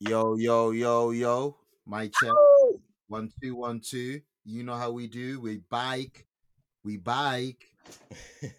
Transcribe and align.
Yo, 0.00 0.36
yo, 0.36 0.70
yo, 0.70 1.10
yo. 1.10 1.56
My 1.84 2.08
check. 2.08 2.32
One, 3.08 3.30
two, 3.40 3.54
one, 3.54 3.80
two. 3.80 4.20
You 4.44 4.62
know 4.64 4.74
how 4.74 4.90
we 4.90 5.06
do. 5.06 5.40
We 5.40 5.58
bike. 5.58 6.25
We 6.86 6.98
bike. 6.98 7.66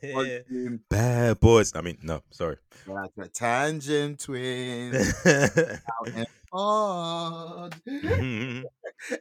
Bad 0.89 1.39
boys. 1.39 1.73
I 1.73 1.79
mean, 1.81 1.97
no, 2.03 2.21
sorry. 2.29 2.57
like 2.85 3.11
a 3.17 3.29
tangent 3.29 4.19
Twinz. 4.19 5.13
Out 6.01 6.09
and 6.13 6.27
on. 6.51 7.69
Mhm. 7.87 8.63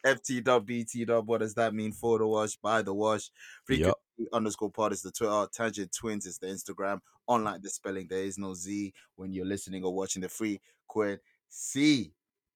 FT 0.04 0.42
dub, 0.42 0.66
BT 0.66 1.04
dub. 1.04 1.28
What 1.28 1.38
does 1.38 1.54
that 1.54 1.72
mean? 1.72 1.92
For 1.92 2.18
the 2.18 2.26
wash, 2.26 2.56
by 2.56 2.82
the 2.82 2.92
wash. 2.92 3.30
Frequency 3.64 3.94
Yup. 4.16 4.28
underscore 4.32 4.72
pod 4.72 4.92
is 4.92 5.02
the 5.02 5.12
Twitter. 5.12 5.46
Tangent 5.52 5.92
Twinz 5.92 6.26
is 6.26 6.38
the 6.38 6.48
Instagram. 6.48 6.98
Unlike 7.28 7.62
the 7.62 7.70
spelling, 7.70 8.08
there 8.08 8.24
is 8.24 8.38
no 8.38 8.54
Z 8.54 8.92
when 9.14 9.32
you're 9.32 9.46
listening 9.46 9.84
or 9.84 9.94
watching 9.94 10.22
the 10.22 10.28
free 10.28 10.60
quid. 10.88 11.20
C. 11.48 12.12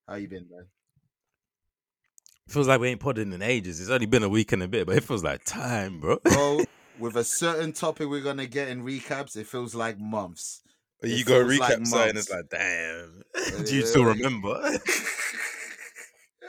How 0.08 0.16
you 0.16 0.26
been, 0.26 0.46
man? 0.50 0.66
Feels 2.50 2.68
like 2.68 2.80
we 2.80 2.88
ain't 2.88 3.00
podding 3.00 3.32
in 3.32 3.42
ages. 3.42 3.80
It's 3.80 3.90
only 3.90 4.06
been 4.06 4.22
a 4.22 4.28
week 4.28 4.52
and 4.52 4.62
a 4.62 4.68
bit, 4.68 4.86
but 4.86 4.96
it 4.96 5.04
feels 5.04 5.24
like 5.24 5.44
time, 5.44 6.00
bro. 6.00 6.18
bro. 6.18 6.64
with 6.98 7.16
a 7.16 7.24
certain 7.24 7.72
topic 7.72 8.08
we're 8.08 8.20
gonna 8.20 8.46
get 8.46 8.68
in 8.68 8.84
recaps, 8.84 9.36
it 9.36 9.46
feels 9.46 9.74
like 9.74 9.98
months. 9.98 10.62
you 11.02 11.16
it 11.16 11.26
go 11.26 11.44
recap 11.44 11.58
like 11.60 11.86
something, 11.86 12.16
it's 12.16 12.30
like, 12.30 12.48
damn. 12.50 13.22
Do 13.64 13.74
you 13.74 13.86
still 13.86 14.04
remember? 14.04 14.60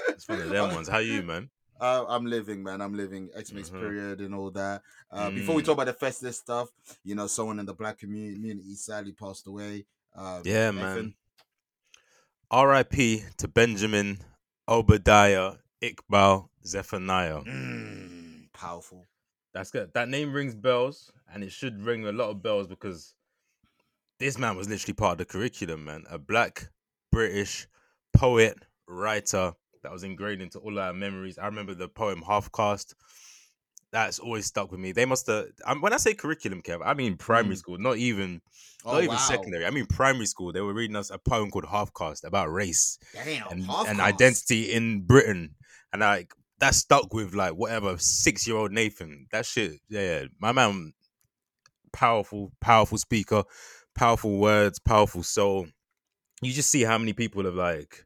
it's 0.10 0.28
one 0.28 0.42
of 0.42 0.50
them 0.50 0.74
ones. 0.74 0.88
How 0.90 0.98
you, 0.98 1.24
man? 1.24 1.50
Uh, 1.80 2.06
I'm 2.08 2.26
living, 2.26 2.62
man. 2.62 2.80
I'm 2.82 2.94
living 2.94 3.30
Xmas 3.34 3.70
Mhm. 3.70 3.80
period 3.80 4.22
and 4.22 4.36
all 4.36 4.52
that. 4.52 4.84
Uh, 5.12 5.32
Before 5.32 5.56
we 5.56 5.64
Mm. 5.64 5.66
talk 5.66 5.74
about 5.74 5.88
the 5.88 5.94
festive 5.94 6.36
stuff, 6.36 6.70
you 7.04 7.16
know, 7.16 7.26
someone 7.28 7.60
in 7.60 7.66
the 7.66 7.74
black 7.74 7.98
community, 7.98 8.36
community 8.36 8.76
sadly 8.76 9.14
passed 9.14 9.48
away. 9.48 9.86
Uh, 10.16 10.42
Yeah, 10.44 10.70
Nathan. 10.72 10.82
man. 10.82 11.14
R.I.P. 12.52 13.24
to 13.38 13.48
Benjamin, 13.48 14.20
Obadiah, 14.68 15.54
Iqbal, 15.82 16.48
Zephaniah. 16.66 17.42
Mm, 17.42 18.52
powerful. 18.54 19.08
That's 19.54 19.72
good. 19.72 19.92
That 19.94 20.10
name 20.10 20.32
rings 20.32 20.56
bells, 20.56 21.12
and 21.34 21.44
it 21.44 21.52
should 21.52 21.82
ring 21.82 22.06
a 22.08 22.12
lot 22.12 22.30
of 22.30 22.42
bells 22.42 22.68
because 22.68 23.16
this 24.20 24.38
man 24.38 24.56
was 24.56 24.70
literally 24.70 24.94
part 24.94 25.14
of 25.14 25.18
the 25.20 25.26
curriculum, 25.26 25.86
man. 25.86 26.04
A 26.10 26.18
black 26.18 26.70
British 27.12 27.68
poet, 28.14 28.58
writer 28.88 29.54
that 29.84 29.92
was 29.92 30.04
ingrained 30.04 30.42
into 30.42 30.60
all 30.60 30.78
our 30.80 30.94
memories. 30.94 31.38
I 31.38 31.46
remember 31.48 31.74
the 31.74 31.90
poem 31.90 32.22
Half 32.22 32.52
Caste. 32.52 32.94
That's 33.92 34.20
always 34.20 34.46
stuck 34.46 34.72
with 34.72 34.80
me. 34.80 34.94
They 34.94 35.06
must 35.06 35.28
have. 35.28 35.48
Um, 35.66 35.82
when 35.82 35.92
I 35.92 35.98
say 35.98 36.14
curriculum, 36.14 36.62
Kev, 36.62 36.82
I 36.86 36.94
mean 36.94 37.18
primary 37.18 37.56
Mm. 37.56 37.60
school, 37.60 37.78
not 37.78 37.98
even 37.98 38.42
Oh, 38.86 38.94
not 38.94 39.04
even 39.04 39.16
wow. 39.16 39.18
secondary. 39.18 39.66
I 39.66 39.70
mean 39.70 39.86
primary 39.86 40.28
school. 40.28 40.54
They 40.54 40.62
were 40.62 40.74
reading 40.74 40.96
us 40.96 41.10
a 41.10 41.18
poem 41.18 41.52
called 41.52 41.66
Half 41.66 41.94
Caste 41.94 42.24
about 42.24 42.52
race 42.54 42.98
Damn. 43.14 43.48
and, 43.50 43.70
and 43.88 44.00
identity 44.00 44.72
in 44.72 45.02
Britain. 45.02 45.56
And 45.94 46.02
like 46.02 46.34
that 46.60 46.76
stuck 46.76 47.14
with 47.14 47.34
like 47.34 47.54
whatever 47.54 47.98
six 47.98 48.48
year 48.48 48.58
old 48.58 48.72
Nathan. 48.72 49.28
That 49.32 49.46
shit, 49.46 49.80
yeah, 49.90 50.02
yeah. 50.02 50.26
My 50.40 50.52
man, 50.52 50.94
powerful, 51.92 52.52
powerful 52.62 52.98
speaker, 52.98 53.44
powerful 53.96 54.38
words, 54.38 54.80
powerful 54.80 55.24
soul. 55.24 55.68
You 56.42 56.52
just 56.52 56.70
see 56.70 56.84
how 56.84 56.98
many 56.98 57.14
people 57.14 57.44
have 57.46 57.56
like 57.56 58.06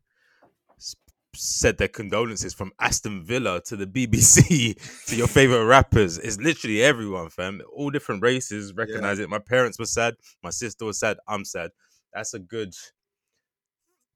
said 1.36 1.78
their 1.78 1.88
condolences 1.88 2.54
from 2.54 2.72
Aston 2.80 3.24
Villa 3.24 3.62
to 3.66 3.76
the 3.76 3.86
BBC 3.86 5.06
to 5.08 5.16
your 5.16 5.28
favorite 5.28 5.66
rappers. 5.66 6.18
It's 6.18 6.38
literally 6.40 6.82
everyone, 6.82 7.30
fam. 7.30 7.62
All 7.74 7.90
different 7.90 8.24
races 8.24 8.74
recognize 8.74 9.20
it. 9.20 9.30
My 9.30 9.40
parents 9.40 9.78
were 9.78 9.86
sad. 9.86 10.16
My 10.44 10.50
sister 10.50 10.86
was 10.86 11.00
sad. 11.00 11.18
I'm 11.28 11.46
sad. 11.46 11.72
That's 12.14 12.34
a 12.34 12.40
good 12.40 12.74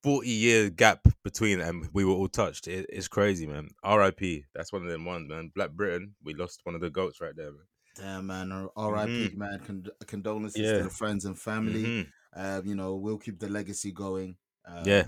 40 0.04 0.30
year 0.30 0.70
gap 0.70 1.08
between 1.24 1.60
them. 1.60 1.90
We 1.94 2.06
were 2.06 2.14
all 2.14 2.28
touched. 2.28 2.68
It, 2.68 2.86
it's 2.90 3.08
crazy, 3.08 3.46
man. 3.46 3.70
RIP. 3.86 4.46
That's 4.56 4.72
one 4.72 4.84
of 4.84 4.90
them 4.90 5.06
ones, 5.06 5.30
man. 5.30 5.52
Black 5.54 5.72
Britain, 5.72 6.16
we 6.24 6.34
lost 6.34 6.62
one 6.64 6.76
of 6.76 6.82
the 6.82 6.90
goats 6.90 7.20
right 7.22 7.36
there, 7.36 7.52
man. 7.52 7.66
Damn, 7.96 8.28
man. 8.28 8.52
R- 8.52 8.72
R.I.P. 8.76 9.34
Man. 9.36 9.60
Cond- 9.66 9.92
condolences 10.08 10.62
Mm-hmm. 10.62 10.72
Yeah. 10.72 10.78
to 10.78 10.84
the 10.86 10.90
friends 10.90 11.26
and 11.26 11.38
family. 11.38 11.84
Mhm. 11.84 12.08
Uh, 12.36 12.62
you 12.64 12.76
know, 12.76 12.96
we'll 12.96 13.18
keep 13.18 13.40
the 13.40 13.50
legacy 13.50 13.92
going. 13.92 14.38
Uh, 14.66 14.84
Yeah. 14.86 15.08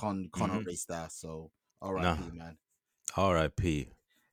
Can't, 0.00 0.32
can't 0.32 0.52
Mhm. 0.52 0.62
erase 0.64 0.86
that. 0.86 1.12
So, 1.12 1.50
R.I.P. 1.80 2.36
man. 2.36 2.56
RIP. 3.16 3.88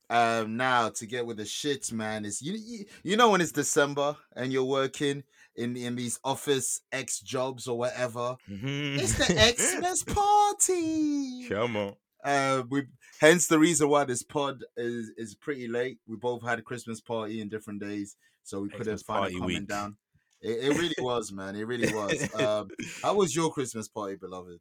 Um 0.10 0.58
now 0.58 0.90
to 0.90 1.06
get 1.06 1.26
with 1.26 1.38
the 1.38 1.44
shits 1.44 1.92
man 1.92 2.26
is 2.26 2.42
you, 2.42 2.54
you 2.54 2.86
you 3.04 3.16
know 3.18 3.30
when 3.30 3.42
it's 3.42 3.52
december 3.52 4.16
and 4.36 4.52
you're 4.52 4.64
working 4.64 5.24
in 5.56 5.76
in 5.76 5.96
these 5.96 6.20
office 6.24 6.82
x 6.92 7.20
jobs 7.20 7.68
or 7.68 7.78
whatever? 7.78 8.38
It's 8.50 9.14
the 9.18 9.54
xmas 9.58 10.04
party! 10.04 11.48
Come 11.50 11.76
on. 11.76 11.96
uh 12.24 12.64
we 12.70 12.84
hence 13.20 13.48
the 13.48 13.60
reason 13.60 13.90
why 13.90 14.04
this 14.06 14.24
pod 14.24 14.64
is 14.78 15.12
is 15.18 15.36
pretty 15.36 15.68
late. 15.68 16.00
We 16.08 16.16
both 16.18 16.44
had 16.44 16.60
a 16.60 16.62
christmas 16.62 17.02
party 17.02 17.42
in 17.42 17.50
different 17.50 17.82
days 17.82 18.16
so 18.44 18.62
we 18.62 18.70
couldn't 18.70 19.00
find 19.00 19.38
coming 19.38 19.66
down. 19.66 19.98
It, 20.42 20.72
it 20.72 20.78
really 20.78 20.96
was 21.00 21.32
man. 21.32 21.56
It 21.56 21.68
really 21.68 21.94
was. 21.94 22.34
Um 22.36 22.70
how 23.04 23.16
was 23.16 23.36
your 23.36 23.52
christmas 23.52 23.88
party 23.88 24.16
beloved 24.16 24.60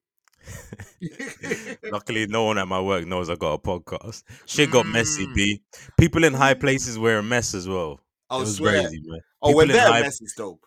Luckily, 1.92 2.26
no 2.26 2.44
one 2.44 2.58
at 2.58 2.68
my 2.68 2.80
work 2.80 3.06
knows 3.06 3.30
I 3.30 3.36
got 3.36 3.54
a 3.54 3.58
podcast. 3.58 4.22
Shit 4.46 4.70
got 4.70 4.86
messy, 4.86 5.26
Mm. 5.26 5.34
B. 5.34 5.62
People 5.98 6.24
in 6.24 6.34
high 6.34 6.54
places 6.54 6.98
were 6.98 7.18
a 7.18 7.22
mess 7.22 7.54
as 7.54 7.68
well. 7.68 8.00
i 8.30 8.44
swear 8.44 8.82
crazy, 8.82 9.00
man. 9.04 9.20
oh 9.42 9.54
when 9.56 9.68
they're 9.68 9.86
high- 9.86 10.02
mess 10.02 10.20
is 10.20 10.34
dope 10.36 10.60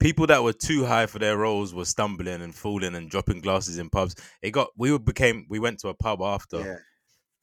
people 0.00 0.26
that 0.26 0.42
were 0.42 0.52
too 0.52 0.84
high 0.84 1.06
for 1.06 1.18
their 1.18 1.36
roles 1.38 1.72
were 1.74 1.84
stumbling 1.84 2.42
and 2.42 2.54
falling 2.54 2.94
and 2.94 3.08
dropping 3.10 3.40
glasses 3.40 3.78
in 3.78 3.88
pubs. 3.88 4.14
It 4.42 4.50
got 4.50 4.68
we 4.76 4.96
became 4.98 5.46
we 5.48 5.58
went 5.58 5.78
to 5.80 5.88
a 5.88 5.94
pub 5.94 6.20
after. 6.22 6.60
yeah 6.60 6.76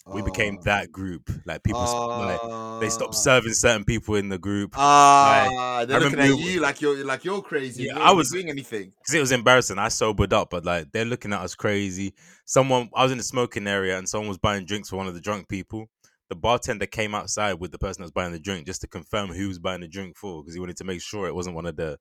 We 0.07 0.21
became 0.23 0.57
Oh. 0.59 0.63
that 0.63 0.91
group. 0.91 1.29
Like 1.45 1.63
people, 1.63 1.81
like 1.81 2.81
they 2.81 2.89
stopped 2.89 3.13
Ah. 3.13 3.17
serving 3.17 3.53
certain 3.53 3.85
people 3.85 4.15
in 4.15 4.29
the 4.29 4.39
group 4.39 4.71
Ah, 4.75 5.85
they're 5.87 5.97
I 5.97 5.99
looking 5.99 6.19
at 6.19 6.37
you 6.39 6.59
like 6.59 6.81
you're 6.81 7.03
like 7.05 7.23
you're 7.23 7.41
crazy. 7.41 7.83
Yeah, 7.83 7.93
You're 7.95 8.03
I 8.03 8.11
was- 8.11 8.31
doing 8.31 8.49
anything. 8.49 8.93
because 8.97 9.13
it 9.13 9.19
was 9.19 9.31
embarrassing. 9.31 9.77
I 9.77 9.89
sobered 9.89 10.33
up, 10.33 10.49
but 10.49 10.65
like 10.65 10.91
they're 10.91 11.05
looking 11.05 11.33
at 11.33 11.41
us 11.41 11.53
crazy. 11.55 12.13
Someone, 12.45 12.89
I 12.95 13.03
was 13.03 13.11
in 13.11 13.17
the 13.19 13.23
smoking 13.23 13.67
area, 13.67 13.97
and 13.97 14.09
someone 14.09 14.27
was 14.27 14.37
buying 14.39 14.65
drinks 14.65 14.89
for 14.89 14.95
one 14.97 15.07
of 15.07 15.13
the 15.13 15.21
drunk 15.21 15.47
people. 15.47 15.89
The 16.29 16.35
bartender 16.35 16.85
came 16.87 17.13
outside 17.13 17.55
with 17.55 17.71
the 17.71 17.77
person 17.77 18.01
that 18.01 18.05
was 18.05 18.11
buying 18.11 18.31
the 18.31 18.39
drink 18.39 18.65
just 18.65 18.81
to 18.81 18.87
confirm 18.87 19.29
who 19.29 19.47
was 19.49 19.59
buying 19.59 19.81
the 19.81 19.87
drink 19.87 20.17
for, 20.17 20.41
because 20.41 20.53
he 20.55 20.59
wanted 20.59 20.77
to 20.77 20.83
make 20.85 21.01
sure 21.01 21.27
it 21.27 21.35
wasn't 21.35 21.55
one 21.55 21.65
of 21.65 21.75
the 21.75 21.99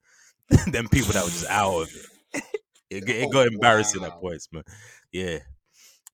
them 0.72 0.88
people 0.88 1.12
that 1.12 1.24
were 1.24 1.30
just 1.30 1.46
out 1.48 1.82
of 1.82 1.88
it. 2.34 2.42
It, 2.90 3.06
got- 3.06 3.16
it 3.16 3.26
Oh, 3.26 3.30
got 3.30 3.46
embarrassing 3.48 4.02
at 4.04 4.12
points, 4.20 4.48
man. 4.52 4.64
Yeah, 5.12 5.38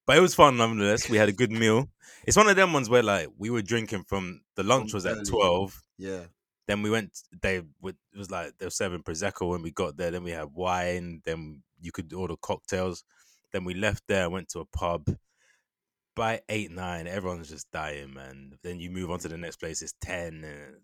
but 0.07 0.17
it 0.17 0.21
was 0.21 0.35
fun 0.35 0.57
nonetheless. 0.57 1.09
We 1.09 1.17
had 1.17 1.29
a 1.29 1.33
good 1.33 1.51
meal. 1.51 1.89
It's 2.27 2.37
one 2.37 2.49
of 2.49 2.57
them 2.57 2.73
ones 2.73 2.89
where 2.89 3.03
like 3.03 3.29
we 3.37 3.51
were 3.51 3.63
drinking 3.63 4.05
from 4.05 4.41
the 4.55 4.63
lunch 4.63 4.95
was 4.95 5.07
at 5.07 5.27
twelve. 5.27 5.81
Yeah. 5.99 6.25
Then 6.67 6.83
we 6.83 6.91
went. 6.91 7.23
They 7.41 7.63
would 7.81 7.97
it 8.13 8.19
was 8.19 8.31
like 8.31 8.59
they 8.59 8.67
were 8.67 8.71
serving 8.71 9.03
prosecco 9.03 9.51
when 9.51 9.63
we 9.63 9.71
got 9.71 9.97
there. 9.97 10.11
Then 10.11 10.25
we 10.25 10.33
had 10.33 10.49
wine. 10.53 11.23
Then 11.25 11.63
you 11.81 11.93
could 11.93 12.13
order 12.13 12.37
cocktails. 12.37 13.05
Then 13.53 13.65
we 13.65 13.75
left 13.75 14.05
there. 14.09 14.31
Went 14.31 14.49
to 14.51 14.61
a 14.61 14.65
pub. 14.65 15.17
By 16.17 16.41
eight 16.49 16.71
nine, 16.71 17.07
everyone's 17.07 17.51
just 17.51 17.71
dying, 17.71 18.15
man. 18.15 18.55
Then 18.63 18.81
you 18.81 18.91
move 18.91 19.11
on 19.11 19.19
to 19.21 19.29
the 19.29 19.37
next 19.37 19.57
place. 19.57 19.83
It's 19.83 19.95
ten. 20.01 20.45
And 20.45 20.81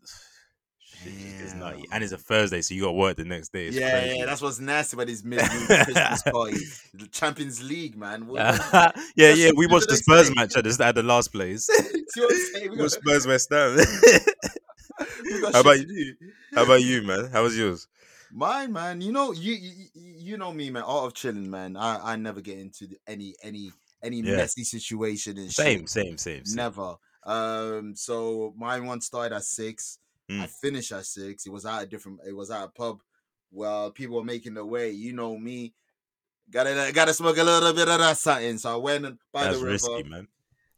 And 1.93 2.03
it's 2.03 2.13
a 2.13 2.19
Thursday, 2.19 2.63
so 2.63 2.75
you 2.75 2.83
got 2.83 2.95
work 2.95 3.17
the 3.17 3.25
next 3.25 3.53
day. 3.53 3.67
It's 3.67 3.77
yeah, 3.77 3.91
crazy. 3.91 4.19
yeah, 4.19 4.27
that's 4.27 4.41
what's 4.41 4.61
nasty 4.61 4.97
about 4.97 5.07
these 5.09 5.25
midweek 5.25 5.51
Christmas 5.85 6.23
parties. 6.23 6.83
The 6.95 7.07
Champions 7.07 7.63
League, 7.63 7.97
man. 7.97 8.29
Yeah, 9.17 9.33
yeah. 9.35 9.51
We 9.57 9.67
we 9.67 9.67
watched 9.67 9.89
the 9.89 9.97
Spurs 9.97 10.29
day. 10.29 10.35
match 10.37 10.57
at 10.57 10.65
the, 10.65 10.85
at 10.85 10.95
the 10.95 11.03
last 11.03 11.33
place. 11.33 11.67
see 12.09 12.21
what 12.21 12.31
I'm 12.33 12.39
saying? 12.39 12.71
We 12.71 12.77
got, 12.77 12.93
Spurs 12.93 13.27
West 13.27 13.49
Ham. 13.53 13.79
How 15.53 15.61
about 15.61 15.79
you? 15.81 16.15
How 16.55 16.65
about 16.65 16.83
you, 16.83 17.03
man? 17.03 17.31
How 17.33 17.43
was 17.43 17.57
yours? 17.59 17.89
Mine, 18.31 18.73
man. 18.73 19.01
You 19.01 19.13
know, 19.13 19.33
you, 19.33 19.53
you 19.55 19.87
you 19.95 20.37
know 20.37 20.53
me, 20.53 20.71
man. 20.71 20.83
Art 20.85 21.07
of 21.07 21.15
chilling, 21.15 21.51
man. 21.51 21.77
I 21.77 22.13
I 22.13 22.17
never 22.17 22.41
get 22.41 22.59
into 22.59 22.89
any 23.07 23.35
any 23.43 23.71
any 24.03 24.21
Yeah. 24.23 24.37
messy 24.37 24.65
situation 24.65 25.39
and 25.39 25.53
Same, 25.53 25.81
shit. 25.81 25.89
same, 25.91 26.19
same, 26.19 26.45
same. 26.45 26.57
Never. 26.57 26.95
Um. 27.25 27.95
So 27.97 28.55
mine 28.57 28.87
one 28.87 29.01
started 29.01 29.35
at 29.37 29.45
six. 29.45 29.99
I 30.31 30.33
Mm. 30.47 30.49
finished 30.51 30.93
at 30.93 31.05
six. 31.07 31.47
It 31.47 31.53
was 31.53 31.67
at 31.67 31.83
a 31.83 31.87
different. 31.87 32.21
It 32.27 32.35
was 32.35 32.51
at 32.51 32.65
a 32.65 32.69
pub. 32.69 33.01
Well, 33.51 33.91
people 33.91 34.17
were 34.17 34.25
making 34.25 34.55
their 34.55 34.65
way. 34.65 34.91
You 34.91 35.13
know 35.13 35.37
me. 35.37 35.75
Gotta 36.51 36.91
gotta 36.95 37.15
smoke 37.15 37.37
a 37.39 37.45
little 37.45 37.73
bit 37.73 37.89
of 37.89 37.99
that 37.99 38.17
something. 38.19 38.59
So 38.59 38.73
I 38.73 38.77
went 38.77 39.19
by 39.33 39.45
That's 39.45 39.59
the 39.59 39.65
river. 39.65 39.73
risky, 39.73 40.03
man. 40.09 40.29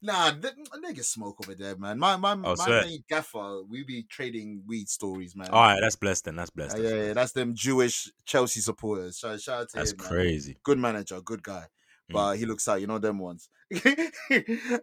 Nah, 0.02 0.32
th- 0.32 0.52
niggas 0.84 1.04
smoke 1.06 1.36
over 1.42 1.54
there, 1.54 1.76
man. 1.76 1.98
My 1.98 2.16
my 2.16 2.34
my 2.34 2.54
swear. 2.56 2.82
mate 2.82 3.04
Gaffer, 3.08 3.62
we 3.68 3.84
be 3.84 4.02
trading 4.02 4.62
weed 4.66 4.88
stories, 4.88 5.34
man. 5.34 5.48
All 5.48 5.62
right, 5.62 5.80
that's 5.80 5.96
blessed 5.96 6.26
then. 6.26 6.36
That's 6.36 6.50
blessed. 6.50 6.76
That's 6.76 6.90
yeah, 6.90 7.02
yeah, 7.06 7.12
that's 7.14 7.32
them 7.32 7.54
Jewish 7.54 8.10
Chelsea 8.26 8.60
supporters. 8.60 9.18
Shout, 9.18 9.40
shout 9.40 9.60
out 9.62 9.68
to 9.70 9.76
That's 9.78 9.92
him, 9.92 9.98
man. 10.00 10.08
crazy. 10.08 10.58
Good 10.62 10.78
manager, 10.78 11.20
good 11.22 11.42
guy. 11.42 11.66
Mm. 12.10 12.12
But 12.12 12.36
he 12.36 12.44
looks 12.44 12.68
out, 12.68 12.82
you 12.82 12.86
know 12.86 12.98
them 12.98 13.18
ones. 13.18 13.48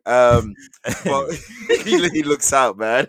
um, 0.08 0.54
but 1.06 1.34
he, 1.86 2.10
he 2.10 2.24
looks 2.24 2.52
out, 2.52 2.78
man. 2.80 3.06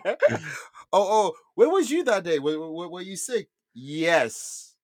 Oh, 0.93 1.07
oh, 1.11 1.33
where 1.55 1.69
was 1.69 1.91
you 1.91 2.03
that 2.05 2.23
day? 2.23 2.39
Were, 2.39 2.59
were, 2.71 2.89
were 2.89 3.01
you 3.01 3.17
sick? 3.17 3.49
Yes, 3.73 4.75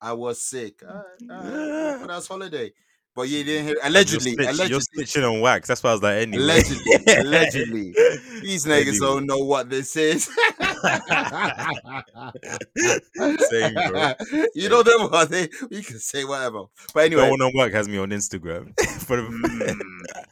I 0.00 0.14
was 0.14 0.42
sick. 0.42 0.82
Uh, 0.82 1.02
uh, 1.32 1.98
but 2.00 2.08
that's 2.08 2.28
holiday. 2.28 2.72
But 3.16 3.28
you 3.28 3.44
didn't 3.44 3.66
hear. 3.68 3.76
Allegedly, 3.84 4.32
you're, 4.32 4.42
snitch- 4.52 4.54
allegedly, 4.58 4.70
you're 4.96 5.06
snitching 5.06 5.32
on 5.32 5.40
wax. 5.40 5.68
That's 5.68 5.82
why 5.82 5.90
I 5.90 5.92
was 5.92 6.02
like, 6.02 6.16
anyway. 6.16 6.42
allegedly, 6.42 7.14
allegedly. 7.16 7.92
These 8.42 8.64
niggas 8.66 8.80
Anyway. 8.88 8.98
don't 8.98 9.26
know 9.26 9.38
what 9.38 9.70
this 9.70 9.96
is. 9.96 10.24
Same, 13.50 13.74
bro. 13.74 14.12
you 14.54 14.68
know 14.68 14.82
them 14.82 15.08
are 15.12 15.26
they 15.26 15.48
we 15.70 15.82
can 15.82 15.98
say 15.98 16.24
whatever. 16.24 16.64
But 16.92 17.04
anyway, 17.04 17.22
No 17.24 17.30
one 17.30 17.40
on 17.42 17.52
work 17.56 17.72
has 17.72 17.88
me 17.88 17.98
on 17.98 18.10
Instagram. 18.10 18.78
For 19.00 19.16
the, 19.16 19.22
mm, 19.28 19.76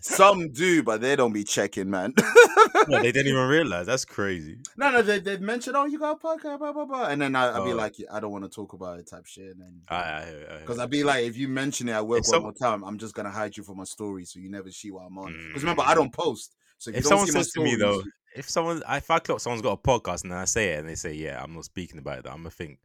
some 0.01 0.51
do, 0.51 0.83
but 0.83 1.01
they 1.01 1.15
don't 1.17 1.33
be 1.33 1.45
checking, 1.45 1.89
man. 1.91 2.15
No, 2.89 3.01
they 3.01 3.13
didn't 3.13 3.29
even 3.33 3.47
realize. 3.49 3.87
That's 3.87 4.05
crazy. 4.05 4.57
no, 4.77 4.91
no, 4.91 5.03
they 5.03 5.19
they 5.21 5.37
mention, 5.39 5.77
oh, 5.77 5.85
you 5.87 5.99
got 5.99 6.17
a 6.17 6.27
podcast, 6.27 6.59
blah 6.59 6.73
blah 6.73 6.85
blah, 6.85 7.05
and 7.07 7.21
then 7.23 7.37
I, 7.37 7.57
I'd 7.59 7.65
be 7.65 7.73
Oh. 7.73 7.77
like, 7.77 7.95
I 8.13 8.19
don't 8.21 8.33
want 8.33 8.45
to 8.45 8.51
talk 8.51 8.73
about 8.73 8.99
it, 8.99 9.07
type 9.09 9.27
shit, 9.27 9.55
and 9.57 9.83
I, 9.89 9.95
I, 9.97 10.19
I, 10.57 10.59
because 10.61 10.79
I'd 10.79 10.91
be 10.91 11.05
like, 11.05 11.25
if 11.25 11.37
you 11.37 11.49
mention 11.49 11.89
it 11.89 11.93
I 11.93 12.01
work 12.03 12.27
one 12.29 12.43
more 12.43 12.53
time, 12.53 12.72
I'm 12.73 12.99
just 12.99 13.15
gonna 13.15 13.31
hide 13.31 13.57
you 13.57 13.63
from 13.63 13.79
my 13.79 13.85
story, 13.85 14.25
so 14.25 14.39
you 14.39 14.51
never 14.51 14.71
see 14.71 14.91
what 14.91 15.03
I'm 15.07 15.19
on. 15.19 15.33
Because 15.33 15.63
Mm. 15.63 15.65
remember, 15.65 15.83
I 15.87 15.95
don't 15.95 16.13
post. 16.13 16.55
So 16.79 16.91
if, 16.91 16.97
if 16.99 17.05
someone 17.07 17.27
says 17.29 17.51
to 17.53 17.61
me 17.63 17.77
though, 17.77 18.03
if 18.35 18.49
someone, 18.49 18.83
if 18.89 19.11
I 19.11 19.19
clock 19.19 19.41
someone's 19.41 19.63
got 19.63 19.73
a 19.73 19.77
podcast 19.89 20.25
and 20.25 20.35
I 20.35 20.45
say 20.47 20.73
it 20.73 20.81
and 20.81 20.89
they 20.89 20.95
say, 20.97 21.13
yeah, 21.13 21.43
I'm 21.43 21.55
not 21.55 21.65
speaking 21.65 21.99
about 21.99 22.19
it, 22.21 22.27
I'm 22.27 22.39
gonna 22.39 22.51
think, 22.51 22.79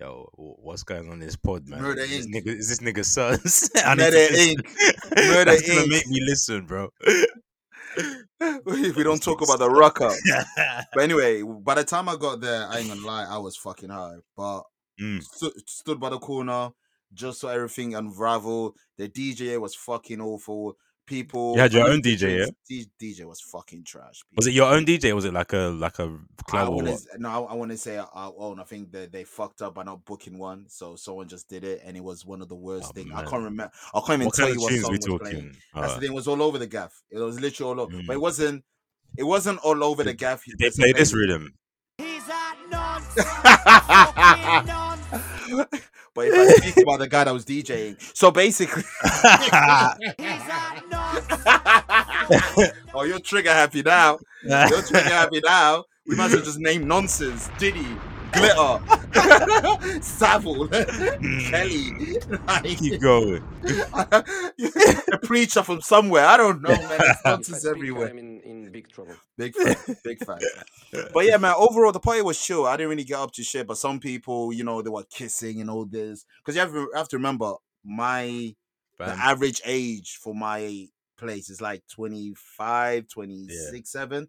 yo, 0.00 0.28
what's 0.34 0.82
going 0.82 1.06
on 1.06 1.14
in 1.14 1.20
this 1.20 1.36
pod, 1.36 1.66
man? 1.68 1.80
Murder 1.82 2.02
is, 2.02 2.10
this 2.10 2.26
Inc. 2.26 2.34
nigga, 2.34 2.58
is 2.58 2.68
this 2.68 2.80
nigga 2.80 3.04
need 3.74 3.96
Murder. 3.96 4.16
Inc. 4.16 4.56
Murder 5.28 5.50
That's 5.52 5.68
gonna 5.68 5.86
make 5.88 6.06
me 6.08 6.20
listen, 6.28 6.66
bro. 6.66 6.88
if 7.96 8.96
we 8.96 9.02
don't 9.02 9.22
talk 9.22 9.40
about 9.42 9.58
the 9.58 9.70
rocker. 9.70 10.10
But 10.94 11.02
anyway, 11.02 11.42
by 11.42 11.74
the 11.74 11.84
time 11.84 12.08
I 12.08 12.16
got 12.16 12.40
there, 12.40 12.66
I 12.68 12.78
ain't 12.78 12.88
gonna 12.88 13.06
lie, 13.06 13.24
I 13.24 13.38
was 13.38 13.56
fucking 13.56 13.90
high. 13.90 14.16
But 14.36 14.62
Mm. 15.00 15.22
stu- 15.22 15.52
stood 15.64 16.00
by 16.00 16.10
the 16.10 16.18
corner, 16.18 16.70
just 17.14 17.40
saw 17.40 17.48
everything 17.48 17.94
unravel. 17.94 18.74
The 18.96 19.08
DJ 19.08 19.60
was 19.60 19.74
fucking 19.74 20.20
awful. 20.20 20.76
People, 21.06 21.54
You 21.54 21.60
had 21.62 21.72
your 21.72 21.88
own 21.88 22.02
DJ, 22.02 22.46
yeah? 22.70 22.84
DJ 23.00 23.24
was 23.24 23.40
fucking 23.40 23.84
trash. 23.84 24.20
Was 24.36 24.46
it 24.46 24.52
your 24.52 24.70
own 24.70 24.84
DJ? 24.84 25.12
Or 25.12 25.14
was 25.14 25.24
it 25.24 25.32
like 25.32 25.54
a 25.54 25.68
like 25.74 25.98
a 26.00 26.18
club 26.46 26.74
what? 26.74 26.84
to 26.84 26.98
no, 27.18 27.46
I 27.46 27.54
want 27.54 27.70
to 27.70 27.78
say 27.78 27.96
our 27.96 28.34
own. 28.36 28.60
I 28.60 28.64
think 28.64 28.92
that 28.92 29.10
they 29.10 29.24
fucked 29.24 29.62
up 29.62 29.72
by 29.76 29.84
not 29.84 30.04
booking 30.04 30.36
one, 30.38 30.66
so 30.68 30.96
someone 30.96 31.26
just 31.26 31.48
did 31.48 31.64
it, 31.64 31.80
and 31.82 31.96
it 31.96 32.04
was 32.04 32.26
one 32.26 32.42
of 32.42 32.50
the 32.50 32.56
worst 32.56 32.88
Oh, 32.90 32.92
things. 32.92 33.10
I 33.14 33.22
can't 33.22 33.42
remember. 33.42 33.70
I 33.94 34.00
can't 34.00 34.10
even 34.20 34.26
What 34.26 34.34
tell 34.34 34.52
you 34.52 34.60
what 34.60 34.70
song 34.74 34.82
we 34.82 34.88
was 34.98 35.06
playing. 35.06 35.18
talking? 35.18 35.56
That's 35.74 35.92
Uh, 35.92 35.94
the 35.94 36.00
thing. 36.02 36.10
It 36.10 36.14
was 36.14 36.28
all 36.28 36.42
over 36.42 36.58
the 36.58 36.66
gaff. 36.66 37.02
It 37.10 37.18
was 37.18 37.40
literally 37.40 37.72
all 37.72 37.80
over, 37.86 37.96
but 37.96 38.04
Mm. 38.04 38.12
it 38.12 38.20
wasn't. 38.20 38.64
It 39.16 39.24
wasn't 39.24 39.58
all 39.60 39.82
over 39.82 40.04
the 40.04 40.12
gaff. 40.12 40.44
they 40.44 40.52
There's 40.58 40.78
a 40.78 40.82
play 40.82 40.92
this 40.92 41.12
baby- 41.12 41.20
rhythm. 41.22 41.54
but 46.18 46.26
if 46.26 46.34
I 46.34 46.46
speak 46.70 46.82
about 46.82 46.98
the 46.98 47.08
guy 47.08 47.24
that 47.24 47.32
was 47.32 47.44
DJing, 47.44 47.96
so 48.16 48.32
basically, 48.32 48.82
oh, 52.94 53.04
you're 53.04 53.20
trigger 53.20 53.52
happy 53.52 53.82
now. 53.82 54.18
You're 54.42 54.82
trigger 54.82 55.10
happy 55.10 55.40
now. 55.44 55.84
We 56.06 56.16
might 56.16 56.26
as 56.26 56.34
well 56.34 56.44
just 56.44 56.58
name 56.58 56.88
nonsense, 56.88 57.48
Diddy, 57.58 57.86
Glitter, 58.32 60.00
Savile, 60.02 60.66
hmm. 60.66 61.50
Kelly, 61.50 62.18
like, 62.46 62.78
Keep 62.78 63.00
going. 63.00 63.44
a 63.92 65.18
preacher 65.22 65.62
from 65.62 65.80
somewhere. 65.80 66.24
I 66.24 66.36
don't 66.36 66.62
know, 66.62 66.70
man. 66.70 66.88
There's 66.88 67.16
nonsense 67.24 67.64
everywhere. 67.64 68.08
I'm 68.08 68.18
in, 68.18 68.37
in 68.68 68.72
big 68.72 68.88
trouble. 68.88 69.14
Big 69.36 69.54
fan, 69.54 69.76
big 70.04 70.18
fan. 70.24 70.38
But 71.12 71.24
yeah, 71.26 71.36
man. 71.36 71.54
Overall, 71.56 71.92
the 71.92 72.00
party 72.00 72.22
was 72.22 72.40
chill. 72.40 72.66
I 72.66 72.76
didn't 72.76 72.90
really 72.90 73.04
get 73.04 73.18
up 73.18 73.32
to 73.32 73.42
shit, 73.44 73.66
but 73.66 73.76
some 73.78 74.00
people, 74.00 74.52
you 74.52 74.64
know, 74.64 74.80
they 74.82 74.90
were 74.90 75.04
kissing 75.04 75.60
and 75.60 75.68
all 75.70 75.84
this. 75.84 76.24
Because 76.38 76.54
you 76.54 76.60
have, 76.60 76.72
to- 76.72 76.90
have 76.94 77.08
to 77.08 77.16
remember, 77.16 77.54
my 77.84 78.54
the 78.98 79.04
average 79.04 79.60
age 79.64 80.18
for 80.20 80.34
my 80.34 80.86
place 81.16 81.50
is 81.50 81.60
like 81.60 81.82
25, 81.94 83.08
26, 83.08 83.90
7. 83.90 84.28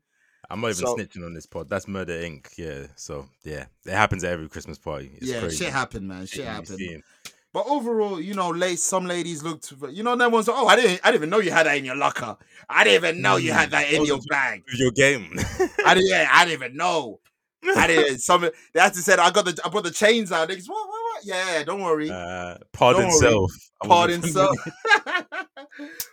I'm 0.52 0.62
not 0.62 0.68
even 0.70 0.76
So- 0.86 0.96
snitching 0.96 1.26
on 1.26 1.34
this 1.34 1.46
pod. 1.46 1.70
That's 1.70 1.88
Murder 1.88 2.20
Inc. 2.22 2.48
Yeah. 2.58 2.88
So 2.96 3.28
yeah, 3.44 3.66
it 3.86 3.92
happens 3.94 4.24
at 4.24 4.32
every 4.32 4.50
Christmas 4.50 4.78
party. 4.78 5.12
It's 5.16 5.28
yeah, 5.28 5.40
crazy. 5.42 5.64
shit 5.66 5.74
happened, 5.74 6.08
man. 6.08 6.22
Shit 6.26 6.38
Shit 6.38 6.46
happened. 6.46 7.04
But 7.52 7.66
overall, 7.68 8.22
you 8.22 8.36
know, 8.36 8.50
late 8.50 8.78
some 8.80 9.06
ladies 9.08 9.42
looked, 9.42 9.74
you 9.92 10.04
know, 10.04 10.16
that 10.16 10.32
one's 10.32 10.48
oh, 10.50 10.68
I 10.68 10.76
didn't, 10.76 11.00
I 11.04 11.08
didn't 11.12 11.16
even 11.22 11.30
know 11.32 11.40
you 11.40 11.52
had 11.52 11.66
that 11.66 11.78
in 11.78 11.86
your 11.86 11.96
locker. 11.96 12.38
I 12.70 12.84
didn't 12.84 13.04
even 13.04 13.22
know 13.24 13.38
you 13.38 13.52
had 13.54 13.72
that 13.72 13.92
in 13.92 14.06
your 14.06 14.20
bag. 14.30 14.64
Your 14.74 14.92
game. 14.92 15.34
I 15.86 15.96
didn't, 15.96 16.10
yeah, 16.10 16.30
I 16.32 16.46
didn't 16.46 16.64
even 16.64 16.78
know. 16.78 17.20
I 17.76 17.88
didn't. 17.88 18.20
Some 18.22 18.42
they 18.74 18.80
had 18.80 18.94
to 18.94 19.00
say 19.02 19.14
I 19.16 19.32
got 19.32 19.46
the, 19.46 19.60
I 19.66 19.70
brought 19.70 19.84
the 19.84 19.92
chains 19.92 20.32
out. 20.32 20.48
Niggas, 20.48 20.70
what, 20.70 20.88
what, 20.88 20.90
what? 20.90 21.26
Yeah, 21.26 21.64
don't 21.64 21.82
worry. 21.82 22.10
uh, 22.12 22.58
pardon 22.72 23.04
Don't 23.10 23.12
self. 23.20 23.52
I 23.82 23.88
Pardon 23.88 24.22
familiar. 24.22 24.50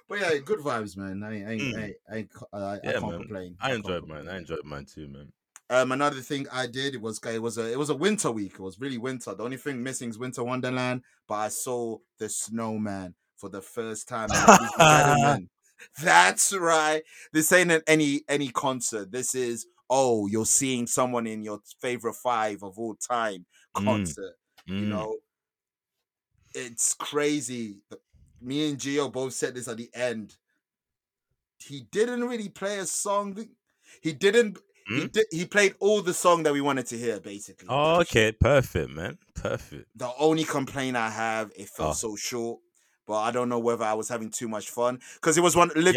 but 0.08 0.20
yeah, 0.20 0.38
good 0.44 0.60
vibes, 0.60 0.96
man. 0.96 1.22
I, 1.22 1.34
ain't- 1.36 1.46
I, 1.48 1.52
ain't- 1.52 1.62
Mm. 1.62 1.78
I, 2.10 2.16
ain't- 2.16 2.28
I, 2.52 2.56
I, 2.58 2.72
I 2.72 2.74
Yeah, 2.82 2.92
can't 2.92 3.02
man. 3.08 3.18
complain. 3.18 3.56
I 3.60 3.74
enjoyed 3.74 4.06
mine. 4.08 4.28
I 4.28 4.38
enjoyed 4.38 4.64
mine 4.64 4.86
too, 4.86 5.08
man. 5.08 5.32
Um, 5.68 5.90
another 5.90 6.20
thing 6.20 6.46
I 6.52 6.66
did 6.68 6.94
it 6.94 7.00
was 7.00 7.18
it 7.24 7.42
was 7.42 7.58
a 7.58 7.72
it 7.72 7.78
was 7.78 7.90
a 7.90 7.94
winter 7.96 8.30
week. 8.30 8.54
It 8.54 8.60
was 8.60 8.78
really 8.80 8.98
winter. 8.98 9.34
The 9.34 9.42
only 9.42 9.56
thing 9.56 9.82
missing 9.82 10.10
is 10.10 10.18
Winter 10.18 10.44
Wonderland, 10.44 11.02
but 11.26 11.34
I 11.34 11.48
saw 11.48 11.98
the 12.18 12.28
snowman 12.28 13.14
for 13.36 13.48
the 13.48 13.60
first 13.60 14.08
time. 14.08 14.28
ladies 14.32 14.48
and 14.60 14.70
gentlemen. 14.88 15.50
That's 16.02 16.54
right. 16.54 17.02
This 17.32 17.52
ain't 17.52 17.70
an- 17.72 17.82
any 17.86 18.22
any 18.28 18.48
concert. 18.50 19.10
This 19.10 19.34
is 19.34 19.66
oh, 19.90 20.26
you're 20.26 20.46
seeing 20.46 20.86
someone 20.86 21.26
in 21.26 21.42
your 21.42 21.60
favorite 21.80 22.14
five 22.14 22.62
of 22.62 22.78
all 22.78 22.94
time 22.96 23.46
Mm, 23.76 23.84
concert. 23.84 24.34
You 24.78 24.86
Mm. 24.86 24.88
know, 24.88 25.16
it's 26.54 26.94
crazy. 26.94 27.82
Me 28.40 28.68
and 28.70 28.78
Gio 28.78 29.12
both 29.12 29.34
said 29.34 29.54
this 29.54 29.68
at 29.68 29.76
the 29.76 29.90
end. 29.94 30.36
He 31.58 31.80
didn't 31.90 32.24
really 32.24 32.48
play 32.48 32.78
a 32.78 32.86
song. 32.86 33.48
He 34.02 34.12
didn't. 34.12 34.58
He 34.88 34.94
Mm? 35.00 35.12
did. 35.12 35.26
He 35.30 35.44
played 35.46 35.74
all 35.80 36.00
the 36.02 36.14
song 36.14 36.42
that 36.44 36.52
we 36.52 36.60
wanted 36.60 36.86
to 36.86 36.98
hear, 36.98 37.18
basically. 37.20 37.66
Oh, 37.68 38.00
okay. 38.02 38.32
Perfect, 38.32 38.90
man. 38.90 39.18
Perfect. 39.34 39.86
The 39.96 40.10
only 40.18 40.44
complaint 40.44 40.96
I 40.96 41.10
have, 41.10 41.50
it 41.56 41.68
felt 41.68 41.90
Oh. 41.90 41.92
so 41.94 42.16
short. 42.16 42.60
But 43.06 43.18
I 43.20 43.30
don't 43.30 43.48
know 43.48 43.58
whether 43.60 43.84
I 43.84 43.94
was 43.94 44.08
having 44.08 44.30
too 44.30 44.48
much 44.48 44.70
fun 44.70 45.00
because 45.14 45.36
it 45.38 45.40
was 45.40 45.54
one 45.56 45.70
literally. 45.76 45.94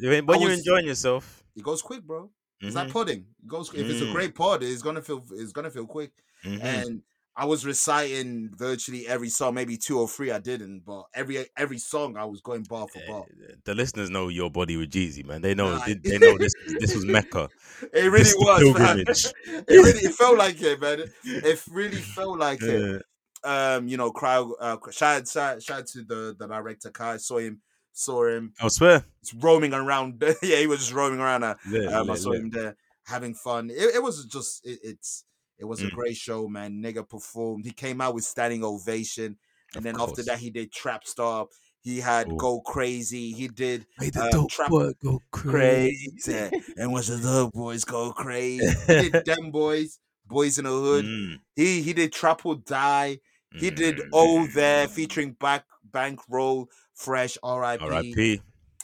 yeah. 0.00 0.20
When 0.24 0.40
you're 0.40 0.50
enjoying 0.52 0.86
yourself. 0.86 1.44
It 1.56 1.62
goes 1.62 1.80
quick, 1.82 2.02
bro. 2.02 2.30
It's 2.60 2.74
Mhm, 2.74 2.74
like 2.74 2.92
podding. 2.92 3.26
It 3.42 3.46
goes 3.48 3.72
if 3.74 3.88
it's 3.88 4.00
a 4.00 4.06
Mm. 4.06 4.12
great 4.12 4.34
pod, 4.34 4.62
it's 4.62 4.82
gonna 4.82 5.00
feel 5.02 5.24
it's 5.32 5.52
gonna 5.52 5.70
feel 5.70 5.86
quick. 5.86 6.12
mhm. 6.44 6.60
And 6.62 7.02
I 7.40 7.46
was 7.46 7.64
reciting 7.64 8.50
virtually 8.54 9.08
every 9.08 9.30
song, 9.30 9.54
maybe 9.54 9.78
two 9.78 9.98
or 9.98 10.06
three 10.06 10.30
I 10.30 10.40
didn't, 10.40 10.80
but 10.84 11.04
every 11.14 11.46
every 11.56 11.78
song 11.78 12.18
I 12.18 12.26
was 12.26 12.42
going 12.42 12.64
bar 12.64 12.86
for 12.86 13.00
bar. 13.08 13.24
Eh, 13.48 13.54
The 13.64 13.74
listeners 13.74 14.10
know 14.10 14.28
your 14.28 14.50
body 14.50 14.76
with 14.76 14.90
Jeezy, 14.90 15.24
man. 15.24 15.40
They 15.40 15.54
know. 15.54 15.70
Nah. 15.70 15.84
They, 15.86 15.94
they 15.94 16.18
know 16.18 16.36
this. 16.36 16.52
This 16.80 16.94
was 16.94 17.06
Mecca. 17.06 17.48
It 17.94 18.10
really 18.12 18.30
was, 18.36 18.74
man. 18.78 18.98
It 19.08 19.66
really 19.68 20.00
it 20.00 20.14
felt 20.14 20.36
like 20.36 20.60
it, 20.60 20.80
man. 20.82 21.04
It 21.24 21.62
really 21.70 21.96
felt 21.96 22.38
like 22.46 22.60
it. 22.60 23.02
Um, 23.42 23.88
you 23.88 23.96
know, 23.96 24.10
crowd. 24.10 24.52
Uh, 24.60 24.76
shout 24.90 25.26
shout 25.26 25.62
shout 25.62 25.86
to 25.86 26.02
the 26.02 26.36
the 26.38 26.46
director. 26.46 26.90
Kai 26.90 27.16
saw 27.16 27.38
him, 27.38 27.62
saw 27.94 28.26
him. 28.26 28.52
I 28.60 28.68
swear. 28.68 29.06
He's 29.22 29.32
roaming 29.32 29.72
around. 29.72 30.22
yeah, 30.42 30.56
he 30.58 30.66
was 30.66 30.80
just 30.80 30.92
roaming 30.92 31.20
around. 31.20 31.44
Uh, 31.44 31.54
Yeah, 31.70 32.00
um, 32.00 32.10
I 32.10 32.16
saw 32.16 32.32
yeah. 32.32 32.38
him 32.40 32.50
there 32.50 32.76
having 33.06 33.32
fun. 33.32 33.70
It, 33.70 33.94
it 33.96 34.02
was 34.02 34.26
just 34.26 34.66
it, 34.66 34.78
it's 34.82 35.24
it 35.60 35.64
was 35.66 35.82
a 35.82 35.86
Mm. 35.86 35.92
great 35.92 36.16
show, 36.16 36.48
man. 36.48 36.82
Nigga 36.82 37.08
performed. 37.08 37.64
He 37.64 37.70
came 37.70 38.00
out 38.00 38.14
with 38.14 38.24
standing 38.24 38.64
ovation, 38.64 39.36
and 39.74 39.76
Of 39.76 39.82
then 39.84 40.00
after 40.00 40.22
that 40.24 40.38
he 40.40 40.50
did 40.50 40.72
Trap 40.72 41.06
Star. 41.06 41.46
He 41.82 42.00
had 42.00 42.30
Ooh. 42.30 42.36
Go 42.36 42.60
Crazy. 42.60 43.32
He 43.32 43.48
did 43.48 43.86
Made 43.98 44.14
um, 44.16 44.24
the 44.24 44.30
dope 44.32 44.50
trap- 44.50 44.68
boy 44.70 44.92
go 45.02 45.22
crazy. 45.30 46.12
Crazy. 46.22 46.50
and 46.76 46.92
watch 46.92 47.06
the 47.06 47.18
dope 47.18 47.52
boys 47.54 47.84
go 47.84 48.12
crazy. 48.12 48.66
He 48.86 49.08
did 49.10 49.24
Them 49.24 49.50
Boys, 49.50 49.98
Boys 50.26 50.58
in 50.58 50.64
the 50.64 50.70
Hood. 50.70 51.04
Mm, 51.06 51.40
He 51.56 51.80
he 51.82 51.92
did 51.94 52.12
Trap 52.12 52.44
or 52.44 52.56
Die. 52.56 53.18
He 53.58 53.70
did 53.70 53.96
mm. 53.96 54.08
Oh 54.12 54.46
There 54.48 54.88
featuring 54.88 55.32
Back 55.32 55.64
Bankroll, 55.82 56.68
Fresh, 56.94 57.38
R.I.P. 57.42 57.84
R.I.P. 57.84 58.40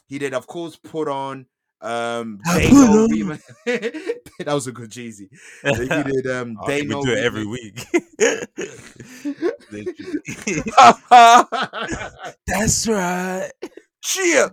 He 0.09 0.19
did, 0.19 0.33
of 0.35 0.47
course, 0.47 0.77
put 0.77 1.07
on 1.09 1.47
um 1.83 2.41
I 2.47 2.59
They 2.61 2.71
Know. 2.71 3.07
That 4.45 4.55
was 4.55 4.67
a 4.67 4.73
good 4.73 4.91
Jeezy. 4.91 5.29
He 5.63 5.89
did 6.13 6.27
um 6.31 6.57
Oh, 6.61 6.67
They 6.67 6.85
Know 6.85 7.03
do 7.05 7.13
it 7.13 7.19
every 7.25 7.47
week. 7.47 7.85
That's 12.47 12.89
right. 12.89 13.51
Cheer. 14.03 14.51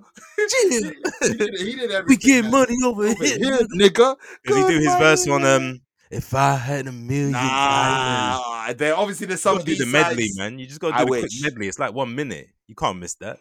Chill. 0.50 0.92
he, 1.22 1.34
did, 1.38 1.60
he 1.60 1.76
did 1.76 1.92
everything. 1.92 2.06
we 2.08 2.18
get 2.18 2.46
money 2.46 2.76
over 2.84 3.06
Over 3.08 3.24
here. 3.24 3.38
here, 3.38 3.60
nigga. 3.78 4.16
Does 4.46 4.58
he 4.58 4.64
do 4.64 4.80
his 4.80 4.96
verse 4.96 5.28
on 5.28 5.46
um? 5.46 5.82
If 6.10 6.34
I 6.36 6.56
had 6.56 6.88
a 6.88 6.92
million 6.92 7.32
diamonds. 7.32 8.44
Nah, 8.70 8.74
there 8.74 8.96
obviously 8.96 9.26
there's 9.28 9.42
some 9.42 9.64
do 9.64 9.76
the 9.76 9.86
medley, 9.88 10.30
man. 10.36 10.60
You 10.60 10.68
just 10.68 10.80
gotta 10.80 10.96
I 10.96 11.06
do 11.06 11.12
the 11.12 11.20
quick 11.22 11.32
medley. 11.42 11.68
It's 11.68 11.80
like 11.80 11.94
one 11.94 12.14
minute. 12.16 12.50
You 12.68 12.76
can't 12.76 13.00
miss 13.00 13.16
that. 13.16 13.40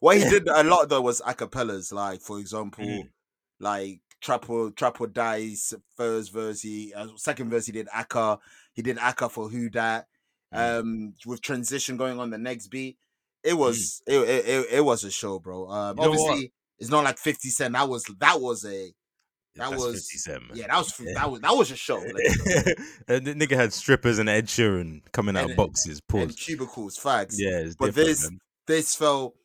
What 0.00 0.18
he 0.18 0.24
did 0.28 0.46
a 0.48 0.62
lot 0.62 0.88
though 0.88 1.00
was 1.00 1.20
acapellas, 1.22 1.92
like 1.92 2.20
for 2.20 2.38
example, 2.38 2.84
Mm. 2.84 3.08
Like 3.60 4.00
Trapper 4.20 4.70
Trapper 4.70 5.06
Dice 5.06 5.74
first 5.96 6.32
verse, 6.32 6.60
he 6.62 6.92
uh, 6.94 7.06
second 7.16 7.50
verse 7.50 7.66
he 7.66 7.72
did 7.72 7.88
Aka, 7.94 8.38
he 8.74 8.82
did 8.82 8.98
Aka 8.98 9.28
for 9.28 9.48
Who 9.48 9.68
Dat, 9.68 10.06
Mm. 10.52 10.80
um, 10.80 11.14
with 11.26 11.40
transition 11.42 11.96
going 11.96 12.18
on 12.18 12.30
the 12.30 12.38
next 12.38 12.68
beat. 12.68 12.98
It 13.44 13.54
was 13.54 14.02
it, 14.06 14.16
it, 14.18 14.48
it, 14.48 14.66
it 14.72 14.80
was 14.84 15.04
a 15.04 15.10
show, 15.10 15.38
bro. 15.38 15.68
Um, 15.68 15.96
You 15.96 16.02
know 16.04 16.10
what? 16.10 16.18
obviously 16.20 16.52
it's 16.80 16.90
not 16.90 17.04
like 17.04 17.18
Fifty 17.18 17.50
Cent. 17.50 17.74
That 17.74 17.88
was 17.88 18.04
that 18.18 18.40
was 18.40 18.64
a 18.64 18.92
That 19.56 19.70
That's 19.70 19.82
was- 19.82 19.94
50 20.10 20.18
Cent, 20.18 20.42
yeah 20.54 20.66
that 20.66 20.78
was 20.78 21.00
Yeah. 21.00 21.12
that 21.18 21.30
was 21.30 21.40
that 21.40 21.56
was 21.56 21.70
a 21.70 21.76
show. 21.76 21.98
Like, 21.98 22.76
and 23.08 23.26
the 23.26 23.34
nigga 23.34 23.54
had 23.56 23.72
strippers 23.72 24.18
and 24.18 24.28
Ed 24.28 24.46
Sheeran 24.46 25.02
coming 25.12 25.36
out 25.36 25.42
And- 25.44 25.50
of 25.52 25.56
boxes. 25.56 26.00
and 26.12 26.28
Pause. 26.28 26.36
cubicles, 26.36 26.96
facts. 26.98 27.36
Yeah, 27.40 27.58
it's 27.60 27.76
but 27.76 27.94
this 27.94 28.28
man. 28.28 28.38
this 28.66 28.94
felt. 28.96 29.36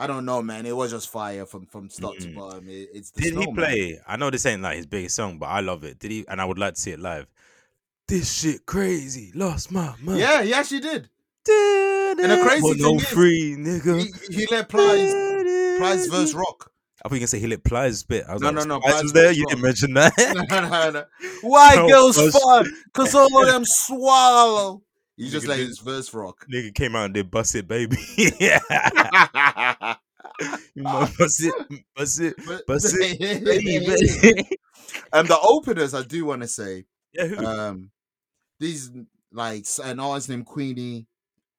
I 0.00 0.06
don't 0.06 0.24
know, 0.24 0.40
man. 0.40 0.64
It 0.64 0.74
was 0.74 0.90
just 0.90 1.10
fire 1.10 1.44
from 1.44 1.66
from 1.66 1.90
start 1.90 2.18
to 2.20 2.28
Mm. 2.28 2.34
bottom. 2.34 2.68
It, 2.68 2.88
it's 2.94 3.10
Did 3.10 3.34
he 3.34 3.46
man. 3.46 3.54
play? 3.54 4.00
I 4.06 4.16
know 4.16 4.30
this 4.30 4.46
ain't 4.46 4.62
like 4.62 4.76
his 4.78 4.86
biggest 4.86 5.14
song, 5.14 5.38
but 5.38 5.46
I 5.46 5.60
love 5.60 5.84
it. 5.84 5.98
Did 5.98 6.10
he? 6.10 6.24
And 6.26 6.40
I 6.40 6.46
would 6.46 6.58
like 6.58 6.74
to 6.74 6.80
see 6.80 6.92
it 6.92 7.00
live. 7.00 7.26
This 8.08 8.32
shit 8.40 8.64
crazy. 8.66 9.30
Lost 9.34 9.70
my 9.70 9.94
mind. 10.00 10.18
Yeah, 10.20 10.42
he 10.42 10.54
actually 10.54 10.80
did. 10.80 11.10
And 11.48 12.30
the 12.30 12.40
crazy 12.42 12.74
thing 12.82 12.96
is, 12.96 13.08
free 13.08 13.56
nigga. 13.58 14.02
He, 14.30 14.34
he 14.36 14.46
let 14.50 14.68
Plies 14.68 15.12
Plies 15.78 16.06
verse 16.06 16.34
rock. 16.34 16.72
I 17.04 17.08
thought 17.08 17.14
you 17.14 17.20
can 17.20 17.28
say 17.28 17.38
he 17.38 17.46
let 17.46 17.62
Plies 17.64 17.98
spit. 18.00 18.24
I 18.28 18.32
was 18.34 18.42
No, 18.42 18.48
like, 18.48 18.56
no, 18.56 18.64
no, 18.64 18.80
Plies 18.80 19.02
was 19.02 19.12
there. 19.12 19.32
You 19.32 19.46
didn't 19.46 19.62
mention 19.62 19.94
that. 19.94 20.12
no, 20.50 20.68
no, 20.68 20.90
no. 20.90 21.04
Why 21.42 21.76
No, 21.76 21.88
girls 21.88 22.16
fun? 22.32 22.70
Cause 22.92 23.14
all 23.14 23.42
of 23.42 23.46
them 23.48 23.64
swallow. 23.64 24.82
You 25.24 25.30
just 25.30 25.46
let 25.46 25.56
did- 25.58 25.68
his 25.68 25.78
verse 25.80 26.12
rock. 26.14 26.46
nigga 26.52 26.74
came 26.74 26.96
out 26.96 27.06
and 27.06 27.14
did 27.14 27.30
bust 27.30 27.54
it, 27.54 27.68
baby. 27.68 27.96
yeah. 28.40 28.58
You 30.74 30.82
know, 30.84 31.06
bust 31.18 31.42
it, 31.44 31.54
bust 31.94 32.20
it, 32.20 32.34
bust 32.66 32.96
it, 32.98 33.44
baby. 33.44 34.48
and 35.12 35.28
the 35.28 35.38
openers, 35.42 35.92
I 35.92 36.02
do 36.02 36.24
want 36.24 36.40
to 36.42 36.48
say, 36.48 36.86
yeah, 37.12 37.26
who? 37.26 37.44
um, 37.44 37.90
these 38.58 38.90
like 39.32 39.66
an 39.84 40.00
artist 40.00 40.28
named 40.30 40.46
Queenie, 40.46 41.06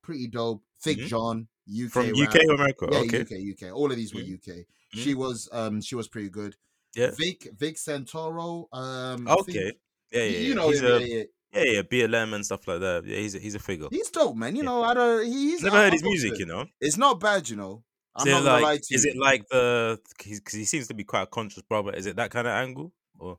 pretty 0.01 0.27
dope. 0.27 0.63
Thick 0.81 0.97
Mhm. 0.97 1.07
John, 1.07 1.47
UK 1.69 1.91
From. 1.91 2.07
UK 2.15 2.35
or 2.49 2.55
America? 2.55 2.87
Yeah, 2.91 2.99
okay. 2.99 3.21
UK, 3.21 3.31
UK. 3.69 3.71
All 3.75 3.91
of 3.91 3.97
these 3.97 4.15
were 4.15 4.21
Mhm. 4.21 4.33
UK. 4.39 4.65
She 4.95 5.13
was 5.13 5.47
um 5.51 5.79
she 5.81 5.93
was 5.93 6.07
pretty 6.07 6.29
good. 6.29 6.55
Yeah. 6.95 7.11
Vic 7.15 7.49
Vic 7.55 7.75
Santoro. 7.75 8.65
Um 8.73 9.27
Okay. 9.27 9.71
Yeah, 10.11 10.23
yeah. 10.23 10.39
you 10.39 10.55
know 10.55 10.69
he's 10.69 10.81
a, 10.81 11.07
yeah, 11.07 11.23
yeah. 11.53 11.63
yeah, 11.63 11.81
BLM 11.81 12.33
and 12.33 12.45
stuff 12.45 12.67
like 12.67 12.79
that. 12.79 13.03
Yeah, 13.05 13.17
he's 13.17 13.35
a, 13.35 13.39
he's 13.39 13.55
a 13.55 13.59
figure. 13.59 13.87
He's 13.91 14.09
dope, 14.09 14.35
man. 14.35 14.55
You 14.55 14.63
Yeah. 14.63 14.69
know, 14.69 14.83
I 14.83 14.93
don't. 14.93 15.25
He's 15.25 15.63
Never 15.63 15.77
I- 15.77 15.79
heard 15.83 15.93
I 15.93 15.95
his 15.95 16.03
music, 16.03 16.33
it. 16.33 16.39
you 16.39 16.45
know. 16.45 16.65
It's 16.79 16.97
not 16.97 17.19
bad, 17.19 17.49
you 17.49 17.55
know. 17.57 17.83
I'm 18.15 18.27
Is 18.27 18.33
not 18.33 18.41
it 18.41 18.45
like, 18.45 18.63
lie 18.63 18.77
to 18.77 18.93
is 18.95 19.05
you. 19.05 19.11
it 19.11 19.17
like 19.17 19.47
the? 19.49 19.99
Because 20.17 20.53
he 20.53 20.65
seems 20.65 20.87
to 20.89 20.93
be 20.93 21.03
quite 21.05 21.21
a 21.23 21.27
conscious 21.27 21.63
brother. 21.63 21.93
Is 21.93 22.05
it 22.05 22.17
that 22.17 22.29
kind 22.29 22.45
of 22.45 22.51
angle? 22.53 22.91
Or 23.19 23.37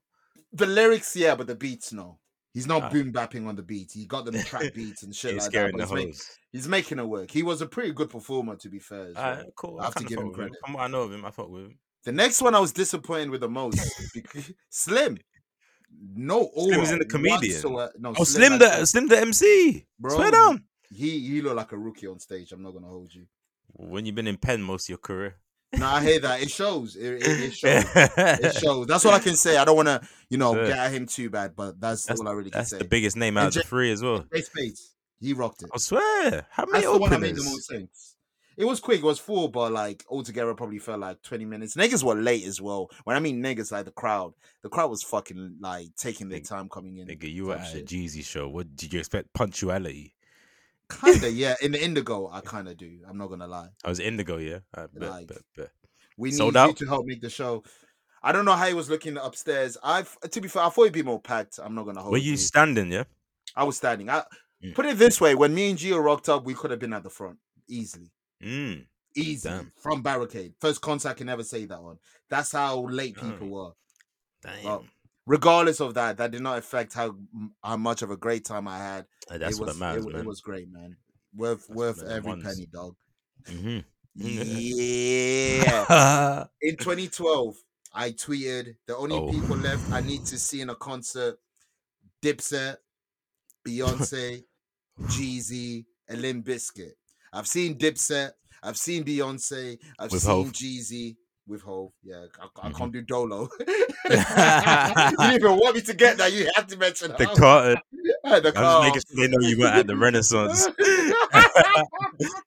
the 0.53 0.65
lyrics? 0.67 1.15
Yeah, 1.15 1.35
but 1.35 1.47
the 1.47 1.55
beats, 1.55 1.93
no. 1.93 2.19
He's 2.55 2.67
not 2.67 2.83
Ah. 2.85 2.89
boom 2.91 3.13
bapping 3.13 3.47
on 3.47 3.57
the 3.57 3.63
beat. 3.63 3.93
He 3.93 4.07
got 4.07 4.25
them 4.27 4.35
trap 4.43 4.63
beats 4.75 5.03
and 5.03 5.15
shit 5.15 5.35
he's 5.35 5.43
like 5.45 5.53
that. 5.53 5.73
But 5.73 5.79
the 5.79 5.87
he's, 5.87 5.95
make- 6.07 6.17
he's 6.53 6.69
making 6.69 6.99
it 6.99 7.05
work. 7.07 7.31
He 7.31 7.43
was 7.43 7.61
a 7.61 7.67
pretty 7.67 7.93
good 7.93 8.09
performer, 8.11 8.57
to 8.57 8.69
be 8.71 8.79
fair. 8.79 9.13
well. 9.15 9.25
Alright, 9.25 9.47
cool. 9.57 9.79
I 9.81 9.85
have 9.85 9.95
to 9.97 10.05
give 10.05 10.19
him 10.19 10.27
him. 10.29 10.33
credit. 10.35 10.57
From 10.65 10.75
what 10.75 10.83
I 10.85 10.87
know 10.89 11.03
of 11.03 11.13
him, 11.13 11.25
I 11.25 11.31
fuck 11.31 11.49
with 11.51 11.65
him. 11.65 11.79
The 12.05 12.13
next 12.13 12.41
one 12.43 12.55
I 12.55 12.61
was 12.61 12.73
disappointed 12.73 13.31
with 13.31 13.41
the 13.43 13.49
most. 13.49 13.79
Slim. 14.71 15.19
No, 16.15 16.51
Slim's 16.55 16.91
in 16.91 16.99
the 16.99 17.05
comedian. 17.05 17.53
whatsoever. 17.55 17.93
No, 17.99 18.15
Oh, 18.19 18.25
Slim 18.25 18.53
has 18.53 18.61
the 18.61 18.79
no- 18.79 18.85
Slim 18.85 19.09
the 19.09 19.19
MC. 19.21 19.87
Bro, 19.99 20.15
Swear 20.17 20.31
down. 20.31 20.65
He 20.95 21.21
he 21.21 21.41
looked 21.43 21.57
like 21.57 21.73
a 21.73 21.79
rookie 21.79 22.07
on 22.07 22.19
stage. 22.19 22.53
I'm 22.53 22.63
not 22.63 22.73
gonna 22.73 22.87
hold 22.89 23.15
you. 23.15 23.27
When 23.75 24.05
you've 24.05 24.15
been 24.15 24.27
in 24.27 24.37
pen 24.37 24.63
most 24.63 24.85
of 24.87 24.89
your 24.91 24.99
career. 24.99 25.37
No, 25.75 25.87
I 25.87 26.03
hear 26.03 26.19
that. 26.21 26.43
It 26.43 26.51
shows. 26.51 26.97
It, 26.97 27.15
it, 27.15 27.23
it 27.27 27.55
shows. 27.55 27.85
It 27.95 28.57
shows. 28.57 28.87
That's 28.87 29.07
all 29.07 29.13
I 29.15 29.21
can 29.21 29.37
say. 29.37 29.57
I 29.57 29.65
don't 29.65 29.75
want 29.77 29.89
to, 29.89 30.03
you 30.29 30.37
know, 30.37 30.53
Sure. 30.53 30.67
get 30.67 30.77
at 30.79 30.93
him 30.93 31.07
too 31.07 31.31
bad, 31.31 31.57
but 31.57 31.81
that's, 31.81 32.05
That's- 32.05 32.21
all 32.21 32.29
I 32.29 32.33
really 32.33 32.51
can 32.51 32.59
That's 32.59 32.71
say. 32.71 32.79
the 32.79 32.85
biggest 32.85 33.17
name 33.17 33.39
And 33.39 33.45
out 33.45 33.49
of 33.49 33.55
the 33.55 33.61
J- 33.63 33.69
three 33.69 33.91
as 33.91 34.03
well. 34.03 34.23
Jay 34.35 34.43
Spades, 34.43 34.93
he 35.19 35.33
rocked 35.33 35.63
it. 35.63 35.71
I 35.75 35.79
swear. 35.79 36.47
How 36.51 36.67
many 36.67 36.85
That's 36.85 36.93
the 36.93 36.99
one 36.99 37.11
that 37.11 37.21
made 37.21 37.37
the 37.37 37.41
openers? 37.41 37.53
most 37.55 37.69
sense. 37.69 38.12
It 38.57 38.65
was 38.65 38.81
quick. 38.81 38.99
It 39.01 39.05
was 39.05 39.19
four, 39.19 39.51
but 39.51 39.73
like 39.73 40.05
altogether, 40.11 40.55
probably 40.55 40.79
felt 40.79 41.01
like 41.01 41.23
twenty 41.23 41.45
minutes. 41.45 41.75
Niggas 41.77 42.03
were 42.05 42.15
late 42.15 42.45
as 42.47 42.61
well. 42.61 42.91
When 43.05 43.17
I 43.17 43.21
mean 43.21 43.43
niggas, 43.43 43.73
like 43.73 43.85
the 43.87 43.91
crowd, 43.93 44.35
the 44.63 44.69
crowd 44.69 44.91
was 44.91 45.03
fucking 45.03 45.57
like 45.61 45.89
taking 45.97 46.29
their 46.29 46.41
time 46.41 46.69
coming 46.69 46.99
in. 46.99 47.07
Nigga, 47.09 47.33
you 47.33 47.47
were 47.47 47.55
at 47.57 47.75
a. 47.75 47.79
Jeezy 47.79 48.25
show. 48.25 48.49
What 48.49 48.77
did 48.77 48.93
you 48.93 48.99
expect? 49.01 49.33
Punctuality. 49.33 50.15
Kinda, 51.01 51.31
yeah. 51.31 51.55
In 51.63 51.73
the 51.73 51.83
Indigo, 51.83 52.29
I 52.31 52.41
kind 52.43 52.69
of 52.69 52.77
do. 52.77 52.99
I'm 53.09 53.17
not 53.17 53.29
gonna 53.29 53.47
lie. 53.47 53.69
I 53.85 53.89
was 53.89 54.01
Indigo, 54.01 54.37
yeah. 54.37 54.59
I 54.75 54.87
bet, 54.93 55.11
Like, 55.11 55.27
bet, 55.29 55.39
bet. 55.57 55.71
We 56.19 56.31
need 56.31 56.37
Sold 56.37 56.55
you 56.55 56.61
out? 56.61 56.77
to 56.77 56.87
help 56.87 57.07
make 57.07 57.23
the 57.23 57.31
show. 57.31 57.63
I 58.23 58.31
don't 58.33 58.45
know 58.45 58.53
how 58.55 58.67
he 58.69 58.75
was 58.75 58.91
looking 58.91 59.17
upstairs. 59.17 59.77
I've 59.83 60.17
to 60.21 60.41
be 60.41 60.49
fair, 60.49 60.63
I 60.65 60.69
thought 60.69 60.85
he'd 60.85 60.93
be 60.93 61.03
more 61.03 61.21
packed. 61.21 61.59
I'm 61.63 61.75
not 61.75 61.87
gonna 61.87 62.01
hold 62.03 62.13
Were 62.13 62.19
you 62.19 62.33
you. 62.33 62.37
standing, 62.37 62.93
yeah? 62.93 63.05
I 63.57 63.65
was 63.65 63.77
standing. 63.79 64.11
I 64.11 64.25
Mm. 64.63 64.75
put 64.77 64.87
it 64.87 64.97
this 64.97 65.21
way: 65.21 65.35
when 65.35 65.53
me 65.55 65.71
and 65.71 65.79
Gio 65.79 66.01
rocked 66.05 66.29
up, 66.29 66.45
we 66.45 66.55
could 66.55 66.71
have 66.71 66.79
been 66.79 66.93
at 66.93 67.03
the 67.03 67.11
front 67.11 67.39
easily, 67.69 68.13
Mm. 68.43 68.87
easily 69.15 69.55
Damn. 69.55 69.73
from 69.81 70.03
barricade. 70.03 70.55
First 70.61 70.81
contact 70.81 71.19
can 71.19 71.27
never 71.27 71.45
say 71.45 71.65
that 71.67 71.83
one. 71.83 71.99
That's 72.29 72.53
how 72.53 72.81
late 72.87 73.17
Damn. 73.17 73.33
people 73.33 73.49
were. 73.49 73.73
Damn. 74.43 74.65
Well, 74.65 74.87
Regardless 75.25 75.81
of 75.81 75.95
that, 75.95 76.17
that 76.17 76.33
did 76.33 76.43
not 76.43 76.59
affect 76.59 76.95
how 76.95 77.15
how 77.63 77.77
much 77.77 78.03
of 78.03 78.11
a 78.11 78.17
great 78.17 78.45
time 78.45 78.67
I 78.67 78.79
had. 78.79 79.07
Hey, 79.31 79.39
that's 79.39 79.57
it 79.57 79.61
what 79.61 79.69
was, 79.69 79.77
it 79.77 79.79
matters, 79.79 80.05
it, 80.07 80.13
man. 80.13 80.21
it 80.23 80.27
was 80.27 80.41
great, 80.41 80.69
man. 80.73 80.97
Worth 81.37 81.69
That's 81.69 81.77
worth 81.77 82.03
every 82.03 82.29
once. 82.29 82.43
penny, 82.43 82.67
dog. 82.67 82.97
hmm 83.49 83.79
Yeah. 84.73 86.45
In 86.61 86.77
2012, 86.77 87.55
I 87.95 88.11
tweeted 88.11 88.75
the 88.87 88.97
only 88.97 89.17
Oh. 89.17 89.31
people 89.31 89.57
left 89.57 89.91
I 89.93 90.01
need 90.01 90.25
to 90.27 90.39
see 90.39 90.61
in 90.61 90.71
a 90.71 90.75
concert: 90.75 91.39
Dipset, 92.21 92.79
Beyonce, 93.67 94.43
Jeezy, 95.03 95.87
and 96.09 96.21
Limp 96.21 96.47
Bizkit. 96.47 96.93
I've 97.33 97.47
seen 97.47 97.77
Dipset, 97.79 98.31
I've 98.63 98.77
seen 98.77 99.05
Beyonce, 99.05 99.79
I've 99.99 100.13
With 100.13 100.23
seen. 100.23 100.51
Jeezy. 100.51 101.17
With 101.49 101.63
Hove, 101.63 101.91
yeah, 102.05 102.27
I, 102.41 102.69
I 102.69 102.71
Mhm. 102.71 102.77
can't 102.77 102.93
do 102.93 103.03
Dolo. 103.03 103.49
you 103.59 103.67
didn't 104.09 105.21
even 105.35 105.57
want 105.59 105.75
me 105.75 105.83
to 105.83 105.93
get 105.95 106.17
that. 106.19 106.33
You 106.33 106.49
had 106.55 106.69
to 106.69 106.77
mention 106.77 107.11
the. 107.19 107.27
Carter. 107.27 107.81
the 108.25 108.53
I 108.55 108.63
was 108.63 108.85
making 108.87 109.03
sure 109.09 109.27
they 109.27 109.29
know 109.37 109.49
you 109.49 109.59
weren't 109.59 109.75
at 109.75 109.87
the 109.89 109.97
Renaissance. 109.97 110.69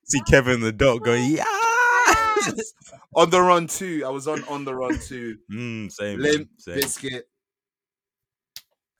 See 0.04 0.20
Kevin 0.30 0.60
the 0.60 0.72
dog 0.72 1.04
going, 1.04 1.30
yeah. 1.30 1.44
on 3.14 3.28
the 3.28 3.40
run 3.42 3.66
too. 3.66 4.02
I 4.06 4.08
was 4.08 4.26
on 4.26 4.42
on 4.44 4.64
the 4.64 4.74
run 4.74 4.98
too. 4.98 5.36
mm, 5.52 5.92
same. 5.92 6.18
Limp 6.18 6.48
same. 6.58 6.78
Bizkit. 6.78 7.22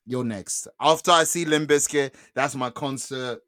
You're 0.05 0.25
next. 0.25 0.69
After 0.79 1.11
I 1.11 1.25
see 1.25 1.47
Limp 1.47 1.71
Bizkit, 1.71 2.13
that's 2.35 2.55
my 2.55 2.69
concert 2.71 3.41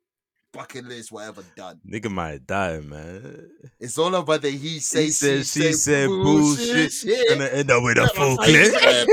bucket 0.58 0.84
list, 0.86 1.12
whatever 1.12 1.44
done. 1.54 1.80
Nigga 1.88 2.10
might 2.10 2.44
die, 2.44 2.80
man. 2.80 3.48
It's 3.78 3.96
all 3.96 4.12
about 4.12 4.42
the 4.42 4.50
he 4.50 4.80
say, 4.80 5.04
He 5.04 5.10
said, 5.10 5.38
she, 5.38 5.44
she 5.44 5.60
say, 5.60 5.72
said 5.72 6.08
bullshit. 6.08 6.92
shit. 6.92 7.28
Gonna 7.28 7.44
end 7.44 7.70
up 7.70 7.84
with 7.84 7.96
a 7.96 8.08
full 8.08 8.36
that's 8.36 8.74
how 8.74 8.90
you 8.90 9.06
clip. 9.06 9.08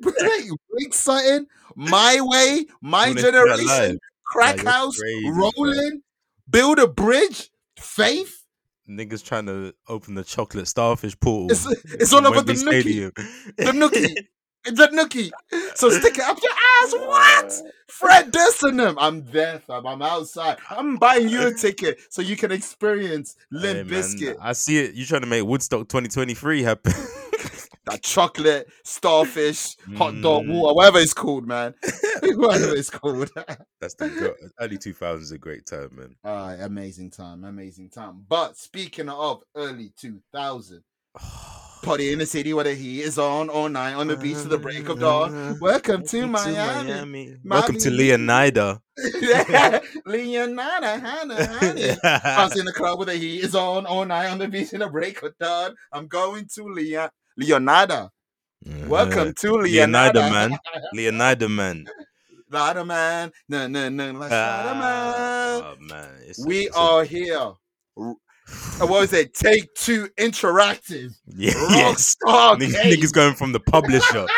Break, 0.00 0.50
break 0.70 0.92
something. 0.92 1.46
My 1.76 2.18
way, 2.20 2.66
my 2.82 3.08
Wanna 3.08 3.20
see 3.20 3.30
that 3.30 3.32
generation, 3.32 3.98
crack 4.26 4.64
Nah, 4.64 4.72
house, 4.72 4.98
crazy, 4.98 5.30
rolling, 5.30 6.02
build 6.50 6.80
a 6.80 6.88
bridge, 6.88 7.50
faith. 7.78 8.44
Niggas 8.90 9.24
trying 9.24 9.46
to 9.46 9.72
open 9.86 10.16
the 10.16 10.24
chocolate 10.24 10.66
starfish 10.66 11.18
portal. 11.20 11.52
It's, 11.52 11.84
it's 11.92 12.12
all 12.12 12.26
about 12.26 12.46
the 12.46 12.54
nookie. 12.54 13.14
The 13.56 13.70
nookie. 13.70 14.16
the 14.64 14.88
nookie. 14.88 15.30
So 15.74 15.90
stick 15.90 16.18
it 16.18 16.24
up 16.24 16.38
your 16.42 16.52
ass. 16.52 16.94
What? 16.94 17.62
Fred 17.88 18.30
Durst. 18.30 18.64
I'm 18.64 19.24
there, 19.26 19.60
fam. 19.60 19.86
I'm 19.86 20.02
outside. 20.02 20.58
I'm 20.70 20.96
buying 20.96 21.28
you 21.28 21.46
a 21.46 21.54
ticket 21.54 21.98
so 22.10 22.22
you 22.22 22.36
can 22.36 22.52
experience 22.52 23.36
Hey, 23.50 23.58
Limp 23.58 23.90
man, 23.90 24.00
Bizkit. 24.02 24.36
I 24.40 24.52
see 24.52 24.78
it. 24.78 24.94
You're 24.94 25.06
trying 25.06 25.22
to 25.22 25.26
make 25.26 25.44
Woodstock 25.44 25.88
2023 25.88 26.62
happen. 26.62 26.92
That 27.86 28.02
chocolate, 28.02 28.68
starfish, 28.84 29.74
hot 29.96 30.20
dog, 30.20 30.44
Mm. 30.44 30.52
water, 30.60 30.74
whatever 30.74 30.98
it's 30.98 31.14
called, 31.14 31.46
man. 31.46 31.72
whatever 32.22 32.74
it's 32.76 32.90
called. 32.90 33.30
That's 33.80 33.94
the 33.94 34.34
early 34.60 34.76
2000s 34.76 35.20
is 35.22 35.32
a 35.32 35.38
great 35.38 35.64
time, 35.64 35.88
man. 35.92 36.14
Alright, 36.22 36.60
amazing 36.60 37.10
time, 37.12 37.44
amazing 37.44 37.88
time. 37.88 38.26
But 38.28 38.58
speaking 38.58 39.08
of 39.08 39.42
early 39.56 39.94
2000, 39.98 40.82
Party 41.82 42.12
in 42.12 42.18
the 42.18 42.26
city 42.26 42.52
where 42.52 42.64
the 42.64 42.74
heat 42.74 43.02
is 43.02 43.18
on 43.18 43.48
all 43.48 43.68
night 43.68 43.94
on 43.94 44.06
the 44.08 44.16
beach 44.16 44.38
to 44.42 44.48
the 44.48 44.58
break 44.58 44.88
of 44.88 44.98
dawn. 45.00 45.58
Welcome 45.60 46.04
to 46.06 46.26
Miami. 46.26 47.36
Welcome 47.44 47.78
to 47.78 47.90
Miami. 47.90 48.16
Leonida. 48.16 48.80
Leonardo, 50.04 50.86
Hannah, 51.06 51.46
honey. 51.46 51.96
House 52.02 52.56
in 52.58 52.64
the 52.64 52.72
club 52.72 52.98
where 52.98 53.06
the 53.06 53.14
heat 53.14 53.44
is 53.44 53.54
on 53.54 53.86
all 53.86 54.04
night 54.04 54.28
on 54.28 54.38
the 54.38 54.48
beach 54.48 54.72
in 54.72 54.80
the 54.80 54.88
break 54.88 55.22
of 55.22 55.36
dawn. 55.38 55.74
I'm 55.92 56.06
going 56.08 56.48
to 56.54 56.64
Leon 56.64 57.10
Leonardo. 57.36 58.10
Uh-huh. 58.66 58.86
Welcome 58.88 59.34
to 59.34 59.52
Leonardo. 59.52 60.20
Leonida 60.20 60.32
man. 60.32 60.58
Leonida 60.94 61.50
man. 61.50 61.86
Leonardo 62.50 62.84
man. 62.84 63.32
No, 63.48 63.66
no, 63.68 63.88
no. 63.88 64.04
Leonardo 64.04 64.34
ah, 64.34 64.74
man. 64.80 65.62
Oh 65.62 65.76
man. 65.80 66.10
It's 66.26 66.44
We 66.44 66.66
it's 66.66 66.76
a- 66.76 66.80
are 66.80 67.04
here. 67.04 67.52
What 68.78 68.88
was 68.90 69.12
it? 69.12 69.34
Take 69.34 69.74
two 69.74 70.08
interactive. 70.18 71.14
yeah, 71.26 71.52
yes. 71.70 72.14
Niggas, 72.24 73.12
going 73.12 73.34
from 73.34 73.52
the 73.52 73.60
publisher. 73.60 74.26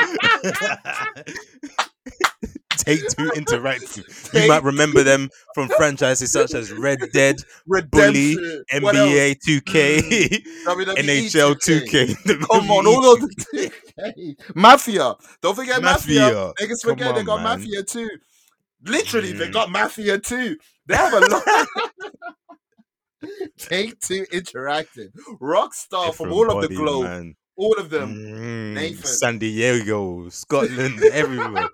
Take 2.77 3.01
two 3.11 3.31
interactive. 3.37 4.33
You 4.33 4.49
might 4.49 4.63
remember 4.63 5.03
them 5.03 5.29
from 5.55 5.69
franchises 5.69 6.33
such 6.33 6.55
as 6.55 6.73
Red 6.73 6.99
Dead, 7.13 7.37
Bully, 7.67 8.37
Redemption. 8.37 8.65
What? 8.83 8.95
NBA 8.95 9.37
2K, 9.47 10.43
WWE 10.67 10.97
NHL 10.97 11.57
2K. 11.57 12.49
Come 12.49 12.71
on, 12.71 12.87
all 12.87 13.13
of 13.15 13.21
the 13.21 13.71
Mafia. 14.55 15.15
Don't 15.43 15.55
forget 15.55 15.83
Mafia. 15.83 16.21
Mafia. 16.21 16.53
Niggas 16.59 16.81
forget 16.83 17.15
they 17.15 17.23
got 17.23 17.43
man. 17.43 17.59
Mafia 17.61 17.83
too. 17.83 18.09
Literally, 18.83 19.33
they 19.33 19.49
Mm. 19.49 19.53
got 19.53 19.71
Mafia 19.71 20.19
too. 20.19 20.57
They 20.87 20.97
have 20.97 21.13
a 21.13 21.21
lot. 21.21 21.43
Take 23.59 24.01
two 24.01 24.25
interactive. 24.33 25.11
Rockstar 25.41 26.15
from 26.15 26.33
all 26.33 26.51
of 26.51 26.69
the 26.69 26.75
globe. 26.75 27.05
man. 27.05 27.35
All 27.57 27.75
of 27.79 27.91
them. 27.91 28.15
Mm, 28.15 28.75
Nathan. 28.75 29.05
San 29.07 29.39
Diego, 29.39 30.29
Scotland, 30.31 31.03
everywhere. 31.13 31.69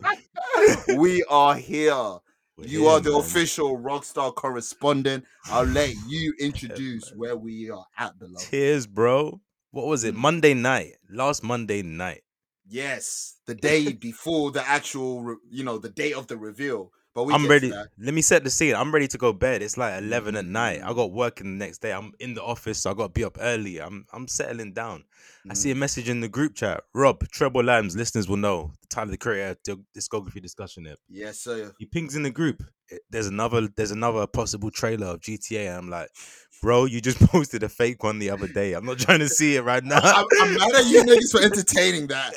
we 0.97 1.23
are 1.31 1.55
here. 1.55 2.19
We're 2.59 2.67
You 2.67 2.81
here, 2.81 2.91
are 2.91 3.01
the 3.01 3.13
man. 3.13 3.21
official 3.21 3.79
Rockstar 3.79 4.35
correspondent. 4.35 5.25
I'll 5.47 5.65
let 5.67 5.95
you 6.09 6.35
introduce 6.41 7.11
where 7.15 7.37
we 7.37 7.71
are 7.71 7.87
at, 7.99 8.19
beloved. 8.19 8.49
Cheers, 8.51 8.87
bro. 8.87 9.41
What 9.71 9.87
was 9.87 10.03
it? 10.05 10.15
Mm. 10.15 10.19
Monday 10.19 10.55
night. 10.55 10.95
Last 11.09 11.45
Monday 11.45 11.83
night. 11.83 12.23
Yes, 12.69 13.37
the 13.47 13.55
day 13.55 13.93
before 13.93 14.51
the 14.51 14.67
actual, 14.67 15.37
you 15.49 15.63
know, 15.63 15.79
the 15.79 15.91
day 15.91 16.13
of 16.13 16.27
the 16.27 16.37
reveal. 16.37 16.91
But 17.17 17.25
we 17.25 17.33
I'm 17.35 17.49
ready. 17.49 17.71
that. 17.71 17.89
Let 17.99 18.13
me 18.15 18.21
set 18.21 18.45
the 18.45 18.51
scene. 18.51 18.75
I'm 18.75 18.93
ready 18.93 19.09
to 19.09 19.17
go 19.17 19.33
bed. 19.33 19.63
It's 19.63 19.79
like 19.79 19.99
11 20.03 20.37
at 20.37 20.45
night. 20.45 20.81
Mm. 20.83 20.85
I 20.85 20.93
got 20.93 21.13
work 21.13 21.41
in 21.41 21.59
the 21.59 21.65
next 21.65 21.79
day. 21.79 21.91
I'm 21.93 22.13
in 22.21 22.35
the 22.35 22.43
office, 22.45 22.79
so 22.81 22.91
I 22.91 22.95
got 22.95 23.07
to 23.07 23.13
be 23.13 23.25
up 23.25 23.39
early. 23.41 23.81
I'm 23.81 24.05
I'm 24.13 24.29
settling 24.29 24.75
down. 24.75 25.05
I 25.51 25.55
see 25.55 25.71
a 25.71 25.75
Mm. 25.75 25.79
message 25.79 26.09
in 26.11 26.21
the 26.21 26.29
group 26.29 26.55
chat. 26.55 26.83
Rob, 26.93 27.27
Treble 27.31 27.63
Lambs, 27.65 27.97
listeners 27.97 28.29
will 28.29 28.37
know. 28.37 28.73
The 28.83 28.89
time 28.89 29.05
of 29.05 29.13
the 29.13 29.17
Creator 29.17 29.57
discography 29.97 30.43
discussion 30.43 30.83
there. 30.85 30.97
Yes, 31.09 31.39
sir. 31.41 31.73
He 31.79 31.87
pings 31.87 32.15
in 32.17 32.23
the 32.23 32.31
group. 32.31 32.63
There's 33.11 33.27
another 33.29 33.67
there's 33.77 33.91
another 33.93 34.27
possible 34.27 34.71
trailer 34.71 35.07
of 35.07 35.21
GTA. 35.21 35.77
I'm 35.77 35.89
like, 35.89 36.11
bro, 36.63 36.85
you 36.85 37.01
just 37.01 37.19
posted 37.31 37.63
a 37.63 37.69
fake 37.69 38.03
one 38.03 38.19
the 38.19 38.31
other 38.31 38.49
day. 38.49 38.73
I'm 38.73 38.85
not 38.85 38.99
trying 38.99 39.21
to 39.21 39.29
see 39.29 39.57
it 39.57 39.63
right 39.63 39.85
now. 39.85 40.01
I'm, 40.03 40.27
I'm 40.41 40.55
mad 40.55 40.75
at 40.75 40.87
you 40.87 41.03
niggas 41.03 41.31
for 41.31 41.43
entertaining 41.43 42.07
that. 42.09 42.35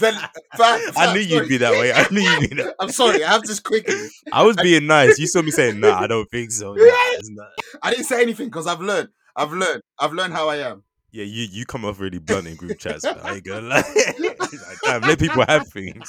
Then, 0.00 0.14
fam, 0.56 0.80
I 0.96 1.12
knew 1.12 1.20
you'd 1.20 1.48
be 1.48 1.56
that 1.58 1.72
way. 1.72 1.92
I 1.92 2.06
knew 2.10 2.20
you'd 2.20 2.50
be 2.50 2.56
that. 2.62 2.74
I'm 2.80 2.90
sorry. 2.90 3.24
I 3.24 3.32
have 3.32 3.42
this 3.42 3.60
quickly. 3.60 4.08
I 4.32 4.42
was 4.42 4.56
being 4.56 4.86
nice. 4.86 5.18
You 5.18 5.26
saw 5.26 5.42
me 5.42 5.50
saying, 5.50 5.80
"Nah, 5.80 6.00
I 6.00 6.06
don't 6.06 6.30
think 6.30 6.50
so." 6.50 6.74
Nah. 6.74 7.44
I 7.82 7.90
didn't 7.90 8.04
say 8.04 8.22
anything 8.22 8.48
because 8.48 8.66
I've 8.66 8.80
learned. 8.80 9.08
I've 9.34 9.52
learned. 9.52 9.82
I've 9.98 10.12
learned 10.12 10.32
how 10.32 10.48
I 10.48 10.56
am. 10.56 10.82
Yeah, 11.12 11.24
you 11.24 11.46
you 11.50 11.64
come 11.64 11.84
off 11.84 12.00
really 12.00 12.18
blunt 12.18 12.46
in 12.46 12.56
group 12.56 12.78
chats. 12.78 13.04
I 13.04 13.34
ain't 13.34 13.44
gonna 13.44 13.66
lie. 13.66 13.84
like, 14.18 14.78
damn, 14.84 15.02
let 15.02 15.18
people 15.18 15.44
have 15.48 15.66
things. 15.68 16.08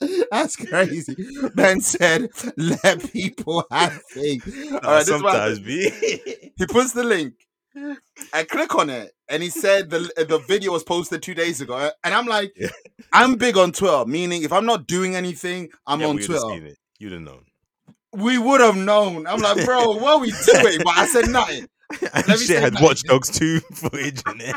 That's 0.30 0.56
crazy. 0.56 1.16
Ben 1.54 1.80
said, 1.80 2.30
"Let 2.56 3.10
people 3.12 3.64
have 3.70 4.00
things." 4.12 4.44
Nah, 4.46 4.78
right, 4.78 5.02
is 5.02 5.10
what 5.10 5.20
sometimes, 5.20 5.60
be. 5.60 5.90
he 6.56 6.66
puts 6.66 6.92
the 6.92 7.02
link. 7.04 7.34
I 8.32 8.44
click 8.44 8.74
on 8.76 8.90
it, 8.90 9.12
and 9.28 9.42
he 9.42 9.50
said 9.50 9.90
the 9.90 9.98
the 10.16 10.38
video 10.46 10.72
was 10.72 10.84
posted 10.84 11.22
two 11.22 11.34
days 11.34 11.60
ago, 11.60 11.74
uh, 11.74 11.90
and 12.04 12.14
I'm 12.14 12.26
like, 12.26 12.52
Yeah. 12.56 12.68
I'm 13.12 13.34
big 13.36 13.56
on 13.56 13.72
Twitter. 13.72 14.04
Meaning, 14.06 14.42
if 14.42 14.52
I'm 14.52 14.66
not 14.66 14.86
doing 14.86 15.16
anything, 15.16 15.70
I'm 15.86 16.00
Yeah, 16.00 16.08
on 16.08 16.18
Twitter. 16.18 16.74
You'd 16.98 17.12
have 17.12 17.22
known. 17.22 17.44
We 18.12 18.38
would 18.38 18.60
have 18.60 18.76
known. 18.76 19.26
I'm 19.26 19.40
like, 19.40 19.64
bro, 19.64 19.96
what 19.96 20.14
are 20.14 20.18
we 20.20 20.30
doing? 20.30 20.78
But 20.84 20.96
I 20.96 21.06
said 21.06 21.28
nothing. 21.28 21.66
And 22.12 22.28
me 22.28 22.36
shit 22.36 22.60
had 22.62 22.74
that. 22.74 22.82
Watch 22.82 23.02
Dogs 23.02 23.30
2 23.30 23.60
footage 23.72 24.22
in 24.26 24.40
it. 24.40 24.56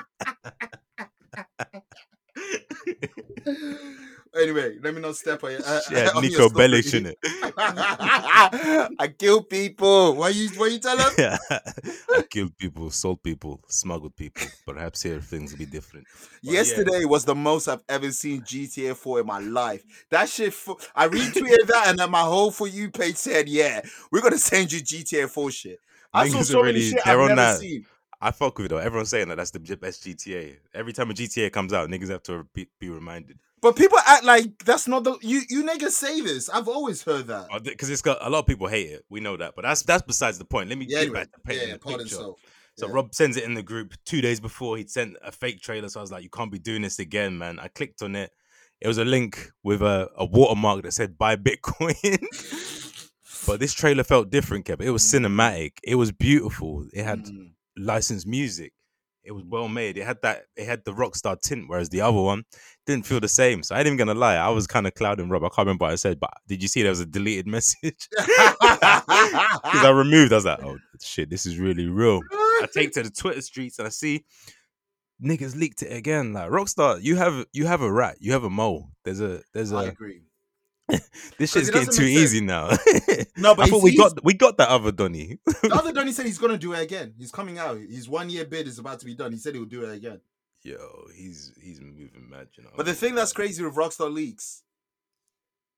Anyway, 4.36 4.78
let 4.84 4.94
me 4.94 5.02
not 5.02 5.16
step 5.16 5.44
on, 5.44 5.52
uh, 5.54 5.82
Shit 5.82 5.98
had 5.98 6.10
on 6.16 6.24
your 6.24 6.42
Niko 6.42 6.50
story. 6.50 6.68
Bellic 6.68 6.94
in 6.94 7.06
it. 7.08 7.18
I 7.58 9.08
kill 9.18 9.42
people. 9.44 10.16
Why 10.16 10.30
you 10.30 10.50
what 10.50 10.72
you 10.72 10.80
tell 10.80 10.98
them? 10.98 11.12
Yeah. 11.18 11.38
I 11.52 12.22
killed 12.30 12.56
people, 12.58 12.92
sold 12.92 13.24
people, 13.24 13.62
smuggled 13.68 14.16
people. 14.16 14.46
Perhaps 14.66 15.02
here 15.04 15.22
things 15.22 15.52
will 15.52 15.60
be 15.60 15.66
different. 15.66 16.06
But 16.44 16.54
yeah. 16.54 16.60
Yesterday 16.60 17.06
was 17.06 17.26
the 17.26 17.36
most 17.36 17.68
I've 17.68 17.84
ever 17.90 18.12
seen 18.12 18.42
GTA 18.42 18.96
4 18.96 19.22
in 19.22 19.26
my 19.26 19.40
life. 19.40 19.84
That 20.12 20.30
shit, 20.30 20.54
fu- 20.54 20.78
I 20.96 21.08
retweeted 21.08 21.68
that, 21.68 21.86
and 21.88 21.98
then 22.00 22.12
my 22.12 22.22
whole 22.22 22.52
for 22.52 22.68
you 22.68 22.92
page 22.92 23.16
said, 23.16 23.50
"Yeah, 23.50 23.82
we're 24.12 24.22
gonna 24.22 24.38
send 24.38 24.72
you 24.72 24.82
GTA 24.82 25.28
4 25.28 25.52
shit." 25.52 25.80
I 26.14 26.28
saw 26.30 26.42
so 26.42 26.62
are 26.62 26.66
many 26.66 26.82
shit 26.82 27.00
they're 27.04 27.14
I've 27.16 27.20
on 27.20 27.28
never 27.30 27.42
that. 27.42 27.60
seen. 27.60 27.86
I 28.20 28.32
fuck 28.32 28.58
with 28.58 28.66
it 28.66 28.70
though. 28.70 28.78
Everyone's 28.78 29.10
saying 29.10 29.28
that 29.30 29.36
that's 29.36 29.52
the 29.52 29.60
best 29.60 30.04
GTA. 30.04 30.58
Every 30.74 30.94
time 30.94 31.12
a 31.12 31.14
GTA 31.14 31.52
comes 31.52 31.74
out, 31.74 31.90
niggas 31.90 32.10
have 32.10 32.24
to 32.24 32.48
be, 32.54 32.68
be 32.80 32.90
reminded. 32.90 33.38
But 33.62 33.76
people 33.76 33.98
act 34.06 34.24
like 34.24 34.64
that's 34.64 34.88
not 34.88 35.04
the 35.04 35.18
you. 35.22 35.42
You 35.50 35.64
niggas 35.64 35.92
say 35.92 36.22
this. 36.22 36.50
I've 36.50 36.68
always 36.68 37.04
heard 37.04 37.28
that. 37.28 37.48
Oh, 37.52 37.60
because 37.60 37.90
it's 37.90 38.02
got 38.02 38.18
a 38.22 38.30
lot 38.30 38.40
of 38.40 38.46
people 38.48 38.68
hate 38.68 38.90
it. 38.92 39.06
We 39.10 39.20
know 39.20 39.38
that. 39.38 39.54
But 39.56 39.64
that's 39.64 39.82
that's 39.84 40.04
besides 40.04 40.38
the 40.38 40.46
point. 40.46 40.70
Let 40.70 40.78
me 40.78 40.86
Yeah, 40.88 41.00
get 41.00 41.02
anyway, 41.04 41.20
back 41.20 41.32
to 41.34 41.40
painting 41.40 41.68
yeah, 41.68 41.74
the 41.74 41.80
pardon 41.80 42.00
picture. 42.02 42.16
so. 42.16 42.38
So 42.76 42.88
Yeah. 42.88 42.94
Rob 42.94 43.14
sends 43.16 43.38
it 43.38 43.44
in 43.44 43.56
the 43.56 43.64
group 43.64 43.94
two 44.06 44.22
days 44.22 44.40
before 44.40 44.78
he'd 44.78 44.92
sent 44.92 45.18
a 45.24 45.32
fake 45.32 45.62
trailer. 45.62 45.90
So 45.90 46.00
I 46.00 46.02
was 46.02 46.12
like, 46.12 46.22
you 46.22 46.30
can't 46.30 46.52
be 46.52 46.60
doing 46.60 46.84
this 46.84 47.00
again, 47.00 47.36
man. 47.38 47.58
I 47.60 47.70
clicked 47.70 48.04
on 48.04 48.16
it. 48.16 48.32
It 48.80 48.88
was 48.88 49.00
a 49.00 49.06
link 49.06 49.52
with 49.64 49.82
a, 49.82 50.10
a 50.16 50.26
watermark 50.26 50.84
that 50.84 50.92
said 50.94 51.18
buy 51.18 51.36
Bitcoin. 51.38 51.96
but 53.48 53.60
this 53.60 53.74
trailer 53.74 54.04
felt 54.04 54.30
different, 54.30 54.66
Kev. 54.66 54.82
It 54.82 54.92
was 54.92 55.04
cinematic. 55.04 55.72
It 55.84 55.96
was 55.96 56.12
beautiful. 56.12 56.86
It 56.94 57.04
had 57.04 57.26
Mm. 57.26 57.52
licensed 57.78 58.28
music. 58.28 58.74
It 59.24 59.32
was 59.32 59.44
well 59.44 59.68
made. 59.68 59.98
It 59.98 60.06
had 60.06 60.22
that. 60.22 60.44
It 60.56 60.66
had 60.68 60.86
the 60.86 60.94
rockstar 60.94 61.38
tint, 61.42 61.66
whereas 61.68 61.90
the 61.90 62.00
other 62.00 62.22
one 62.22 62.44
didn't 62.86 63.06
feel 63.06 63.20
the 63.20 63.28
same. 63.28 63.62
So 63.64 63.76
I 63.76 63.80
ain't 63.80 63.88
even 63.88 63.98
gonna 63.98 64.14
lie. 64.14 64.36
I 64.38 64.48
was 64.50 64.68
kind 64.68 64.88
of 64.88 64.94
clouding 64.94 65.28
Rob. 65.30 65.44
I 65.44 65.50
can't 65.50 65.66
remember 65.66 65.84
what 65.84 65.92
I 65.92 65.96
said, 65.96 66.18
but 66.20 66.32
did 66.48 66.62
you 66.62 66.70
see 66.70 66.82
there 66.82 66.92
was 66.92 67.02
a 67.02 67.06
deleted 67.06 67.48
message? 67.56 68.08
Because 68.18 69.84
I 69.86 69.90
removed. 69.94 70.32
I 70.32 70.36
was 70.36 70.46
like, 70.46 70.64
oh 70.64 70.78
shit, 71.02 71.30
this 71.30 71.46
is 71.46 71.58
really 71.58 71.88
real. 71.88 72.22
I 72.32 72.68
take 72.74 72.92
to 72.94 73.04
the 73.04 73.10
Twitter 73.10 73.42
streets 73.42 73.80
and 73.80 73.88
I 73.88 73.92
see 73.92 74.24
niggas 75.24 75.56
leaked 75.56 75.82
it 75.84 75.92
again. 75.96 76.34
Like 76.34 76.50
Rockstar, 76.50 77.02
you 77.02 77.16
have 77.18 77.46
you 77.52 77.66
have 77.68 77.82
a 77.82 77.92
rat, 77.92 78.18
you 78.20 78.32
have 78.32 78.44
a 78.44 78.50
mole. 78.50 78.90
There's 79.04 79.20
a 79.20 79.42
there's 79.54 79.74
I 79.74 79.86
a 79.86 79.88
agree. 79.90 80.22
this 81.38 81.52
shit's 81.52 81.70
getting 81.70 81.92
too 81.94 82.04
easy 82.04 82.42
now. 82.42 82.70
No, 83.40 83.54
but 83.54 83.68
I 83.68 83.70
thought 83.70 83.84
we 83.84 83.96
got 83.96 84.24
we 84.24 84.34
got 84.34 84.58
that 84.58 84.70
other 84.70 84.92
Donny. 84.92 85.38
The 85.46 85.70
other 85.72 85.92
Donny 85.94 86.12
said 86.12 86.26
he's 86.26 86.40
gonna 86.40 86.58
do 86.58 86.74
it 86.74 86.82
again. 86.82 87.14
He's 87.20 87.32
coming 87.32 87.60
out. 87.60 87.78
His 87.78 88.10
one 88.10 88.30
year 88.32 88.46
bid 88.46 88.68
is 88.68 88.80
about 88.80 89.00
to 89.00 89.06
be 89.06 89.14
done. 89.14 89.32
He 89.32 89.38
said 89.38 89.54
he'll 89.54 89.66
do 89.66 89.84
it 89.84 89.94
again. 89.96 90.22
Yo, 90.64 90.78
he's 91.16 91.54
he's 91.62 91.80
moving 91.80 92.28
mad, 92.30 92.48
you 92.56 92.64
know. 92.64 92.72
But 92.76 92.88
the 92.88 92.96
thing 92.96 93.14
that's 93.14 93.34
crazy 93.34 93.64
with 93.64 93.76
Rockstar 93.76 94.12
leaks, 94.12 94.64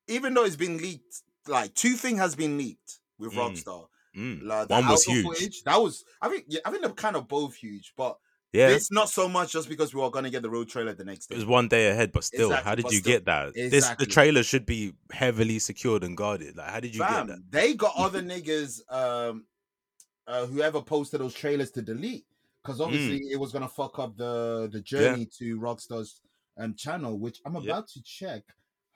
even 0.07 0.33
though 0.33 0.45
it's 0.45 0.55
been 0.55 0.77
leaked, 0.77 1.21
like 1.47 1.73
two 1.73 1.93
thing 1.95 2.17
has 2.17 2.35
been 2.35 2.57
leaked 2.57 2.99
with 3.17 3.33
Mm. 3.33 3.37
Rockstar. 3.37 3.87
Mm. 4.17 4.43
Like, 4.43 4.69
One 4.69 4.87
was 4.87 5.03
huge. 5.03 5.25
Footage, 5.25 5.63
that 5.63 5.77
was, 5.81 6.03
I 6.21 6.29
think, 6.29 6.45
yeah, 6.47 6.61
I 6.65 6.71
think 6.71 6.83
they're 6.83 6.91
kind 6.93 7.15
of 7.15 7.27
both 7.27 7.55
huge, 7.55 7.93
but 7.95 8.17
Yeah, 8.51 8.69
it's 8.69 8.91
not 8.91 9.09
so 9.09 9.29
much 9.29 9.51
just 9.51 9.69
because 9.69 9.93
we 9.93 10.01
are 10.01 10.09
gonna 10.09 10.29
get 10.31 10.41
the 10.41 10.49
road 10.49 10.69
trailer 10.69 10.93
the 10.93 11.03
next 11.05 11.27
day. 11.27 11.35
it 11.35 11.37
was 11.37 11.45
one 11.45 11.67
day 11.67 11.89
ahead, 11.89 12.11
but 12.11 12.23
still, 12.23 12.47
Exactly, 12.49 12.69
how 12.69 12.75
did 12.75 12.85
you 12.91 12.97
still. 12.99 13.11
get 13.13 13.25
that? 13.25 13.53
This 13.53 13.87
the 13.99 14.05
trailer 14.07 14.41
should 14.43 14.65
be 14.65 14.93
heavily 15.11 15.59
secured 15.59 16.03
and 16.03 16.17
guarded. 16.17 16.57
Like, 16.57 16.69
how 16.69 16.79
did 16.79 16.95
you 16.95 17.01
Fam, 17.01 17.27
get 17.27 17.35
that? 17.35 17.51
they 17.51 17.73
got 17.75 17.93
other 17.95 18.21
niggas, 18.23 18.81
um, 18.91 19.45
uh, 20.27 20.45
whoever 20.47 20.81
posted 20.81 21.21
those 21.21 21.33
trailers 21.35 21.69
to 21.71 21.81
delete, 21.83 22.25
because 22.63 22.81
obviously 22.81 23.19
Mm. 23.19 23.31
it 23.33 23.39
was 23.39 23.51
gonna 23.51 23.69
fuck 23.69 23.99
up 23.99 24.17
the 24.17 24.67
the 24.71 24.81
journey 24.81 25.27
to 25.37 25.59
Rockstar's 25.59 26.19
um 26.57 26.73
channel, 26.75 27.19
which 27.19 27.39
I'm 27.45 27.55
about 27.55 27.87
to 27.89 28.01
check 28.03 28.41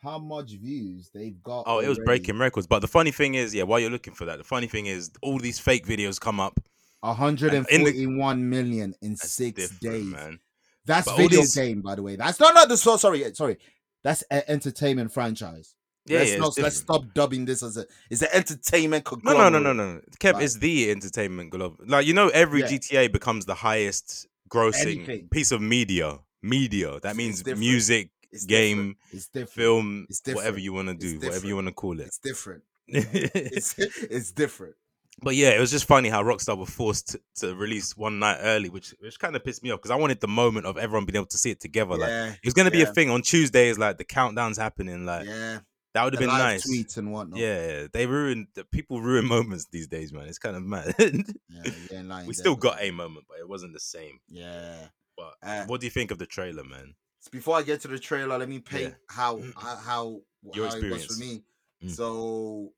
how 0.01 0.17
much 0.19 0.49
views 0.51 1.11
they've 1.13 1.41
got. 1.43 1.63
Oh, 1.67 1.79
it 1.79 1.87
was 1.87 1.99
breaking 1.99 2.37
records. 2.37 2.67
But 2.67 2.79
the 2.79 2.87
funny 2.89 3.11
thing 3.11 3.35
is, 3.35 3.53
yeah, 3.55 3.63
while 3.63 3.79
you're 3.79 3.89
looking 3.91 4.13
for 4.15 4.25
that, 4.25 4.37
the 4.37 4.43
funny 4.43 4.67
thing 4.67 4.87
is 4.87 5.11
all 5.21 5.37
these 5.37 5.59
fake 5.59 5.85
videos 5.85 6.19
come 6.19 6.39
up. 6.39 6.59
In 7.03 7.09
the- 7.09 7.83
141 7.91 8.49
million 8.49 8.95
in 9.01 9.15
six 9.17 9.69
days. 9.79 10.05
man. 10.05 10.39
That's 10.85 11.07
But 11.07 11.17
video 11.17 11.41
these- 11.41 11.55
game, 11.55 11.81
by 11.81 11.95
the 11.95 12.01
way. 12.03 12.15
That's 12.15 12.39
not 12.39 12.53
not 12.53 12.67
the 12.69 12.77
so 12.77 12.97
sorry, 12.97 13.23
eh, 13.25 13.31
sorry. 13.33 13.57
That's 14.03 14.21
an 14.23 14.43
entertainment 14.47 15.13
franchise. 15.13 15.75
Yeah, 16.05 16.19
let's 16.19 16.31
yeah, 16.31 16.37
not 16.37 16.57
let's 16.57 16.75
stop 16.77 17.03
dubbing 17.13 17.45
this 17.45 17.63
as 17.63 17.77
a 17.77 17.85
it's 18.09 18.21
an 18.21 18.27
entertainment 18.33 19.07
No, 19.23 19.31
no, 19.33 19.47
no, 19.47 19.59
no, 19.59 19.71
no. 19.71 20.01
Kev 20.19 20.33
Like- 20.33 20.43
is 20.43 20.59
the 20.59 20.91
entertainment 20.91 21.51
glove. 21.51 21.77
Like 21.85 22.05
you 22.05 22.13
know, 22.13 22.27
every 22.29 22.59
Yeah. 22.61 22.67
GTA 22.67 23.07
becomes 23.11 23.45
the 23.45 23.53
highest 23.55 24.27
grossing 24.49 24.81
Anything. 25.05 25.27
piece 25.29 25.51
of 25.53 25.61
media. 25.61 26.19
Media. 26.41 26.99
That 26.99 27.11
It's 27.11 27.17
means 27.17 27.37
different. 27.37 27.59
music, 27.61 28.09
It's 28.33 28.43
game, 28.45 28.77
different. 28.77 28.97
It's 29.13 29.27
different. 29.27 29.49
film, 29.51 30.05
It's 30.09 30.21
whatever 30.27 30.59
you 30.59 30.73
want 30.73 30.89
to 30.89 30.93
do, 30.93 31.19
whatever 31.25 31.47
you 31.47 31.55
want 31.55 31.67
to 31.67 31.73
call 31.73 31.97
it. 32.01 32.07
It's 32.07 32.17
different. 32.17 32.63
It's 32.89 33.75
it's 33.79 34.31
different. 34.33 34.75
But 35.21 35.35
yeah, 35.35 35.49
it 35.49 35.59
was 35.59 35.71
just 35.71 35.85
funny 35.85 36.09
how 36.09 36.23
Rockstar 36.23 36.57
were 36.57 36.65
forced 36.65 37.09
to, 37.09 37.21
to 37.35 37.55
release 37.55 37.95
one 37.95 38.19
night 38.19 38.39
early, 38.41 38.69
which 38.69 38.95
which 38.99 39.19
kind 39.19 39.35
of 39.35 39.43
pissed 39.43 39.63
me 39.63 39.71
off 39.71 39.79
because 39.79 39.91
I 39.91 39.95
wanted 39.95 40.19
the 40.19 40.27
moment 40.27 40.65
of 40.65 40.77
everyone 40.77 41.05
being 41.05 41.17
able 41.17 41.27
to 41.27 41.37
see 41.37 41.51
it 41.51 41.59
together. 41.59 41.95
Like 41.95 42.09
yeah, 42.09 42.29
it 42.31 42.45
was 42.45 42.53
gonna 42.53 42.71
be 42.71 42.79
yeah. 42.79 42.89
a 42.89 42.93
thing 42.93 43.09
on 43.09 43.21
Tuesdays, 43.21 43.77
like 43.77 43.97
the 43.97 44.03
countdown's 44.03 44.57
happening. 44.57 45.05
Like 45.05 45.27
yeah. 45.27 45.59
that 45.93 46.03
would 46.03 46.13
have 46.13 46.19
been 46.19 46.29
nice. 46.29 46.67
Tweets 46.67 46.97
and 46.97 47.11
whatnot. 47.11 47.39
Yeah, 47.39 47.87
they 47.93 48.07
ruined 48.07 48.47
people 48.71 49.01
ruin 49.01 49.25
moments 49.27 49.67
these 49.71 49.87
days, 49.87 50.11
man. 50.11 50.27
It's 50.27 50.39
kind 50.39 50.55
of 50.55 50.63
mad. 50.63 50.95
yeah, 50.99 52.01
lying 52.03 52.27
we 52.27 52.33
still 52.33 52.55
got 52.55 52.81
a 52.81 52.89
moment, 52.91 53.25
but 53.29 53.37
it 53.39 53.47
wasn't 53.47 53.73
the 53.73 53.79
same. 53.79 54.19
Yeah. 54.27 54.87
But 55.15 55.35
Uh, 55.43 55.65
what 55.65 55.79
do 55.79 55.85
you 55.85 55.91
think 55.91 56.09
of 56.09 56.17
the 56.17 56.25
trailer, 56.25 56.63
man? 56.63 56.95
before 57.31 57.57
I 57.57 57.61
get 57.61 57.81
to 57.81 57.87
the 57.87 57.99
trailer, 57.99 58.37
let 58.37 58.49
me 58.49 58.59
paint 58.59 58.95
how 59.07 59.41
how 59.55 59.75
how, 59.77 60.21
Your 60.53 60.67
how 60.67 60.75
it 60.75 60.91
was 60.91 61.05
for 61.05 61.19
me. 61.19 61.43
Mm. 61.83 61.91
So 61.91 62.73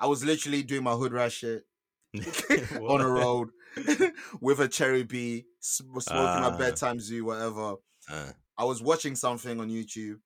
I 0.00 0.06
was 0.06 0.24
literally 0.24 0.62
doing 0.62 0.82
my 0.82 0.92
hood 0.94 1.12
rat 1.12 1.30
shit 1.32 1.64
on 2.14 2.98
the 3.00 3.06
road 3.06 3.50
with 4.40 4.58
a 4.60 4.68
cherry 4.68 5.04
bee, 5.04 5.44
smoking 5.60 6.02
Ah. 6.10 6.50
my 6.50 6.56
bedtime 6.56 6.98
zoo, 7.00 7.24
whatever. 7.24 7.74
Uh, 8.10 8.32
I 8.58 8.64
was 8.64 8.82
watching 8.82 9.14
something 9.14 9.60
on 9.60 9.68
YouTube 9.70 10.16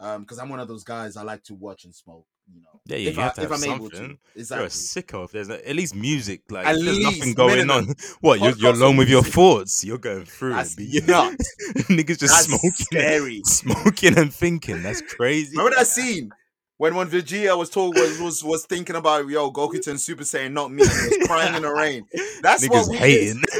um 0.00 0.22
because 0.22 0.38
I'm 0.38 0.48
one 0.48 0.60
of 0.60 0.68
those 0.68 0.84
guys 0.84 1.16
I 1.16 1.22
like 1.22 1.42
to 1.44 1.54
watch 1.54 1.84
and 1.84 1.94
smoke. 1.94 2.26
You 2.50 2.62
know, 2.62 2.80
Yeah, 2.86 2.96
yeah, 2.96 3.10
if 3.10 3.16
you 3.16 3.20
I, 3.20 3.24
have 3.24 3.34
to 3.34 3.42
if 3.42 3.50
have 3.50 3.62
I'm 3.62 3.70
able 3.74 3.90
to, 3.90 3.96
something. 3.96 4.18
You're 4.34 4.36
a 4.36 4.40
exactly. 4.40 4.68
sicko. 4.68 5.24
If 5.26 5.32
there's 5.32 5.48
no, 5.48 5.56
at 5.56 5.76
least 5.76 5.94
music, 5.94 6.42
like 6.50 6.66
At 6.66 6.76
there's 6.76 6.98
nothing 6.98 7.34
going 7.34 7.56
minimum. 7.66 7.90
on. 7.90 7.94
What 8.20 8.40
you're, 8.40 8.56
you're 8.56 8.72
alone 8.72 8.96
with 8.96 9.10
your 9.10 9.22
thoughts. 9.22 9.84
You're 9.84 9.98
going 9.98 10.24
through 10.24 10.54
That's 10.54 10.74
it. 10.78 11.06
nuts. 11.06 11.54
Niggas 11.90 12.18
just 12.20 12.32
That's 12.32 12.44
smoking, 12.46 12.70
scary. 12.72 13.42
smoking 13.44 14.16
and 14.16 14.32
thinking. 14.32 14.82
That's 14.82 15.02
crazy. 15.02 15.58
Remember 15.58 15.76
that 15.76 15.88
scene 15.88 16.30
when 16.78 16.94
when 16.94 17.08
Vegeta 17.08 17.56
was 17.58 17.68
told 17.68 17.96
was 17.96 18.18
was, 18.20 18.42
was 18.42 18.64
thinking 18.64 18.96
about 18.96 19.28
yo 19.28 19.50
Goku 19.50 19.84
turn 19.84 19.98
Super 19.98 20.22
Saiyan, 20.22 20.52
not 20.52 20.72
me, 20.72 20.82
and 20.82 21.12
he 21.12 21.18
was 21.18 21.26
crying 21.28 21.54
in 21.54 21.62
the 21.62 21.72
rain. 21.72 22.06
That's 22.40 22.66
Niggas 22.66 22.70
what 22.70 22.88
we 22.88 22.96
hating. 22.96 23.42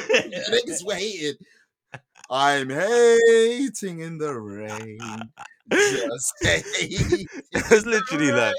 Niggas 0.50 0.86
were 0.86 0.94
hating. 0.94 1.34
I'm 2.30 2.70
hating 2.70 4.00
in 4.00 4.18
the 4.18 4.34
rain. 4.34 4.98
Just 5.70 6.34
hating. 6.42 7.26
It's 7.52 7.86
literally 7.86 8.32
like 8.32 8.54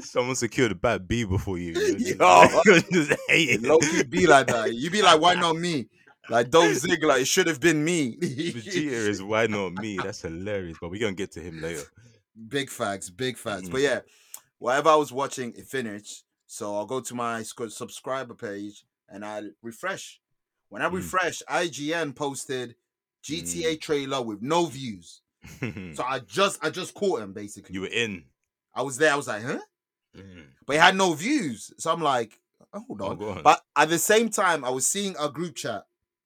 someone 0.00 0.36
secured 0.36 0.72
a 0.72 0.74
bad 0.74 1.06
B 1.06 1.24
before 1.24 1.58
you. 1.58 1.74
Just, 1.98 2.18
Yo. 2.18 2.62
just 2.90 3.20
hating. 3.28 3.68
Low 3.68 3.78
key 3.78 4.04
be 4.04 4.26
like 4.26 4.46
that. 4.46 4.74
You 4.74 4.90
be 4.90 5.02
like, 5.02 5.20
why 5.20 5.34
not 5.34 5.56
me? 5.56 5.88
Like 6.30 6.50
Dolph 6.50 6.72
Ziggler, 6.72 7.20
it 7.20 7.26
should 7.26 7.46
have 7.46 7.60
been 7.60 7.84
me. 7.84 8.16
Vegeta 8.16 9.08
is 9.08 9.22
why 9.22 9.46
not 9.46 9.72
me? 9.74 9.98
That's 10.02 10.22
hilarious. 10.22 10.78
But 10.80 10.90
we're 10.90 11.00
gonna 11.00 11.14
get 11.14 11.32
to 11.32 11.40
him 11.40 11.60
later. 11.60 11.84
Big 12.48 12.70
facts, 12.70 13.10
big 13.10 13.36
facts. 13.36 13.62
Mm-hmm. 13.64 13.72
But 13.72 13.80
yeah, 13.80 14.00
whatever 14.58 14.90
I 14.90 14.96
was 14.96 15.12
watching, 15.12 15.52
it 15.56 15.66
finished. 15.66 16.24
So 16.46 16.76
I'll 16.76 16.86
go 16.86 17.00
to 17.00 17.14
my 17.14 17.42
subscriber 17.42 18.34
page 18.34 18.84
and 19.08 19.24
I 19.24 19.42
refresh. 19.62 20.20
When 20.70 20.82
I 20.82 20.88
Mm. 20.88 20.92
refresh, 20.94 21.42
IGN 21.48 22.14
posted 22.14 22.74
GTA 23.24 23.80
trailer 23.80 24.22
with 24.22 24.40
no 24.42 24.66
views. 24.66 25.22
So 25.60 26.02
I 26.06 26.20
just 26.20 26.64
I 26.64 26.70
just 26.70 26.94
caught 26.94 27.20
him 27.22 27.32
basically. 27.32 27.74
you 27.74 27.82
were 27.82 27.86
in. 27.88 28.24
I 28.74 28.82
was 28.82 28.96
there. 28.98 29.12
I 29.12 29.16
was 29.16 29.28
like, 29.28 29.42
huh? 29.42 29.58
Mm. 30.16 30.44
But 30.66 30.76
it 30.76 30.80
had 30.80 30.96
no 30.96 31.12
views. 31.14 31.72
So 31.78 31.92
I'm 31.92 32.02
like, 32.02 32.38
oh, 32.72 32.80
hold 32.86 33.02
Oh, 33.02 33.06
on. 33.08 33.18
go 33.18 33.30
on. 33.30 33.42
But 33.42 33.60
at 33.76 33.88
the 33.88 33.98
same 33.98 34.28
time, 34.30 34.64
I 34.64 34.70
was 34.70 34.86
seeing 34.86 35.14
a 35.18 35.28
group 35.30 35.54
chat 35.56 35.84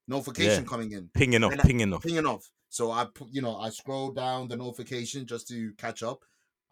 notification 0.09 0.65
Yeah. 0.65 0.69
coming 0.69 0.93
in, 0.93 1.09
pinging 1.15 1.43
off, 1.45 1.53
and 1.53 1.61
I- 1.61 1.65
pinging 1.65 1.93
off. 1.93 2.03
pinging 2.03 2.27
off. 2.27 2.51
So 2.73 2.91
I, 2.91 3.05
pu- 3.05 3.29
you 3.31 3.43
know, 3.43 3.55
I 3.59 3.69
scroll 3.69 4.13
down 4.13 4.49
the 4.49 4.57
notification 4.57 5.27
just 5.27 5.47
to 5.49 5.73
catch 5.77 6.03
up. 6.03 6.21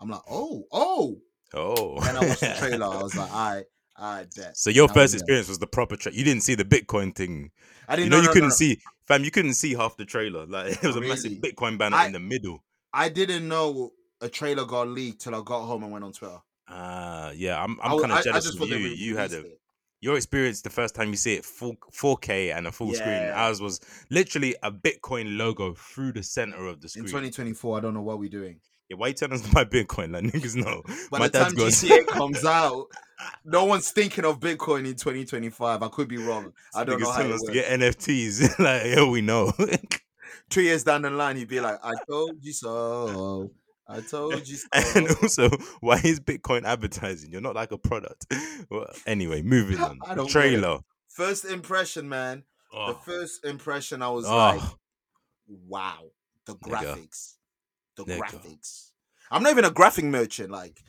I'm 0.00 0.08
like, 0.08 0.22
oh, 0.30 0.64
oh. 0.72 1.18
Oh. 1.52 1.98
And 2.08 2.16
I 2.16 2.26
watched 2.26 2.40
the 2.40 2.54
trailer. 2.58 2.86
I 2.86 3.02
was 3.02 3.14
like, 3.14 3.30
I, 3.30 3.64
I 3.98 4.24
bet. 4.34 4.56
So 4.56 4.70
your 4.70 4.88
first 4.88 5.12
experience 5.12 5.50
was 5.50 5.58
the 5.58 5.66
proper 5.66 5.96
trailer. 5.96 6.16
You 6.16 6.24
didn't 6.24 6.42
see 6.42 6.54
the 6.54 6.64
Bitcoin 6.64 7.14
thing. 7.14 7.50
I 7.86 7.96
didn't 7.96 8.06
You 8.06 8.10
know, 8.12 8.16
no, 8.16 8.22
you 8.22 8.26
no, 8.28 8.32
couldn't 8.32 8.48
no, 8.48 8.54
see, 8.54 8.80
fam. 9.06 9.24
You 9.24 9.30
couldn't 9.30 9.52
see 9.52 9.74
half 9.74 9.98
the 9.98 10.06
trailer. 10.06 10.46
Like 10.46 10.72
it 10.82 10.86
was 10.86 10.96
a 10.96 11.02
massive 11.02 11.32
Bitcoin 11.32 11.76
banner 11.76 11.96
I- 11.98 12.06
in 12.06 12.12
the 12.12 12.20
middle. 12.20 12.64
I 12.94 13.10
didn't 13.10 13.46
know 13.46 13.92
a 14.22 14.28
trailer 14.30 14.64
got 14.64 14.88
leaked 14.88 15.20
till 15.20 15.34
I 15.34 15.42
got 15.44 15.66
home 15.66 15.82
and 15.82 15.92
went 15.92 16.04
on 16.06 16.12
Twitter. 16.12 16.38
Ah, 16.66 17.30
yeah. 17.32 17.62
I'm, 17.62 17.78
I 17.82 17.92
I'm 17.92 18.00
kind 18.00 18.12
I- 18.12 18.16
I 18.16 18.18
of 18.20 18.24
jealous 18.24 18.44
just 18.46 18.60
of 18.60 18.68
you. 18.70 18.76
You 18.78 19.18
had 19.18 19.32
a 19.32 19.40
it. 19.40 19.59
Your 20.00 20.16
experience 20.16 20.62
the 20.62 20.70
first 20.70 20.94
time 20.94 21.10
you 21.10 21.16
see 21.16 21.34
it 21.34 21.44
full 21.44 21.76
4K 21.92 22.56
and 22.56 22.66
a 22.66 22.72
full 22.72 22.92
screen. 22.94 23.10
Yeah. 23.10 23.44
Ours 23.46 23.60
was 23.60 23.80
literally 24.10 24.56
a 24.62 24.72
Bitcoin 24.72 25.36
logo 25.36 25.74
through 25.74 26.12
the 26.12 26.22
center 26.22 26.66
of 26.66 26.80
the 26.80 26.86
in 26.86 26.88
screen. 26.88 27.06
2024. 27.06 27.78
I 27.78 27.80
don't 27.80 27.94
know 27.94 28.02
what 28.02 28.18
we're 28.18 28.30
doing. 28.30 28.60
yeah, 28.88 28.96
why 28.96 29.08
you 29.08 29.14
telling 29.14 29.34
us 29.34 29.42
to 29.46 29.50
buy 29.52 29.64
Bitcoin? 29.64 30.12
Like 30.12 30.24
niggas 30.24 30.56
know. 30.56 30.82
By 31.10 31.18
My 31.18 31.28
the 31.28 31.38
time 31.38 31.54
got 31.54 31.72
GTA 31.72 32.06
comes 32.06 32.44
out, 32.44 32.86
no 33.44 33.66
one's 33.66 33.90
thinking 33.90 34.24
of 34.24 34.40
Bitcoin 34.40 34.86
in 34.86 34.96
2025. 34.96 35.82
I 35.82 35.88
could 35.88 36.08
be 36.08 36.16
wrong. 36.16 36.52
I 36.74 36.84
don't 36.84 36.98
niggas 36.98 37.02
know 37.02 37.10
how 37.10 37.18
telling 37.18 37.32
us 37.34 37.42
to 37.42 37.52
get 37.52 37.80
NFTs. 37.80 38.58
like 38.58 38.86
yeah, 38.86 39.08
we 39.08 39.20
know. 39.20 39.52
Two 40.48 40.62
years 40.62 40.82
down 40.82 41.02
the 41.02 41.10
line, 41.10 41.36
he'd 41.36 41.46
be 41.48 41.60
like, 41.60 41.78
"I 41.84 41.92
told 42.08 42.42
you 42.42 42.52
so. 42.52 43.50
I 43.90 44.00
told 44.00 44.46
you 44.48 44.56
so." 44.56 44.66
and 44.94 45.08
also, 45.08 45.50
why 45.80 46.00
is 46.04 46.20
Bitcoin 46.20 46.64
advertising? 46.64 47.32
You're 47.32 47.40
not 47.40 47.54
like 47.54 47.72
a 47.72 47.78
product. 47.78 48.26
Well, 48.70 48.86
anyway, 49.06 49.42
moving 49.42 49.80
on. 49.80 49.98
I 50.06 50.14
don't 50.14 50.26
get 50.26 50.30
it. 50.30 50.32
Trailer. 50.32 50.78
First 51.08 51.44
impression, 51.44 52.08
man. 52.08 52.44
The 52.72 52.78
Oh, 52.78 53.00
first 53.04 53.44
impression, 53.44 54.00
I 54.00 54.10
was 54.10 54.26
oh, 54.26 54.36
like, 54.36 54.60
"Wow, 55.48 56.12
the 56.46 56.54
graphics, 56.54 57.34
the 57.96 58.04
graphics." 58.04 58.90
I'm 59.30 59.42
not 59.42 59.50
even 59.50 59.64
a 59.64 59.70
graphic 59.72 60.04
merchant. 60.04 60.50
Like, 60.50 60.80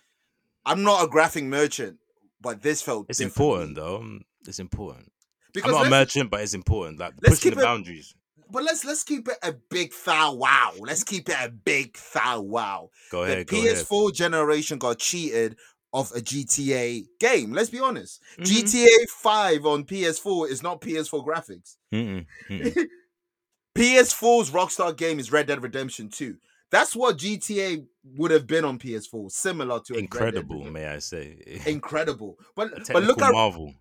I'm 0.66 0.84
not 0.84 1.04
a 1.04 1.08
graphic 1.08 1.44
merchant, 1.44 1.98
but 2.40 2.62
this 2.62 2.82
felt 2.84 3.08
it's 3.10 3.20
important 3.20 3.76
though. 3.76 4.20
It's 4.48 4.60
important. 4.60 5.12
because 5.54 5.72
I'm 5.74 5.78
not 5.80 5.88
a 5.88 5.90
merchant, 5.90 6.30
but 6.30 6.42
it's 6.42 6.54
important. 6.54 7.00
Like 7.00 7.14
pushing 7.18 7.56
the 7.56 7.62
it- 7.62 7.64
boundaries. 7.64 8.14
But 8.52 8.64
let's 8.64 8.84
let's 8.84 9.04
keep 9.04 9.28
it 9.28 9.38
a 9.42 9.54
big 9.54 9.94
thou 10.06 10.36
wow. 10.36 10.74
Let's 10.80 11.04
keep 11.04 11.30
it 11.30 11.36
a 11.40 11.50
big 11.50 11.98
thou 12.14 12.42
wow. 12.42 12.90
Go 13.12 13.26
the. 13.26 13.46
Go. 13.46 13.56
PS4 13.58 14.14
generation 14.14 14.78
got 14.78 15.00
cheated 15.00 15.58
of 15.94 16.12
a 16.12 16.22
GTA 16.22 17.06
game. 17.20 17.54
Let's 17.54 17.70
be 17.70 17.80
honest. 17.80 18.22
Mhm. 18.38 18.46
GTA 18.46 19.10
5 19.10 19.66
on 19.66 19.84
PS4 19.84 20.50
is 20.50 20.64
not 20.64 20.82
PS4 20.82 21.26
graphics. 21.26 21.78
Mm-mm, 21.94 22.26
mm-mm. 22.50 22.86
PS4's 23.78 24.52
Rockstar 24.52 24.96
game 24.96 25.20
is 25.20 25.32
Red 25.32 25.48
Dead 25.48 25.62
Redemption 25.62 26.10
2. 26.10 26.36
That's 26.72 26.96
what 26.96 27.18
GTA 27.18 27.86
would 28.16 28.32
have 28.32 28.48
been 28.48 28.64
on 28.64 28.80
PS4, 28.80 29.30
similar 29.32 29.82
to 29.82 29.94
a 29.94 29.96
Red 29.96 30.00
Dead 30.00 30.04
Incredible, 30.04 30.64
may 30.72 30.88
I 30.88 31.00
say? 31.00 31.62
Incredible. 31.66 32.38
But 32.56 32.88
but 32.92 33.04
look 33.04 33.22
at 33.22 33.34
marvel. 33.34 33.74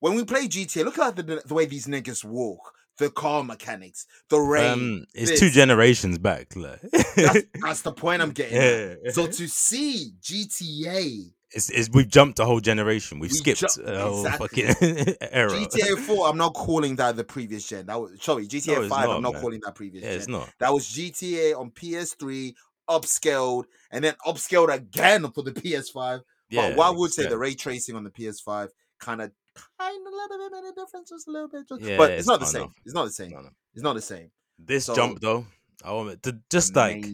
when 0.00 0.14
we 0.14 0.24
play 0.24 0.48
GTA, 0.48 0.84
look 0.84 0.98
at 0.98 1.14
the, 1.14 1.42
the 1.44 1.54
way 1.54 1.66
these 1.66 1.86
niggas 1.86 2.24
walk, 2.24 2.74
the 3.02 3.10
car 3.10 3.44
mechanics, 3.44 4.06
the 4.28 4.38
rain. 4.38 4.72
Um, 4.72 5.04
it's 5.14 5.38
two 5.38 5.50
generations 5.50 6.18
back. 6.18 6.54
Like. 6.56 6.80
that's, 7.16 7.42
that's 7.62 7.82
the 7.82 7.92
point 7.92 8.22
I'm 8.22 8.30
getting 8.30 8.56
yeah. 8.56 9.10
So 9.10 9.26
to 9.26 9.48
see 9.48 10.12
GTA, 10.22 11.32
it's, 11.50 11.68
it's 11.70 11.90
we've 11.90 12.08
jumped 12.08 12.38
a 12.38 12.44
whole 12.44 12.60
generation. 12.60 13.18
We've 13.18 13.30
We 13.30 13.36
skipped 13.36 13.60
ju- 13.60 13.82
a 13.84 14.00
whole 14.00 14.24
exactly. 14.26 14.62
fucking 14.62 15.14
era. 15.30 15.50
GTA 15.50 15.98
4, 15.98 16.28
I'm 16.28 16.38
not 16.38 16.54
calling 16.54 16.96
that 16.96 17.16
the 17.16 17.24
previous 17.24 17.68
gen. 17.68 17.86
That 17.86 18.00
was 18.00 18.22
sorry, 18.22 18.46
GTA 18.46 18.82
No, 18.82 18.88
5, 18.88 18.90
not, 19.08 19.16
I'm 19.16 19.22
not 19.22 19.32
man. 19.34 19.42
calling 19.42 19.60
that 19.64 19.74
previous 19.74 20.02
yeah, 20.04 20.10
gen. 20.10 20.18
it's 20.18 20.28
not. 20.28 20.50
That 20.60 20.72
was 20.72 20.86
GTA 20.88 21.58
on 21.58 21.70
PS3, 21.72 22.54
upscaled, 22.88 23.64
and 23.90 24.02
then 24.04 24.14
upscaled 24.26 24.72
again 24.74 25.30
for 25.32 25.42
the 25.42 25.52
PS5. 25.52 26.22
Yeah, 26.50 26.68
but 26.68 26.76
what 26.76 26.86
I 26.86 26.90
would 26.90 27.12
say 27.12 27.26
the 27.26 27.38
ray 27.38 27.54
tracing 27.54 27.96
on 27.96 28.04
the 28.04 28.10
PS5 28.10 28.68
kind 28.98 29.20
of 29.22 29.32
kind 29.78 30.06
of 30.06 30.12
a 30.12 30.16
little 30.16 30.50
bit 30.50 30.68
of 30.68 30.74
difference, 30.76 31.10
just 31.10 31.28
a 31.28 31.30
little 31.30 31.48
bit. 31.48 31.68
Just, 31.68 31.80
Yeah, 31.82 31.96
but 31.96 32.10
it's, 32.10 32.20
it's 32.20 32.28
not 32.28 32.40
the 32.40 32.44
not 32.46 32.52
same. 32.52 32.62
enough. 32.62 32.72
It's 32.84 32.94
not 32.94 33.04
the 33.04 33.10
same. 33.12 33.32
It's 33.74 33.82
not 33.82 33.94
the 33.94 34.02
same. 34.02 34.30
This 34.58 34.84
So- 34.86 34.94
jump 34.94 35.20
though, 35.20 35.46
I 35.84 35.92
want 35.92 36.10
it 36.10 36.22
to 36.24 36.38
just 36.50 36.74
like 36.76 37.04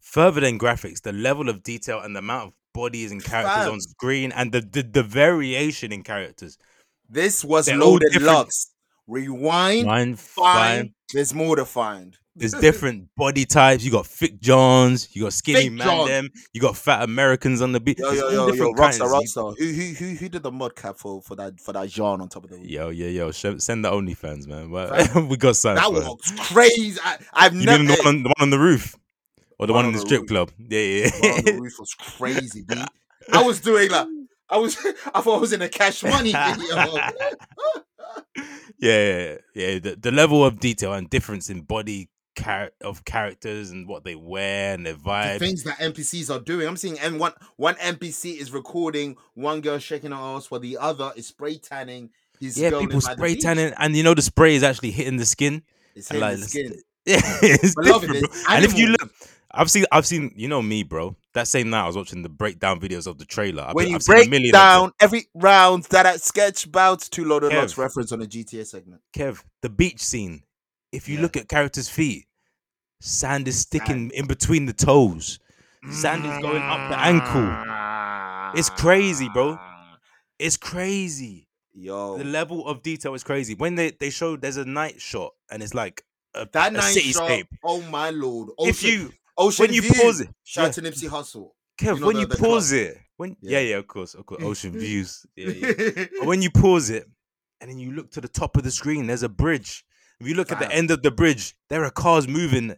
further 0.00 0.40
than 0.40 0.58
graphics, 0.58 1.02
the 1.02 1.12
level 1.12 1.48
of 1.48 1.62
detail 1.62 2.00
and 2.00 2.14
the 2.14 2.20
amount 2.20 2.48
of 2.48 2.54
bodies 2.74 3.10
and 3.12 3.22
characters 3.22 3.64
Fam. 3.64 3.72
on 3.72 3.80
screen 3.80 4.32
and 4.32 4.52
the, 4.52 4.60
the 4.60 4.82
the 4.82 5.02
variation 5.02 5.92
in 5.92 6.02
characters. 6.02 6.56
This 7.08 7.44
was 7.44 7.66
They're 7.66 7.76
loaded 7.78 8.20
lux. 8.22 8.70
Rewind, 9.06 9.86
Fine, 9.86 10.16
find. 10.16 10.16
fine. 10.16 10.94
There's 11.12 11.32
more 11.34 11.56
to 11.56 11.64
find. 11.64 12.16
There's 12.36 12.52
different 12.52 13.08
body 13.16 13.44
types. 13.44 13.82
You 13.82 13.90
got 13.90 14.06
thick 14.06 14.38
Johns, 14.40 15.08
you 15.16 15.22
got 15.24 15.32
skinny 15.32 15.62
Thick 15.64 15.72
man 15.72 15.86
John. 15.88 16.06
them, 16.06 16.28
you 16.52 16.60
got 16.60 16.76
fat 16.76 17.02
Americans 17.02 17.60
on 17.62 17.72
the 17.72 17.80
beat. 17.80 17.98
Yo, 17.98 18.06
There's 18.10 18.18
yo, 18.20 18.26
all 18.26 18.32
yo, 18.32 18.46
yo, 18.46 18.52
different 18.52 18.76
Rockstar, 18.76 18.98
kinds. 19.10 19.34
Rockstar. 19.34 19.58
Who, 19.58 19.64
who, 19.66 19.82
who, 19.94 20.14
who 20.14 20.28
did 20.28 20.42
the 20.44 20.52
mod 20.52 20.76
cap 20.76 20.98
for 20.98 21.20
for 21.22 21.34
that 21.34 21.58
for 21.60 21.72
that 21.72 21.88
Jean 21.88 22.20
on 22.20 22.28
top 22.28 22.44
of 22.44 22.50
the? 22.50 22.60
Yo, 22.60 22.90
yo, 22.90 23.08
yo, 23.08 23.32
sh- 23.32 23.58
send 23.58 23.84
the 23.84 23.90
OnlyFans, 23.90 24.46
man. 24.46 24.70
But 24.70 25.14
we 25.28 25.36
got 25.36 25.56
something. 25.56 25.82
that 25.82 25.90
for 25.90 26.00
it. 26.00 26.36
was 26.38 26.48
crazy. 26.48 27.00
I, 27.02 27.18
I've 27.32 27.54
You 27.56 27.66
never. 27.66 27.78
mean 27.82 27.88
the 27.88 27.96
one, 28.04 28.06
on, 28.06 28.22
the 28.22 28.28
one 28.28 28.34
on 28.42 28.50
the 28.50 28.58
roof, 28.60 28.94
or 29.58 29.66
the 29.66 29.72
One 29.72 29.86
one, 29.86 29.86
on 29.86 29.88
in 29.88 29.92
the 29.96 30.00
the 30.00 30.06
strip 30.06 30.20
roof. 30.20 30.28
club? 30.28 30.50
Yeah, 30.58 30.78
yeah. 30.80 31.06
on 31.32 31.44
the 31.44 31.58
roof 31.60 31.74
was 31.80 31.94
crazy, 31.94 32.62
B. 32.62 32.76
I 33.32 33.42
was 33.42 33.58
doing 33.60 33.90
like 33.90 34.06
I 34.50 34.58
was 34.58 34.76
I 35.14 35.20
thought 35.20 35.36
I 35.36 35.40
was 35.40 35.52
in 35.52 35.62
a 35.62 35.68
cash 35.68 36.02
money 36.02 36.32
video. 36.32 36.84
yeah, 38.78 38.80
yeah, 38.80 39.36
yeah. 39.54 39.78
The, 39.78 39.96
the 40.00 40.10
level 40.10 40.44
of 40.44 40.60
detail 40.60 40.92
and 40.92 41.08
difference 41.08 41.50
in 41.50 41.62
body 41.62 42.10
char- 42.38 42.72
of 42.80 43.04
characters 43.04 43.70
and 43.70 43.86
what 43.88 44.04
they 44.04 44.14
wear 44.14 44.74
and 44.74 44.86
their 44.86 44.94
the 44.94 45.00
vibe. 45.00 45.38
things 45.38 45.64
that 45.64 45.78
NPCs 45.78 46.34
are 46.34 46.40
doing. 46.40 46.66
I'm 46.66 46.76
seeing 46.76 46.98
and 46.98 47.18
one 47.20 47.32
one 47.56 47.74
NPC 47.76 48.36
is 48.38 48.52
recording 48.52 49.16
one 49.34 49.60
girl 49.60 49.78
shaking 49.78 50.12
her 50.12 50.16
ass 50.16 50.50
while 50.50 50.60
the 50.60 50.78
other 50.78 51.12
is 51.16 51.26
spray 51.26 51.58
tanning 51.58 52.10
his 52.40 52.58
Yeah, 52.58 52.78
people 52.78 53.00
spray 53.00 53.36
tanning, 53.36 53.72
and 53.76 53.96
you 53.96 54.02
know 54.02 54.14
the 54.14 54.22
spray 54.22 54.54
is 54.54 54.62
actually 54.62 54.92
hitting 54.92 55.16
the 55.16 55.26
skin. 55.26 55.62
It's 55.94 56.08
hitting 56.08 56.20
like, 56.20 56.38
the 56.38 56.44
skin. 56.44 56.82
Yeah, 57.04 57.20
it's 57.42 57.74
different, 57.74 58.20
bro. 58.20 58.40
And 58.50 58.64
if 58.64 58.78
you 58.78 58.88
look, 58.88 59.12
I've 59.50 59.70
seen, 59.70 59.84
I've 59.90 60.06
seen, 60.06 60.32
you 60.36 60.46
know 60.48 60.60
me, 60.62 60.82
bro. 60.82 61.16
That 61.34 61.48
same 61.48 61.70
night 61.70 61.84
I 61.84 61.86
was 61.86 61.96
watching 61.96 62.22
the 62.22 62.28
breakdown 62.28 62.80
videos 62.80 63.06
of 63.06 63.18
the 63.18 63.24
trailer. 63.24 63.62
I've, 63.62 63.74
When 63.74 63.84
been- 63.86 63.90
you 63.90 63.96
I've 63.96 64.02
seen 64.02 64.14
a 64.14 64.18
break 64.18 64.30
million 64.30 64.52
down 64.52 64.92
every 65.00 65.28
round 65.34 65.84
that 65.84 66.04
at 66.06 66.20
sketch 66.20 66.70
bouts 66.70 67.08
to 67.10 67.24
Lord 67.24 67.44
of. 67.44 67.52
Locks 67.52 67.78
reference 67.78 68.12
on 68.12 68.20
a 68.20 68.26
GTA 68.26 68.66
segment. 68.66 69.00
Kev, 69.16 69.42
the 69.62 69.68
beach 69.70 70.00
scene. 70.00 70.42
If 70.92 71.08
you 71.08 71.16
Yeah. 71.16 71.22
look 71.22 71.36
at 71.36 71.48
characters' 71.48 71.88
feet, 71.88 72.26
sand 73.00 73.46
is 73.48 73.58
sticking 73.60 74.10
in 74.10 74.26
between 74.26 74.66
the 74.66 74.72
toes. 74.72 75.38
Sand 75.90 76.24
is 76.26 76.38
going 76.42 76.62
up 76.62 76.90
the 76.90 76.98
ankle. 76.98 78.58
It's 78.58 78.70
crazy, 78.70 79.28
bro. 79.32 79.52
Mm. 79.56 79.60
It's 80.38 80.56
crazy. 80.56 81.46
Yo, 81.74 82.18
The 82.18 82.24
level 82.24 82.66
of 82.66 82.82
detail 82.82 83.14
is 83.14 83.22
crazy. 83.22 83.54
When 83.54 83.76
they 83.76 83.92
they 83.92 84.10
show 84.10 84.36
there's 84.36 84.56
a 84.56 84.64
night 84.64 85.00
shot 85.00 85.32
and 85.50 85.62
it's 85.62 85.74
like 85.74 86.02
a, 86.34 86.46
that 86.52 86.72
a 86.72 86.76
night 86.76 86.94
shot. 86.98 87.42
Oh 87.62 87.80
my 87.82 88.10
lord! 88.10 88.48
If 88.58 88.78
Ocean, 88.78 88.90
you 88.90 89.12
Ocean 89.38 89.64
when 89.64 89.72
you 89.74 89.82
View. 89.82 89.92
pause 90.02 90.20
it, 90.20 90.28
shout 90.44 90.66
yeah. 90.66 90.70
to 90.72 90.82
Nipsey 90.82 91.08
Hussle. 91.08 91.50
Kev, 91.78 91.94
you 91.94 92.00
know 92.00 92.06
when 92.08 92.16
the- 92.16 92.20
you 92.22 92.26
the 92.26 92.36
pause 92.36 92.70
club. 92.70 92.80
it, 92.80 92.98
when 93.16 93.36
Yeah. 93.40 93.60
yeah, 93.60 93.68
yeah, 93.70 93.76
of 93.76 93.86
course, 93.86 94.14
of 94.14 94.26
course, 94.26 94.42
ocean 94.42 94.72
views. 94.78 95.24
Yeah, 95.36 95.48
yeah. 95.50 96.06
But 96.18 96.26
when 96.26 96.42
you 96.42 96.50
pause 96.54 96.90
it 96.90 97.06
and 97.60 97.70
then 97.70 97.78
you 97.78 97.92
look 97.92 98.10
to 98.12 98.20
the 98.20 98.28
top 98.28 98.56
of 98.56 98.64
the 98.64 98.70
screen, 98.70 99.06
there's 99.06 99.22
a 99.22 99.28
bridge. 99.28 99.84
If 100.20 100.26
you 100.26 100.34
look 100.34 100.50
at 100.50 100.58
the 100.58 100.70
end 100.72 100.90
of 100.90 101.02
the 101.02 101.12
bridge, 101.12 101.54
there 101.70 101.84
are 101.84 101.90
cars 101.92 102.26
moving 102.26 102.74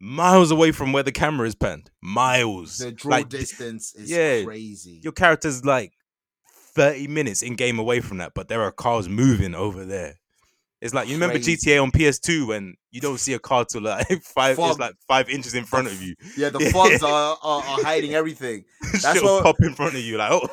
miles 0.00 0.50
away 0.50 0.70
from 0.72 0.92
where 0.92 1.02
the 1.02 1.12
camera 1.12 1.46
is 1.48 1.54
panned. 1.54 1.90
Miles. 2.02 2.76
the 2.76 2.92
draw 2.92 3.12
Like, 3.12 3.30
distance 3.30 3.94
is 3.94 4.10
yeah, 4.10 4.44
crazy. 4.44 5.00
Your 5.02 5.14
character's 5.14 5.64
like 5.64 5.92
30 6.74 7.06
minutes 7.08 7.42
in 7.42 7.54
game 7.54 7.78
away 7.78 8.00
from 8.00 8.18
that, 8.18 8.32
but 8.34 8.48
there 8.48 8.60
are 8.60 8.70
cars 8.72 9.08
moving 9.08 9.54
over 9.54 9.86
there. 9.86 10.16
It's 10.84 10.92
like 10.94 11.08
you 11.08 11.14
remember 11.14 11.36
Crazy. 11.40 11.56
GTA 11.56 11.82
on 11.82 11.90
PS2 11.90 12.46
when 12.46 12.74
you 12.90 13.00
don't 13.00 13.18
see 13.18 13.32
a 13.32 13.38
car 13.38 13.64
till 13.64 13.80
like 13.82 14.06
five, 14.22 14.56
Fog. 14.56 14.70
it's 14.72 14.78
like 14.78 14.94
five 15.08 15.30
inches 15.30 15.54
in 15.54 15.64
front 15.64 15.86
of 15.86 16.00
you. 16.02 16.14
Yeah, 16.36 16.50
the 16.50 16.60
fogs 16.72 17.02
are, 17.02 17.38
are, 17.42 17.62
are 17.62 17.82
hiding 17.82 18.14
everything. 18.14 18.64
That's 19.02 19.22
what- 19.22 19.42
pop 19.44 19.56
in 19.62 19.74
front 19.74 19.94
of 19.94 20.00
you, 20.02 20.18
like 20.18 20.30
oh. 20.30 20.46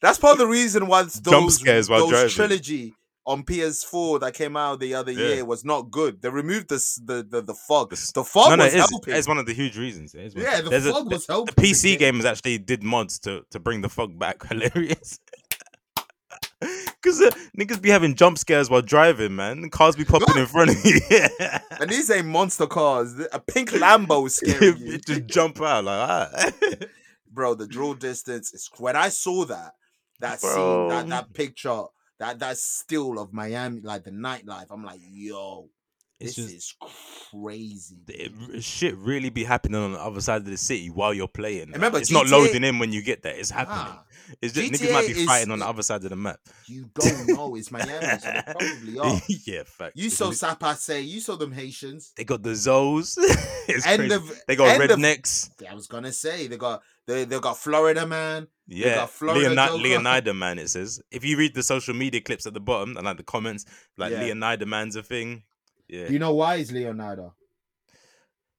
That's 0.00 0.18
part 0.18 0.32
of 0.32 0.38
the 0.38 0.46
reason 0.46 0.86
why 0.86 1.02
those, 1.02 1.20
Jump 1.20 1.50
scares 1.50 1.90
while 1.90 2.00
those 2.00 2.10
driving. 2.10 2.30
trilogy 2.30 2.94
on 3.26 3.42
PS4 3.42 4.20
that 4.20 4.32
came 4.32 4.56
out 4.56 4.80
the 4.80 4.94
other 4.94 5.12
Yeah. 5.12 5.26
year 5.34 5.44
was 5.44 5.64
not 5.64 5.90
good. 5.90 6.22
They 6.22 6.30
removed 6.30 6.68
the 6.70 6.76
the 7.04 7.26
the, 7.28 7.42
the 7.42 7.54
fog. 7.54 7.90
The 7.90 8.24
fog 8.24 8.50
no, 8.50 8.56
no, 8.56 8.64
was 8.64 8.74
it 8.74 8.78
is, 8.78 8.88
helping. 8.90 9.14
it's 9.14 9.28
one 9.28 9.36
of 9.38 9.44
the 9.44 9.52
huge 9.54 9.76
reasons. 9.76 10.14
One- 10.14 10.30
yeah, 10.34 10.62
the 10.62 10.70
There's 10.70 10.86
a- 10.86 10.92
fog 10.92 11.12
was 11.12 11.26
the 11.26 11.32
helping. 11.34 11.54
PC 11.62 11.98
gamers 11.98 12.24
actually 12.24 12.56
did 12.58 12.82
mods 12.82 13.18
to 13.20 13.42
to 13.50 13.58
bring 13.60 13.82
the 13.82 13.88
fog 13.90 14.18
back. 14.18 14.46
Hilarious. 14.46 15.18
Because 17.00 17.20
uh, 17.20 17.30
niggas 17.56 17.80
be 17.80 17.90
having 17.90 18.16
jump 18.16 18.38
scares 18.38 18.68
while 18.68 18.82
driving, 18.82 19.36
man. 19.36 19.70
Cars 19.70 19.94
be 19.94 20.04
popping 20.04 20.36
in 20.36 20.46
front 20.46 20.70
of 20.70 20.84
you. 20.84 21.00
Yeah. 21.10 21.60
And 21.80 21.88
these 21.88 22.10
ain't 22.10 22.26
monster 22.26 22.66
cars. 22.66 23.14
A 23.32 23.38
pink 23.38 23.70
Lambo 23.82 24.26
is 24.26 24.34
scaring 24.34 24.78
you. 24.78 24.94
It 24.94 25.06
just 25.06 25.26
jump 25.26 25.60
out 25.62 25.84
like 25.84 26.08
ah. 26.10 26.50
Bro, 27.30 27.54
the 27.54 27.68
draw 27.68 27.94
distance 27.94 28.52
is 28.52 28.68
when 28.78 28.96
I 28.96 29.10
saw 29.10 29.44
that 29.44 29.74
that 30.18 30.40
scene, 30.40 30.88
that 30.88 31.08
that 31.08 31.32
picture, 31.32 31.84
that 32.18 32.40
that 32.40 32.58
still 32.58 33.20
of 33.20 33.32
Miami, 33.32 33.80
like 33.80 34.02
the 34.02 34.10
nightlife. 34.10 34.66
I'm 34.70 34.84
like, 34.84 35.00
yo, 35.00 35.68
It's 36.20 36.34
this 36.34 36.46
just 36.52 36.56
is 36.56 36.74
crazy. 37.30 37.96
it, 38.08 38.62
shit 38.64 38.96
really 38.96 39.30
be 39.30 39.44
happening 39.44 39.80
on 39.80 39.92
the 39.92 40.00
other 40.00 40.20
side 40.20 40.38
of 40.42 40.46
the 40.46 40.56
city 40.56 40.88
while 40.88 41.14
you're 41.14 41.28
playing. 41.28 41.70
remember, 41.72 41.98
it's 41.98 42.10
not 42.10 42.26
loading 42.28 42.64
in 42.64 42.78
when 42.78 42.92
you 42.92 43.02
get 43.02 43.22
there. 43.22 43.34
It's 43.36 43.50
happening. 43.50 43.94
Nah, 43.94 43.98
It's 44.42 44.52
just 44.52 44.72
niggas 44.72 44.92
might 44.92 45.04
GTA 45.04 45.14
be 45.14 45.20
is- 45.20 45.26
fighting 45.26 45.52
on 45.52 45.60
the 45.60 45.66
other 45.66 45.82
side 45.82 46.02
of 46.02 46.10
the 46.10 46.16
map. 46.16 46.40
you 46.66 46.90
don't 46.94 47.28
know 47.28 47.54
it's 47.54 47.70
Miami, 47.70 47.90
so 48.18 48.32
they 48.32 48.42
probably 48.44 48.98
are. 49.02 49.20
yeah, 49.46 49.62
fact. 49.64 49.96
You 49.96 50.10
saw 50.10 50.30
Sapase, 50.30 51.06
you 51.06 51.20
saw 51.20 51.36
them 51.36 51.52
Haitians. 51.52 52.12
They 52.16 52.24
got 52.24 52.42
the 52.42 52.50
Zoes. 52.50 53.16
it's 53.68 53.86
End 53.86 54.00
crazy. 54.00 54.14
of 54.14 54.42
they 54.48 54.56
got 54.56 54.80
end 54.80 54.90
of- 54.90 54.98
rednecks. 54.98 55.50
I 55.70 55.74
was 55.74 55.86
gonna 55.86 56.12
say 56.12 56.46
they 56.48 56.56
got 56.56 56.82
they 57.06 57.24
they 57.24 57.38
got 57.38 57.56
Florida 57.58 58.06
man. 58.06 58.48
Yeah, 58.66 58.96
got 58.96 59.10
Florida. 59.10 59.48
Leonida 59.54 60.36
man. 60.36 60.58
It 60.58 60.68
says 60.68 61.00
if 61.10 61.24
you 61.24 61.38
read 61.38 61.54
the 61.54 61.62
social 61.62 61.94
media 61.94 62.20
clips 62.20 62.44
at 62.46 62.54
the 62.54 62.60
bottom 62.60 62.96
and 62.96 63.06
like 63.06 63.16
the 63.18 63.22
comments, 63.22 63.64
like 63.96 64.12
Yeah. 64.12 64.24
Leonida 64.24 64.66
man's 64.66 64.96
a 64.96 65.02
thing. 65.02 65.44
Yeah, 65.88 66.06
Do 66.06 66.12
you 66.12 66.18
know 66.18 66.34
why 66.34 66.56
it's 66.56 66.70
Leonardo? 66.72 67.34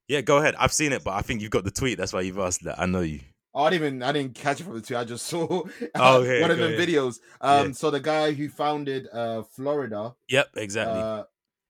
yeah. 0.08 0.22
Go 0.22 0.38
ahead. 0.38 0.56
I've 0.58 0.74
seen 0.74 0.92
it, 0.94 1.04
but 1.04 1.14
I 1.14 1.22
think 1.22 1.42
you've 1.42 1.52
got 1.52 1.64
the 1.64 1.72
tweet. 1.72 1.98
That's 1.98 2.14
why 2.14 2.22
you've 2.22 2.40
asked 2.40 2.64
that. 2.64 2.80
I 2.80 2.86
know 2.86 3.02
you. 3.02 3.20
Oh, 3.54 3.64
I 3.64 3.70
didn't 3.72 3.86
even 3.88 4.04
I 4.04 4.12
didn't 4.12 4.36
catch 4.36 4.60
it 4.62 4.64
from 4.64 4.76
the 4.76 4.82
tweet. 4.82 4.98
I 5.00 5.04
just 5.04 5.26
saw 5.26 5.64
Oh, 5.96 6.22
okay, 6.22 6.42
one 6.42 6.52
of 6.52 6.58
the 6.58 6.70
videos. 6.70 7.20
Um, 7.42 7.68
Yeah. 7.68 7.72
so 7.74 7.90
the 7.92 8.00
guy 8.00 8.32
who 8.32 8.48
founded 8.50 9.08
uh 9.12 9.44
Florida 9.56 10.16
Yep, 10.30 10.50
exactly. 10.58 11.00
uh 11.02 11.24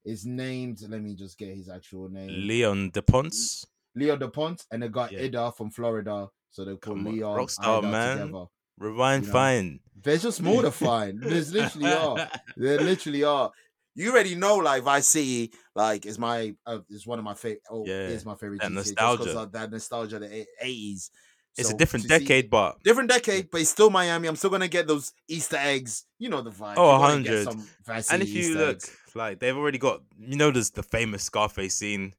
is 0.06 0.26
named. 0.26 0.80
Let 0.88 1.02
me 1.02 1.16
just 1.16 1.38
get 1.38 1.56
his 1.56 1.70
actual 1.70 2.10
name. 2.10 2.30
Leon 2.48 2.90
De 2.92 3.02
Ponce. 3.02 3.66
Leo 3.96 4.16
DePont, 4.16 4.66
and 4.72 4.84
they 4.84 4.88
got 4.88 5.12
Yeah. 5.12 5.24
Ida 5.24 5.52
from 5.58 5.72
Florida. 5.72 6.28
So 6.52 6.64
they 6.64 6.76
call 6.78 6.96
Leon 6.96 7.38
Rockstar, 7.38 7.80
Ida 7.80 7.88
man. 7.88 8.18
together. 8.28 8.46
Rewind, 8.78 9.24
You 9.24 9.28
know. 9.28 9.34
fine. 9.34 9.80
There's 10.02 10.24
just 10.24 10.42
more 10.50 10.62
to 10.62 10.72
find. 10.72 11.22
There's 11.22 11.52
literally 11.52 11.92
are. 11.92 12.30
There 12.56 12.80
literally 12.80 13.24
are. 13.24 13.52
You 14.00 14.12
already 14.12 14.36
know, 14.36 14.56
like 14.56 14.84
Vice 14.84 15.08
City, 15.08 15.52
like 15.76 16.06
is 16.06 16.18
my 16.18 16.56
uh, 16.66 16.80
is 16.90 17.06
one 17.06 17.20
of 17.20 17.26
my 17.26 17.34
favorite. 17.34 17.62
Oh, 17.70 17.86
Yeah, 17.86 18.08
is 18.08 18.26
my 18.26 18.36
favorite. 18.36 18.62
that 18.62 18.72
GTA, 18.72 18.76
nostalgia. 18.76 19.40
of 19.40 19.52
that 19.52 19.72
nostalgia, 19.72 20.16
of 20.18 20.22
the 20.24 20.46
eighties. 20.62 21.12
It's 21.58 21.72
a 21.72 21.76
different 21.76 22.08
decade, 22.08 22.50
but 22.50 22.82
different 22.84 23.10
decade, 23.10 23.50
but 23.52 23.60
it's 23.60 23.70
still 23.72 23.90
Miami. 23.90 24.30
I'm 24.30 24.38
still 24.38 24.50
gonna 24.50 24.70
get 24.70 24.88
those 24.88 25.12
Easter 25.28 25.58
eggs. 25.58 26.06
You 26.18 26.30
know 26.30 26.42
the 26.42 26.52
vibe. 26.52 26.76
Oh, 26.78 26.92
You're 26.92 27.00
gonna 27.10 27.24
get 27.24 27.46
100. 27.48 27.52
some 27.52 27.68
Vice 27.86 28.12
and 28.12 28.22
if 28.24 28.30
you 28.30 28.40
Easter 28.42 28.54
look, 28.60 28.76
eggs. 28.78 28.98
like 29.16 29.40
they've 29.40 29.58
already 29.58 29.78
got, 29.78 30.02
you 30.18 30.38
know, 30.38 30.52
there's 30.52 30.70
the 30.72 30.84
famous 30.84 31.24
Scarface 31.24 31.76
scene. 31.76 32.14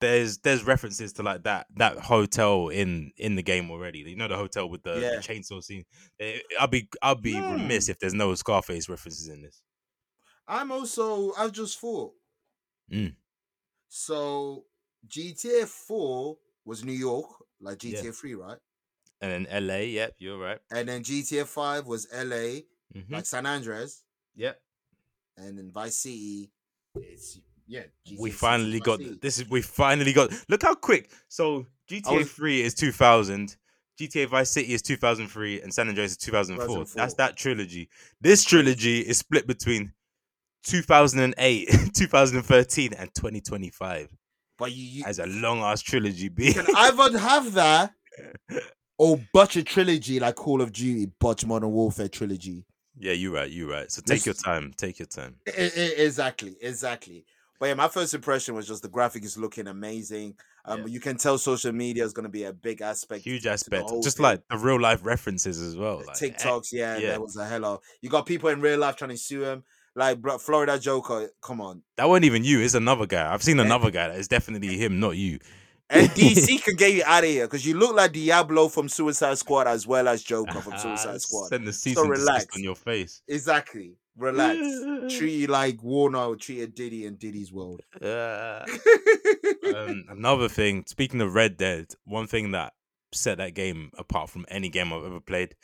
There's 0.00 0.38
there's 0.38 0.64
references 0.64 1.12
to 1.14 1.22
like 1.22 1.42
that 1.42 1.66
that 1.76 1.98
hotel 1.98 2.68
in 2.68 3.12
in 3.18 3.34
the 3.34 3.42
game 3.42 3.70
already. 3.70 3.98
You 3.98 4.16
know 4.16 4.28
the 4.28 4.36
hotel 4.36 4.68
with 4.70 4.82
the, 4.82 4.94
the 4.94 5.22
chainsaw 5.22 5.62
scene. 5.62 5.84
Eh, 6.18 6.38
I'll 6.58 6.66
be 6.66 6.88
I'll 7.02 7.14
be 7.14 7.38
remiss 7.38 7.90
if 7.90 7.98
there's 7.98 8.14
no 8.14 8.34
Scarface 8.34 8.88
references 8.88 9.28
in 9.28 9.42
this. 9.42 9.60
I'm 10.48 10.70
also. 10.72 11.32
I've 11.34 11.52
just 11.52 11.78
thought. 11.78 12.12
Mm. 12.92 13.14
So 13.88 14.64
GTA 15.08 15.66
Four 15.66 16.38
was 16.64 16.84
New 16.84 16.92
York, 16.92 17.26
like 17.60 17.78
GTA 17.78 18.04
Yeah. 18.04 18.10
Three, 18.12 18.34
right? 18.34 18.58
And 19.20 19.30
then 19.30 19.46
L.A. 19.46 19.86
Yep, 19.88 20.14
you're 20.18 20.38
right. 20.38 20.58
And 20.70 20.88
then 20.88 21.02
GTA 21.02 21.46
Five 21.46 21.86
was 21.86 22.06
LA, 22.12 22.62
Mhm. 22.94 23.10
like 23.10 23.26
San 23.26 23.46
Andreas, 23.46 24.02
Yep. 24.34 24.60
and 25.36 25.58
then 25.58 25.70
Vice 25.70 25.98
City. 25.98 26.50
It's 26.96 27.38
yeah. 27.66 27.84
GTA 28.06 28.18
we 28.20 28.30
finally 28.30 28.80
got 28.80 28.98
City. 28.98 29.18
this. 29.22 29.38
Is 29.38 29.48
we 29.48 29.62
finally 29.62 30.12
got. 30.12 30.30
Look 30.48 30.62
how 30.62 30.74
quick. 30.74 31.10
So 31.28 31.66
GTA 31.88 32.18
was- 32.18 32.32
Three 32.32 32.62
is 32.62 32.74
2000. 32.74 33.56
GTA 34.00 34.26
Vice 34.26 34.50
City 34.50 34.72
is 34.72 34.82
2003, 34.82 35.60
and 35.60 35.72
San 35.72 35.88
Andreas 35.88 36.12
is 36.12 36.16
2004. 36.16 36.66
2004. 36.66 36.94
That's 37.00 37.14
that 37.14 37.36
trilogy. 37.36 37.88
This 38.20 38.42
trilogy 38.42 39.00
is 39.00 39.18
split 39.18 39.46
between 39.46 39.92
2008, 40.64 41.68
2013, 41.94 42.92
and 42.94 43.10
2025. 43.14 44.08
But 44.58 44.72
you, 44.72 44.84
you 44.84 45.04
As 45.06 45.18
a 45.18 45.26
long 45.26 45.60
ass 45.60 45.80
trilogy, 45.82 46.24
you 46.24 46.30
B. 46.30 46.52
can 46.52 46.66
either 46.76 47.18
have 47.18 47.52
that 47.54 47.92
or 48.98 49.20
butch 49.32 49.56
a 49.56 49.62
trilogy 49.62 50.20
like 50.20 50.36
Call 50.36 50.60
of 50.62 50.72
Duty, 50.72 51.10
butch 51.18 51.44
Modern 51.46 51.70
Warfare 51.72 52.08
trilogy. 52.08 52.64
yeah, 52.98 53.12
you're 53.12 53.32
right. 53.32 53.50
You're 53.50 53.68
right. 53.70 53.90
So 53.90 54.00
take 54.02 54.18
This- 54.22 54.26
your 54.26 54.34
time. 54.34 54.72
Take 54.76 54.98
your 54.98 55.06
time. 55.06 55.36
I- 55.48 55.72
I- 55.76 55.94
exactly, 55.98 56.56
exactly. 56.60 57.24
But 57.58 57.66
yeah, 57.66 57.74
my 57.74 57.88
first 57.88 58.12
impression 58.12 58.54
was 58.56 58.66
just 58.66 58.82
the 58.82 58.88
graphic 58.88 59.24
is 59.24 59.38
looking 59.38 59.68
amazing. 59.68 60.34
Um, 60.64 60.80
Yeah. 60.80 60.86
you 60.86 61.00
can 61.00 61.16
tell 61.16 61.38
social 61.38 61.72
media 61.72 62.04
is 62.04 62.12
going 62.12 62.24
to 62.24 62.28
be 62.28 62.44
a 62.44 62.52
big 62.52 62.82
aspect. 62.82 63.24
Huge 63.24 63.46
aspect. 63.46 63.88
Just 64.02 64.16
thing. 64.18 64.24
like 64.24 64.42
the 64.50 64.58
real 64.58 64.80
life 64.80 65.00
references 65.04 65.60
as 65.60 65.76
well. 65.76 65.98
Like, 66.06 66.20
eh, 66.22 66.28
TikToks, 66.30 66.72
yeah, 66.72 66.96
yeah. 66.98 67.08
there 67.10 67.20
was 67.20 67.36
a 67.36 67.46
hell 67.46 67.64
of. 67.64 67.80
You 68.00 68.10
got 68.10 68.26
people 68.26 68.48
in 68.50 68.60
real 68.60 68.78
life 68.80 68.96
trying 68.96 69.10
to 69.10 69.16
sue 69.16 69.42
him, 69.44 69.62
like 69.94 70.20
bro, 70.20 70.38
Florida 70.38 70.78
Joker. 70.78 71.30
Come 71.42 71.60
on, 71.60 71.82
That 71.96 72.08
wasn't 72.08 72.24
even 72.26 72.44
you. 72.44 72.60
It's 72.60 72.74
another 72.74 73.06
guy. 73.06 73.32
I've 73.32 73.42
seen 73.42 73.58
Eh? 73.60 73.64
another 73.64 73.90
guy 73.90 74.08
that 74.08 74.18
is 74.18 74.28
definitely 74.28 74.76
him, 74.78 75.00
not 75.00 75.16
you. 75.16 75.38
and 75.90 76.08
DC 76.12 76.62
can 76.64 76.76
get 76.76 76.92
you 76.94 77.02
out 77.06 77.24
of 77.24 77.30
here 77.30 77.46
because 77.46 77.66
you 77.66 77.76
look 77.76 77.94
like 77.94 78.12
Diablo 78.12 78.68
from 78.68 78.88
Suicide 78.88 79.36
Squad 79.38 79.66
as 79.66 79.86
well 79.86 80.08
as 80.08 80.22
Joker 80.22 80.60
from 80.60 80.78
Suicide 80.78 81.20
Squad. 81.20 81.48
Send 81.48 81.66
the 81.66 81.72
cease 81.72 81.94
So 81.94 82.06
relax. 82.06 82.46
on 82.56 82.62
your 82.62 82.76
face. 82.76 83.22
Exactly. 83.28 83.96
Relax. 84.16 84.58
Treat 85.16 85.32
you 85.32 85.46
like 85.46 85.82
Warner 85.82 86.34
Treat 86.36 86.60
a 86.62 86.66
Diddy 86.66 87.06
in 87.06 87.16
Diddy's 87.16 87.52
world. 87.52 87.80
Uh, 88.00 88.64
um, 89.74 90.04
another 90.08 90.48
thing, 90.48 90.84
speaking 90.86 91.20
of 91.20 91.34
Red 91.34 91.56
Dead, 91.56 91.86
one 92.04 92.26
thing 92.26 92.50
that 92.52 92.72
set 93.12 93.38
that 93.38 93.54
game 93.54 93.90
apart 93.98 94.30
from 94.30 94.44
any 94.48 94.68
game 94.68 94.92
I've 94.92 95.04
ever 95.04 95.20
played, 95.20 95.54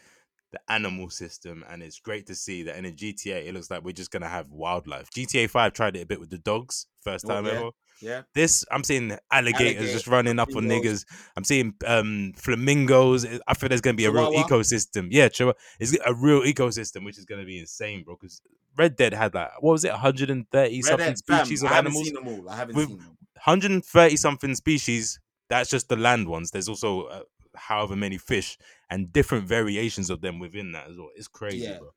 the 0.52 0.60
animal 0.68 1.10
system, 1.10 1.64
and 1.68 1.82
it's 1.82 2.00
great 2.00 2.26
to 2.26 2.34
see 2.34 2.62
that 2.62 2.76
in 2.76 2.84
a 2.86 2.90
GTA 2.90 3.46
it 3.46 3.54
looks 3.54 3.70
like 3.70 3.82
we're 3.84 3.92
just 3.92 4.10
gonna 4.10 4.28
have 4.28 4.50
wildlife. 4.50 5.10
GTA 5.10 5.48
Five 5.50 5.72
tried 5.74 5.96
it 5.96 6.00
a 6.02 6.06
bit 6.06 6.20
with 6.20 6.30
the 6.30 6.38
dogs 6.38 6.86
first 7.02 7.24
Oh, 7.26 7.28
time 7.28 7.46
yeah. 7.46 7.52
ever. 7.52 7.70
Yeah. 8.00 8.22
This 8.32 8.64
I'm 8.70 8.84
seeing 8.84 9.10
alligators 9.30 9.74
Alligator, 9.76 9.92
just 9.92 10.06
running 10.06 10.38
up 10.38 10.54
on 10.56 10.64
niggas. 10.64 11.04
I'm 11.36 11.44
seeing 11.44 11.74
um 11.86 12.32
flamingos. 12.36 13.26
I 13.46 13.54
feel 13.54 13.68
there's 13.68 13.80
gonna 13.80 13.96
be 13.96 14.04
a 14.06 14.10
real 14.12 14.32
ecosystem. 14.32 15.08
Yeah, 15.10 15.28
chihuahua. 15.28 15.58
It's 15.80 15.96
a 16.06 16.14
real 16.14 16.42
ecosystem, 16.42 17.04
which 17.04 17.18
is 17.18 17.24
gonna 17.24 17.44
be 17.44 17.58
insane, 17.58 18.04
bro. 18.04 18.16
Because 18.18 18.40
Red 18.76 18.96
Dead 18.96 19.12
had 19.12 19.34
like 19.34 19.50
what 19.60 19.72
was 19.72 19.84
it, 19.84 19.90
130 19.90 20.76
Red 20.76 20.84
something 20.84 21.06
Dead, 21.06 21.18
species 21.18 21.62
of 21.62 21.72
animals. 21.72 22.04
seen 22.04 22.14
them 22.14 22.28
all. 22.28 22.48
I 22.48 22.56
haven't 22.56 22.76
With- 22.76 22.88
seen 22.88 22.98
them. 22.98 23.16
130 23.44 24.16
something 24.16 24.54
species. 24.54 25.20
That's 25.50 25.68
just 25.70 25.88
the 25.88 25.96
land 25.96 26.28
ones. 26.28 26.50
There's 26.50 26.68
also 26.68 27.04
uh, 27.04 27.22
however 27.56 27.96
many 27.96 28.18
fish 28.18 28.58
and 28.90 29.12
different 29.12 29.46
variations 29.46 30.10
of 30.10 30.20
them 30.20 30.38
within 30.38 30.72
that 30.72 30.88
as 30.88 30.96
well. 30.96 31.10
It's 31.16 31.28
crazy, 31.28 31.58
Yeah. 31.58 31.78
bro. 31.78 31.90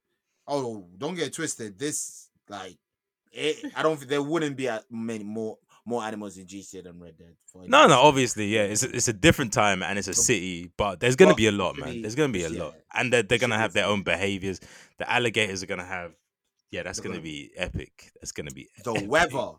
Oh, 0.48 0.88
don't 0.98 1.16
get 1.16 1.34
twisted. 1.34 1.78
This 1.80 2.30
like, 2.50 2.78
it, 3.32 3.72
I 3.76 3.84
don't. 3.84 3.98
think 3.98 4.10
There 4.10 4.22
wouldn't 4.22 4.58
be 4.58 4.66
a, 4.68 4.84
many 4.90 5.24
more 5.24 5.58
more 5.86 6.04
animals 6.04 6.38
in 6.38 6.46
GTA 6.46 6.84
than 6.84 7.00
Red 7.00 7.18
Dead. 7.18 7.36
for 7.52 7.66
No, 7.68 7.88
no, 7.88 8.00
obviously, 8.02 8.48
yeah, 8.48 8.64
it's 8.64 8.84
a, 8.84 8.96
it's 8.96 9.08
a 9.08 9.14
different 9.14 9.52
time 9.54 9.82
and 9.82 9.98
it's 9.98 10.08
a 10.08 10.14
city, 10.14 10.70
but 10.78 11.00
there's 11.00 11.16
gonna 11.16 11.30
Well, 11.30 11.36
be 11.38 11.48
a 11.48 11.52
lot, 11.52 11.78
man. 11.78 12.02
There's 12.02 12.14
gonna 12.16 12.32
be 12.34 12.44
a 12.44 12.50
yeah, 12.50 12.64
lot, 12.64 12.76
and 12.94 13.12
they're, 13.12 13.24
they're 13.24 13.38
gonna 13.40 13.58
have 13.58 13.74
their 13.74 13.86
own 13.86 14.04
behaviors. 14.04 14.60
The 15.00 15.10
alligators 15.10 15.64
are 15.64 15.66
gonna 15.68 15.86
have, 15.86 16.14
yeah, 16.72 16.84
that's 16.84 17.00
gonna 17.00 17.16
gonna- 17.16 17.24
be 17.24 17.52
epic. 17.56 18.12
That's 18.22 18.32
gonna 18.32 18.52
be 18.52 18.68
The 18.84 18.92
epic. 18.96 19.10
weather, 19.10 19.52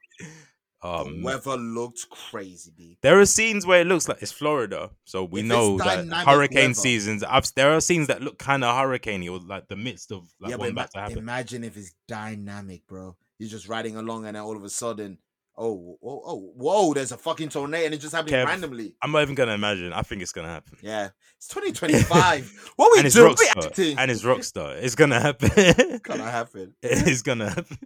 Oh, 0.85 1.05
the 1.05 1.11
man. 1.11 1.23
weather 1.23 1.57
looked 1.57 2.09
crazy, 2.11 2.73
B. 2.77 2.99
There 3.03 3.21
are 3.21 3.27
scenes 3.27 3.65
where 3.65 3.81
it 3.83 3.87
looks 3.87 4.09
like 4.09 4.21
it's 4.21 4.33
Florida, 4.33 4.91
so 5.05 5.23
we 5.25 5.41
If 5.41 5.47
know 5.47 5.79
that 5.79 6.07
hurricane 6.27 6.71
weather- 6.71 6.75
seasons. 6.75 7.23
I've, 7.23 7.47
there 7.55 7.73
are 7.73 7.81
scenes 7.81 8.09
that 8.09 8.21
look 8.23 8.39
kind 8.39 8.65
of 8.65 8.75
hurricaney 8.75 9.31
or 9.31 9.39
like 9.39 9.69
the 9.69 9.77
midst 9.77 10.11
of 10.11 10.29
like 10.41 10.51
yeah, 10.51 10.57
but 10.57 10.71
ima- 10.71 10.89
to 10.93 10.99
happen. 10.99 11.19
imagine 11.19 11.63
if 11.65 11.77
it's 11.77 11.95
dynamic, 12.09 12.87
bro. 12.89 13.17
You're 13.39 13.49
just 13.51 13.69
riding 13.69 13.97
along, 13.97 14.27
and 14.27 14.35
then 14.37 14.43
all 14.43 14.57
of 14.57 14.65
a 14.65 14.69
sudden, 14.69 15.19
oh, 15.57 15.99
oh, 16.03 16.23
oh, 16.27 16.53
whoa! 16.57 16.95
There's 16.95 17.13
a 17.13 17.17
fucking 17.17 17.51
tornado, 17.51 17.85
and 17.87 17.95
it 17.95 17.99
just 18.01 18.15
happening 18.15 18.35
Kev, 18.35 18.47
randomly. 18.47 18.95
I'm 19.03 19.13
not 19.13 19.23
even 19.23 19.35
gonna 19.37 19.53
imagine. 19.55 19.93
I 19.93 20.03
think 20.03 20.23
it's 20.23 20.33
gonna 20.33 20.49
happen. 20.49 20.79
Yeah, 20.83 21.11
it's 21.37 21.49
2025. 21.49 22.73
what 22.77 22.93
we 22.93 23.01
and 23.05 23.13
doing? 23.13 23.35
Rockstar. 23.35 23.95
And 23.99 24.11
it's 24.11 24.23
Rockstar. 24.23 24.77
It's 24.83 24.95
gonna 24.97 25.21
happen. 25.21 25.51
it's 25.57 25.99
gonna 26.01 26.31
happen. 26.31 26.75
it's 26.83 27.23
gonna 27.23 27.51
happen. 27.51 27.79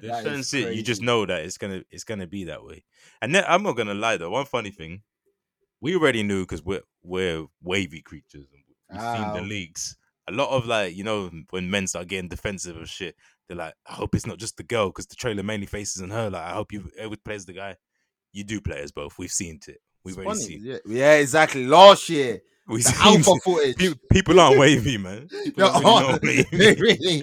There's 0.00 0.22
certain 0.22 0.42
shit 0.42 0.74
you 0.74 0.82
just 0.82 1.02
know 1.02 1.26
that 1.26 1.44
it's 1.44 1.58
gonna 1.58 1.82
it's 1.90 2.04
gonna 2.04 2.26
be 2.26 2.44
that 2.44 2.64
way. 2.64 2.84
And 3.22 3.34
then 3.34 3.44
I'm 3.46 3.62
not 3.62 3.76
gonna 3.76 3.94
lie 3.94 4.16
though. 4.16 4.30
One 4.30 4.44
funny 4.46 4.70
thing, 4.70 5.02
we 5.80 5.94
already 5.94 6.22
knew 6.22 6.42
because 6.42 6.62
we're 6.62 6.82
we're 7.02 7.46
wavy 7.62 8.02
creatures 8.02 8.46
and 8.52 8.62
we've 8.90 9.00
seen 9.00 9.32
the 9.34 9.42
leaks. 9.46 9.96
A 10.28 10.32
lot 10.32 10.50
of 10.50 10.66
like 10.66 10.96
you 10.96 11.04
know 11.04 11.30
when 11.50 11.70
men 11.70 11.86
start 11.86 12.08
getting 12.08 12.28
defensive 12.28 12.76
of 12.76 12.88
shit, 12.88 13.14
they're 13.48 13.56
like, 13.56 13.74
I 13.86 13.94
hope 13.94 14.14
it's 14.14 14.26
not 14.26 14.38
just 14.38 14.56
the 14.56 14.64
girl 14.64 14.88
because 14.88 15.06
the 15.06 15.16
trailer 15.16 15.42
mainly 15.42 15.66
faces 15.66 16.02
on 16.02 16.10
her. 16.10 16.30
Like 16.30 16.42
I 16.42 16.52
hope 16.54 16.72
you 16.72 16.90
eh, 16.98 17.04
always 17.04 17.20
plays 17.24 17.46
the 17.46 17.52
guy. 17.52 17.76
You 18.32 18.44
do 18.44 18.60
play 18.60 18.80
as 18.80 18.92
both. 18.92 19.18
We've 19.18 19.30
seen 19.30 19.60
it. 19.66 19.78
We've 20.04 20.18
already 20.18 20.40
seen. 20.40 20.60
Yeah, 20.62 20.78
yeah, 20.86 21.12
exactly. 21.14 21.66
Last 21.66 22.08
year, 22.08 22.42
We've 22.68 22.82
the 22.84 22.90
seen 22.90 23.18
alpha 23.18 23.34
footage. 23.44 23.76
Pe- 23.76 23.94
People 24.10 24.40
aren't 24.40 24.58
wavy, 24.58 24.98
man. 24.98 25.28
People 25.44 25.64
No, 25.64 25.80
don't 25.80 26.22
really 26.22 26.36
know 26.38 26.44
they 26.52 26.74
really. 26.74 27.22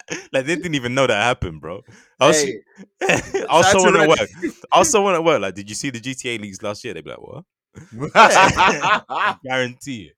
like 0.32 0.46
they 0.46 0.56
didn't 0.56 0.74
even 0.74 0.94
know 0.94 1.06
that 1.06 1.22
happened, 1.22 1.60
bro. 1.60 1.82
I 2.20 2.28
was, 2.28 2.42
Hey, 2.42 2.60
I 3.02 3.44
was 3.50 3.70
someone 3.70 3.96
at 3.96 4.08
work. 4.08 4.28
I 4.72 4.78
was 4.78 4.90
someone 4.90 5.14
at 5.14 5.24
work. 5.24 5.40
Like, 5.40 5.54
did 5.54 5.68
you 5.68 5.74
see 5.74 5.90
the 5.90 6.00
GTA 6.00 6.40
leaks 6.40 6.62
last 6.62 6.84
year? 6.84 6.94
They'd 6.94 7.04
be 7.04 7.10
like, 7.10 7.20
what? 7.20 7.44
I 8.14 9.36
guarantee 9.44 10.10
it. 10.10 10.16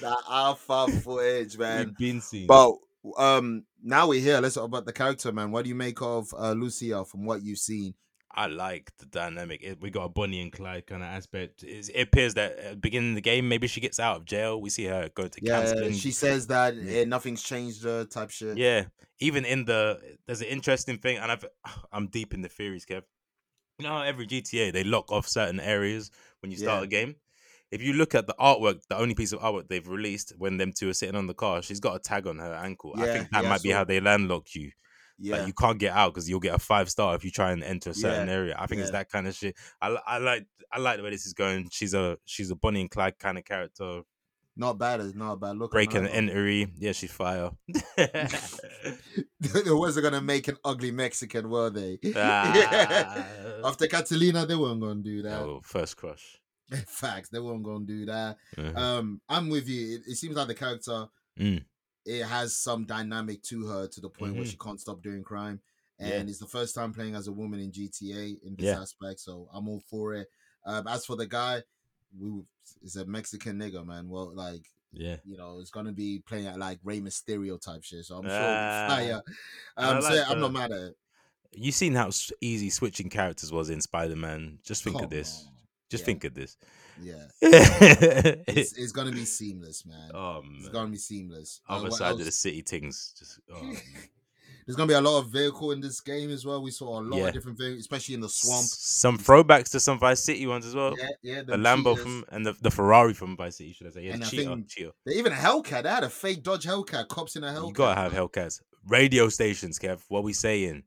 the 0.00 0.16
alpha 0.30 0.88
footage, 1.02 1.58
man. 1.58 1.86
We've 1.86 1.96
been 1.96 2.20
seeing. 2.20 2.46
But 2.46 2.76
um, 3.16 3.64
now 3.82 4.08
we're 4.08 4.20
here. 4.20 4.40
Let's 4.40 4.54
talk 4.54 4.64
about 4.64 4.86
the 4.86 4.92
character, 4.92 5.32
man. 5.32 5.50
What 5.50 5.64
do 5.64 5.68
you 5.68 5.74
make 5.74 6.00
of 6.02 6.32
uh, 6.38 6.52
Lucia 6.52 7.04
from 7.04 7.24
what 7.24 7.42
you've 7.42 7.58
seen? 7.58 7.94
I 8.36 8.46
like 8.46 8.92
the 8.98 9.06
dynamic. 9.06 9.62
It, 9.62 9.80
we 9.80 9.90
got 9.90 10.04
a 10.04 10.08
Bonnie 10.08 10.42
and 10.42 10.52
Clyde 10.52 10.86
kind 10.86 11.02
of 11.02 11.08
aspect. 11.08 11.62
It's, 11.62 11.88
it 11.88 12.02
appears 12.02 12.34
that 12.34 12.58
at 12.58 12.70
the 12.72 12.76
beginning 12.76 13.10
of 13.10 13.14
the 13.16 13.22
game, 13.22 13.48
maybe 13.48 13.66
she 13.66 13.80
gets 13.80 13.98
out 13.98 14.16
of 14.16 14.24
jail. 14.26 14.60
We 14.60 14.68
see 14.68 14.84
her 14.84 15.08
go 15.14 15.26
to 15.26 15.40
Yeah, 15.40 15.52
counseling. 15.52 15.92
she 15.92 16.12
says 16.12 16.46
that 16.48 16.74
Yeah. 16.76 16.98
eh, 17.00 17.04
nothing's 17.04 17.42
changed, 17.42 17.86
uh, 17.86 18.04
type 18.04 18.30
shit. 18.30 18.58
Yeah, 18.58 18.84
even 19.20 19.44
in 19.44 19.64
the 19.64 20.18
there's 20.26 20.42
an 20.42 20.48
interesting 20.48 20.98
thing, 20.98 21.16
and 21.18 21.32
I've 21.32 21.44
I'm 21.92 22.08
deep 22.08 22.34
in 22.34 22.42
the 22.42 22.48
theories, 22.48 22.84
Kev. 22.84 23.02
You 23.78 23.84
know, 23.84 23.90
how 23.92 24.02
every 24.02 24.26
GTA 24.26 24.72
they 24.72 24.84
lock 24.84 25.10
off 25.12 25.26
certain 25.28 25.60
areas 25.60 26.10
when 26.40 26.50
you 26.50 26.58
start 26.58 26.80
Yeah. 26.80 26.84
a 26.84 26.88
game. 26.88 27.16
If 27.70 27.82
you 27.82 27.94
look 27.94 28.14
at 28.14 28.26
the 28.26 28.34
artwork, 28.38 28.82
the 28.88 28.96
only 28.96 29.14
piece 29.14 29.32
of 29.32 29.40
artwork 29.40 29.68
they've 29.68 29.86
released 29.86 30.32
when 30.38 30.56
them 30.56 30.72
two 30.72 30.88
are 30.88 30.94
sitting 30.94 31.16
on 31.16 31.26
the 31.26 31.34
car, 31.34 31.62
she's 31.62 31.80
got 31.80 31.96
a 31.96 31.98
tag 31.98 32.26
on 32.26 32.38
her 32.38 32.54
ankle. 32.54 32.94
I 32.96 33.06
think 33.06 33.30
that 33.32 33.42
yeah, 33.42 33.48
might 33.50 33.62
be 33.62 33.70
how 33.70 33.84
they 33.84 33.98
landlock 34.00 34.54
you. 34.54 34.70
Yeah. 35.18 35.38
Like 35.38 35.46
you 35.46 35.52
can't 35.52 35.78
get 35.78 35.92
out 35.92 36.12
because 36.14 36.28
you'll 36.28 36.40
get 36.40 36.54
a 36.54 36.58
five 36.58 36.90
star 36.90 37.14
if 37.14 37.24
you 37.24 37.30
try 37.30 37.52
and 37.52 37.62
enter 37.64 37.90
a 37.90 37.94
certain 37.94 38.28
Yeah, 38.28 38.34
area. 38.34 38.56
I 38.58 38.66
think 38.66 38.80
it's 38.82 38.90
that 38.90 39.10
kind 39.10 39.26
of 39.26 39.34
shit. 39.34 39.56
I, 39.80 39.96
I 40.06 40.18
like 40.18 40.46
I 40.72 40.78
like 40.78 40.96
the 40.98 41.02
way 41.02 41.10
this 41.10 41.26
is 41.26 41.32
going. 41.32 41.68
She's 41.70 41.94
a 41.94 42.18
she's 42.24 42.50
a 42.50 42.56
Bonnie 42.56 42.80
and 42.82 42.90
Clyde 42.90 43.18
kind 43.18 43.38
of 43.38 43.44
character. 43.44 44.02
not 44.58 44.78
bad. 44.78 45.00
It's 45.00 45.14
not 45.14 45.32
a 45.32 45.36
bad 45.36 45.56
look. 45.58 45.70
breaking 45.70 46.04
either. 46.04 46.08
entry. 46.14 46.68
Yeah, 46.78 46.92
she's 46.92 47.12
fire. 47.12 47.50
they 49.40 49.70
wasn't 49.70 50.04
gonna 50.04 50.20
make 50.20 50.48
an 50.48 50.56
ugly 50.64 50.90
Mexican, 50.90 51.48
were 51.50 51.70
they? 51.70 51.98
Ah. 52.16 53.24
After 53.64 53.86
Catalina, 53.86 54.46
they 54.46 54.54
weren't 54.56 54.80
gonna 54.80 55.02
do 55.02 55.22
that. 55.22 55.40
oh, 55.40 55.60
first 55.62 55.96
crush. 55.96 56.40
Facts, 56.86 57.28
they 57.28 57.38
weren't 57.40 57.62
gonna 57.62 57.84
do 57.84 58.06
that. 58.06 58.36
Mhm. 58.56 58.76
Um, 58.76 59.20
I'm 59.28 59.48
with 59.48 59.68
you. 59.68 59.96
It, 59.96 60.02
it 60.12 60.16
seems 60.16 60.36
like 60.36 60.48
the 60.48 60.54
character 60.54 61.06
Mm. 61.38 61.64
It 62.06 62.24
has 62.24 62.56
some 62.56 62.84
dynamic 62.86 63.42
to 63.42 63.66
her 63.66 63.86
to 63.88 64.00
the 64.00 64.08
point 64.08 64.34
where 64.34 64.44
Mhm. 64.44 64.50
she 64.50 64.56
can't 64.56 64.80
stop 64.80 65.02
doing 65.02 65.22
crime. 65.22 65.60
Yeah. 65.98 66.06
And 66.20 66.28
it's 66.28 66.38
the 66.38 66.46
first 66.46 66.74
time 66.74 66.92
playing 66.94 67.14
as 67.16 67.26
a 67.26 67.32
woman 67.32 67.58
in 67.60 67.72
GTA 67.72 68.38
in 68.46 68.54
this 68.56 68.66
Yeah. 68.66 68.80
aspect, 68.80 69.18
so 69.20 69.48
I'm 69.52 69.68
all 69.68 69.80
for 69.80 70.14
it. 70.14 70.30
Um, 70.64 70.86
as 70.86 71.04
for 71.04 71.16
the 71.16 71.26
guy, 71.26 71.62
we 72.18 72.42
is 72.82 72.96
a 72.96 73.04
Mexican 73.06 73.58
nigga, 73.58 73.84
man. 73.84 74.08
Well, 74.08 74.32
like 74.34 74.70
Yeah. 74.92 75.16
you 75.24 75.36
know, 75.36 75.58
it's 75.60 75.70
gonna 75.70 75.92
be 75.92 76.20
playing 76.20 76.46
at 76.46 76.58
like 76.58 76.78
Rey 76.84 77.00
Mysterio 77.00 77.60
type 77.60 77.82
shit. 77.82 78.04
So 78.04 78.16
I'm 78.18 78.24
sure 78.24 78.30
fire. 78.30 79.22
I 79.76 79.90
Um, 79.90 80.02
so 80.02 80.12
yeah, 80.14 80.28
I'm 80.28 80.40
not 80.40 80.52
mad 80.52 80.72
at 80.72 80.80
it. 80.80 80.98
You 81.52 81.72
seen 81.72 81.94
how 81.94 82.10
easy 82.40 82.70
switching 82.70 83.08
characters 83.08 83.50
was 83.52 83.70
in 83.70 83.80
Spider 83.80 84.16
Man? 84.16 84.58
Just 84.62 84.84
think 84.84 84.96
Come 84.96 85.04
of 85.04 85.10
this. 85.10 85.44
on. 85.46 85.52
Just 85.88 86.02
Yeah. 86.02 86.06
think 86.06 86.24
of 86.24 86.34
this. 86.34 86.56
Yeah, 87.02 87.26
it's, 87.42 88.72
it's, 88.72 88.92
gonna 88.92 89.12
be 89.12 89.24
seamless, 89.24 89.84
man. 89.84 90.10
oh 90.14 90.42
It's 90.58 90.68
gonna 90.68 90.90
be 90.90 90.96
seamless. 90.96 91.60
Uh, 91.68 91.74
Other 91.74 91.88
what 91.88 91.98
side 91.98 92.12
of 92.12 92.24
the 92.24 92.30
city 92.30 92.62
things. 92.62 93.14
Just 93.18 93.40
oh. 93.52 93.72
There's 94.66 94.74
gonna 94.74 94.88
be 94.88 94.94
a 94.94 95.00
lot 95.00 95.20
of 95.20 95.28
vehicle 95.28 95.70
in 95.70 95.80
this 95.80 96.00
game 96.00 96.28
as 96.30 96.44
well. 96.44 96.60
We 96.60 96.72
saw 96.72 96.98
a 96.98 97.02
lot 97.02 97.18
Yeah. 97.18 97.26
of 97.28 97.34
different 97.34 97.56
vehicles, 97.56 97.80
especially 97.80 98.16
in 98.16 98.20
the 98.20 98.28
swamp. 98.28 98.66
Some 98.66 99.16
throwbacks 99.16 99.70
to 99.70 99.80
some 99.80 100.00
Vice 100.00 100.24
City 100.24 100.44
ones 100.48 100.66
as 100.66 100.74
well. 100.74 100.94
Yeah, 100.98 101.08
yeah. 101.22 101.42
the 101.42 101.52
them 101.52 101.62
Lambo 101.62 101.94
cheetahs. 101.94 102.02
from 102.02 102.24
and 102.30 102.46
the, 102.46 102.56
the 102.60 102.70
Ferrari 102.72 103.14
from 103.14 103.36
Vice 103.36 103.58
City, 103.58 103.72
should 103.74 103.86
I 103.86 103.90
say? 103.90 104.02
Yeah, 104.02 104.14
And 104.14 104.24
I 104.24 104.26
Cheetah, 104.26 104.64
Cheetah. 104.66 104.92
They 105.04 105.12
even 105.12 105.32
a 105.32 105.36
Hellcat. 105.36 105.84
They 105.84 105.88
had 105.88 106.02
a 106.02 106.10
fake 106.10 106.42
Dodge 106.42 106.64
Hellcat. 106.64 107.06
Cops 107.06 107.36
in 107.36 107.44
a 107.44 107.52
Hellcat. 107.52 107.68
You 107.68 107.72
gotta 107.74 108.00
have. 108.00 108.12
Hellcats. 108.12 108.60
Radio 108.88 109.28
stations, 109.28 109.78
Kev. 109.78 110.00
What 110.08 110.24
we 110.24 110.32
saying? 110.32 110.82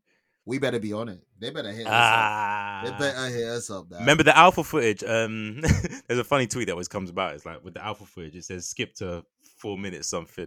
We 0.50 0.58
better 0.58 0.80
be 0.80 0.94
on 0.94 1.10
it. 1.10 1.22
They 1.38 1.52
better 1.52 1.72
hit 1.72 1.86
us 1.86 1.92
Ah. 1.94 2.80
up. 2.80 2.86
They 2.86 2.92
better 3.06 3.28
hit 3.28 3.48
us 3.50 3.70
up. 3.70 3.86
Remember 3.92 4.24
the 4.24 4.36
alpha 4.36 4.64
footage? 4.64 5.04
Um, 5.04 5.62
there's 6.08 6.20
a 6.20 6.24
funny 6.24 6.48
tweet 6.48 6.66
that 6.66 6.72
always 6.72 6.88
comes 6.88 7.12
about. 7.12 7.36
It's 7.36 7.46
like 7.46 7.64
with 7.64 7.76
the 7.76 7.86
alpha 7.86 8.04
footage, 8.08 8.36
it 8.36 8.46
says 8.46 8.68
skip 8.68 8.96
to 8.96 9.24
four 9.58 9.78
minutes 9.78 10.08
something, 10.10 10.46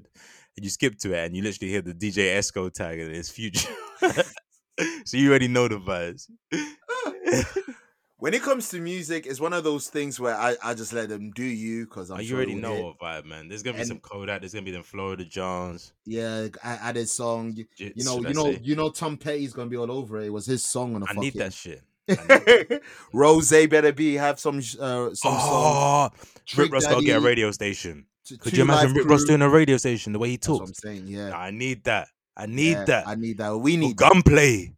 and 0.57 0.65
you 0.65 0.71
skip 0.71 0.99
to 0.99 1.12
it, 1.15 1.25
and 1.27 1.37
you 1.37 1.43
literally 1.45 1.71
hear 1.71 1.83
the 1.83 1.95
DJ 1.95 2.37
Esco 2.37 2.69
tag 2.73 2.99
and 2.99 3.15
it's 3.15 3.31
future. 3.31 3.73
so 5.05 5.17
you 5.17 5.31
already 5.31 5.47
know 5.47 5.69
the 5.69 5.77
vibes. 5.79 6.29
when 8.23 8.35
it 8.35 8.43
comes 8.43 8.69
to 8.69 8.79
music, 8.79 9.27
it's 9.27 9.41
one 9.41 9.53
of 9.53 9.65
those 9.65 9.89
things 9.89 10.21
where 10.21 10.37
I, 10.37 10.55
I 10.63 10.75
just 10.75 10.93
let 10.93 11.09
them 11.09 11.33
do 11.33 11.43
you 11.43 11.87
because 11.87 12.09
I'm 12.09 12.19
Oh, 12.19 12.21
you 12.21 12.29
sure 12.29 12.37
already 12.37 12.55
know 12.55 12.81
what 12.81 13.01
vibe, 13.01 13.25
man. 13.25 13.49
There's 13.49 13.65
gonna 13.65 13.75
be 13.75 13.81
And- 13.81 13.89
some 13.89 13.99
Kodak. 13.99 14.43
There's 14.43 14.53
gonna 14.53 14.65
be 14.65 14.71
them 14.71 14.85
Florida 14.85 15.25
Johns. 15.25 15.93
Yeah, 16.07 16.47
I 16.63 16.75
added 16.75 17.09
song. 17.09 17.53
You, 17.57 17.67
you 17.77 18.05
know, 18.05 18.19
should 18.19 18.27
I 18.27 18.29
you 18.29 18.35
know, 18.37 18.45
say. 18.45 18.61
you 18.63 18.77
know. 18.77 18.91
Tom 18.91 19.17
Petty's 19.17 19.53
gonna 19.53 19.69
be 19.69 19.77
all 19.77 19.91
over 19.91 20.21
it. 20.21 20.27
It 20.27 20.31
was 20.33 20.47
his 20.47 20.63
song 20.65 20.95
on 20.95 21.01
the 21.01 21.07
I 21.07 21.15
fucking. 21.15 21.21
need 21.21 21.35
that 21.35 21.53
shit. 21.53 21.83
Need- 22.07 22.81
Rose 23.13 23.51
better 23.51 23.93
be 23.93 24.15
have 24.15 24.39
some 24.39 24.59
uh, 24.59 25.13
some 25.15 25.33
oh, 25.35 26.11
Trick 26.47 26.67
Rick 26.67 26.75
Ross 26.75 26.87
gotta 26.87 27.05
get 27.05 27.17
a 27.17 27.21
radio 27.21 27.51
station. 27.51 28.07
T- 28.25 28.37
Could 28.37 28.57
you 28.57 28.63
imagine 28.63 28.93
Rick 28.93 29.09
Ross 29.09 29.25
doing 29.25 29.43
a 29.43 29.49
radio 29.49 29.79
station 29.79 30.12
the 30.12 30.20
way 30.20 30.29
he 30.29 30.39
what 30.47 30.61
I'm 30.61 30.75
saying. 30.75 31.09
Yeah, 31.09 31.37
I 31.37 31.51
need 31.51 31.83
that. 31.85 32.07
I 32.37 32.47
need 32.47 32.70
yeah, 32.70 32.85
that. 32.85 33.09
I 33.09 33.16
need 33.16 33.39
that. 33.39 33.57
We 33.57 33.77
need 33.77 33.97
gunplay. 33.97 34.73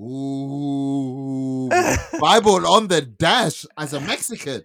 Ooh, 0.00 1.68
Bible 2.20 2.66
on 2.66 2.88
the 2.88 3.02
dash 3.02 3.64
as 3.78 3.92
a 3.92 4.00
Mexican. 4.00 4.64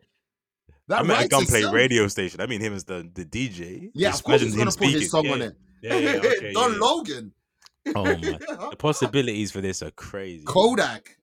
That 0.87 0.99
I 0.99 1.03
meant 1.03 1.11
a 1.11 1.13
writes 1.13 1.27
gunplay 1.29 1.59
itself. 1.59 1.75
radio 1.75 2.07
station. 2.07 2.41
I 2.41 2.47
mean 2.47 2.61
him 2.61 2.73
as 2.73 2.83
the, 2.83 3.07
the 3.13 3.23
DJ. 3.23 3.91
Yeah, 3.93 4.09
Just 4.09 4.21
of 4.21 4.25
course 4.25 4.41
he's 4.41 4.55
gonna 4.55 4.71
put 4.71 4.87
his 4.87 5.11
song 5.11 5.25
yeah, 5.25 5.31
on 5.31 5.41
it. 5.43 5.55
Yeah, 5.83 5.97
yeah, 5.97 6.11
yeah, 6.13 6.17
okay, 6.17 6.53
Don 6.53 6.71
yeah, 6.71 6.77
yeah. 6.77 6.83
Logan. 6.83 7.33
Oh 7.95 8.03
my! 8.03 8.15
The 8.69 8.75
possibilities 8.79 9.51
for 9.51 9.61
this 9.61 9.83
are 9.83 9.91
crazy. 9.91 10.45
Kodak. 10.45 11.17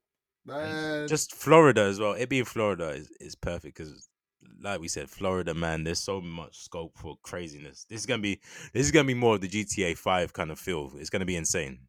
Man. 0.44 1.08
Just 1.08 1.34
Florida 1.34 1.82
as 1.82 1.98
well. 1.98 2.12
It 2.12 2.28
being 2.28 2.44
Florida 2.44 2.90
is, 2.90 3.10
is 3.20 3.34
perfect 3.34 3.76
because 3.76 4.08
like 4.62 4.80
we 4.80 4.86
said, 4.86 5.10
Florida, 5.10 5.52
man. 5.52 5.82
There's 5.82 5.98
so 5.98 6.20
much 6.20 6.58
scope 6.58 6.96
for 6.96 7.16
craziness. 7.22 7.86
This 7.90 8.00
is 8.00 8.06
gonna 8.06 8.22
be 8.22 8.40
this 8.72 8.86
is 8.86 8.92
gonna 8.92 9.04
be 9.08 9.14
more 9.14 9.34
of 9.34 9.40
the 9.40 9.48
GTA 9.48 9.98
Five 9.98 10.32
kind 10.32 10.52
of 10.52 10.60
feel. 10.60 10.92
It's 10.96 11.10
gonna 11.10 11.24
be 11.24 11.36
insane. 11.36 11.80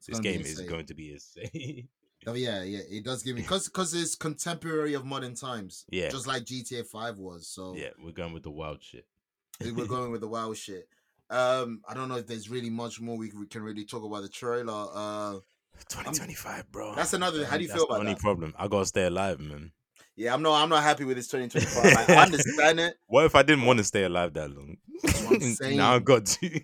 It's 0.00 0.06
This 0.08 0.20
game 0.20 0.40
is 0.40 0.60
going 0.62 0.86
to 0.86 0.94
be 0.94 1.12
insane. 1.12 1.88
Oh 2.26 2.34
yeah, 2.34 2.62
yeah, 2.62 2.80
it 2.90 3.04
does 3.04 3.22
give 3.22 3.36
me 3.36 3.42
because 3.48 3.66
because 3.68 3.94
it's 3.94 4.14
contemporary 4.14 4.94
of 4.94 5.04
modern 5.04 5.34
times. 5.34 5.84
Yeah. 5.90 6.08
just 6.08 6.26
like 6.26 6.44
GTA 6.44 6.86
Five 6.86 7.18
was. 7.18 7.46
So 7.48 7.74
yeah, 7.76 7.90
we're 8.02 8.12
going 8.12 8.32
with 8.32 8.42
the 8.42 8.50
wild 8.50 8.82
shit. 8.82 9.06
we're 9.60 9.86
going 9.86 10.10
with 10.10 10.20
the 10.20 10.28
wild 10.28 10.56
shit. 10.56 10.86
Um, 11.30 11.80
I 11.88 11.94
don't 11.94 12.08
know 12.08 12.16
if 12.16 12.26
there's 12.26 12.50
really 12.50 12.70
much 12.70 13.00
more 13.00 13.16
we, 13.16 13.30
we 13.38 13.46
can 13.46 13.62
really 13.62 13.84
talk 13.84 14.02
about 14.04 14.22
the 14.22 14.28
trailer. 14.28 14.86
Uh, 14.92 15.32
2025, 15.88 16.70
bro. 16.72 16.94
That's 16.94 17.12
another- 17.14 17.44
how 17.46 17.56
do 17.56 17.62
you 17.62 17.68
That's 17.68 17.78
feel 17.80 17.86
the 17.86 17.94
about 17.94 18.00
only 18.00 18.14
that? 18.14 18.20
problem. 18.20 18.54
I 18.58 18.68
gotta 18.68 18.84
stay 18.86 19.04
alive, 19.06 19.38
man. 19.40 19.72
yeah, 20.16 20.34
I'm 20.34 20.42
not 20.42 20.62
I'm 20.62 20.68
not 20.68 20.82
happy 20.82 21.04
with 21.04 21.16
this 21.16 21.28
2025. 21.28 21.84
Like, 21.94 22.10
I 22.10 22.22
understand 22.24 22.80
it. 22.80 22.94
What 23.06 23.24
if 23.24 23.34
I 23.34 23.42
didn't 23.42 23.64
want 23.64 23.78
to 23.78 23.84
stay 23.84 24.04
alive 24.04 24.34
that 24.34 24.50
long? 24.50 24.76
I'm 25.30 25.76
now 25.76 25.94
I 25.94 25.98
got 26.00 26.26
to. 26.26 26.60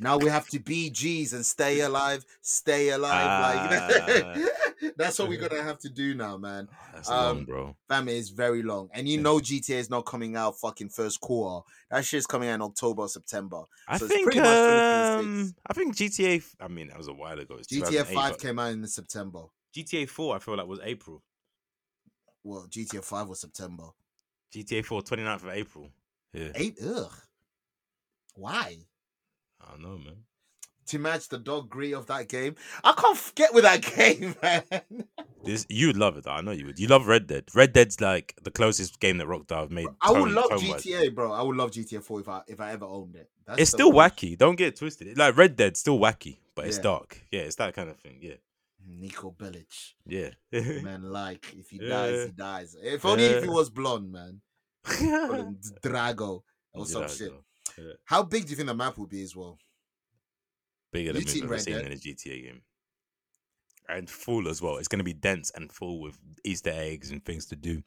Now 0.00 0.18
we 0.18 0.28
have 0.28 0.48
to 0.48 0.58
be 0.58 0.90
G's 0.90 1.32
and 1.32 1.44
stay 1.44 1.80
alive, 1.80 2.24
stay 2.42 2.90
alive. 2.90 3.12
Ah. 3.14 4.34
like 4.36 4.94
that's 4.96 5.18
what 5.18 5.28
we're 5.28 5.40
gonna 5.40 5.62
have 5.62 5.78
to 5.80 5.88
do 5.88 6.14
now, 6.14 6.36
man. 6.36 6.68
That's 6.92 7.08
long, 7.08 7.38
Um, 7.38 7.44
bro. 7.44 7.76
Fam, 7.88 8.08
it 8.08 8.14
is 8.16 8.30
very 8.30 8.62
long, 8.62 8.88
and 8.92 9.08
you 9.08 9.16
Yeah. 9.16 9.22
know 9.22 9.38
GTA 9.38 9.76
is 9.78 9.90
not 9.90 10.02
coming 10.06 10.36
out 10.36 10.58
fucking 10.58 10.90
first 10.90 11.20
quarter. 11.20 11.64
That 11.90 12.04
shit's 12.04 12.26
coming 12.26 12.48
out 12.48 12.56
in 12.56 12.62
October, 12.62 13.02
or 13.02 13.08
September. 13.08 13.62
I 13.88 13.96
so 13.98 14.04
it's 14.04 14.14
think 14.14 14.24
pretty 14.24 14.40
much 14.40 14.48
2026. 14.48 15.48
um, 15.48 15.54
I 15.68 15.72
think 15.74 15.96
GTA. 15.96 16.44
I 16.60 16.68
mean, 16.68 16.88
that 16.88 16.98
was 16.98 17.08
a 17.08 17.12
while 17.14 17.38
ago. 17.38 17.56
It's 17.58 17.68
GTA 17.68 18.04
Five 18.06 18.38
came 18.38 18.58
out 18.58 18.72
in 18.72 18.86
September. 18.86 19.44
GTA 19.74 20.08
Four. 20.08 20.36
I 20.36 20.38
feel 20.38 20.56
like 20.56 20.66
was 20.66 20.80
April. 20.82 21.22
Well, 22.42 22.66
GTA 22.68 23.02
Five 23.02 23.28
was 23.28 23.40
September. 23.40 23.88
GTA 24.54 24.84
4, 24.84 25.02
29th 25.02 25.42
of 25.42 25.48
April. 25.48 25.90
Yeah, 26.32 26.50
Eight. 26.54 26.78
Ugh. 26.82 27.10
Why? 28.34 28.76
I 29.66 29.72
don't 29.72 29.82
know, 29.82 29.98
man. 29.98 30.16
To 30.90 30.98
match 31.00 31.28
the 31.28 31.38
dog 31.38 31.68
grit 31.68 31.94
of 31.94 32.06
that 32.06 32.28
game, 32.28 32.54
I 32.84 32.92
can't 32.92 33.32
get 33.34 33.52
with 33.52 33.64
that 33.64 33.82
game, 33.96 34.36
man. 34.40 34.62
This 35.42 35.66
you'd 35.68 35.96
love 35.96 36.16
it. 36.16 36.24
Though. 36.24 36.30
I 36.30 36.40
know 36.42 36.52
you 36.52 36.66
would. 36.66 36.78
You 36.78 36.86
love 36.86 37.08
Red 37.08 37.26
Dead. 37.26 37.44
Red 37.54 37.72
Dead's 37.72 38.00
like 38.00 38.34
the 38.42 38.52
closest 38.52 39.00
game 39.00 39.18
that 39.18 39.26
Rockstar 39.26 39.62
have 39.62 39.70
made. 39.72 39.88
I 40.00 40.12
would 40.12 40.26
tone- 40.26 40.34
love 40.34 40.50
tone-wise. 40.50 40.84
GTA, 40.84 41.12
bro. 41.12 41.32
I 41.32 41.42
would 41.42 41.56
love 41.56 41.72
GTA 41.72 42.02
Four 42.04 42.20
if 42.20 42.28
I 42.28 42.42
if 42.46 42.60
I 42.60 42.70
ever 42.70 42.84
owned 42.84 43.16
it. 43.16 43.28
That's 43.46 43.60
It's 43.62 43.70
still 43.72 43.90
cool. 43.90 43.98
wacky. 44.00 44.38
Don't 44.38 44.54
get 44.56 44.68
it 44.68 44.76
twisted. 44.76 45.18
Like 45.18 45.36
Red 45.36 45.56
Dead's 45.56 45.80
still 45.80 45.98
wacky, 45.98 46.38
but 46.54 46.66
it's 46.68 46.78
dark. 46.78 47.20
Yeah, 47.32 47.40
it's 47.40 47.56
that 47.56 47.74
kind 47.74 47.90
of 47.90 47.96
thing. 47.98 48.18
Yeah, 48.20 48.34
Niko 48.88 49.34
Bellic, 49.36 49.94
yeah. 50.06 50.30
man. 50.82 51.02
Like 51.02 51.52
if 51.58 51.70
he 51.70 51.78
dies, 51.78 52.26
he 52.26 52.30
dies. 52.32 52.76
If 52.80 53.04
only 53.04 53.24
if 53.24 53.42
he 53.42 53.48
was 53.48 53.70
blonde, 53.70 54.12
man. 54.12 54.40
Drago 54.86 56.42
or 56.72 56.86
some 56.86 57.02
Yeah, 57.02 57.08
shit. 57.08 57.32
How 58.04 58.22
big 58.22 58.44
do 58.44 58.50
you 58.50 58.56
think 58.56 58.68
the 58.68 58.74
map 58.74 58.98
will 58.98 59.06
be 59.06 59.22
as 59.22 59.34
well? 59.34 59.58
Bigger 60.92 61.12
than 61.12 61.20
we've 61.20 61.30
seen 61.30 61.44
ever 61.44 61.58
seen 61.58 61.74
Dead? 61.74 61.86
in 61.86 61.92
a 61.92 61.96
GTA 61.96 62.42
game. 62.44 62.62
And 63.88 64.10
full 64.10 64.48
as 64.48 64.60
well. 64.60 64.78
It's 64.78 64.88
going 64.88 64.98
to 64.98 65.04
be 65.04 65.12
dense 65.12 65.52
and 65.54 65.70
full 65.70 66.00
with 66.00 66.18
Easter 66.44 66.72
eggs 66.72 67.10
and 67.10 67.24
things 67.24 67.46
to 67.46 67.56
do. 67.56 67.82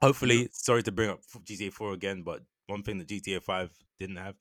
Hopefully, 0.00 0.48
sorry 0.52 0.82
to 0.82 0.92
bring 0.92 1.10
up 1.10 1.20
GTA 1.44 1.72
4 1.72 1.92
again, 1.92 2.22
but 2.22 2.42
one 2.66 2.82
thing 2.82 2.98
that 2.98 3.08
GTA 3.08 3.42
5 3.42 3.70
didn't 3.98 4.16
have 4.16 4.34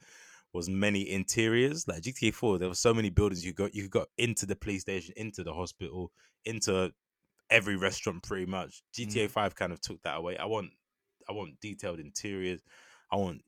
was 0.54 0.70
many 0.70 1.10
interiors. 1.10 1.88
Like 1.88 2.02
GTA 2.02 2.34
4, 2.34 2.60
there 2.60 2.70
were 2.70 2.76
so 2.76 2.94
many 2.94 3.10
buildings 3.10 3.46
you 3.46 3.54
got. 3.54 3.76
You 3.76 3.88
got 3.90 4.08
into 4.18 4.46
the 4.46 4.56
police 4.56 4.82
station, 4.82 5.14
into 5.18 5.44
the 5.44 5.54
hospital, 5.54 6.12
into 6.46 6.92
every 7.50 7.76
restaurant, 7.76 8.24
pretty 8.24 8.46
much. 8.46 8.84
GTA 8.98 9.26
mm. 9.26 9.32
5 9.32 9.56
kind 9.56 9.72
of 9.72 9.82
took 9.82 10.02
that 10.04 10.18
away. 10.18 10.38
I 10.38 10.46
want, 10.46 10.72
I 11.30 11.34
want 11.34 11.60
detailed 11.62 12.00
interiors. 12.00 12.62
I 13.12 13.18
want 13.18 13.42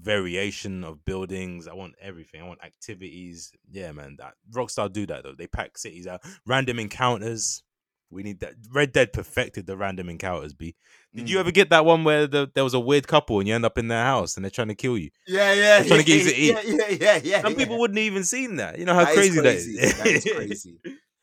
variation 0.00 0.84
of 0.84 1.04
buildings. 1.04 1.66
I 1.68 1.74
want 1.74 1.94
everything. 2.00 2.42
I 2.42 2.46
want 2.46 2.62
activities. 2.64 3.52
Yeah, 3.70 3.92
man. 3.92 4.16
That 4.18 4.34
Rockstar 4.52 4.92
do 4.92 5.06
that 5.06 5.22
though. 5.24 5.34
They 5.36 5.46
pack 5.46 5.78
cities 5.78 6.06
out. 6.06 6.20
Random 6.46 6.78
encounters. 6.78 7.62
We 8.08 8.22
need 8.22 8.38
that. 8.40 8.54
Red 8.72 8.92
Dead 8.92 9.12
perfected 9.12 9.66
the 9.66 9.76
random 9.76 10.08
encounters. 10.08 10.54
B. 10.54 10.76
Did 11.14 11.28
you 11.28 11.38
Mm. 11.38 11.40
ever 11.40 11.50
get 11.50 11.70
that 11.70 11.84
one 11.84 12.04
where 12.04 12.28
the, 12.28 12.48
there 12.54 12.62
was 12.62 12.74
a 12.74 12.78
weird 12.80 13.08
couple 13.08 13.40
and 13.40 13.48
you 13.48 13.54
end 13.54 13.64
up 13.64 13.78
in 13.78 13.88
their 13.88 14.04
house 14.04 14.36
and 14.36 14.44
they're 14.44 14.50
trying 14.50 14.68
to 14.68 14.76
kill 14.76 14.96
you? 14.96 15.10
Yeah, 15.26 15.52
yeah, 15.54 15.78
I'm 15.80 15.86
trying 15.88 16.04
to 16.04 16.10
yeah, 16.12 16.16
get 16.24 16.38
you 16.38 16.54
to 16.54 16.70
yeah, 16.70 16.86
yeah, 16.90 16.96
yeah, 17.00 17.20
yeah. 17.24 17.42
Some 17.42 17.52
yeah. 17.54 17.58
people 17.58 17.78
wouldn't 17.80 17.98
even 17.98 18.22
seen 18.22 18.56
that. 18.56 18.78
You 18.78 18.84
know 18.84 18.94
how 18.94 19.04
That 19.06 19.14
crazy, 19.14 19.40
crazy. 19.40 19.76
that 19.76 19.84
is. 19.84 19.98
That 19.98 20.06
is 20.06 20.24
crazy. 20.36 20.78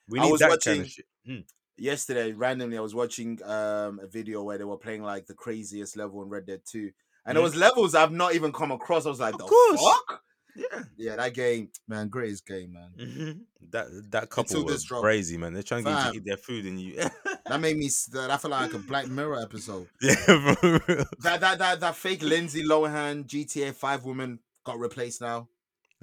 we 0.09 0.19
need 0.19 0.38
that 0.39 0.49
watching- 0.49 0.74
kind 0.74 0.82
of 0.86 0.89
shit. 0.89 1.05
Mm. 1.30 1.43
yesterday 1.78 2.34
randomly 2.34 2.78
I 2.78 2.82
was 2.82 2.93
watching 2.93 3.39
um 3.43 3.99
a 4.03 4.07
video 4.07 4.43
where 4.43 4.57
they 4.57 4.65
were 4.65 4.78
playing 4.78 5.03
like 5.03 5.26
the 5.26 5.34
craziest 5.34 5.95
level 5.95 6.21
in 6.21 6.28
Red 6.28 6.45
Dead 6.45 6.61
2. 6.69 6.91
And 7.26 7.38
it 7.38 7.41
Mhm. 7.41 7.43
was 7.43 7.55
levels 7.55 7.95
I've 7.95 8.11
not 8.11 8.36
even 8.36 8.51
come 8.51 8.71
across. 8.71 9.05
I 9.05 9.09
was 9.09 9.19
like, 9.19 9.34
Of 9.36 9.39
the 9.39 9.45
course. 9.45 9.82
fuck? 9.82 10.21
Yeah. 10.55 10.84
Yeah, 10.97 11.15
that 11.15 11.34
game, 11.34 11.69
man, 11.88 12.09
greatest 12.09 12.45
game, 12.45 12.74
man. 12.74 12.91
Mhm. 12.99 13.39
That 13.71 13.88
that 14.11 14.30
couple 14.30 14.43
Until 14.57 14.65
was 14.65 14.74
this 14.76 14.84
drop. 14.84 15.01
crazy, 15.01 15.36
man. 15.38 15.53
They're 15.53 15.63
trying 15.63 15.84
to 15.84 15.89
get 15.89 16.05
you 16.05 16.11
to 16.11 16.17
eat 16.17 16.26
their 16.26 16.38
food 16.38 16.65
and 16.65 16.80
you. 16.80 16.95
That 17.45 17.59
made 17.59 17.76
me 17.76 17.89
that 18.11 18.30
I 18.32 18.38
felt 18.38 18.51
like 18.51 18.74
a 18.74 18.78
Black 18.80 19.07
Mirror 19.07 19.41
episode. 19.41 19.88
yeah, 20.01 20.15
for 20.15 20.82
real. 20.88 21.05
That 21.21 21.41
that 21.41 21.57
that 21.59 21.80
that 21.82 21.95
fake 21.95 22.21
Lindsay 22.21 22.63
Lohan 22.63 23.26
GTA 23.26 23.74
5 23.74 24.05
woman 24.05 24.39
got 24.63 24.80
replaced 24.80 25.19
now. 25.21 25.49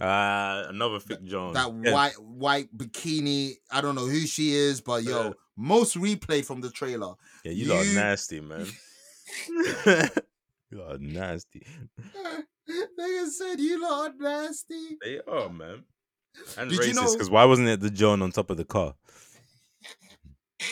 Uh, 0.00 0.64
another 0.68 0.98
thick 0.98 1.22
John. 1.24 1.52
That 1.54 1.72
Yeah. 1.84 1.92
white 1.92 2.18
white 2.20 2.76
bikini, 2.76 3.54
I 3.70 3.80
don't 3.80 3.94
know 3.94 4.06
who 4.06 4.20
she 4.26 4.52
is, 4.52 4.80
but 4.80 5.02
yo, 5.04 5.24
Yeah. 5.24 5.32
most 5.56 5.96
replay 5.96 6.44
from 6.44 6.60
the 6.60 6.70
trailer. 6.70 7.14
Yeah, 7.44 7.52
you, 7.52 7.66
lot 7.68 7.86
are 7.86 7.94
nasty, 7.94 8.40
man. 8.40 8.66
you 10.70 10.82
are 10.82 10.98
nasty. 10.98 11.66
Nigga 12.98 13.28
said 13.28 13.58
you 13.60 13.82
lot 13.82 14.12
nasty. 14.18 14.96
They 15.02 15.20
are, 15.26 15.48
man. 15.48 15.84
And 16.56 16.70
Did 16.70 16.78
you 16.78 16.92
racist, 16.92 16.94
know- 16.94 17.12
because 17.12 17.30
why 17.30 17.44
wasn't 17.44 17.68
it 17.68 17.80
the 17.80 17.90
John 17.90 18.22
on 18.22 18.30
top 18.30 18.50
of 18.50 18.56
the 18.56 18.64
car? 18.64 18.94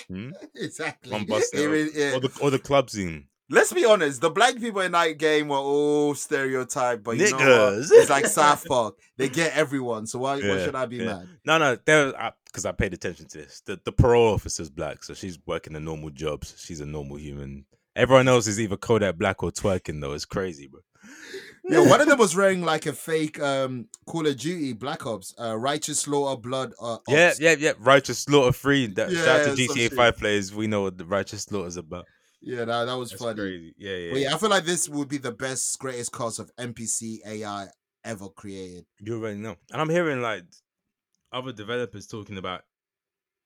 Hmm? 0.06 0.32
Exactly. 0.54 1.10
One 1.10 1.24
bus 1.24 1.48
It 1.54 1.94
yeah. 1.94 2.16
or, 2.16 2.20
the, 2.20 2.38
or 2.42 2.50
the 2.50 2.58
club 2.58 2.90
scene. 2.90 3.24
Let's 3.48 3.72
be 3.72 3.86
honest, 3.86 4.20
the 4.20 4.28
black 4.28 4.56
people 4.56 4.82
in 4.82 4.92
that 4.92 5.16
game 5.16 5.48
were 5.48 5.56
all 5.56 6.14
stereotyped, 6.14 7.02
but 7.02 7.16
you 7.16 7.30
know 7.30 7.36
what? 7.72 7.86
It's 7.90 8.10
like 8.10 8.26
South 8.26 8.66
Park. 8.66 8.96
They 9.16 9.30
get 9.30 9.56
everyone. 9.56 10.06
So 10.06 10.18
why, 10.18 10.36
why 10.36 10.62
should 10.62 10.74
I 10.74 10.84
be 10.84 10.96
yeah. 10.96 11.04
mad? 11.06 11.28
No, 11.46 11.56
no, 11.56 11.78
there 11.86 12.12
because 12.44 12.66
I, 12.66 12.72
paid 12.72 12.92
attention 12.92 13.26
to 13.28 13.38
this. 13.38 13.62
The 13.64 13.80
the 13.82 13.92
parole 13.92 14.34
officer's 14.34 14.68
black, 14.68 15.02
so 15.02 15.14
she's 15.14 15.38
working 15.46 15.72
the 15.72 15.80
normal 15.80 16.10
jobs. 16.10 16.54
She's 16.58 16.80
a 16.80 16.86
normal 16.86 17.16
human. 17.16 17.64
Everyone 17.98 18.28
else 18.28 18.46
is 18.46 18.60
either 18.60 18.76
Kodak 18.76 19.16
black 19.18 19.42
or 19.42 19.50
twerking 19.50 20.00
though. 20.00 20.12
It's 20.12 20.24
crazy, 20.24 20.68
bro. 20.68 20.80
Yeah, 21.68 21.86
one 21.88 22.00
of 22.00 22.06
them 22.08 22.18
was 22.18 22.34
wearing 22.36 22.62
like 22.62 22.86
a 22.86 22.92
fake 22.92 23.40
um 23.40 23.88
Call 24.06 24.26
of 24.26 24.36
Duty 24.38 24.72
Black 24.72 25.04
Ops, 25.04 25.34
uh, 25.38 25.58
Righteous 25.58 26.00
Slaughter 26.00 26.40
Blood. 26.40 26.72
Uh, 26.80 26.98
Yeah, 27.08 27.28
Ops. 27.30 27.40
yeah, 27.40 27.56
yeah. 27.58 27.72
Righteous 27.78 28.20
Slaughter 28.20 28.52
free. 28.52 28.86
That, 28.86 29.10
shout 29.10 29.40
out 29.48 29.56
to 29.56 29.62
GTA. 29.66 29.92
Five 29.94 30.16
players. 30.16 30.54
We 30.54 30.66
know 30.68 30.82
what 30.82 30.96
the 30.96 31.04
Righteous 31.04 31.42
Slaughter 31.42 31.66
is 31.68 31.76
about. 31.76 32.06
yeah, 32.40 32.64
that, 32.64 32.84
that 32.84 32.94
was 32.94 33.10
That's 33.10 33.20
funny. 33.22 33.34
crazy. 33.40 33.74
Yeah, 33.76 33.96
yeah. 33.96 34.12
But 34.12 34.20
yeah, 34.20 34.34
I 34.34 34.38
feel 34.38 34.48
like 34.50 34.64
this 34.64 34.88
would 34.88 35.08
be 35.08 35.18
the 35.18 35.32
best, 35.32 35.76
greatest 35.78 36.12
cast 36.12 36.38
of 36.38 36.50
NPC 36.56 37.18
AI 37.26 37.66
ever 38.04 38.28
created. 38.28 38.84
You 39.00 39.16
already 39.18 39.40
know. 39.40 39.56
And 39.72 39.80
I'm 39.82 39.90
hearing 39.90 40.22
like 40.22 40.44
other 41.32 41.52
developers 41.52 42.06
talking 42.06 42.38
about 42.38 42.62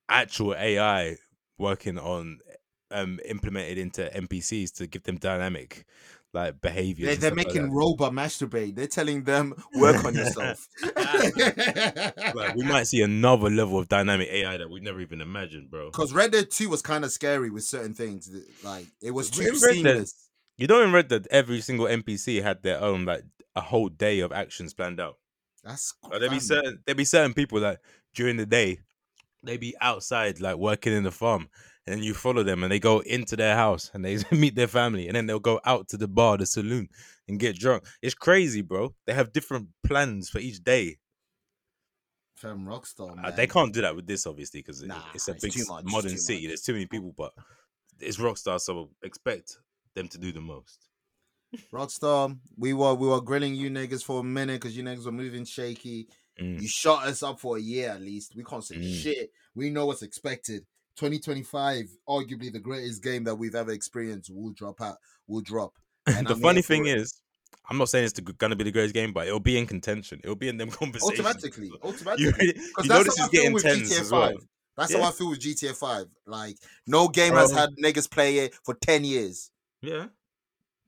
actual 0.08 0.54
AI 0.54 1.16
working 1.58 1.98
on 1.98 2.38
um 2.92 3.18
implemented 3.24 3.78
into 3.78 4.10
NPCs 4.14 4.72
to 4.74 4.86
give 4.86 5.02
them 5.04 5.16
dynamic 5.16 5.86
like 6.34 6.60
behavior. 6.60 7.06
They're, 7.06 7.16
they're 7.16 7.34
making 7.34 7.72
robot 7.72 8.12
masturbate. 8.12 8.74
They're 8.74 8.86
telling 8.86 9.24
them 9.24 9.54
work 9.74 10.04
on 10.04 10.14
yourself. 10.14 10.66
like 12.34 12.54
we 12.54 12.64
might 12.64 12.86
see 12.86 13.02
another 13.02 13.50
level 13.50 13.78
of 13.78 13.88
dynamic 13.88 14.28
AI 14.30 14.56
that 14.56 14.70
we 14.70 14.80
never 14.80 15.00
even 15.00 15.20
imagined, 15.20 15.70
bro. 15.70 15.86
Because 15.86 16.12
Red 16.12 16.32
Dead 16.32 16.50
2 16.50 16.68
was 16.68 16.82
kind 16.82 17.04
of 17.04 17.12
scary 17.12 17.50
with 17.50 17.64
certain 17.64 17.94
things. 17.94 18.30
Like 18.64 18.86
it 19.02 19.10
was 19.10 19.30
too 19.30 19.42
in 19.42 19.48
Red 19.48 19.60
Dead- 19.60 19.72
seamless. 19.72 20.28
You 20.58 20.66
know 20.66 20.82
in 20.82 20.92
Red 20.92 21.08
Dead 21.08 21.26
every 21.30 21.60
single 21.60 21.86
NPC 21.86 22.42
had 22.42 22.62
their 22.62 22.80
own 22.80 23.04
like 23.04 23.24
a 23.54 23.60
whole 23.60 23.88
day 23.88 24.20
of 24.20 24.32
actions 24.32 24.74
planned 24.74 25.00
out. 25.00 25.18
That's 25.64 25.94
Like, 26.02 26.20
there'd 26.20 26.32
be 26.32 26.40
certain 26.40 26.80
there'd 26.86 26.96
be 26.96 27.04
certain 27.04 27.34
people 27.34 27.60
that 27.60 27.80
during 28.14 28.36
the 28.36 28.46
day 28.46 28.80
they 29.42 29.56
be 29.56 29.74
outside 29.80 30.40
like 30.40 30.56
working 30.56 30.92
in 30.92 31.02
the 31.02 31.10
farm 31.10 31.48
and 31.86 31.96
then 31.96 32.02
you 32.02 32.14
follow 32.14 32.42
them 32.42 32.62
and 32.62 32.70
they 32.70 32.78
go 32.78 33.00
into 33.00 33.34
their 33.36 33.56
house 33.56 33.90
and 33.94 34.04
they 34.04 34.18
meet 34.30 34.54
their 34.54 34.68
family 34.68 35.06
and 35.08 35.16
then 35.16 35.26
they'll 35.26 35.40
go 35.40 35.60
out 35.64 35.88
to 35.88 35.96
the 35.96 36.08
bar 36.08 36.36
the 36.38 36.46
saloon 36.46 36.88
and 37.28 37.38
get 37.40 37.56
drunk 37.56 37.84
it's 38.02 38.14
crazy 38.14 38.62
bro 38.62 38.94
they 39.06 39.12
have 39.14 39.32
different 39.32 39.68
plans 39.84 40.28
for 40.28 40.38
each 40.38 40.62
day 40.62 40.96
Fam 42.36 42.64
Rockstar. 42.66 43.24
Uh, 43.24 43.30
they 43.30 43.46
can't 43.46 43.72
do 43.72 43.82
that 43.82 43.94
with 43.94 44.06
this 44.06 44.26
obviously 44.26 44.60
because 44.60 44.82
Nah, 44.82 45.00
it's 45.14 45.28
a 45.28 45.32
it's 45.32 45.42
big 45.44 45.54
modern 45.84 46.16
city 46.18 46.42
much. 46.42 46.48
there's 46.48 46.62
too 46.62 46.72
many 46.72 46.86
people 46.86 47.14
but 47.16 47.32
it's 48.00 48.16
rockstar 48.16 48.58
so 48.60 48.90
expect 49.02 49.58
them 49.94 50.08
to 50.08 50.18
do 50.18 50.32
the 50.32 50.40
most 50.40 50.88
Rockstar. 51.70 52.34
We 52.56 52.72
were 52.72 52.94
we 52.94 53.06
were 53.08 53.20
grilling 53.20 53.54
you 53.54 53.68
niggas 53.70 54.02
for 54.02 54.20
a 54.20 54.24
minute 54.24 54.54
because 54.58 54.74
you 54.74 54.82
niggas 54.82 55.04
were 55.04 55.12
moving 55.12 55.44
shaky. 55.44 56.08
Mm. 56.40 56.62
You 56.62 56.66
shot 56.66 57.06
us 57.06 57.22
up 57.22 57.38
for 57.40 57.58
a 57.58 57.60
year 57.60 57.90
at 57.90 58.00
least. 58.00 58.34
We 58.34 58.42
can't 58.42 58.64
say 58.64 58.76
Mm. 58.76 59.02
shit. 59.02 59.30
We 59.54 59.68
know 59.68 59.84
what's 59.84 60.00
expected. 60.00 60.64
2025, 60.96 61.86
arguably 62.08 62.52
the 62.52 62.58
greatest 62.58 63.02
game 63.02 63.24
that 63.24 63.34
we've 63.34 63.54
ever 63.54 63.72
experienced, 63.72 64.30
will 64.30 64.50
drop 64.52 64.80
out. 64.80 64.96
Will 65.26 65.40
drop. 65.40 65.74
And 66.06 66.26
the 66.26 66.34
I'm 66.34 66.40
funny 66.40 66.62
thing 66.62 66.86
it. 66.86 66.98
is, 66.98 67.20
I'm 67.70 67.78
not 67.78 67.88
saying 67.88 68.04
it's 68.06 68.12
the, 68.14 68.22
gonna 68.22 68.56
be 68.56 68.64
the 68.64 68.72
greatest 68.72 68.94
game, 68.94 69.12
but 69.12 69.26
it'll 69.26 69.38
be 69.40 69.56
in 69.56 69.66
contention. 69.66 70.20
It'll 70.24 70.34
be 70.36 70.48
in 70.48 70.56
them 70.56 70.70
conversations. 70.82 71.20
automatically, 71.20 71.70
automatically. 71.82 72.52
Because 72.54 72.88
that's 72.88 73.18
how 73.18 73.26
I 73.26 73.28
feel 73.28 73.52
with 73.52 73.64
GTA 73.64 74.00
as 74.00 74.10
well. 74.10 74.30
Five. 74.32 74.46
That's 74.76 74.92
Yeah. 74.92 75.02
how 75.02 75.08
I 75.08 75.12
feel 75.12 75.30
with 75.30 75.40
GTA 75.40 75.76
Five. 75.76 76.06
Like 76.26 76.56
no 76.86 77.08
game 77.08 77.34
has 77.34 77.52
Bro. 77.52 77.60
had 77.60 77.70
niggas 77.82 78.10
play 78.10 78.38
it 78.38 78.54
for 78.64 78.74
ten 78.74 79.04
years. 79.04 79.50
Yeah, 79.80 80.06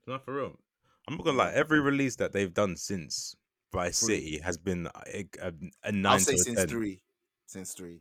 not 0.05 0.25
for 0.25 0.35
real. 0.35 0.59
I'm 1.07 1.15
not 1.15 1.23
gonna 1.25 1.37
lie. 1.37 1.51
Every 1.53 1.79
release 1.79 2.15
that 2.17 2.33
they've 2.33 2.53
done 2.53 2.75
since 2.75 3.35
Vice. 3.71 3.97
City 3.97 4.39
has 4.39 4.57
been 4.57 4.87
uh, 4.87 4.91
uh, 4.95 5.01
a, 5.13 5.47
a, 5.47 5.53
a 5.85 5.91
nine 5.91 6.13
I'll 6.13 6.19
to 6.19 6.25
say 6.25 6.35
since 6.37 6.57
ten. 6.59 6.67
three, 6.67 7.01
since 7.45 7.73
three, 7.73 7.99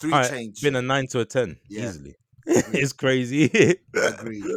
three 0.00 0.12
Alright, 0.12 0.30
change. 0.30 0.60
Been 0.62 0.76
a 0.76 0.82
nine 0.82 1.06
to 1.08 1.20
a 1.20 1.24
ten 1.24 1.58
Yeah. 1.68 1.88
easily. 1.88 2.14
it's 2.46 2.92
crazy. 2.92 3.44
Agreed. 3.94 4.44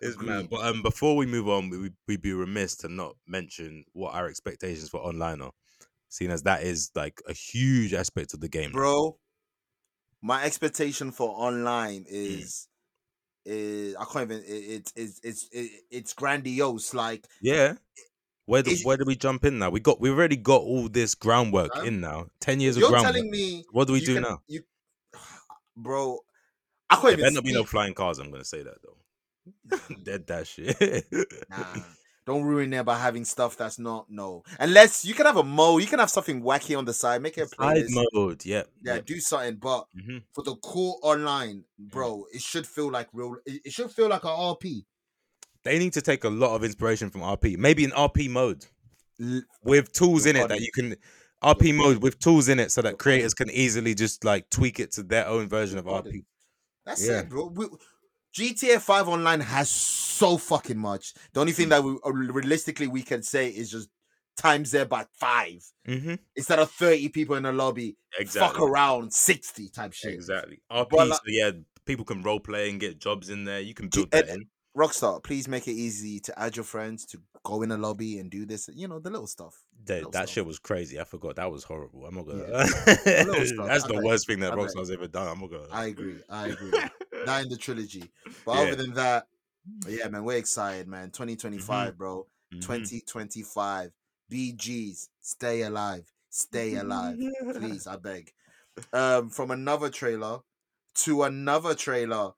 It's 0.00 0.18
mad. 0.20 0.48
But 0.50 0.64
um, 0.64 0.82
before 0.82 1.14
we 1.14 1.26
move 1.26 1.48
on, 1.48 1.68
we 1.70 1.90
we'd 2.08 2.22
be 2.22 2.32
remiss 2.32 2.74
to 2.78 2.88
not 2.88 3.14
mention 3.28 3.84
what 3.92 4.14
our 4.14 4.26
expectations 4.26 4.88
for 4.88 4.98
online 4.98 5.40
are, 5.40 5.52
seeing 6.08 6.32
as 6.32 6.42
that 6.44 6.62
is 6.64 6.90
like 6.96 7.20
a 7.28 7.32
huge 7.32 7.92
aspect 7.94 8.34
of 8.34 8.40
the 8.40 8.48
game. 8.48 8.72
bro. 8.72 9.18
My 10.20 10.42
expectation 10.44 11.12
for 11.12 11.28
online 11.30 12.04
Mm. 12.04 12.40
is 12.40 12.68
is 13.44 13.94
I 13.96 14.04
can't 14.04 14.30
even. 14.30 14.42
It, 14.44 14.50
it, 14.50 14.92
it's 14.96 15.20
it's 15.22 15.48
it, 15.52 15.70
it's 15.90 16.12
grandiose. 16.14 16.92
Like 16.94 17.26
Yeah. 17.40 17.74
Where 18.48 18.62
do, 18.62 18.74
where 18.82 18.96
do 18.96 19.04
we 19.04 19.14
jump 19.14 19.44
in 19.44 19.58
now? 19.58 19.68
We 19.68 19.78
got 19.78 20.00
we've 20.00 20.10
already 20.12 20.36
got 20.36 20.62
all 20.62 20.88
this 20.88 21.14
groundwork 21.14 21.74
Fam, 21.74 21.84
in 21.84 22.00
now. 22.00 22.28
Ten 22.40 22.60
years 22.60 22.76
of 22.76 22.80
you're 22.80 22.88
groundwork. 22.88 23.12
telling 23.12 23.30
me. 23.30 23.66
What 23.72 23.88
do 23.88 23.92
we 23.92 24.00
do 24.00 24.14
can- 24.14 24.22
now? 24.22 24.40
You, 24.46 24.62
bro. 25.76 26.20
I 26.88 26.94
can't 26.94 27.04
There 27.18 27.26
even. 27.26 27.34
not 27.34 27.44
be 27.44 27.52
no 27.52 27.64
flying 27.64 27.92
cars. 27.92 28.18
I'm 28.18 28.30
gonna 28.30 28.46
say 28.46 28.62
that 28.62 28.76
though. 28.82 29.76
Dead 30.02 30.26
that 30.28 30.46
shit. 30.46 30.78
Nah, 31.50 31.74
don't 32.26 32.42
ruin 32.42 32.72
it 32.72 32.86
by 32.86 32.98
having 32.98 33.26
stuff 33.26 33.54
that's 33.58 33.78
not 33.78 34.06
no. 34.08 34.44
Unless 34.58 35.04
you 35.04 35.12
can 35.12 35.26
have 35.26 35.36
a 35.36 35.44
mode, 35.44 35.82
you 35.82 35.86
can 35.86 35.98
have 35.98 36.08
something 36.08 36.42
wacky 36.42 36.76
on 36.76 36.86
the 36.86 36.94
side, 36.94 37.20
make 37.20 37.36
it 37.36 37.42
a 37.42 37.48
Side 37.48 37.84
mode. 37.90 38.46
Yeah. 38.46 38.62
Yeah, 38.82 39.00
do 39.04 39.20
something. 39.20 39.56
But 39.56 39.84
hmm 39.92 40.18
for 40.32 40.42
the 40.42 40.56
core 40.56 40.96
online, 41.02 41.64
bro, 41.78 42.24
it 42.32 42.40
should 42.40 42.66
feel 42.66 42.90
like 42.90 43.08
real. 43.12 43.36
It, 43.44 43.60
it 43.66 43.72
should 43.74 43.90
feel 43.90 44.08
like 44.08 44.24
a 44.24 44.28
RP. 44.28 44.86
They 45.64 45.78
need 45.78 45.92
to 45.94 46.02
take 46.02 46.24
a 46.24 46.28
lot 46.28 46.54
of 46.54 46.64
inspiration 46.64 47.10
from 47.10 47.20
RP. 47.22 47.56
Maybe 47.58 47.84
an 47.84 47.90
RP 47.92 48.28
mode 48.30 48.64
with 49.62 49.92
tools 49.92 50.26
in 50.26 50.36
it 50.36 50.48
that 50.48 50.60
you 50.60 50.70
can 50.72 50.96
RP 51.42 51.74
mode 51.74 52.02
with 52.02 52.18
tools 52.18 52.48
in 52.48 52.58
it 52.60 52.70
so 52.72 52.82
that 52.82 52.98
creators 52.98 53.34
can 53.34 53.50
easily 53.50 53.94
just 53.94 54.24
like 54.24 54.48
tweak 54.50 54.80
it 54.80 54.92
to 54.92 55.02
their 55.02 55.26
own 55.26 55.48
version 55.48 55.78
of 55.78 55.84
RP. 55.86 56.24
That's 56.86 57.06
Yeah. 57.06 57.20
it, 57.20 57.28
bro. 57.28 57.46
We, 57.48 57.66
GTA 58.36 58.80
Five 58.80 59.08
Online 59.08 59.40
has 59.40 59.68
so 59.70 60.36
fucking 60.36 60.78
much. 60.78 61.14
The 61.32 61.40
only 61.40 61.52
thing 61.52 61.70
that 61.70 61.82
we 61.82 61.96
uh, 62.04 62.10
realistically 62.12 62.86
we 62.86 63.02
can 63.02 63.22
say 63.22 63.48
is 63.48 63.70
just 63.70 63.88
times 64.36 64.70
there 64.70 64.84
by 64.84 65.06
five 65.18 65.64
Mm-hmm. 65.88 66.14
instead 66.36 66.58
of 66.58 66.70
thirty 66.70 67.08
people 67.08 67.34
in 67.36 67.42
the 67.44 67.52
lobby. 67.52 67.96
exactly. 68.18 68.48
Fuck 68.60 68.60
around 68.68 69.12
sixty 69.12 69.68
type 69.68 69.92
shit. 69.92 70.12
Exactly. 70.14 70.60
RP. 70.70 70.92
Like- 70.92 71.12
so 71.14 71.20
yeah, 71.26 71.50
people 71.86 72.04
can 72.04 72.22
role 72.22 72.38
play 72.40 72.70
and 72.70 72.78
get 72.78 73.00
jobs 73.00 73.28
in 73.30 73.44
there. 73.44 73.60
You 73.60 73.74
can 73.74 73.88
build 73.88 74.10
that 74.12 74.28
in. 74.28 74.46
Rockstar, 74.78 75.22
please 75.22 75.48
make 75.48 75.66
it 75.66 75.72
easy 75.72 76.20
to 76.20 76.38
add 76.38 76.54
your 76.56 76.64
friends 76.64 77.04
to 77.06 77.18
go 77.44 77.62
in 77.62 77.72
a 77.72 77.76
lobby 77.76 78.18
and 78.20 78.30
do 78.30 78.46
this. 78.46 78.68
You 78.72 78.86
know 78.86 78.98
the 79.00 79.10
little 79.10 79.26
stuff. 79.26 79.62
That, 79.86 79.94
little 79.96 80.10
that 80.12 80.18
stuff. 80.24 80.30
shit 80.34 80.46
was 80.46 80.58
crazy. 80.58 81.00
I 81.00 81.04
forgot. 81.04 81.36
That 81.36 81.50
was 81.50 81.64
horrible. 81.64 82.06
I'm 82.06 82.14
not 82.14 82.26
gonna. 82.26 82.44
Yeah. 82.48 82.64
That's 82.84 83.84
I 83.84 83.88
the 83.88 83.94
bet. 83.94 84.02
worst 84.04 84.26
thing 84.26 84.40
that 84.40 84.52
I. 84.52 84.56
Rockstar's 84.56 84.90
ever 84.90 85.08
done. 85.08 85.26
I'm 85.28 85.40
not 85.40 85.50
gonna. 85.50 85.66
I 85.72 85.86
agree. 85.86 86.16
I 86.30 86.48
agree. 86.48 86.70
that 87.26 87.42
in 87.42 87.48
the 87.48 87.56
trilogy. 87.56 88.04
But 88.46 88.52
Yeah. 88.54 88.60
other 88.60 88.76
than 88.76 88.94
that, 88.94 89.26
yeah, 89.88 90.08
man, 90.08 90.22
we're 90.24 90.36
excited, 90.38 90.86
man. 90.86 91.10
2025, 91.10 91.98
bro. 91.98 92.26
Mhm. 92.54 92.60
2025. 92.62 93.90
BGs, 94.30 95.08
stay 95.20 95.62
alive. 95.62 96.04
Stay 96.30 96.74
alive. 96.76 97.16
Please, 97.54 97.86
I 97.86 97.96
beg. 98.02 98.32
Um, 98.92 99.28
from 99.30 99.50
another 99.50 99.90
trailer 99.90 100.40
to 100.96 101.22
another 101.24 101.74
trailer. 101.74 102.32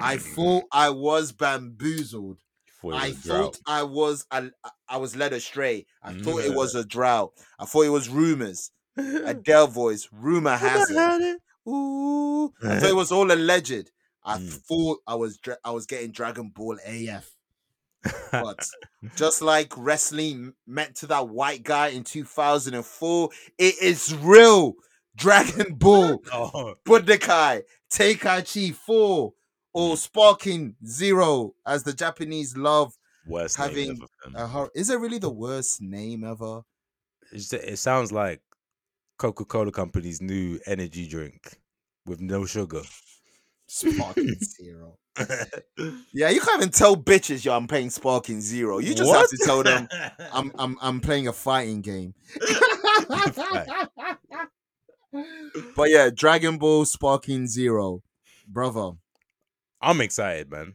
I 0.00 0.16
Mm. 0.16 0.20
thought 0.34 0.64
I 0.72 0.90
was 0.90 1.32
bamboozled. 1.32 2.38
I 2.84 3.08
was 3.10 3.18
a 3.18 3.22
drought. 3.28 3.56
thought 3.56 3.58
I 3.66 3.82
was 3.84 4.26
I, 4.30 4.50
I 4.88 4.96
was 4.96 5.14
led 5.16 5.32
astray. 5.32 5.86
I 6.02 6.14
thought 6.14 6.44
it 6.44 6.54
was 6.54 6.74
a 6.74 6.84
drought. 6.84 7.32
I 7.58 7.64
thought 7.64 7.82
it 7.86 7.90
was 7.90 8.08
rumors. 8.08 8.70
Adele 8.96 9.66
voice. 9.82 10.08
Rumor 10.12 10.56
has 10.56 10.90
it. 10.90 11.38
Ooh. 11.68 12.52
I 12.64 12.80
thought 12.80 12.90
it 12.90 12.96
was 13.04 13.12
all 13.12 13.30
alleged. 13.30 13.90
I 14.24 14.38
Mm. 14.38 14.48
thought 14.68 14.98
I 15.06 15.14
was 15.14 15.38
dra- 15.38 15.58
I 15.64 15.70
was 15.70 15.86
getting 15.86 16.10
Dragon 16.12 16.50
Ball 16.50 16.78
AF. 16.84 17.30
But 18.32 18.66
just 19.16 19.42
like 19.42 19.72
wrestling 19.76 20.54
meant 20.66 20.96
to 20.96 21.06
that 21.08 21.28
white 21.28 21.62
guy 21.62 21.88
in 21.88 22.02
2004, 22.04 23.30
it 23.58 23.74
is 23.80 24.14
real. 24.16 24.74
Dragon 25.14 25.74
Ball, 25.74 26.20
oh, 26.32 26.74
Budokai, 26.86 27.62
Tenkaichi 27.92 28.74
4, 28.74 29.32
or 29.74 29.96
Sparking 29.96 30.76
Zero, 30.86 31.54
as 31.66 31.82
the 31.82 31.92
Japanese 31.92 32.56
love. 32.56 32.94
worst 33.26 33.56
having. 33.56 34.00
A 34.34 34.46
hor- 34.46 34.70
is 34.74 34.90
it 34.90 34.98
really 34.98 35.18
the 35.18 35.30
worst 35.30 35.80
name 35.80 36.24
ever? 36.24 36.62
It's- 37.32 37.52
it 37.52 37.78
sounds 37.78 38.12
like 38.12 38.40
Coca 39.18 39.44
Cola 39.44 39.70
Company's 39.72 40.20
new 40.20 40.58
energy 40.66 41.06
drink 41.08 41.58
with 42.06 42.20
no 42.20 42.44
sugar. 42.44 42.82
Sparking 43.66 44.34
Zero. 44.42 44.98
Yeah, 46.12 46.30
you 46.30 46.40
can't 46.40 46.60
even 46.62 46.70
tell 46.72 46.96
bitches, 46.96 47.44
yo, 47.44 47.54
I'm 47.54 47.66
playing 47.66 47.90
Sparking 47.90 48.40
Zero. 48.40 48.78
You 48.78 48.94
just 48.94 49.12
have 49.12 49.28
to 49.28 49.38
tell 49.44 49.62
them 49.62 49.88
I'm 50.32 50.52
I'm 50.58 50.76
I'm 50.80 51.00
playing 51.00 51.28
a 51.28 51.32
fighting 51.32 51.80
game. 51.80 52.14
but 55.76 55.90
yeah, 55.90 56.10
Dragon 56.14 56.58
Ball 56.58 56.84
Sparking 56.84 57.46
Zero, 57.46 58.02
brother, 58.48 58.92
I'm 59.82 60.00
excited, 60.00 60.50
man. 60.50 60.74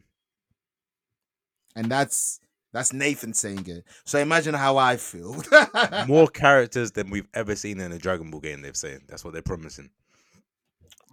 and 1.76 1.90
that's 1.90 2.40
that's 2.72 2.92
Nathan 2.92 3.32
saying 3.32 3.66
it. 3.66 3.84
So 4.04 4.18
imagine 4.18 4.54
how 4.54 4.76
I 4.76 4.96
feel. 4.96 5.42
More 6.06 6.26
characters 6.28 6.92
than 6.92 7.08
we've 7.10 7.28
ever 7.34 7.56
seen 7.56 7.80
in 7.80 7.92
a 7.92 7.98
Dragon 7.98 8.30
Ball 8.30 8.40
game. 8.40 8.60
They've 8.62 8.76
saying 8.76 9.02
that's 9.08 9.24
what 9.24 9.32
they're 9.32 9.42
promising. 9.42 9.90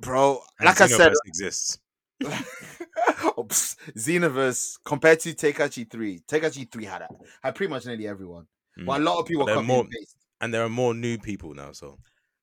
bro. 0.02 0.42
And 0.60 0.66
Like 0.68 0.82
I 0.82 0.88
said, 0.88 1.14
exists. 1.26 1.80
psst, 2.22 3.76
Xenoverse 3.96 4.78
compared 4.84 5.20
to 5.22 5.34
Tenkaichi 5.34 5.90
Three, 5.90 6.20
Tenkaichi 6.28 6.70
Three 6.72 6.86
had 6.86 7.02
a, 7.04 7.08
had 7.44 7.56
pretty 7.56 7.70
much 7.70 7.86
nearly 7.86 8.08
everyone, 8.08 8.48
Mm. 8.78 8.86
but 8.88 9.00
a 9.00 9.04
lot 9.04 9.20
of 9.20 9.26
people 9.26 9.46
they're 9.46 9.62
more- 9.62 9.88
and 10.42 10.54
there 10.54 10.64
are 10.66 10.70
more 10.70 10.94
new 10.94 11.18
people 11.18 11.54
now. 11.54 11.72
So 11.72 11.98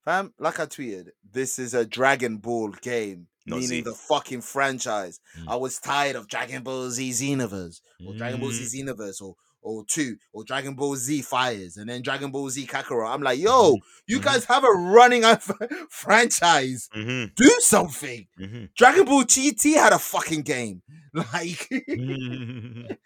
Fam, 0.05 0.33
like 0.39 0.59
I 0.61 0.67
tweeted, 0.67 1.09
this 1.31 1.59
is 1.59 1.75
a 1.75 1.85
Dragon 1.87 2.39
Ball 2.39 2.71
game, 2.81 3.27
Not 3.47 3.57
meaning 3.57 3.69
Z. 3.69 3.81
the 3.83 3.95
fucking 3.95 4.41
franchise. 4.43 5.21
Mm. 5.39 5.45
I 5.49 5.57
was 5.57 5.79
tired 5.81 6.17
of 6.17 6.29
Dragon 6.29 6.63
Ball 6.63 6.91
Z 6.91 7.11
Xenoverse, 7.11 7.81
or 8.07 8.15
Dragon 8.15 8.41
Ball 8.41 8.51
Mm. 8.51 8.53
Z 8.53 8.83
Xenoverse, 8.85 9.21
or 9.23 9.37
or 9.65 9.85
two, 9.87 10.17
or 10.33 10.43
Dragon 10.43 10.75
Ball 10.75 10.97
Z 10.97 11.23
Fires, 11.23 11.77
and 11.77 11.89
then 11.89 12.03
Dragon 12.03 12.33
Ball 12.33 12.51
Z 12.51 12.67
Kakarot. 12.67 13.09
I'm 13.15 13.23
like, 13.23 13.39
yo, 13.39 13.79
you 14.09 14.19
Mhm. 14.19 14.23
guys 14.25 14.45
have 14.47 14.65
a 14.65 14.69
running 14.69 15.23
franchise. 15.89 16.89
hmm 16.93 17.27
Do 17.37 17.49
something. 17.61 18.27
hmm 18.37 18.65
Dragon 18.77 19.05
Ball 19.05 19.23
GT 19.25 19.75
had 19.75 19.93
a 19.93 19.99
fucking 20.01 20.43
game. 20.43 20.83
Like, 21.15 21.69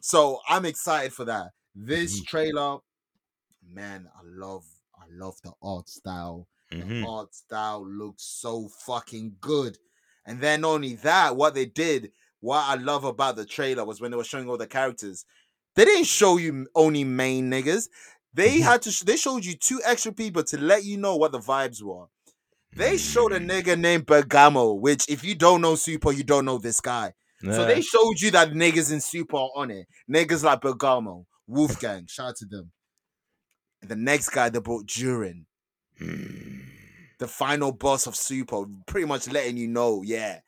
so 0.00 0.38
I'm 0.48 0.64
excited 0.66 1.12
for 1.12 1.24
that. 1.24 1.50
This 1.74 2.20
Mhm. 2.20 2.26
trailer, 2.26 2.78
man, 3.66 4.08
I 4.14 4.20
love, 4.24 4.64
I 4.94 5.06
love 5.10 5.36
the 5.42 5.52
art 5.62 5.88
style. 5.88 6.46
The 6.78 6.86
hmm 6.86 7.02
art 7.02 7.34
style 7.34 7.86
looks 7.86 8.24
so 8.24 8.68
fucking 8.68 9.36
good. 9.40 9.78
And 10.26 10.40
then 10.40 10.64
only 10.64 10.94
that, 10.96 11.36
what 11.36 11.54
they 11.54 11.66
did, 11.66 12.12
what 12.40 12.64
I 12.64 12.74
love 12.74 13.04
about 13.04 13.36
the 13.36 13.46
trailer 13.46 13.84
was 13.84 14.00
when 14.00 14.10
they 14.10 14.16
were 14.16 14.24
showing 14.24 14.48
all 14.48 14.56
the 14.58 14.66
characters, 14.66 15.24
they 15.76 15.84
didn't 15.84 16.06
show 16.06 16.36
you 16.36 16.66
only 16.74 17.04
main 17.04 17.50
niggas. 17.50 17.88
They 18.32 18.60
Mhm. 18.60 18.60
had 18.60 18.82
to. 18.82 18.90
Sh- 18.90 19.02
they 19.02 19.16
showed 19.16 19.44
you 19.44 19.54
two 19.56 19.80
extra 19.84 20.12
people 20.12 20.42
to 20.44 20.58
let 20.60 20.84
you 20.84 20.96
know 20.96 21.16
what 21.16 21.32
the 21.32 21.38
vibes 21.38 21.82
were. 21.82 22.06
They 22.76 22.98
showed 22.98 23.32
a 23.32 23.38
Mm. 23.38 23.40
nigga 23.40 23.78
named 23.78 24.06
Bergamo, 24.06 24.74
which 24.74 25.08
if 25.08 25.24
you 25.24 25.34
don't 25.34 25.60
know 25.60 25.76
Super, 25.76 26.12
you 26.12 26.24
don't 26.24 26.44
know 26.44 26.58
this 26.58 26.80
guy. 26.80 27.14
So 27.48 27.64
they 27.64 27.80
showed 27.82 28.20
you 28.20 28.30
that 28.32 28.50
niggas 28.50 28.92
in 28.92 29.00
Super 29.00 29.36
are 29.36 29.50
on 29.56 29.70
it. 29.70 29.86
Niggas 30.10 30.42
like 30.44 30.60
Bergamo, 30.60 31.26
Wolfgang, 31.46 32.06
shout 32.08 32.30
out 32.30 32.36
to 32.36 32.46
them. 32.46 32.72
And 33.80 33.88
the 33.90 33.94
next 33.96 34.30
guy 34.30 34.48
they 34.48 34.58
brought 34.58 34.86
Jiren, 34.86 35.46
Mm. 36.00 36.33
The 37.18 37.28
final 37.28 37.72
boss 37.72 38.06
of 38.06 38.16
Super, 38.16 38.64
pretty 38.86 39.06
much 39.06 39.28
letting 39.30 39.56
you 39.56 39.68
know, 39.68 40.02
yeah, 40.02 40.40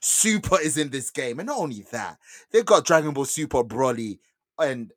Super 0.00 0.60
is 0.60 0.76
in 0.78 0.90
this 0.90 1.10
game. 1.10 1.38
And 1.40 1.46
not 1.48 1.58
only 1.58 1.84
that, 1.92 2.18
they've 2.50 2.64
got 2.64 2.84
Dragon 2.86 3.12
Ball 3.12 3.24
Super 3.24 3.62
Broly, 3.64 4.18
and 4.58 4.92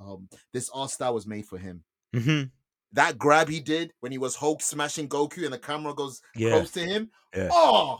um, 0.00 0.28
this 0.52 0.70
art 0.74 0.90
style 0.90 1.14
was 1.14 1.26
made 1.26 1.46
for 1.46 1.58
him. 1.58 1.84
Mhm. 2.14 2.50
That 2.94 3.16
grab 3.18 3.48
he 3.48 3.60
did 3.60 3.92
when 4.00 4.12
he 4.12 4.18
was 4.18 4.36
Hulk 4.36 4.60
smashing 4.60 5.08
Goku 5.08 5.44
and 5.44 5.52
the 5.52 5.58
camera 5.58 5.94
goes 5.94 6.20
Yeah. 6.34 6.50
close 6.50 6.70
to 6.72 6.80
him. 6.80 7.10
Yeah. 7.34 7.48
Oh, 7.50 7.98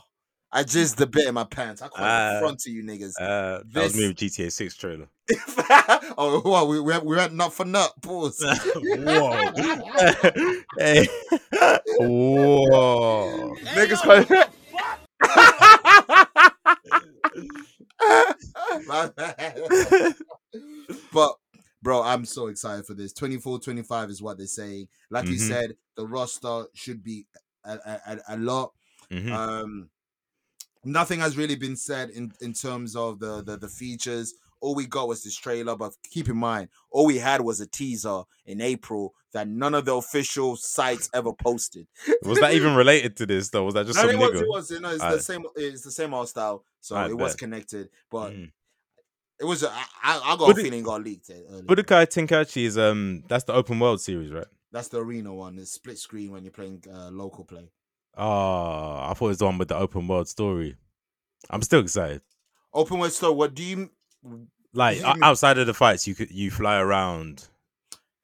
I 0.51 0.61
just 0.63 0.97
the 0.97 1.07
bit 1.07 1.27
in 1.27 1.33
my 1.33 1.45
pants. 1.45 1.81
I 1.81 1.89
Ah. 1.97 2.35
it 2.37 2.39
front 2.41 2.59
to 2.59 2.69
you 2.69 2.83
niggas. 2.83 3.13
Uh, 3.19 3.63
that 3.71 3.83
was 3.85 3.95
me 3.97 4.07
with 4.07 4.17
GTA 4.17 4.51
6 4.51 4.75
trailer. 4.75 5.07
oh, 6.17 6.41
well, 6.45 6.67
we 6.67 6.79
we 6.79 6.95
we 6.99 7.15
went 7.15 7.33
nut 7.33 7.53
for 7.53 7.65
nut. 7.65 7.91
Pause. 8.03 8.43
Whoa. 8.75 9.51
hey. 10.77 11.07
Whoa. 11.99 13.55
Niggas 13.75 14.01
call 14.01 14.23
but 21.13 21.33
bro, 21.81 22.01
I'm 22.01 22.25
so 22.25 22.47
excited 22.47 22.85
for 22.85 22.93
this. 22.93 23.13
24 23.13 23.59
25 23.59 24.09
is 24.09 24.21
what 24.21 24.37
they're 24.37 24.47
saying. 24.47 24.87
Like 25.09 25.27
you 25.27 25.35
Mhm. 25.35 25.47
said, 25.47 25.75
the 25.95 26.07
roster 26.07 26.65
should 26.73 27.03
be 27.03 27.25
a, 27.63 27.73
a, 27.73 28.19
a- 28.29 28.37
lot. 28.37 28.73
Mhm. 29.11 29.31
Um, 29.31 29.89
nothing 30.83 31.19
has 31.19 31.37
really 31.37 31.55
been 31.55 31.75
said 31.75 32.09
in, 32.09 32.31
in 32.41 32.53
terms 32.53 32.95
of 32.95 33.19
the, 33.19 33.41
the 33.43 33.57
the 33.57 33.69
features. 33.69 34.33
All 34.63 34.75
we 34.75 34.85
got 34.87 35.09
was 35.09 35.23
this 35.23 35.35
trailer, 35.35 35.75
but 35.75 35.91
keep 36.09 36.29
in 36.29 36.37
mind, 36.37 36.69
all 36.89 37.05
we 37.05 37.17
had 37.17 37.41
was 37.41 37.59
a 37.59 37.67
teaser 37.67 38.21
in 38.45 38.61
April 38.61 39.13
that 39.33 39.45
none 39.45 39.75
of 39.75 39.83
the 39.83 39.93
official 39.93 40.55
sites 40.55 41.09
ever 41.13 41.33
posted. 41.33 41.85
Was 42.23 42.39
that 42.39 42.53
even 42.53 42.73
related 42.83 43.17
to 43.17 43.25
this 43.25 43.49
though? 43.49 43.65
Was 43.65 43.73
that 43.73 43.87
just 43.87 43.99
No, 43.99 44.07
some 44.07 44.11
it 44.11 44.17
was, 44.17 44.29
nigga? 44.31 44.41
it 44.43 44.47
was, 44.47 44.71
you 44.71 44.79
know, 44.79 44.89
it's 44.91 45.03
the 45.03 45.19
same, 45.19 45.43
it's 45.57 45.81
the 45.81 45.91
same 45.91 46.13
art 46.13 46.29
style, 46.29 46.63
so 46.79 46.95
it 47.07 47.17
was 47.17 47.33
bet. 47.33 47.39
connected. 47.39 47.89
But 48.09 48.31
Mm. 48.31 48.51
it 49.39 49.45
was, 49.45 49.63
I, 49.65 49.83
I 50.03 50.35
got 50.37 50.47
But 50.47 50.59
a 50.59 50.63
feeling 50.63 50.79
it 50.79 50.85
got 50.85 51.03
leaked. 51.03 51.29
eh, 51.29 51.41
early. 51.49 51.63
Budokai 51.63 52.05
Tenkaichi 52.07 52.63
is 52.63 52.77
um 52.77 53.23
that's 53.27 53.43
the 53.43 53.53
open 53.53 53.79
world 53.79 53.99
series, 53.99 54.31
right? 54.31 54.47
That's 54.71 54.87
the 54.87 54.99
arena 54.99 55.33
one. 55.33 55.59
It's 55.59 55.71
split 55.71 55.97
screen 55.97 56.31
when 56.31 56.43
you're 56.45 56.51
playing 56.51 56.83
uh, 56.89 57.09
local 57.11 57.43
play. 57.43 57.69
Oh, 58.15 58.99
I 59.09 59.13
thought 59.15 59.25
it 59.25 59.29
was 59.29 59.37
the 59.39 59.45
one 59.45 59.57
with 59.57 59.67
the 59.67 59.77
open 59.77 60.07
world 60.07 60.27
story. 60.29 60.77
I'm 61.49 61.61
still 61.63 61.81
excited. 61.81 62.21
Open 62.73 62.99
world 62.99 63.11
story. 63.11 63.33
What 63.35 63.53
do 63.55 63.63
you? 63.63 63.89
Like 64.73 65.01
outside 65.21 65.57
of 65.57 65.67
the 65.67 65.73
fights, 65.73 66.07
you 66.07 66.15
could 66.15 66.31
you 66.31 66.49
fly 66.51 66.79
around. 66.79 67.47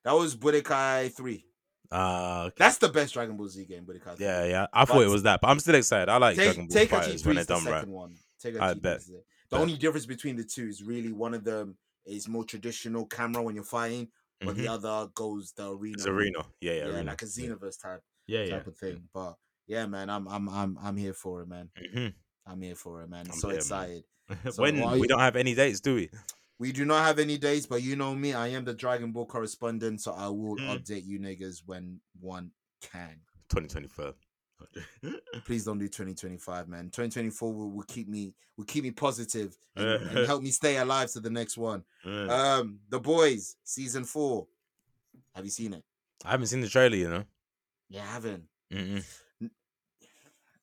That 0.03 0.13
was 0.13 0.35
Budokai 0.35 1.13
three. 1.13 1.45
Uh 1.91 2.45
okay. 2.47 2.55
That's 2.57 2.77
the 2.77 2.89
best 2.89 3.13
Dragon 3.13 3.35
Ball 3.37 3.47
Z 3.47 3.65
game. 3.65 3.83
Budokai. 3.85 4.15
3. 4.17 4.25
yeah, 4.25 4.45
yeah. 4.45 4.67
I 4.73 4.85
thought 4.85 5.01
it 5.01 5.09
was 5.09 5.23
that, 5.23 5.41
but 5.41 5.47
I'm 5.49 5.59
still 5.59 5.75
excited. 5.75 6.09
I 6.09 6.17
like 6.17 6.35
Take 6.35 6.45
Dragon 6.45 6.67
Ball 6.67 6.75
take 6.75 6.89
fighters 6.89 7.25
when 7.25 7.35
they're 7.35 7.45
done 7.45 7.63
the 7.63 7.71
right. 7.71 7.87
one. 7.87 8.15
Take 8.41 8.59
I 8.59 8.73
bet. 8.73 9.01
The 9.05 9.21
Bet. 9.51 9.59
only 9.61 9.77
difference 9.77 10.05
between 10.05 10.35
the 10.35 10.43
two 10.43 10.67
is 10.67 10.83
really 10.83 11.11
one 11.11 11.33
of 11.33 11.43
them 11.43 11.77
is 12.05 12.27
more 12.27 12.43
traditional 12.45 13.05
camera 13.05 13.41
when 13.43 13.55
you're 13.55 13.63
fighting, 13.63 14.07
but 14.41 14.55
the 14.55 14.65
Mhm. 14.65 14.69
other 14.85 15.11
goes 15.15 15.51
the 15.53 15.71
arena. 15.71 15.95
It's 15.97 16.05
arena. 16.07 16.45
Yeah, 16.61 16.73
yeah, 16.73 16.77
Yeah, 16.87 16.93
arena. 16.95 17.11
like 17.11 17.21
a 17.23 17.25
Xenoverse 17.25 17.81
type 17.81 18.01
Yeah, 18.27 18.43
yeah. 18.43 18.49
type 18.57 18.67
of 18.67 18.77
thing. 18.77 19.09
But 19.13 19.35
yeah, 19.67 19.85
man, 19.87 20.09
I'm 20.09 20.27
I'm 20.27 20.47
I'm 20.49 20.77
I'm 20.81 20.97
here 20.97 21.13
for 21.13 21.41
it, 21.41 21.47
man. 21.47 21.69
Mhm. 21.77 22.13
I'm 22.49 22.61
here 22.61 22.75
for 22.75 23.01
it, 23.03 23.09
man. 23.09 23.25
I'm 23.29 23.37
so 23.37 23.49
here, 23.49 23.55
man. 23.55 23.57
excited. 23.57 24.03
So 24.51 24.61
when 24.61 24.99
we 24.99 25.07
don't 25.07 25.19
have 25.19 25.35
any 25.35 25.55
dates, 25.55 25.79
do 25.79 25.95
we? 25.95 26.09
We 26.59 26.71
do 26.71 26.85
not 26.85 27.03
have 27.03 27.17
any 27.19 27.37
dates, 27.37 27.65
but 27.65 27.81
you 27.81 27.95
know 27.95 28.13
me, 28.13 28.33
I 28.33 28.49
am 28.49 28.63
the 28.65 28.73
Dragon 28.73 29.11
Ball 29.11 29.25
correspondent, 29.25 30.01
so 30.01 30.11
I 30.13 30.27
will 30.27 30.55
Mm. 30.57 30.67
update 30.69 31.05
you 31.05 31.19
niggas 31.19 31.63
when 31.65 31.99
one 32.19 32.51
can. 32.81 33.21
2025. 33.49 34.13
Please 35.45 35.63
don't 35.65 35.79
do 35.79 35.87
2025, 35.87 36.67
man. 36.67 36.85
2024 36.91 37.53
will, 37.53 37.71
will 37.71 37.83
keep 37.83 38.07
me 38.09 38.33
will 38.57 38.65
keep 38.65 38.83
me 38.83 38.91
positive 38.91 39.57
and, 39.75 39.87
and 39.87 40.27
help 40.27 40.43
me 40.43 40.51
stay 40.51 40.77
alive 40.77 41.09
to 41.13 41.19
the 41.21 41.29
next 41.29 41.57
one. 41.57 41.83
Mm. 42.05 42.29
Um, 42.29 42.79
The 42.89 42.99
Boys 42.99 43.55
season 43.63 44.03
four. 44.03 44.47
Have 45.33 45.45
you 45.45 45.51
seen 45.51 45.73
it? 45.73 45.83
I 46.25 46.31
haven't 46.31 46.47
seen 46.47 46.59
the 46.61 46.67
trailer, 46.67 46.97
you 46.97 47.09
know. 47.09 47.23
Yeah, 47.89 48.03
I 48.03 48.11
haven't. 48.13 48.43
Mm-mm. 48.71 49.03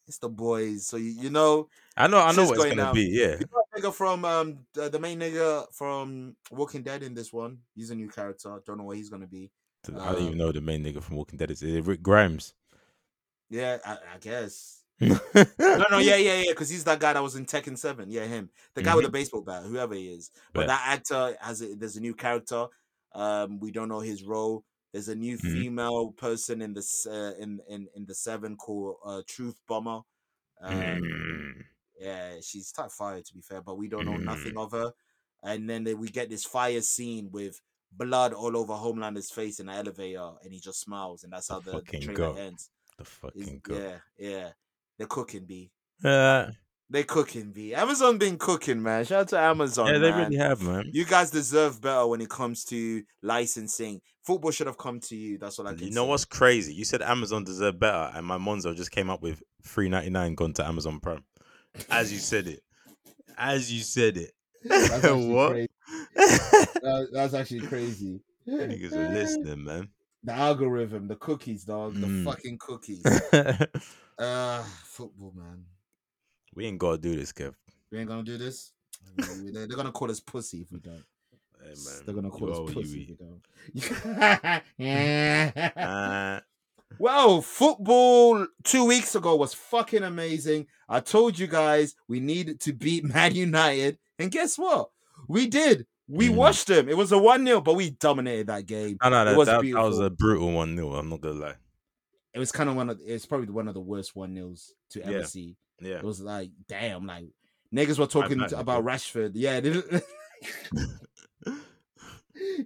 It's 0.07 0.19
The 0.19 0.29
Boys, 0.29 0.87
so 0.87 0.97
you, 0.97 1.11
you 1.11 1.31
know 1.31 1.69
I 1.97 2.07
know, 2.07 2.19
I 2.19 2.33
know 2.33 2.45
what 2.47 2.57
it's 2.57 2.65
going 2.65 2.77
gonna 2.77 2.83
down. 2.87 2.95
be. 2.95 3.09
Yeah, 3.11 3.37
You 3.41 3.47
know 3.53 3.63
nigga 3.77 3.93
from 3.93 4.25
um 4.25 4.59
the, 4.75 4.89
the 4.89 4.99
main 4.99 5.19
nigga 5.21 5.67
from 5.73 6.37
Walking 6.51 6.83
Dead 6.83 7.03
in 7.03 7.15
this 7.15 7.33
one. 7.33 7.59
He's 7.75 7.91
a 7.91 7.95
new 7.95 8.09
character. 8.09 8.61
Don't 8.67 8.79
know 8.79 8.85
what 8.85 8.97
he's 8.97 9.09
gonna 9.11 9.27
be. 9.27 9.51
I 9.89 10.13
don't 10.13 10.21
even 10.23 10.33
Um, 10.33 10.39
know 10.39 10.53
the 10.53 10.61
main 10.61 10.83
nigga 10.85 11.03
from 11.03 11.17
Walking 11.17 11.39
Dead. 11.39 11.51
Is 11.51 11.63
it 11.63 11.85
Rick 11.85 12.03
Grimes? 12.03 12.55
Yeah, 13.51 13.79
I, 13.85 13.93
I 14.15 14.19
guess. 14.21 14.83
no, 15.01 15.19
No, 15.59 15.99
yeah, 15.99 16.17
yeah, 16.17 16.39
yeah. 16.41 16.51
Because 16.51 16.69
he's 16.71 16.85
that 16.85 16.99
guy 17.01 17.13
that 17.13 17.23
was 17.23 17.37
in 17.37 17.47
Tekken 17.47 17.77
Seven. 17.79 18.11
Yeah, 18.11 18.25
him, 18.25 18.51
the 18.75 18.83
guy 18.83 18.95
with 18.95 19.05
the 19.05 19.11
baseball 19.11 19.43
bat, 19.43 19.63
whoever 19.65 19.95
he 19.95 20.09
is. 20.09 20.31
But 20.53 20.61
Bet. 20.63 20.69
that 20.69 20.83
actor 20.87 21.37
has 21.41 21.63
a, 21.63 21.75
there's 21.77 21.97
a 21.97 22.01
new 22.01 22.15
character. 22.15 22.67
Um, 23.15 23.61
we 23.61 23.71
don't 23.71 23.89
know 23.89 24.01
his 24.01 24.25
role. 24.25 24.65
There's 24.97 25.09
a 25.09 25.15
new 25.15 25.37
Mhm. 25.37 25.53
female 25.53 26.13
person 26.13 26.63
in 26.63 26.73
the 26.73 26.81
uh, 27.07 27.39
in 27.43 27.61
in 27.69 27.87
in 27.95 28.07
the 28.07 28.15
seven 28.15 28.57
called 28.57 28.97
uh, 29.05 29.21
Truth 29.29 29.61
Bomber. 29.69 30.01
Um, 30.63 30.99
Mm. 31.03 31.65
Yeah, 32.01 32.41
she's 32.41 32.73
type 32.73 32.91
fire 32.93 33.21
to 33.21 33.35
be 33.35 33.43
fair, 33.43 33.61
but 33.61 33.77
we 33.77 33.89
don't 33.89 34.07
know 34.07 34.17
Mm. 34.17 34.25
nothing 34.25 34.57
of 34.57 34.73
her. 34.73 34.93
And 35.43 35.69
then 35.69 35.85
they, 35.85 35.93
we 35.95 36.09
get 36.09 36.31
this 36.31 36.45
fire 36.47 36.81
scene 36.81 37.31
with 37.31 37.61
blood 37.93 38.33
all 38.33 38.57
over 38.57 38.73
Homelander's 38.75 39.31
face 39.31 39.61
in 39.61 39.67
the 39.67 39.73
elevator, 39.75 40.33
and 40.43 40.51
he 40.55 40.61
just 40.61 40.81
smiles, 40.81 41.25
and 41.25 41.33
that's 41.33 41.49
The 41.49 41.55
how 41.55 41.61
the, 41.61 41.73
the 41.73 41.79
fucking 41.79 42.01
trailer 42.01 42.17
goat. 42.17 42.39
ends. 42.39 42.71
The 42.97 43.05
fucking 43.05 43.61
god. 43.65 43.77
yeah, 43.77 43.99
yeah, 44.19 44.53
they're 44.97 45.07
cooking, 45.07 45.45
B. 45.45 45.73
Uh, 46.03 46.53
They 46.89 47.03
cooking, 47.03 47.51
B. 47.51 47.75
Amazon 47.75 48.17
been 48.19 48.39
cooking, 48.39 48.81
man. 48.81 49.05
Shout 49.05 49.23
out 49.23 49.29
to 49.29 49.39
Amazon, 49.41 49.89
yeah, 49.89 49.99
they 49.99 50.11
man. 50.11 50.25
really 50.31 50.37
have, 50.37 50.63
man. 50.63 50.89
You 50.93 51.05
guys 51.05 51.31
deserve 51.33 51.81
better 51.81 52.07
when 52.07 52.21
it 52.21 52.31
comes 52.31 52.65
to 52.67 53.03
licensing. 53.23 54.01
Football 54.25 54.53
should 54.53 54.69
have 54.69 54.79
come 54.79 55.01
to 55.01 55.17
you. 55.17 55.37
That's 55.39 55.59
all 55.59 55.67
I 55.67 55.75
can 55.75 55.85
You 55.89 55.93
know 55.93 56.05
say. 56.05 56.09
what's 56.11 56.25
crazy? 56.25 56.75
You 56.75 56.85
said 56.85 57.03
Amazon 57.03 57.43
deserve 57.45 57.81
better, 57.81 58.13
and 58.15 58.25
my 58.25 58.39
Monzo 58.39 58.75
just 58.77 58.93
came 58.93 59.11
up 59.11 59.21
with 59.21 59.43
three 59.65 59.89
ninety 59.89 60.11
nine 60.11 60.35
gone 60.37 60.53
to 60.55 60.65
Amazon 60.67 61.01
Prime. 61.01 61.25
As 61.91 62.13
you 62.13 62.19
said 62.21 62.47
it. 62.47 62.63
As 63.37 63.73
you 63.73 63.81
said 63.83 64.17
it. 64.17 64.31
That's 64.65 64.91
actually 65.05 65.27
what? 65.29 65.51
crazy. 65.51 65.69
That- 66.17 67.09
that's 67.13 67.35
actually 67.35 67.61
crazy. 67.67 68.21
Niggas 68.49 68.93
are 68.93 69.13
listening, 69.13 69.65
man. 69.65 69.89
The 70.23 70.33
algorithm, 70.35 71.09
the 71.09 71.17
cookies, 71.17 71.65
dog. 71.65 71.95
The 71.95 72.07
Mm. 72.07 72.25
fucking 72.25 72.59
cookies. 72.59 73.05
Uh 74.19 74.63
football, 74.85 75.33
man. 75.37 75.65
We 76.57 76.67
ain't 76.67 76.79
gonna 76.79 76.99
do 76.99 77.15
this, 77.17 77.33
Kev. 77.33 77.55
We 77.93 77.99
ain't 77.99 78.09
gonna 78.09 78.23
do 78.25 78.37
this. 78.39 78.73
They're, 79.17 79.67
they're 79.67 79.77
gonna 79.77 79.93
call 79.93 80.11
us 80.11 80.21
pussy 80.21 80.63
if 80.63 80.73
we 80.73 80.81
don't. 80.81 81.05
Hey, 81.63 81.69
man. 81.69 82.03
They're 82.05 82.15
gonna 82.15 82.31
call 82.31 82.49
you 82.49 82.65
us 82.65 82.73
pussy 82.73 83.03
if 83.03 83.09
we 83.09 83.17
don't. 83.17 84.63
Uh, 85.77 86.41
well, 86.99 87.43
football 87.43 88.47
two 88.65 88.85
weeks 88.87 89.15
ago 89.15 89.37
was 89.37 89.53
fucking 89.55 90.03
amazing. 90.03 90.67
I 90.89 91.01
told 91.01 91.39
you 91.39 91.47
guys 91.47 91.95
we 92.09 92.21
needed 92.21 92.61
to 92.61 92.73
beat 92.73 93.05
Man 93.05 93.35
United, 93.35 93.99
and 94.19 94.31
guess 94.31 94.57
what? 94.59 94.91
We 95.29 95.47
did. 95.47 95.87
We 96.09 96.29
Mm. 96.29 96.37
watched 96.37 96.69
them. 96.69 96.89
It 96.89 96.97
was 96.97 97.11
a 97.13 97.19
1 97.19 97.45
0, 97.45 97.61
but 97.61 97.75
we 97.75 97.91
dominated 97.91 98.47
that 98.47 98.67
game. 98.67 98.97
no, 99.03 99.11
no, 99.11 99.25
that, 99.25 99.37
was 99.37 99.47
that, 99.49 99.61
that 99.63 99.75
was 99.83 99.99
a 99.99 100.09
brutal 100.11 100.53
one. 100.53 100.77
No, 100.77 100.93
I'm 100.95 101.09
not 101.09 101.21
gonna 101.21 101.35
lie. 101.41 101.57
It 102.33 102.39
was 102.39 102.53
kind 102.53 102.71
of 102.71 102.77
one 102.77 102.91
of 102.91 103.01
it's 103.05 103.27
probably 103.27 103.49
one 103.49 103.67
of 103.67 103.75
the 103.75 103.81
worst 103.81 104.15
1 104.15 104.35
0s 104.35 104.71
to 104.91 105.03
ever 105.03 105.19
Yeah. 105.21 105.25
see. 105.25 105.57
Yeah. 105.81 105.97
It 105.97 106.05
was 106.05 106.21
like, 106.21 106.51
damn, 106.69 107.07
like 107.07 107.27
niggas 107.75 107.99
were 107.99 108.07
talking 108.07 108.39
to- 108.39 108.59
about 108.59 108.85
bet. 108.85 108.95
Rashford. 108.95 109.33
Yeah, 109.35 109.61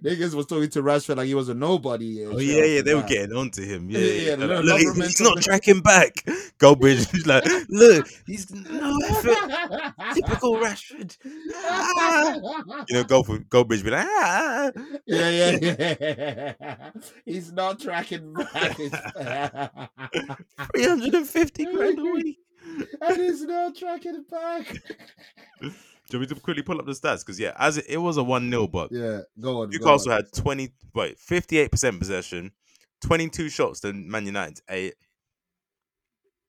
niggas 0.03 0.33
was 0.33 0.45
talking 0.45 0.69
to 0.69 0.81
Rashford 0.83 1.17
like 1.17 1.27
he 1.27 1.35
was 1.35 1.49
a 1.49 1.53
nobody. 1.53 2.25
Oh 2.25 2.37
yeah, 2.39 2.63
yeah, 2.63 2.81
they 2.81 2.93
were 2.93 3.01
that. 3.01 3.09
getting 3.09 3.35
onto 3.35 3.63
him. 3.63 3.89
Yeah, 3.89 3.99
Yeah, 3.99 4.05
yeah. 4.05 4.21
yeah, 4.21 4.29
yeah. 4.29 4.35
Look, 4.45 4.63
little 4.65 4.93
he's 5.03 5.21
not 5.21 5.41
tracking 5.41 5.81
back. 5.81 6.15
Goldbridge 6.59 7.13
is 7.13 7.27
like, 7.27 7.43
look, 7.69 8.07
he's 8.25 8.51
no 8.51 8.97
effort. 9.05 9.93
Typical 10.13 10.55
Rashford. 10.57 11.17
Ah. 11.55 12.35
You 12.89 12.95
know, 12.95 13.03
Gold, 13.03 13.27
Goldbridge 13.49 13.83
be 13.83 13.91
like, 13.91 14.05
ah. 14.07 14.71
yeah, 15.05 15.29
yeah, 15.29 15.57
yeah. 15.61 16.91
He's 17.25 17.51
not 17.51 17.79
tracking 17.79 18.33
back. 18.33 18.75
Three 18.77 18.89
hundred 20.83 21.13
and 21.15 21.27
fifty 21.27 21.65
grand 21.65 21.99
a 21.99 22.03
week. 22.03 22.37
And 23.01 23.17
he's 23.17 23.41
not 23.43 23.75
tracking 23.75 24.23
back. 24.29 24.67
Do 25.61 26.17
you 26.17 26.19
want 26.19 26.29
me 26.31 26.35
to 26.35 26.41
quickly 26.41 26.63
pull 26.63 26.79
up 26.79 26.85
the 26.85 26.91
stats? 26.91 27.19
Because 27.19 27.39
yeah, 27.39 27.53
as 27.57 27.77
it, 27.77 27.85
it 27.87 27.97
was 27.97 28.17
a 28.17 28.23
one 28.23 28.49
0 28.49 28.67
but 28.67 28.91
Yeah, 28.91 29.19
go 29.39 29.61
on. 29.61 29.69
go 29.69 29.77
Newcastle 29.77 30.11
on. 30.11 30.17
had 30.17 30.25
twenty, 30.33 30.73
wait, 30.93 31.17
fifty 31.17 31.57
eight 31.57 31.71
percent 31.71 31.99
possession, 31.99 32.51
twenty 33.01 33.29
two 33.29 33.47
shots 33.49 33.79
to 33.81 33.93
Man 33.93 34.25
United's 34.25 34.61
eight. 34.69 34.95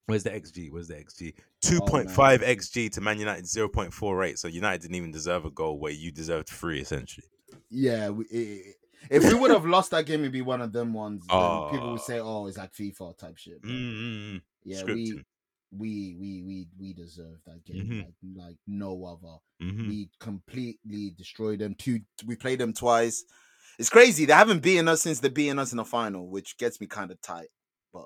Where's 0.06 0.24
the 0.24 0.30
XG? 0.30 0.70
Where's 0.72 0.88
the 0.88 0.94
XG? 0.94 1.32
Oh, 1.38 1.42
two 1.60 1.80
point 1.80 2.10
five 2.10 2.40
XG 2.40 2.90
to 2.92 3.00
Man 3.00 3.18
United 3.20 3.46
zero 3.46 3.68
point 3.68 3.92
four 3.94 4.22
eight. 4.24 4.38
So 4.38 4.48
United 4.48 4.82
didn't 4.82 4.96
even 4.96 5.12
deserve 5.12 5.44
a 5.44 5.50
goal 5.50 5.78
where 5.78 5.92
you 5.92 6.10
deserved 6.10 6.48
three 6.48 6.80
essentially. 6.80 7.26
Yeah, 7.70 8.08
we, 8.10 8.24
i- 8.24 8.72
if 9.10 9.24
we 9.24 9.34
would 9.34 9.50
have 9.50 9.66
lost 9.66 9.90
that 9.92 10.06
game, 10.06 10.20
it'd 10.20 10.32
be 10.32 10.42
one 10.42 10.60
of 10.60 10.72
them 10.72 10.92
ones. 10.92 11.22
people 11.22 11.70
would 11.70 11.80
Oh. 11.80 11.96
say, 11.96 12.20
"Oh, 12.20 12.46
it's 12.46 12.56
like 12.58 12.72
FIFA 12.72 13.16
type 13.18 13.36
shit." 13.36 13.60
Mm-hmm. 13.62 14.36
yeah, 14.64 14.82
Scripting. 14.82 14.94
we, 14.94 15.24
we, 15.76 16.16
we, 16.20 16.42
we, 16.42 16.66
we 16.78 16.92
deserve 16.92 17.38
that 17.46 17.64
game 17.64 17.86
Mhm. 17.86 18.04
like, 18.04 18.14
like 18.46 18.56
no 18.66 19.04
other. 19.06 19.38
hmm 19.60 19.88
We 19.88 20.10
completely 20.20 21.10
destroyed 21.16 21.60
them. 21.60 21.74
Two, 21.74 22.00
we 22.26 22.36
played 22.36 22.58
them 22.60 22.72
twice. 22.74 23.24
It's 23.78 23.88
crazy. 23.88 24.26
They 24.26 24.34
haven't 24.34 24.62
beaten 24.62 24.86
us 24.88 25.00
since 25.02 25.20
they 25.20 25.30
beaten 25.30 25.58
us 25.58 25.72
in 25.72 25.78
the 25.78 25.84
final, 25.84 26.28
which 26.28 26.58
gets 26.58 26.80
me 26.80 26.86
kind 26.86 27.10
of 27.10 27.20
tight. 27.22 27.48
But 27.92 28.04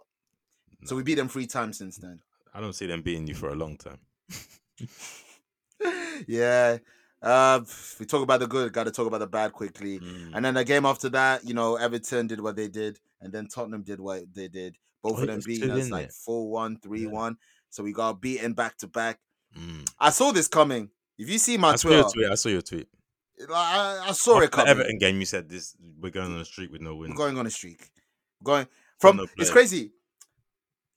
so 0.85 0.95
we 0.95 1.03
beat 1.03 1.17
them 1.17 1.29
three 1.29 1.47
times 1.49 1.79
since 1.79 1.97
then. 1.99 2.21
I 2.55 2.61
don't 2.61 2.73
see 2.73 2.87
them 2.87 3.03
beating 3.03 3.27
you 3.27 3.35
for 3.35 3.49
a 3.51 3.55
long 3.57 3.77
time. 3.77 3.99
yeah. 6.27 6.79
Uh, 7.23 7.61
we 7.99 8.07
talk 8.07 8.23
about 8.23 8.41
the 8.41 8.47
good, 8.47 8.73
got 8.73 8.85
to 8.85 8.91
talk 8.91 9.07
about 9.07 9.19
the 9.19 9.27
bad 9.27 9.53
quickly. 9.53 9.99
Mm. 9.99 10.31
And 10.35 10.45
then 10.45 10.55
the 10.55 10.65
game 10.65 10.87
after 10.87 11.09
that, 11.11 11.45
you 11.45 11.55
know, 11.55 11.77
Everton 11.77 12.27
did 12.27 12.41
what 12.41 12.57
they 12.57 12.69
did, 12.69 13.01
and 13.21 13.33
then 13.33 13.49
Tottenham 13.49 13.83
did 13.83 14.01
what 14.01 14.33
they 14.35 14.49
did. 14.49 14.77
Both 15.03 15.19
Oh, 15.19 15.23
of 15.23 15.27
them 15.29 15.41
beating 15.45 15.71
us 15.71 15.91
like 15.91 16.07
it? 16.07 16.13
4 16.13 16.51
1, 16.51 16.79
3 16.81 17.07
1. 17.07 17.37
So 17.71 17.83
we 17.83 17.93
got 17.93 18.21
beaten 18.21 18.53
back 18.55 18.77
to 18.79 18.87
back. 18.87 19.19
Mm. 19.57 19.89
I 19.99 20.11
saw 20.11 20.33
this 20.33 20.49
coming. 20.49 20.91
If 21.19 21.29
you 21.31 21.39
see 21.39 21.57
my 21.57 21.73
I 21.73 21.77
Twitter, 21.77 22.05
tweet. 22.13 22.31
I 22.31 22.35
saw 22.35 22.49
your 22.51 22.63
tweet. 22.63 22.89
like, 23.39 23.49
I, 23.51 24.07
I 24.09 24.13
saw 24.13 24.35
After 24.35 24.45
it 24.45 24.51
the 24.51 24.57
coming. 24.57 24.71
Everton 24.71 24.99
game, 24.99 25.19
you 25.21 25.27
said 25.27 25.49
this. 25.49 25.75
We're 26.01 26.11
going 26.11 26.33
on 26.33 26.41
a 26.41 26.45
streak 26.45 26.71
with 26.73 26.81
no 26.83 26.95
We're 26.95 27.01
wins. 27.09 27.17
going 27.17 27.39
on 27.39 27.47
a 27.47 27.51
streak. 27.51 27.91
Going 28.43 28.67
from 29.01 29.27
it's 29.39 29.51
crazy. 29.51 29.93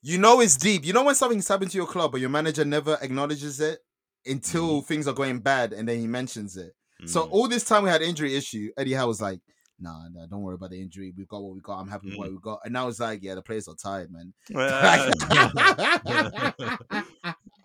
You 0.01 0.17
know 0.17 0.39
it's 0.39 0.55
deep. 0.57 0.85
You 0.85 0.93
know 0.93 1.03
when 1.03 1.15
something's 1.15 1.47
happened 1.47 1.71
to 1.71 1.77
your 1.77 1.87
club, 1.87 2.11
but 2.11 2.21
your 2.21 2.29
manager 2.29 2.63
never 2.65 2.97
acknowledges 3.01 3.59
it 3.59 3.79
until 4.25 4.81
things 4.81 5.07
are 5.07 5.13
going 5.13 5.39
bad, 5.39 5.73
and 5.73 5.87
then 5.87 5.99
he 5.99 6.07
mentions 6.07 6.55
it. 6.57 6.73
So 7.05 7.23
Mm. 7.25 7.31
all 7.31 7.47
this 7.47 7.63
time 7.63 7.83
we 7.83 7.89
had 7.89 8.01
injury 8.01 8.35
issue. 8.35 8.71
Eddie 8.77 8.93
Howe 8.93 9.07
was 9.07 9.21
like, 9.21 9.39
"Nah, 9.79 10.09
nah, 10.09 10.25
don't 10.25 10.41
worry 10.41 10.55
about 10.55 10.71
the 10.71 10.81
injury. 10.81 11.13
We've 11.15 11.27
got 11.27 11.41
what 11.41 11.55
we 11.55 11.61
got. 11.61 11.79
I'm 11.79 11.87
happy 11.87 12.09
with 12.09 12.17
what 12.17 12.29
mm. 12.29 12.33
we 12.33 12.39
got." 12.41 12.59
And 12.63 12.73
now 12.73 12.87
it's 12.87 12.99
like, 12.99 13.23
"Yeah, 13.23 13.35
the 13.35 13.41
players 13.41 13.67
are 13.67 13.75
tired, 13.75 14.11
man." 14.11 14.33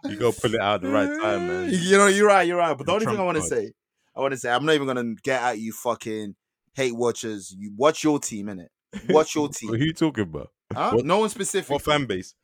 you 0.05 0.17
go 0.17 0.33
pull 0.33 0.55
it 0.55 0.61
out 0.61 0.77
at 0.77 0.83
the 0.83 0.89
right 0.89 1.09
time, 1.09 1.47
man. 1.47 1.71
You 1.73 1.99
know, 1.99 2.07
you're 2.07 2.27
right. 2.27 2.47
You're 2.47 2.59
right. 2.59 2.77
But 2.77 2.87
the 2.87 2.93
The 2.93 2.93
only 2.93 3.07
thing 3.07 3.19
I 3.19 3.23
want 3.23 3.39
to 3.39 3.43
say, 3.43 3.73
I 4.17 4.21
want 4.21 4.33
to 4.33 4.39
say, 4.39 4.51
I'm 4.51 4.65
not 4.65 4.75
even 4.75 4.87
gonna 4.87 5.15
get 5.23 5.43
at 5.43 5.59
you, 5.59 5.73
fucking 5.73 6.35
hate 6.75 6.97
watchers. 6.97 7.55
You 7.57 7.73
watch 7.77 8.05
your 8.05 8.19
team, 8.19 8.47
innit? 8.47 8.69
Watch 9.09 9.35
your 9.35 9.49
team. 9.49 9.71
Who 9.71 9.77
you 9.77 9.93
talking 9.93 10.25
about? 10.25 10.51
Huh? 10.73 10.93
What- 10.95 11.05
no 11.05 11.19
one 11.19 11.29
specific. 11.29 11.71
What 11.71 11.83
fan 11.83 12.07
base? 12.07 12.35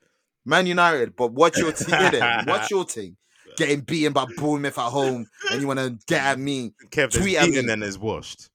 Man 0.45 0.66
United, 0.66 1.14
but 1.16 1.33
watch 1.33 1.59
your 1.59 1.73
team. 1.73 1.95
innit? 1.95 2.47
Watch 2.47 2.71
your 2.71 2.85
team. 2.85 3.16
Getting 3.57 3.81
beaten 3.81 4.12
by 4.12 4.27
Bournemouth 4.37 4.79
at 4.79 4.91
home, 4.91 5.27
and 5.51 5.61
you 5.61 5.66
want 5.66 5.81
to 5.81 5.99
get 6.07 6.25
at 6.25 6.39
me. 6.39 6.73
Kev, 6.91 7.11
Tweet 7.11 7.23
Tweet 7.23 7.37
at 7.37 7.51
me. 7.51 7.59
and 7.59 7.68
then 7.68 7.83
is 7.83 7.99
washed. 7.99 8.49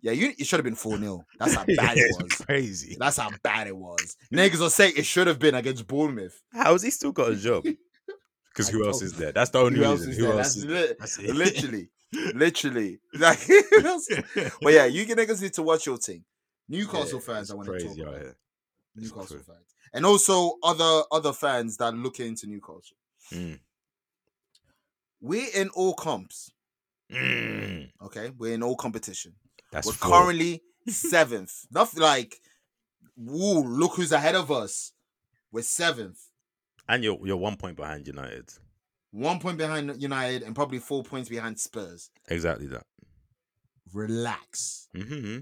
Yeah, 0.00 0.12
you 0.12 0.32
it 0.38 0.46
should 0.46 0.58
have 0.58 0.64
been 0.64 0.74
4 0.74 0.98
0. 0.98 1.24
That's 1.38 1.54
how 1.54 1.64
bad 1.76 1.96
it 1.96 2.04
was. 2.22 2.32
crazy. 2.44 2.96
That's 2.98 3.16
how 3.16 3.30
bad 3.42 3.66
it 3.66 3.76
was. 3.76 4.16
Niggas 4.32 4.60
will 4.60 4.70
say 4.70 4.90
it 4.90 5.04
should 5.04 5.26
have 5.26 5.38
been 5.38 5.54
against 5.56 5.86
Bournemouth. 5.86 6.40
How 6.52 6.72
has 6.72 6.82
he 6.82 6.90
still 6.90 7.12
got 7.12 7.30
a 7.32 7.36
job? 7.36 7.64
Because 8.50 8.70
who 8.70 8.84
else 8.84 9.02
is 9.02 9.12
there? 9.12 9.30
That's 9.30 9.50
the 9.50 9.60
only 9.60 9.78
Who 9.78 9.88
reason. 9.88 10.10
is 10.10 10.16
who 10.16 10.22
there? 10.24 10.32
else 10.32 10.54
That's 10.54 10.56
is 10.56 10.64
lit- 10.64 10.98
That's 10.98 11.18
it. 11.20 11.30
literally, 11.36 11.88
literally. 12.34 12.98
Like, 13.14 13.38
but 14.60 14.72
yeah, 14.72 14.86
you 14.86 15.06
niggas 15.06 15.40
need 15.40 15.52
to 15.52 15.62
watch 15.62 15.86
your 15.86 15.96
team. 15.96 16.24
Newcastle 16.68 17.20
Yeah, 17.20 17.34
fans, 17.34 17.52
I 17.52 17.54
want 17.54 17.68
to 17.68 17.78
talk 17.78 17.96
about. 17.96 18.14
here. 18.20 18.36
Newcastle 18.96 19.26
crazy. 19.26 19.44
fans, 19.44 19.74
and 19.92 20.04
also 20.04 20.54
other 20.64 21.02
other 21.12 21.32
fans 21.32 21.76
that 21.76 21.94
look 21.94 22.18
into 22.18 22.48
Newcastle. 22.48 22.96
Mm. 23.32 23.60
We're 25.20 25.50
in 25.54 25.68
all 25.68 25.94
comps. 25.94 26.50
Mm. 27.12 27.90
Okay, 28.02 28.32
we're 28.36 28.54
in 28.54 28.64
all 28.64 28.74
competition. 28.74 29.34
That's 29.70 29.86
we're 29.86 29.92
four. 29.94 30.10
currently 30.10 30.62
seventh. 30.88 31.66
Nothing 31.70 32.00
like, 32.02 32.36
woo, 33.16 33.62
look 33.62 33.96
who's 33.96 34.12
ahead 34.12 34.34
of 34.34 34.50
us. 34.50 34.92
We're 35.52 35.62
seventh. 35.62 36.18
and 36.88 37.02
you're 37.04 37.18
you're 37.26 37.36
one 37.36 37.56
point 37.56 37.76
behind 37.76 38.06
United. 38.06 38.50
One 39.10 39.38
point 39.40 39.56
behind 39.58 40.00
United 40.02 40.42
and 40.42 40.54
probably 40.54 40.78
four 40.78 41.02
points 41.02 41.28
behind 41.30 41.58
Spurs. 41.58 42.10
Exactly 42.28 42.66
that. 42.68 42.84
Relax. 43.92 44.88
hmm 44.94 45.38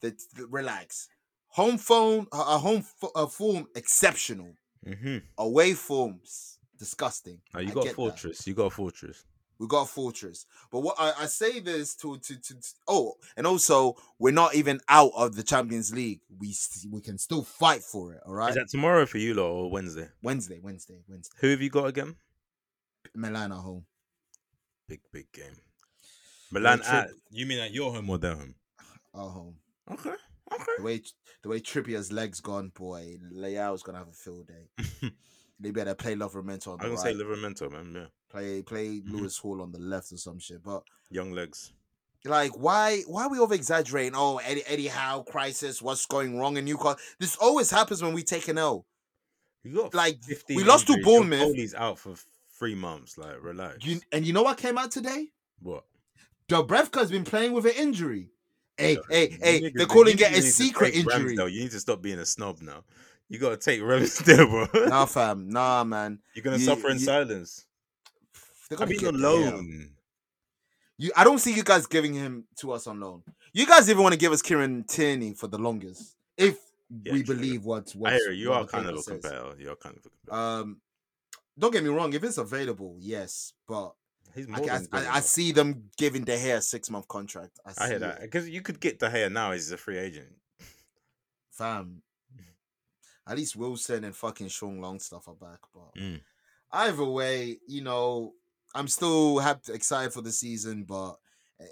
The, 0.00 0.16
the- 0.34 0.46
relax. 0.48 1.08
Home 1.48 1.78
phone, 1.78 2.26
a 2.32 2.58
home 2.58 2.82
fo- 2.82 3.12
uh, 3.14 3.26
form 3.26 3.66
exceptional. 3.76 4.54
hmm 4.84 5.18
Away 5.38 5.74
forms 5.74 6.58
disgusting. 6.78 7.40
Now 7.54 7.60
you 7.60 7.70
I 7.70 7.74
got 7.74 7.84
get 7.84 7.90
that. 7.90 7.96
Fortress. 7.96 8.46
You 8.46 8.54
got 8.54 8.72
Fortress. 8.72 9.24
We 9.58 9.66
got 9.68 9.88
Fortress. 9.88 10.46
But 10.72 10.80
what 10.80 10.96
I, 10.98 11.12
I 11.20 11.26
say 11.26 11.60
this 11.60 11.94
to, 11.96 12.18
to 12.18 12.40
to 12.40 12.54
to- 12.54 12.74
oh, 12.88 13.14
and 13.36 13.46
also 13.46 13.94
we're 14.18 14.32
not 14.32 14.54
even 14.54 14.80
out 14.88 15.12
of 15.16 15.36
the 15.36 15.42
Champions 15.42 15.92
League. 15.94 16.20
We 16.38 16.54
we 16.90 17.00
can 17.00 17.18
still 17.18 17.44
fight 17.44 17.82
for 17.82 18.12
it. 18.14 18.20
All 18.26 18.34
right. 18.34 18.50
Is 18.50 18.56
that 18.56 18.68
tomorrow 18.68 19.06
for 19.06 19.18
you 19.18 19.34
lot 19.34 19.46
or 19.50 19.70
Wednesday? 19.70 20.08
Wednesday, 20.22 20.58
Wednesday, 20.62 20.98
Wednesday. 21.08 21.34
Who 21.40 21.50
have 21.50 21.60
you 21.62 21.70
got 21.70 21.86
again? 21.86 22.16
Milan 23.14 23.52
at 23.52 23.58
home. 23.58 23.84
Big 24.88 25.00
big 25.12 25.30
game. 25.32 25.56
Milan 26.50 26.78
trip- 26.78 26.88
at 26.92 27.10
you 27.30 27.46
mean 27.46 27.58
at 27.60 27.72
your 27.72 27.92
home 27.92 28.10
or 28.10 28.18
their 28.18 28.34
home? 28.34 28.54
At 29.14 29.20
home. 29.20 29.54
Okay. 29.90 30.10
Okay. 30.52 30.64
The 30.78 30.82
way 30.82 31.02
the 31.42 31.48
way 31.48 31.60
Trippier's 31.60 32.10
legs 32.12 32.40
gone, 32.40 32.70
boy, 32.74 33.16
Leao's 33.32 33.82
gonna 33.82 33.98
have 33.98 34.08
a 34.08 34.12
field 34.12 34.48
day. 34.48 35.10
They 35.64 35.70
better 35.72 35.94
play 35.94 36.14
Livramento 36.14 36.68
on 36.68 36.74
I'm 36.74 36.90
the 36.90 36.96
gonna 36.96 36.98
say 36.98 37.14
right. 37.14 37.16
Livramento, 37.16 37.70
man. 37.72 37.92
Yeah. 37.94 38.06
play 38.30 38.62
play 38.62 39.00
Mhm. 39.00 39.10
Lewis 39.10 39.38
Hall 39.38 39.60
on 39.62 39.72
the 39.72 39.78
left 39.80 40.12
or 40.12 40.16
some 40.18 40.38
shit. 40.38 40.62
But 40.62 40.82
Young 41.10 41.32
legs. 41.32 41.72
like, 42.24 42.52
why 42.58 43.00
why 43.06 43.24
are 43.24 43.30
we 43.30 43.38
over 43.38 43.54
exaggerating? 43.54 44.12
Oh, 44.14 44.38
Eddie 44.38 44.64
Eddie 44.66 44.88
Howe 44.88 45.22
crisis. 45.22 45.80
What's 45.82 46.06
going 46.06 46.38
wrong 46.38 46.56
in 46.56 46.64
Newcastle? 46.64 46.96
This 47.18 47.36
always 47.36 47.70
happens 47.70 48.02
when 48.02 48.12
we 48.14 48.22
take 48.22 48.48
an 48.48 48.58
L. 48.58 48.86
Like, 49.94 50.18
we 50.48 50.62
lost 50.62 50.86
to 50.88 50.92
injuries. 50.92 51.06
Your 51.06 51.20
Bournemouth. 51.22 51.56
goalie's 51.56 51.74
out 51.74 51.98
for 51.98 52.14
three 52.58 52.74
months. 52.74 53.16
Like, 53.16 53.42
relax. 53.42 53.78
You, 53.84 54.00
and 54.12 54.26
you 54.26 54.32
know 54.34 54.42
what 54.42 54.58
came 54.58 54.76
out 54.78 54.90
today? 54.90 55.28
what? 55.60 55.84
Dubravka's 56.48 57.10
been 57.10 57.24
playing 57.24 57.52
with 57.54 57.64
an 57.64 57.72
injury. 57.76 58.28
Hey, 58.76 58.94
Yo, 58.94 59.02
hey, 59.08 59.38
hey! 59.40 59.72
They're 59.74 59.86
calling 59.86 60.18
it 60.18 60.32
a 60.36 60.42
secret 60.42 60.94
injury. 60.94 61.36
though. 61.36 61.46
You 61.46 61.60
need 61.62 61.70
to 61.70 61.80
stop 61.80 62.02
being 62.02 62.18
a 62.18 62.26
snob 62.26 62.60
now. 62.60 62.84
You 63.28 63.38
gotta 63.38 63.56
take 63.56 63.80
Ramsdale, 63.82 64.70
bro. 64.72 64.86
Nah, 64.88 65.06
fam. 65.06 65.48
Nah, 65.48 65.84
man. 65.84 66.18
You're 66.34 66.42
gonna 66.42 66.58
You- 66.58 66.64
suffer 66.64 66.88
in 66.90 66.98
you- 66.98 67.04
silence. 67.04 67.64
They're 68.68 68.76
I've 68.76 68.88
gonna 68.88 68.90
been 68.90 68.98
get 69.00 69.14
on 69.14 69.20
loan. 69.20 69.90
You, 70.96 71.10
I 71.16 71.24
don't 71.24 71.38
see 71.38 71.52
you 71.52 71.64
guys 71.64 71.86
giving 71.86 72.14
him 72.14 72.44
to 72.60 72.72
us 72.72 72.86
on 72.86 73.00
loan. 73.00 73.22
You 73.52 73.66
guys 73.66 73.90
even 73.90 74.02
want 74.02 74.12
to 74.12 74.18
give 74.18 74.32
us 74.32 74.40
Kieran 74.42 74.84
Tierney 74.84 75.34
for 75.34 75.48
the 75.48 75.58
longest, 75.58 76.16
if 76.36 76.56
Yeah, 77.04 77.12
we 77.12 77.22
true. 77.22 77.34
believe 77.34 77.64
what. 77.64 77.92
I 77.94 77.98
what's- 77.98 78.22
hear 78.24 78.32
you. 78.32 78.52
Are 78.52 78.64
kind 78.66 78.88
of 78.88 78.96
a 78.98 79.02
competitor. 79.02 79.54
You're 79.58 79.76
kind 79.76 79.96
of 79.96 80.06
a 80.06 80.08
competitor. 80.08 80.32
Um, 80.34 80.80
don't 81.58 81.72
get 81.72 81.82
me 81.84 81.90
wrong. 81.90 82.12
If 82.14 82.24
it's 82.24 82.38
available, 82.38 82.96
yes, 83.00 83.52
but 83.68 83.94
He's 84.34 84.46
I, 84.46 84.56
more 84.56 84.70
I, 84.70 84.78
than 84.78 84.86
good 84.86 85.06
I, 85.06 85.16
I 85.16 85.20
see 85.20 85.52
them 85.52 85.90
giving 85.96 86.24
De 86.24 86.36
Gea 86.36 86.56
a 86.56 86.62
six 86.62 86.90
month 86.90 87.06
contract. 87.06 87.58
I, 87.66 87.84
I 87.84 87.88
hear 87.88 87.98
that 88.00 88.20
because 88.22 88.48
you 88.48 88.62
could 88.62 88.80
get 88.80 88.98
De 88.98 89.08
Gea 89.10 89.30
now. 89.30 89.52
He's 89.52 89.70
a 89.72 89.76
free 89.76 89.98
agent. 89.98 90.28
fam. 91.52 92.02
At 93.26 93.36
least 93.36 93.56
Wilson 93.56 94.04
and 94.04 94.14
fucking 94.14 94.48
Sean 94.48 94.80
Longstaff 94.80 95.26
are 95.28 95.34
back, 95.34 95.60
but 95.72 95.94
Mm. 96.00 96.20
either 96.72 97.04
way, 97.04 97.58
you 97.66 97.82
know, 97.82 98.34
I'm 98.74 98.88
still 98.88 99.38
happy, 99.38 99.72
excited 99.72 100.12
for 100.12 100.20
the 100.20 100.32
season, 100.32 100.84
but 100.84 101.16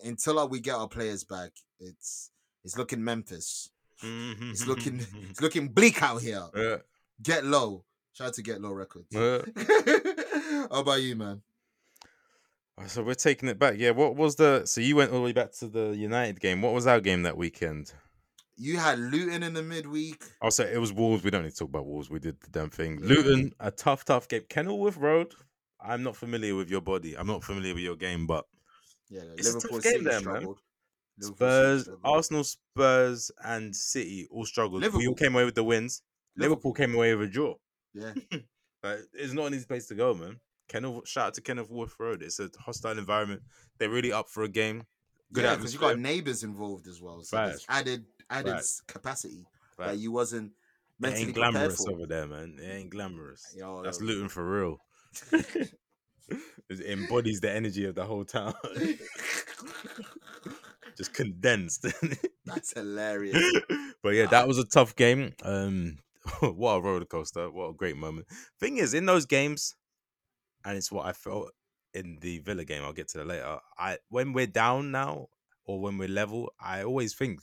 until 0.05 0.49
we 0.49 0.61
get 0.61 0.77
our 0.77 0.89
players 0.89 1.25
back, 1.25 1.51
it's 1.81 2.31
it's 2.65 2.79
looking 2.79 3.03
Memphis. 3.05 3.71
It's 4.05 4.67
looking 4.67 5.05
it's 5.31 5.41
looking 5.41 5.69
bleak 5.69 6.03
out 6.03 6.23
here. 6.23 6.47
Yeah, 6.57 6.77
Get 7.23 7.45
low. 7.45 7.85
Shout 8.13 8.29
out 8.29 8.35
to 8.35 8.43
Get 8.43 8.61
Low 8.61 8.73
Records. 8.73 9.07
yeah. 9.11 9.39
How 10.71 10.81
about 10.81 11.01
you, 11.03 11.17
man? 11.17 11.43
So 12.87 13.03
we're 13.03 13.15
taking 13.15 13.49
it 13.49 13.59
back. 13.59 13.75
Yeah. 13.79 13.91
What 13.91 14.17
was 14.17 14.37
the? 14.37 14.63
So 14.67 14.81
you 14.81 14.97
went 14.97 15.13
all 15.13 15.19
the 15.19 15.25
way 15.25 15.33
back 15.33 15.53
to 15.55 15.69
the 15.69 15.95
United 15.97 16.41
game. 16.41 16.63
What 16.63 16.73
was 16.73 16.87
our 16.87 17.01
game 17.01 17.23
that 17.23 17.37
weekend? 17.37 17.93
You 18.63 18.79
had 18.79 18.99
Luton 18.99 19.43
in 19.43 19.55
the 19.55 19.63
midweek. 19.63 20.23
Oh, 20.41 20.51
so 20.51 20.65
it 20.65 20.79
was 20.79 20.93
Wolves. 20.93 21.25
We 21.25 21.31
don't 21.31 21.43
need 21.43 21.51
to 21.51 21.57
talk 21.57 21.69
about 21.69 21.87
Wolves. 21.87 22.11
We 22.11 22.19
did 22.21 22.41
the 22.41 22.51
damn 22.51 22.71
thing. 22.71 23.01
Luton, 23.01 23.53
a 23.59 23.71
tough, 23.71 24.05
tough 24.05 24.29
game. 24.29 24.43
Kenilworth 24.49 24.97
Road. 24.97 25.35
I'm 25.85 26.03
not 26.05 26.15
familiar 26.17 26.55
with 26.55 26.71
your 26.71 26.81
body. 26.81 27.17
I'm 27.19 27.27
not 27.27 27.43
familiar 27.43 27.75
with 27.75 27.83
your 27.83 27.97
game, 27.97 28.27
but 28.27 28.45
Yeah, 29.11 29.23
It's 29.37 29.49
a 29.49 29.55
tough 29.55 29.65
Liverpool 29.65 29.81
game 29.81 29.93
City 29.93 30.05
there, 30.05 30.13
man. 30.13 30.21
struggled. 30.21 30.59
Liverpool 31.19 31.37
Spurs. 31.37 31.89
Arsenal, 32.05 32.45
Spurs, 32.45 33.31
and 33.45 33.75
City 33.75 34.29
all 34.31 34.47
struggled. 34.47 34.75
We 34.83 34.87
Liverpool. 34.89 35.09
all 35.09 35.15
came 35.15 35.35
away 35.35 35.45
with 35.45 35.57
the 35.57 35.65
wins. 35.65 36.03
Liverpool 36.37 36.73
came 36.73 36.95
away 36.95 37.15
with 37.15 37.29
a 37.29 37.31
draw. 37.33 37.55
Yeah, 37.95 38.13
Like, 38.85 39.01
it's 39.13 39.33
not 39.33 39.47
an 39.47 39.55
easy 39.55 39.67
place 39.67 39.87
to 39.89 39.95
go, 39.95 40.15
man. 40.15 40.39
Kenneth, 40.69 41.07
shout 41.09 41.27
out 41.27 41.35
to 41.35 41.41
Kenilworth 41.41 41.95
Road. 41.99 42.23
It's 42.23 42.39
a 42.41 42.49
hostile 42.59 42.97
environment. 42.97 43.43
They're 43.79 43.91
really 43.91 44.13
up 44.13 44.29
for 44.31 44.45
a 44.45 44.49
game. 44.49 44.85
Good 45.33 45.45
yeah, 45.45 45.57
because 45.57 45.73
you 45.75 45.81
got 45.81 45.99
neighbors 45.99 46.43
involved 46.45 46.87
as 46.87 47.01
well. 47.03 47.23
So 47.23 47.37
Facts. 47.37 47.65
added 47.69 48.05
added 48.33 48.55
Facts. 48.55 48.83
capacity 48.87 49.47
that 49.79 49.87
Facts. 49.87 49.99
you 50.01 50.13
wasn't 50.13 50.53
It 50.53 50.55
mentally 51.01 51.25
ain't 51.27 51.35
glamorous 51.35 51.87
over 51.87 52.07
there, 52.07 52.27
man. 52.27 52.59
It 52.61 52.69
ain't 52.69 52.91
glamorous. 52.91 53.55
Yo, 53.57 53.83
That's 53.83 54.01
yo. 54.01 54.07
Luton 54.07 54.29
for 54.29 54.45
real. 54.45 54.79
it 55.33 56.81
embodies 56.87 57.41
the 57.41 57.51
energy 57.51 57.85
of 57.85 57.95
the 57.95 58.05
whole 58.05 58.25
town. 58.25 58.55
Just 60.97 61.15
condensed. 61.15 61.87
That's 62.45 62.73
hilarious. 62.75 63.43
but 64.03 64.11
yeah, 64.11 64.27
that 64.27 64.47
was 64.47 64.59
a 64.59 64.65
tough 64.65 64.95
game. 64.95 65.33
Um, 65.43 65.99
what 66.41 66.75
a 66.75 66.81
roller 66.81 67.05
coaster! 67.05 67.51
What 67.51 67.71
a 67.71 67.75
great 67.75 67.97
moment. 67.97 68.27
Thing 68.61 68.77
is, 68.77 68.93
in 68.95 69.07
those 69.07 69.25
games, 69.27 69.75
and 70.65 70.77
it's 70.77 70.93
what 70.93 71.07
I 71.07 71.13
felt 71.13 71.51
in 71.95 72.19
the 72.21 72.39
Villa 72.41 72.65
game. 72.65 72.83
I'll 72.83 72.93
get 72.93 73.09
to 73.09 73.19
that 73.19 73.27
later. 73.27 73.59
I 73.79 73.99
when 74.11 74.33
we're 74.33 74.47
down 74.47 74.91
now, 74.91 75.29
or 75.65 75.81
when 75.81 75.99
we're 75.99 76.09
level, 76.09 76.53
I 76.61 76.83
always 76.83 77.15
think 77.15 77.41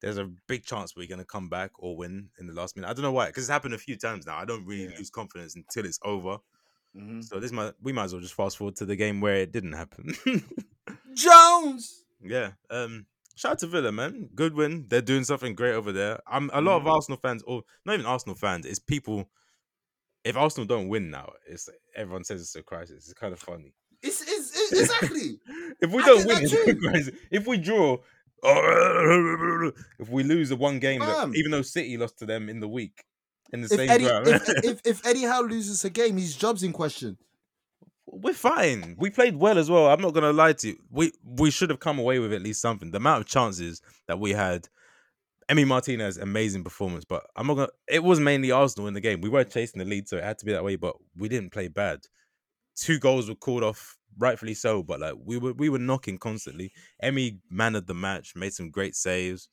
there's 0.00 0.18
a 0.18 0.30
big 0.46 0.64
chance 0.64 0.94
we're 0.96 1.08
gonna 1.08 1.24
come 1.24 1.48
back 1.48 1.70
or 1.78 1.96
win 1.96 2.30
in 2.38 2.46
the 2.46 2.52
last 2.52 2.76
minute. 2.76 2.88
I 2.88 2.92
don't 2.92 3.02
know 3.02 3.12
why, 3.12 3.26
because 3.26 3.44
it's 3.44 3.50
happened 3.50 3.74
a 3.74 3.78
few 3.78 3.96
times 3.96 4.26
now. 4.26 4.36
I 4.38 4.44
don't 4.44 4.64
really 4.66 4.84
Yeah. 4.90 4.98
lose 4.98 5.10
confidence 5.10 5.56
until 5.56 5.84
it's 5.84 5.98
over. 6.04 6.38
Mhm. 6.96 7.22
So 7.24 7.38
this 7.40 7.52
might 7.52 7.74
we 7.82 7.92
might 7.92 8.04
as 8.04 8.12
well 8.12 8.22
just 8.22 8.34
fast 8.34 8.56
forward 8.56 8.76
to 8.76 8.86
the 8.86 8.96
game 8.96 9.20
where 9.20 9.36
it 9.36 9.52
didn't 9.52 9.74
happen. 9.74 10.14
Jones. 11.14 12.04
yeah. 12.22 12.52
Um. 12.70 13.06
Shout 13.36 13.52
out 13.52 13.58
to 13.60 13.66
Villa, 13.68 13.92
man. 13.92 14.30
Good 14.34 14.54
win. 14.54 14.86
They're 14.88 15.00
doing 15.00 15.22
something 15.22 15.54
great 15.54 15.74
over 15.74 15.92
there. 15.92 16.18
I'm 16.26 16.50
a 16.52 16.60
lot 16.60 16.80
of 16.80 16.86
Arsenal 16.88 17.18
fans, 17.22 17.42
or 17.46 17.62
not 17.84 17.94
even 17.94 18.06
Arsenal 18.06 18.34
fans. 18.34 18.66
It's 18.66 18.80
people. 18.80 19.30
If 20.24 20.36
Arsenal 20.36 20.66
don't 20.66 20.88
win 20.88 21.10
now, 21.10 21.32
it's 21.46 21.68
everyone 21.94 22.24
says 22.24 22.40
it's 22.40 22.56
a 22.56 22.62
crisis. 22.64 23.04
It's 23.04 23.12
kind 23.14 23.32
of 23.32 23.38
funny. 23.38 23.74
It's, 24.02 24.22
it's, 24.22 24.72
it's 24.72 24.72
exactly. 24.80 25.38
If 25.80 25.92
we 25.92 26.02
I 26.02 26.06
don't 26.06 26.26
win, 26.26 26.38
it's 26.42 26.52
a 26.52 26.74
crisis. 26.74 27.14
If 27.30 27.46
we 27.46 27.58
draw, 27.58 27.98
if 29.98 30.08
we 30.08 30.22
lose 30.22 30.50
the 30.50 30.56
one 30.56 30.78
game, 30.78 31.00
that, 31.00 31.32
even 31.34 31.50
though 31.50 31.62
City 31.62 31.96
lost 31.96 32.18
to 32.18 32.26
them 32.26 32.48
in 32.48 32.60
the 32.60 32.68
week, 32.68 33.04
in 33.52 33.62
the 33.62 33.66
if 33.66 33.72
same 33.72 33.90
Eddie 33.90 34.04
ground, 34.04 34.28
if, 34.28 34.48
if 34.64 34.80
if 34.84 35.06
Eddie 35.06 35.24
Howe 35.24 35.42
loses 35.42 35.84
a 35.84 35.90
game, 35.90 36.16
his 36.16 36.36
job's 36.36 36.62
in 36.62 36.72
question. 36.72 37.16
we're 38.06 38.34
fine. 38.34 38.94
We 38.98 39.10
played 39.10 39.36
well 39.36 39.58
as 39.58 39.70
well. 39.70 39.88
I'm 39.88 40.00
not 40.00 40.14
gonna 40.14 40.32
lie 40.32 40.52
to 40.54 40.68
you. 40.68 40.76
We 40.90 41.12
we 41.24 41.50
should 41.50 41.70
have 41.70 41.80
come 41.80 41.98
away 41.98 42.18
with 42.18 42.32
at 42.32 42.42
least 42.42 42.60
something. 42.60 42.90
The 42.90 42.98
amount 42.98 43.22
of 43.22 43.26
chances 43.26 43.82
that 44.06 44.18
we 44.18 44.32
had. 44.32 44.68
Emi 45.50 45.66
Martinez, 45.66 46.18
amazing 46.18 46.62
performance, 46.62 47.06
but 47.06 47.26
I'm 47.34 47.46
not 47.46 47.54
gonna. 47.54 47.68
It 47.88 48.04
was 48.04 48.20
mainly 48.20 48.50
Arsenal 48.50 48.86
in 48.86 48.92
the 48.92 49.00
game. 49.00 49.22
We 49.22 49.30
were 49.30 49.44
chasing 49.44 49.78
the 49.78 49.86
lead, 49.86 50.06
so 50.06 50.18
it 50.18 50.24
had 50.24 50.38
to 50.40 50.44
be 50.44 50.52
that 50.52 50.62
way. 50.62 50.76
But 50.76 50.96
we 51.16 51.26
didn't 51.28 51.52
play 51.52 51.68
bad. 51.68 52.00
Two 52.76 52.98
goals 52.98 53.30
were 53.30 53.34
called 53.34 53.64
off, 53.64 53.97
rightfully 54.18 54.54
so. 54.54 54.82
But 54.82 55.00
like 55.00 55.14
we 55.24 55.38
were, 55.38 55.52
we 55.52 55.68
were 55.68 55.78
knocking 55.78 56.18
constantly. 56.18 56.72
Emi 57.02 57.38
mannered 57.50 57.86
the 57.86 57.94
match, 57.94 58.34
made 58.36 58.52
some 58.52 58.70
great 58.70 58.96
saves. 58.96 59.48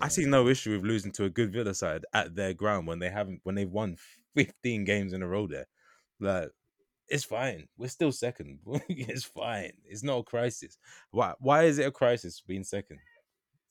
I 0.00 0.08
see 0.08 0.24
no 0.24 0.48
issue 0.48 0.72
with 0.72 0.84
losing 0.84 1.12
to 1.12 1.24
a 1.24 1.30
good 1.30 1.52
Villa 1.52 1.74
side 1.74 2.06
at 2.14 2.34
their 2.34 2.54
ground 2.54 2.86
when 2.86 3.00
they 3.00 3.10
haven't 3.10 3.40
when 3.42 3.54
they've 3.54 3.70
won 3.70 3.96
15 4.34 4.84
games 4.84 5.12
in 5.12 5.22
a 5.22 5.28
row 5.28 5.46
there. 5.46 5.66
Like 6.20 6.50
it's 7.08 7.24
fine. 7.24 7.68
We're 7.76 7.88
still 7.88 8.12
second. 8.12 8.60
it's 8.88 9.24
fine. 9.24 9.72
It's 9.84 10.02
not 10.02 10.18
a 10.18 10.22
crisis. 10.22 10.78
Why 11.10 11.34
why 11.38 11.64
is 11.64 11.78
it 11.78 11.86
a 11.86 11.90
crisis 11.90 12.40
being 12.40 12.64
second? 12.64 12.98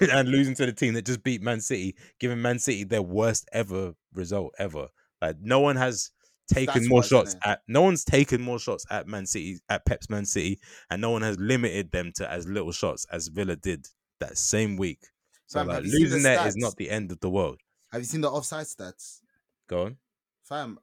and 0.00 0.28
losing 0.28 0.54
to 0.54 0.66
the 0.66 0.72
team 0.72 0.94
that 0.94 1.06
just 1.06 1.22
beat 1.22 1.42
Man 1.42 1.60
City, 1.60 1.96
giving 2.18 2.42
Man 2.42 2.58
City 2.58 2.84
their 2.84 3.02
worst 3.02 3.48
ever 3.52 3.94
result 4.12 4.54
ever. 4.58 4.88
Like 5.22 5.36
no 5.40 5.60
one 5.60 5.76
has 5.76 6.10
taken 6.48 6.86
more 6.88 7.02
shots 7.02 7.34
at 7.44 7.60
no 7.68 7.82
one's 7.82 8.04
taken 8.04 8.40
more 8.42 8.58
shots 8.58 8.84
at 8.90 9.06
Man 9.06 9.26
City 9.26 9.58
at 9.68 9.84
Pep's 9.86 10.08
Man 10.10 10.24
City, 10.24 10.58
and 10.90 11.00
no 11.00 11.10
one 11.10 11.22
has 11.22 11.38
limited 11.38 11.90
them 11.90 12.12
to 12.16 12.30
as 12.30 12.46
little 12.46 12.72
shots 12.72 13.06
as 13.12 13.28
Villa 13.28 13.56
did 13.56 13.86
that 14.20 14.38
same 14.38 14.76
week. 14.76 15.00
So 15.46 15.60
Fam, 15.60 15.68
like, 15.68 15.84
losing 15.84 16.22
there 16.22 16.46
is 16.46 16.56
not 16.56 16.76
the 16.76 16.90
end 16.90 17.12
of 17.12 17.20
the 17.20 17.30
world. 17.30 17.60
Have 17.92 18.00
you 18.00 18.06
seen 18.06 18.20
the 18.20 18.30
offside 18.30 18.66
stats, 18.66 19.20
Go 19.68 19.84
on. 19.86 19.96
fam? 20.44 20.78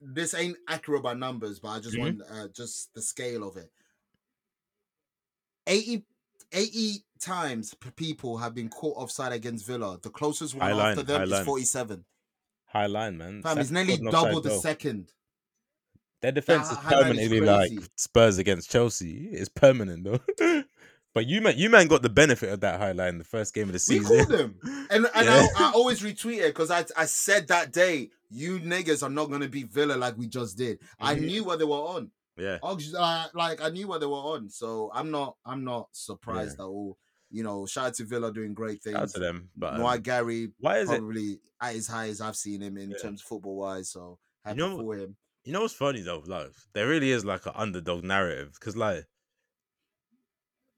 This 0.00 0.32
ain't 0.34 0.56
accurate 0.68 1.02
by 1.02 1.12
numbers, 1.14 1.58
but 1.60 1.68
I 1.68 1.80
just 1.80 1.94
Mhm. 1.96 2.00
want 2.00 2.22
uh, 2.30 2.48
just 2.48 2.92
the 2.94 3.02
scale 3.02 3.46
of 3.46 3.56
it. 3.56 3.70
80, 5.66 6.04
80 6.52 7.04
times 7.20 7.74
people 7.96 8.38
have 8.38 8.54
been 8.54 8.68
caught 8.68 8.96
offside 8.96 9.32
against 9.32 9.66
Villa. 9.66 9.98
The 10.00 10.10
closest 10.10 10.54
one 10.54 10.62
High 10.62 10.72
line, 10.72 10.90
after 10.92 11.02
them 11.02 11.22
is 11.22 11.30
line. 11.30 11.44
47. 11.44 12.04
High 12.76 12.86
line, 12.86 13.16
man. 13.18 13.42
Fam, 13.42 13.58
it's 13.58 13.70
nearly 13.70 13.96
not 13.96 14.00
an 14.00 14.06
offside 14.08 14.24
double 14.28 14.40
the 14.40 14.48
goal. 14.50 14.60
second. 14.60 15.12
Their 16.22 16.32
defense 16.32 16.70
is 16.70 16.76
line 16.76 16.84
is 16.86 16.92
permanently 16.92 17.40
like. 17.40 17.72
Spurs 17.96 18.38
against 18.38 18.70
Chelsea. 18.70 19.28
It's 19.32 19.48
permanent 19.48 20.04
though. 20.04 20.20
but 21.14 21.26
you 21.26 21.40
man, 21.40 21.54
you 21.56 21.68
man 21.70 21.86
got 21.88 22.02
the 22.02 22.08
benefit 22.08 22.50
of 22.50 22.60
that 22.60 22.80
high 22.80 22.92
line 22.92 23.18
the 23.18 23.24
first 23.24 23.54
game 23.54 23.64
of 23.68 23.72
the 23.72 23.78
season. 23.78 24.10
We 24.10 24.24
called 24.24 24.38
them. 24.38 24.58
And, 24.90 25.06
and 25.14 25.26
Yeah. 25.26 25.46
I, 25.56 25.64
I 25.68 25.72
always 25.74 26.00
retweet 26.00 26.38
it 26.38 26.48
because 26.54 26.70
I, 26.70 26.84
I 26.96 27.04
said 27.06 27.48
that 27.48 27.72
day, 27.72 28.10
you 28.30 28.58
niggas 28.60 29.02
are 29.02 29.10
not 29.10 29.28
going 29.28 29.40
to 29.42 29.48
beat 29.48 29.68
Villa 29.72 29.94
like 29.94 30.16
we 30.16 30.26
just 30.28 30.56
did. 30.56 30.78
I 31.00 31.14
Mhm. 31.16 31.20
knew 31.26 31.44
what 31.44 31.58
they 31.58 31.64
were 31.64 31.74
on. 31.76 32.10
yeah. 32.38 32.58
Uh, 32.62 33.26
like 33.34 33.60
I 33.60 33.68
knew 33.70 33.86
what 33.88 34.00
they 34.00 34.06
were 34.06 34.12
on, 34.34 34.48
so 34.48 34.90
I'm 34.94 35.10
not 35.10 35.36
I'm 35.44 35.64
not 35.64 35.88
surprised 35.92 36.58
at 36.60 36.64
all. 36.66 36.98
You 37.36 37.42
know, 37.44 37.66
shout 37.66 37.86
out 37.88 37.94
to 37.94 38.04
Villa 38.04 38.32
doing 38.32 38.54
great 38.54 38.82
things. 38.82 38.94
Shout 38.94 39.02
out 39.02 39.10
to 39.10 39.20
them. 39.20 39.50
But 39.56 39.74
um, 39.74 39.80
Unai 39.80 40.08
Emery 40.08 40.48
why 40.58 40.78
is 40.78 40.90
it? 40.90 40.98
probably 40.98 41.38
at 41.60 41.74
his 41.74 41.86
highest 41.86 42.22
I've 42.22 42.36
seen 42.36 42.62
him 42.62 42.76
in 42.78 42.90
Yeah. 42.90 42.96
terms 42.96 43.20
of 43.20 43.26
football 43.26 43.56
wise. 43.56 43.90
So 43.90 44.18
happy 44.44 44.58
know- 44.58 44.78
for 44.78 44.96
him. 44.96 45.16
You 45.44 45.52
know 45.52 45.60
what's 45.60 45.74
funny 45.74 46.00
though? 46.00 46.22
Like 46.26 46.50
there 46.72 46.88
really 46.88 47.10
is 47.10 47.24
like 47.24 47.44
an 47.46 47.52
underdog 47.54 48.02
narrative 48.04 48.52
because 48.58 48.76
like 48.76 49.04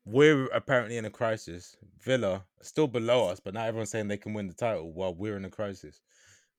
we're 0.04 0.46
apparently 0.46 0.96
in 0.96 1.04
a 1.04 1.10
crisis. 1.10 1.76
Villa 2.02 2.44
still 2.62 2.86
below 2.88 3.28
us, 3.28 3.40
but 3.40 3.54
now 3.54 3.64
everyone's 3.64 3.90
saying 3.90 4.08
they 4.08 4.16
can 4.16 4.34
win 4.34 4.46
the 4.48 4.54
title 4.54 4.92
while 4.92 5.14
we're 5.14 5.36
in 5.36 5.44
a 5.44 5.50
crisis. 5.50 6.00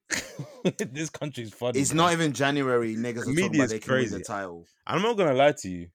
this 0.92 1.10
country's 1.10 1.54
funny. 1.54 1.80
It's 1.80 1.92
man. 1.92 1.98
not 1.98 2.14
even 2.14 2.32
January. 2.34 2.96
Niggas 2.96 3.18
are 3.18 3.26
talking 3.26 3.36
media 3.36 3.62
about 3.62 3.70
they 3.70 3.80
can 3.80 3.94
win 3.94 4.04
the 4.06 4.10
crazy. 4.12 4.24
title. 4.24 4.66
I'm 4.88 5.02
not 5.02 5.18
gonna 5.18 5.34
lie 5.34 5.52
to 5.52 5.70
you. 5.70 5.88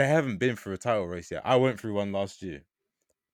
They 0.00 0.06
haven't 0.08 0.38
been 0.38 0.56
through 0.56 0.72
a 0.72 0.78
title 0.78 1.06
race 1.06 1.30
yet. 1.30 1.42
I 1.44 1.56
went 1.56 1.78
through 1.78 1.92
one 1.92 2.10
last 2.10 2.40
year 2.40 2.62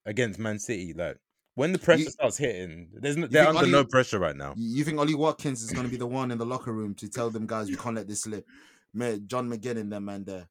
against 0.05 0.41
Man 0.41 0.59
City. 0.59 0.93
Like 0.93 1.17
when 1.55 1.71
the 1.73 1.79
pressure 1.79 2.03
You- 2.03 2.11
starts 2.11 2.37
hitting, 2.37 2.89
there's 2.93 3.17
no, 3.17 3.29
they're 3.29 3.47
under 3.47 3.67
no 3.69 3.85
pressure 3.85 4.19
right 4.19 4.35
now. 4.37 4.53
You 4.57 4.83
think 4.83 4.99
Ollie 4.99 5.15
Watkins 5.15 5.63
is 5.63 5.71
going 5.71 5.85
to 5.87 5.91
be 5.91 5.97
the 5.97 6.09
one 6.09 6.33
in 6.33 6.39
the 6.39 6.45
locker 6.47 6.73
room 6.73 6.95
to 6.97 7.09
tell 7.09 7.31
them 7.31 7.47
guys 7.47 7.69
we 7.69 7.77
can't 7.77 7.95
let 7.95 8.09
this 8.09 8.23
slip? 8.23 8.45
Man, 8.93 9.29
John 9.29 9.49
McGinn 9.49 9.89
them 9.91 10.05
man 10.07 10.25
there. 10.25 10.49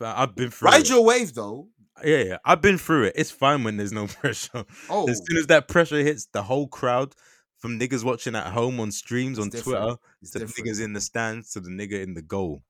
I've 0.00 0.34
been 0.34 0.50
through. 0.50 0.70
Ride 0.70 0.80
it. 0.82 0.88
your 0.88 1.04
wave 1.04 1.34
though. 1.34 1.68
Yeah, 2.02 2.22
yeah, 2.22 2.36
I've 2.46 2.62
been 2.62 2.78
through 2.78 3.04
it. 3.08 3.12
It's 3.16 3.30
fine 3.30 3.62
when 3.62 3.76
there's 3.76 3.92
no 3.92 4.06
pressure. 4.20 4.64
Oh, 4.88 5.06
As 5.08 5.20
soon 5.26 5.36
as 5.36 5.48
that 5.48 5.68
pressure 5.68 5.98
hits, 5.98 6.28
the 6.32 6.44
whole 6.44 6.68
crowd, 6.68 7.12
from 7.58 7.78
niggas 7.78 8.04
watching 8.04 8.34
at 8.36 8.46
home 8.52 8.80
on 8.80 8.90
streams 8.92 9.36
It's 9.36 9.44
on 9.44 9.50
different. 9.50 9.78
Twitter, 9.82 9.96
it's 10.22 10.30
to 10.30 10.38
different. 10.38 10.68
niggas 10.68 10.80
in 10.82 10.92
the 10.94 11.00
stands, 11.00 11.50
to 11.52 11.60
the 11.60 11.70
nigga 11.70 12.00
in 12.02 12.14
the 12.14 12.22
goal, 12.22 12.62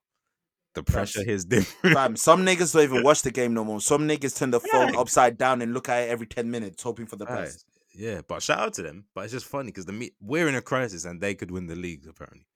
the 0.85 0.93
pressure 0.93 1.21
s- 1.21 1.27
hits 1.27 1.45
different. 1.45 1.95
Fam, 1.95 2.17
some 2.17 2.45
niggas 2.45 2.73
don't 2.73 2.83
even 2.83 3.03
watch 3.03 3.23
the 3.23 3.31
game 3.31 3.55
no 3.55 3.65
more. 3.65 3.81
Some 3.81 4.09
niggas 4.09 4.37
turn 4.39 4.51
the 4.51 4.61
phone 4.61 4.95
Yeah. 4.95 5.01
upside 5.01 5.39
down 5.39 5.63
and 5.63 5.73
look 5.75 5.89
at 5.89 6.03
it 6.05 6.11
every 6.11 6.27
10 6.27 6.51
minutes, 6.51 6.83
hoping 6.83 7.07
for 7.07 7.17
the 7.17 7.27
best. 7.27 7.65
Right. 7.67 8.01
Yeah, 8.01 8.21
but 8.29 8.43
shout 8.43 8.59
out 8.61 8.75
to 8.75 8.83
them. 8.83 9.07
But 9.15 9.25
it's 9.25 9.33
just 9.33 9.47
funny 9.47 9.67
because 9.73 9.87
the 9.87 9.93
me- 9.93 10.13
we're 10.21 10.49
in 10.49 10.55
a 10.55 10.63
crisis 10.63 11.05
and 11.05 11.21
they 11.21 11.35
could 11.35 11.51
win 11.51 11.67
the 11.67 11.75
league 11.77 12.07
apparently. 12.09 12.47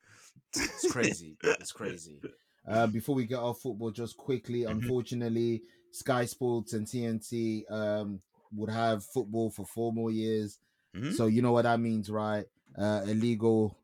It's 0.54 0.90
crazy. 0.92 1.36
it's 1.42 1.72
crazy. 1.72 2.20
Uh, 2.68 2.86
before 2.86 3.14
we 3.14 3.24
get 3.26 3.38
off 3.38 3.60
football, 3.60 3.90
just 3.90 4.16
quickly, 4.16 4.60
Mhm. 4.62 4.70
unfortunately, 4.70 5.62
Sky 5.90 6.26
Sports 6.26 6.74
and 6.74 6.86
TNT 6.86 7.64
um, 7.70 8.20
would 8.52 8.70
have 8.70 9.04
football 9.04 9.50
for 9.50 9.66
four 9.66 9.92
more 9.92 10.10
years. 10.12 10.58
Mhm. 10.94 11.14
So 11.14 11.26
you 11.26 11.42
know 11.42 11.52
what 11.52 11.62
that 11.62 11.80
means, 11.80 12.08
right? 12.10 12.44
Uh, 12.78 13.02
illegal, 13.06 13.76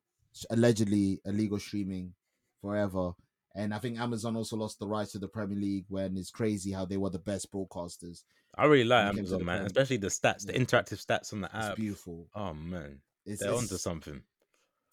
allegedly 0.51 1.21
illegal 1.25 1.59
streaming 1.59 2.15
forever. 2.61 3.13
And 3.55 3.75
I 3.75 3.79
think 3.79 3.99
Amazon 3.99 4.37
also 4.37 4.57
lost 4.57 4.79
the 4.79 4.87
rights 4.87 5.13
to 5.13 5.19
the 5.19 5.29
Premier 5.29 5.59
League 5.59 5.87
when 5.89 6.17
it's 6.17 6.31
crazy 6.31 6.71
how 6.71 6.85
they 6.85 6.97
were 6.97 7.11
the 7.11 7.19
best 7.19 7.51
broadcasters. 7.53 8.23
I 8.57 8.65
really 8.67 8.85
like 8.85 9.05
when 9.07 9.15
it 9.15 9.17
came 9.17 9.25
to 9.27 9.31
Amazon, 9.35 9.45
man, 9.45 9.67
especially 9.67 9.97
the 9.99 10.09
stats, 10.09 10.47
the 10.47 10.53
Yeah. 10.53 10.61
interactive 10.61 11.05
stats 11.05 11.33
on 11.33 11.41
the 11.41 11.47
It's 11.55 11.67
app. 11.67 11.77
beautiful. 11.77 12.29
Oh 12.35 12.55
man, 12.55 13.01
It's, 13.25 13.41
they're 13.41 13.53
it's, 13.53 13.63
onto 13.63 13.77
something. 13.77 14.23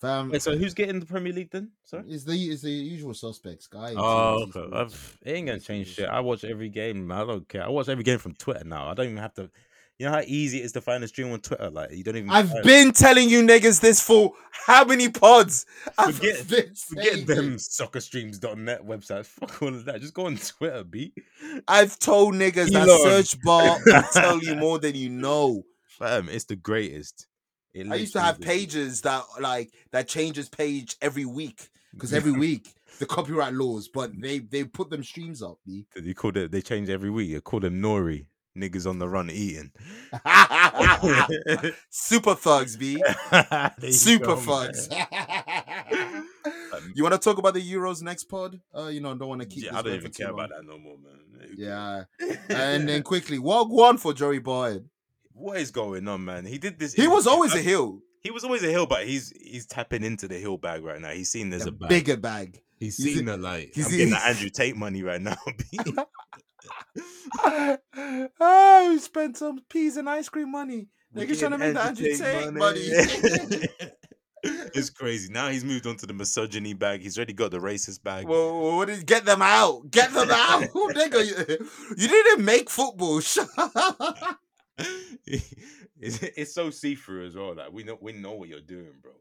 Fam, 0.01 0.29
Wait, 0.29 0.41
so 0.41 0.57
who's 0.57 0.73
getting 0.73 0.99
the 0.99 1.05
Premier 1.05 1.31
League 1.31 1.51
then? 1.51 1.71
Sorry. 1.85 2.03
it's 2.07 2.25
the 2.25 2.33
it's 2.33 2.61
the 2.63 2.69
usual 2.71 3.13
suspects, 3.13 3.67
guy. 3.67 3.93
Oh, 3.95 4.43
okay. 4.53 4.67
I've, 4.75 5.17
it 5.21 5.31
ain't 5.31 5.47
gonna 5.47 5.59
change 5.59 5.87
shit. 5.95 6.09
I 6.09 6.19
watch 6.19 6.43
every 6.43 6.69
game. 6.69 7.07
man. 7.07 7.17
I 7.21 7.25
don't 7.25 7.47
care. 7.47 7.63
I 7.63 7.69
watch 7.69 7.87
every 7.87 8.03
game 8.03 8.19
from 8.19 8.33
Twitter 8.35 8.65
now. 8.65 8.87
I 8.89 8.93
don't 8.93 9.05
even 9.05 9.17
have 9.17 9.33
to. 9.35 9.49
You 9.97 10.07
know 10.07 10.11
how 10.11 10.23
easy 10.27 10.59
it 10.59 10.65
is 10.65 10.73
to 10.73 10.81
find 10.81 11.03
a 11.05 11.07
stream 11.07 11.31
on 11.31 11.39
Twitter. 11.39 11.69
Like 11.69 11.91
you 11.91 12.03
don't 12.03 12.17
even. 12.17 12.29
I've 12.29 12.51
been 12.63 12.91
telling 12.91 13.29
you 13.29 13.41
niggas 13.41 13.79
this 13.79 14.01
for 14.05 14.33
how 14.51 14.83
many 14.83 15.07
pods? 15.07 15.65
I've 15.97 16.15
Forget- 16.15 16.37
Forget 16.77 17.25
them 17.27 17.55
soccerstreams.net 17.55 18.85
websites. 18.85 19.25
Fuck 19.39 19.61
all 19.61 19.69
of 19.69 19.85
that. 19.85 20.01
Just 20.01 20.13
go 20.13 20.25
on 20.25 20.35
Twitter, 20.37 20.83
B. 20.83 21.13
I've 21.67 21.97
told 21.97 22.33
niggas 22.35 22.71
that 22.73 22.87
search 23.03 23.41
bar 23.41 23.77
will 23.85 24.03
tell 24.11 24.43
you 24.43 24.55
more 24.55 24.79
than 24.79 24.95
you 24.95 25.09
know. 25.09 25.63
Fam, 25.87 26.27
it's 26.27 26.45
the 26.45 26.57
greatest. 26.57 27.27
It 27.73 27.87
I 27.89 27.95
used 27.95 28.13
to 28.13 28.21
have 28.21 28.39
pages 28.41 29.01
that 29.01 29.23
like 29.39 29.71
that 29.91 30.07
changes 30.09 30.49
page 30.49 30.95
every 31.01 31.25
week 31.25 31.69
because 31.93 32.13
every 32.13 32.31
week 32.33 32.73
the 32.99 33.05
copyright 33.05 33.53
laws, 33.53 33.87
but 33.87 34.11
they 34.19 34.39
they 34.39 34.65
put 34.65 34.89
them 34.89 35.03
streams 35.03 35.41
up. 35.41 35.57
B. 35.65 35.85
They 35.95 36.13
call 36.13 36.35
it. 36.35 36.51
They 36.51 36.61
change 36.61 36.89
every 36.89 37.09
week. 37.09 37.33
They 37.33 37.39
call 37.39 37.61
them 37.61 37.81
Nori. 37.81 38.25
Niggas 38.57 38.89
on 38.89 38.99
the 38.99 39.09
run 39.09 39.29
eating. 39.29 39.71
Super 41.89 42.35
thugs, 42.35 42.77
b. 42.77 43.03
Super 43.91 44.25
go, 44.25 44.35
thugs. 44.37 44.87
you 46.95 47.03
want 47.03 47.13
to 47.13 47.19
talk 47.19 47.37
about 47.37 47.53
the 47.53 47.73
Euros 47.73 48.01
next 48.01 48.25
pod? 48.25 48.59
Uh, 48.75 48.87
you 48.87 49.01
know, 49.01 49.13
don't 49.15 49.27
want 49.27 49.41
to 49.41 49.47
keep. 49.47 49.63
Yeah, 49.65 49.71
this 49.71 49.79
I 49.79 49.81
don't 49.81 49.93
even 49.95 50.11
care 50.11 50.27
long. 50.27 50.35
about 50.35 50.49
that 50.51 50.65
no 50.65 50.77
more, 50.77 50.95
man. 50.97 51.19
Yeah, 51.57 52.03
and 52.49 52.87
then 52.87 53.03
quickly, 53.03 53.39
what 53.39 53.69
one 53.69 53.97
for 53.97 54.13
Joey 54.13 54.39
Boyd? 54.39 54.87
what 55.33 55.57
is 55.57 55.71
going 55.71 56.07
on, 56.07 56.23
man? 56.23 56.45
He 56.45 56.57
did 56.57 56.79
this. 56.79 56.93
He 56.93 57.07
was 57.09 57.27
always 57.27 57.53
a 57.53 57.61
heel, 57.61 57.99
He 58.23 58.31
was 58.31 58.45
always 58.45 58.63
a 58.63 58.71
hill, 58.71 58.85
but 58.85 59.05
he's 59.05 59.33
he's 59.39 59.65
tapping 59.65 60.03
into 60.03 60.27
the 60.29 60.35
hill 60.37 60.57
bag 60.57 60.83
right 60.83 60.99
now. 61.01 61.09
He's 61.11 61.29
seen 61.29 61.49
there's 61.49 61.65
a 61.65 61.69
a 61.69 61.73
bag. 61.73 61.89
bigger 61.89 62.17
bag. 62.17 62.61
he's 62.79 62.95
he's- 62.97 63.15
seen 63.17 63.25
that 63.25 63.41
like 63.41 63.71
he's- 63.73 63.87
I'm 63.87 63.91
getting 63.91 64.09
the 64.11 64.25
Andrew 64.25 64.49
Tate 64.49 64.77
money 64.77 65.03
right 65.03 65.21
now. 65.21 65.35
Oh, 68.39 68.89
we 68.89 68.99
spent 68.99 69.37
some 69.37 69.59
peas 69.69 69.97
and 69.97 70.09
ice 70.09 70.29
cream 70.29 70.51
money. 70.51 70.87
Niggas 71.15 71.39
trying 71.39 71.51
to 71.51 71.57
make 71.57 71.73
the 71.73 71.81
Andrew 71.81 72.15
Tate 72.15 72.53
money. 72.53 72.79
it's 74.43 74.89
crazy. 74.89 75.31
Now 75.31 75.49
he's 75.49 75.63
moved 75.63 75.87
on 75.87 75.95
to 75.97 76.05
the 76.05 76.13
misogyny 76.13 76.73
bag. 76.73 77.01
He's 77.01 77.17
already 77.17 77.33
got 77.33 77.51
the 77.51 77.59
racist 77.59 78.03
bag. 78.03 78.27
Well, 78.27 78.75
what 78.77 78.87
did, 78.87 79.05
get 79.05 79.25
them 79.25 79.41
out. 79.41 79.89
Get 79.89 80.13
them 80.13 80.29
out. 80.29 80.61
Nigga, 80.73 81.25
you, 81.25 81.69
you 81.97 82.07
didn't 82.07 82.43
make 82.43 82.69
football. 82.69 83.21
It's, 85.99 86.21
it's 86.21 86.53
so 86.53 86.69
see 86.69 86.95
through 86.95 87.25
as 87.25 87.35
well. 87.35 87.55
Like 87.55 87.71
we 87.71 87.83
know 87.83 87.97
we 88.01 88.11
know 88.13 88.33
what 88.33 88.49
you're 88.49 88.59
doing, 88.59 88.93
bro. 89.01 89.13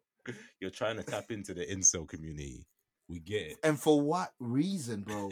You're 0.61 0.70
trying 0.70 0.97
to 0.97 1.03
tap 1.03 1.30
into 1.30 1.55
the 1.55 1.64
incel 1.64 2.09
community. 2.09 2.66
We 3.09 3.20
get 3.20 3.42
it. 3.42 3.57
And 3.62 3.78
for 3.78 4.01
what 4.01 4.32
reason, 4.40 5.03
bro? 5.03 5.30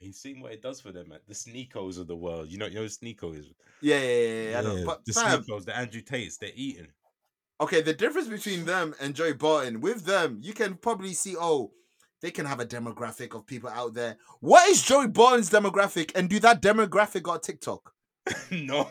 He's 0.00 0.18
seen 0.18 0.40
what 0.40 0.52
it 0.52 0.62
does 0.62 0.80
for 0.80 0.92
them, 0.92 1.10
man. 1.10 1.18
The 1.28 1.34
sneakos 1.34 1.98
of 1.98 2.06
the 2.06 2.16
world. 2.16 2.48
You 2.50 2.56
know, 2.58 2.66
you 2.66 2.76
know 2.76 2.84
Sneako 2.86 3.38
is. 3.38 3.46
Yeah, 3.82 3.98
yeah, 3.98 4.06
yeah. 4.08 4.50
yeah, 4.50 4.58
I 4.58 4.62
know. 4.62 4.74
Yeah, 4.76 4.84
But 4.86 5.04
the 5.04 5.12
fam, 5.12 5.42
sneakos, 5.42 5.64
the 5.66 5.76
Andrew 5.76 6.00
Tates, 6.00 6.38
they're 6.38 6.50
eating. 6.54 6.88
okay, 7.60 7.82
the 7.82 7.92
difference 7.92 8.26
between 8.28 8.64
them 8.64 8.94
and 9.00 9.14
Joey 9.14 9.34
Barton, 9.34 9.82
with 9.82 10.06
them, 10.06 10.38
you 10.40 10.54
can 10.54 10.74
probably 10.74 11.12
see, 11.12 11.36
oh, 11.38 11.72
they 12.22 12.30
can 12.30 12.46
have 12.46 12.60
a 12.60 12.66
demographic 12.66 13.34
of 13.34 13.46
people 13.46 13.68
out 13.68 13.92
there. 13.94 14.16
What 14.40 14.68
is 14.70 14.82
Joey 14.82 15.08
Barton's 15.08 15.50
demographic? 15.50 16.12
And 16.14 16.30
do 16.30 16.40
that 16.40 16.62
demographic 16.62 17.22
got 17.22 17.42
TikTok? 17.42 17.92
no, 18.50 18.88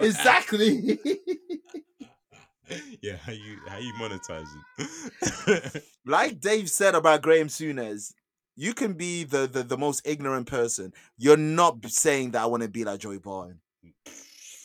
Exactly. 0.00 0.98
yeah, 3.02 3.16
how 3.16 3.32
you 3.32 3.58
how 3.68 3.78
you 3.78 3.92
monetizing? 4.00 5.82
like 6.06 6.40
Dave 6.40 6.70
said 6.70 6.94
about 6.94 7.22
Graham 7.22 7.48
Souness, 7.48 8.12
you 8.56 8.74
can 8.74 8.94
be 8.94 9.24
the, 9.24 9.46
the, 9.46 9.62
the 9.62 9.78
most 9.78 10.06
ignorant 10.06 10.46
person. 10.46 10.92
You're 11.16 11.36
not 11.36 11.84
saying 11.86 12.32
that 12.32 12.42
I 12.42 12.46
want 12.46 12.62
to 12.62 12.68
be 12.68 12.84
like 12.84 13.00
Joey 13.00 13.18
Barton. 13.18 13.60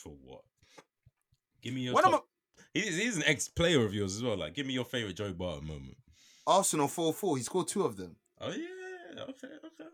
For 0.03 0.13
what? 0.23 0.41
Give 1.61 1.73
me 1.73 1.81
your. 1.81 1.93
What 1.93 2.05
am 2.05 2.11
top- 2.11 2.27
He's, 2.73 2.95
he's 2.95 3.17
an 3.17 3.23
ex-player 3.25 3.83
of 3.83 3.93
yours 3.93 4.15
as 4.15 4.23
well. 4.23 4.37
Like, 4.37 4.53
give 4.53 4.67
me 4.67 4.73
your 4.73 4.85
favorite 4.85 5.15
Joey 5.15 5.33
Barton 5.33 5.67
moment. 5.67 5.97
Arsenal 6.45 6.87
4 6.87 7.13
4. 7.13 7.37
He 7.37 7.43
scored 7.43 7.67
two 7.67 7.83
of 7.83 7.97
them. 7.97 8.15
Oh 8.39 8.49
yeah, 8.49 9.23
okay, 9.23 9.47
okay. 9.65 9.89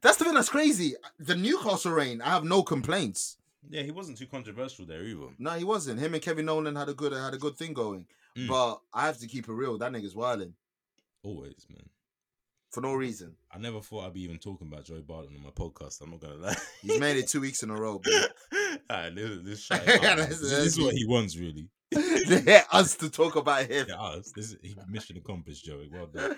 That's 0.00 0.16
the 0.18 0.24
thing 0.24 0.34
that's 0.34 0.48
crazy. 0.48 0.94
The 1.18 1.34
Newcastle 1.34 1.92
reign, 1.92 2.22
I 2.22 2.30
have 2.30 2.44
no 2.44 2.62
complaints. 2.62 3.38
Yeah, 3.68 3.82
he 3.82 3.90
wasn't 3.90 4.18
too 4.18 4.26
controversial 4.26 4.86
there 4.86 5.02
either. 5.02 5.28
No, 5.38 5.50
he 5.52 5.64
wasn't. 5.64 6.00
Him 6.00 6.14
and 6.14 6.22
Kevin 6.22 6.46
Nolan 6.46 6.76
had 6.76 6.88
a 6.88 6.94
good 6.94 7.12
had 7.12 7.34
a 7.34 7.38
good 7.38 7.56
thing 7.56 7.72
going. 7.72 8.06
Mm. 8.36 8.48
But 8.48 8.80
I 8.94 9.06
have 9.06 9.18
to 9.18 9.26
keep 9.26 9.48
it 9.48 9.52
real. 9.52 9.78
That 9.78 9.92
nigga's 9.92 10.14
wilding 10.14 10.54
Always, 11.22 11.66
man. 11.70 11.88
For 12.72 12.80
no 12.80 12.94
reason. 12.94 13.36
I 13.52 13.58
never 13.58 13.80
thought 13.80 14.06
I'd 14.06 14.14
be 14.14 14.22
even 14.22 14.38
talking 14.38 14.66
about 14.66 14.84
Joey 14.84 15.02
Barton 15.02 15.36
on 15.36 15.42
my 15.42 15.50
podcast. 15.50 16.00
I'm 16.00 16.10
not 16.10 16.20
gonna 16.20 16.36
lie. 16.36 16.56
He's 16.80 16.98
made 16.98 17.18
it 17.18 17.28
two 17.28 17.40
weeks 17.40 17.62
in 17.62 17.70
a 17.70 17.74
row, 17.74 17.98
bro. 17.98 18.12
Alright, 18.90 19.14
let's, 19.14 19.30
let's 19.44 19.60
shout 19.60 19.82
it 19.86 20.02
out, 20.02 20.18
man. 20.18 20.28
This, 20.28 20.42
is 20.42 20.80
what 20.80 20.94
he 20.94 21.06
wants, 21.06 21.36
really. 21.36 21.68
They're 21.90 22.64
us 22.72 22.96
to 22.96 23.10
talk 23.10 23.36
about 23.36 23.66
him. 23.66 23.86
Yeah, 23.88 24.00
us. 24.00 24.32
This 24.34 24.52
is 24.52 24.74
mission 24.88 25.18
accomplished, 25.18 25.64
Joey. 25.64 25.90
Well 25.92 26.06
done. 26.06 26.36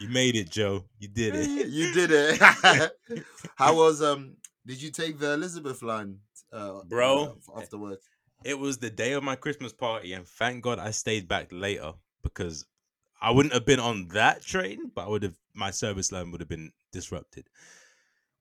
You 0.00 0.08
made 0.10 0.36
it, 0.36 0.50
Joe. 0.50 0.84
You 0.98 1.08
did 1.08 1.34
it. 1.34 1.68
you 1.68 1.92
did 1.92 2.10
it. 2.12 2.92
How 3.56 3.74
was 3.74 4.02
um? 4.02 4.36
Did 4.66 4.82
you 4.82 4.90
take 4.90 5.18
the 5.18 5.32
Elizabeth 5.32 5.82
line, 5.82 6.18
uh, 6.52 6.82
Bro. 6.86 7.38
uh, 7.54 7.60
afterwards? 7.60 8.02
It 8.44 8.58
was 8.58 8.78
the 8.78 8.90
day 8.90 9.12
of 9.12 9.22
my 9.22 9.34
Christmas 9.36 9.72
party, 9.72 10.12
and 10.12 10.26
thank 10.26 10.62
God 10.62 10.78
I 10.78 10.90
stayed 10.90 11.26
back 11.26 11.48
later 11.50 11.92
because 12.22 12.66
I 13.20 13.30
wouldn't 13.30 13.52
have 13.54 13.66
been 13.66 13.80
on 13.80 14.08
that 14.08 14.42
train, 14.42 14.90
but 14.94 15.06
I 15.06 15.08
would 15.08 15.22
have 15.22 15.36
my 15.54 15.70
service 15.70 16.10
line 16.12 16.30
would 16.30 16.40
have 16.40 16.48
been 16.48 16.72
disrupted. 16.92 17.46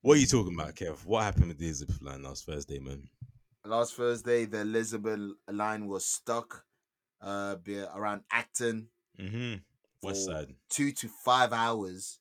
What 0.01 0.17
are 0.17 0.21
you 0.21 0.27
talking 0.27 0.53
about, 0.53 0.75
Kev? 0.75 1.05
What 1.05 1.23
happened 1.23 1.49
with 1.49 1.57
the 1.57 1.65
Elizabeth 1.65 2.01
line 2.01 2.23
last 2.23 2.45
Thursday, 2.45 2.79
man? 2.79 3.09
Last 3.65 3.95
Thursday, 3.95 4.45
the 4.45 4.61
Elizabeth 4.61 5.19
line 5.51 5.87
was 5.87 6.05
stuck, 6.05 6.63
uh, 7.21 7.55
be 7.55 7.79
around 7.79 8.21
Acton, 8.31 8.87
Mm-hmm. 9.19 9.55
West 10.01 10.25
side, 10.25 10.55
two 10.69 10.93
to 10.93 11.09
five 11.25 11.51
hours. 11.51 12.18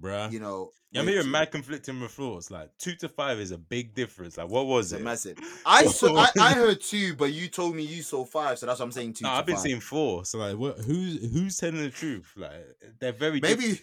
Bruh. 0.00 0.30
You 0.32 0.40
know, 0.40 0.70
Yeah, 0.90 1.00
I'm 1.02 1.08
hearing 1.08 1.30
mad 1.30 1.50
conflicting 1.50 2.00
reports. 2.00 2.50
Like 2.50 2.70
two 2.78 2.94
to 2.96 3.08
five 3.08 3.38
is 3.38 3.50
a 3.50 3.58
big 3.58 3.94
difference. 3.94 4.36
Like, 4.36 4.48
what 4.48 4.66
was 4.66 4.92
It's 4.92 5.00
it? 5.00 5.04
massive. 5.04 5.38
I 5.66 5.86
saw, 5.86 6.16
I, 6.16 6.28
I 6.40 6.52
heard 6.54 6.80
two, 6.80 7.14
but 7.16 7.32
you 7.32 7.48
told 7.48 7.74
me 7.74 7.82
you 7.82 8.02
saw 8.02 8.24
five, 8.24 8.58
so 8.58 8.66
that's 8.66 8.78
what 8.80 8.86
I'm 8.86 8.92
saying. 8.92 9.14
Two. 9.14 9.24
No, 9.24 9.30
I've 9.30 9.46
been 9.46 9.56
five. 9.56 9.62
seeing 9.62 9.80
four. 9.80 10.24
So 10.24 10.38
like, 10.38 10.56
what? 10.56 10.78
Who's 10.78 11.32
who's 11.32 11.56
telling 11.56 11.76
the 11.82 11.90
truth? 11.90 12.32
Like, 12.36 12.52
they're 13.00 13.12
very 13.12 13.40
Maybe- 13.40 13.80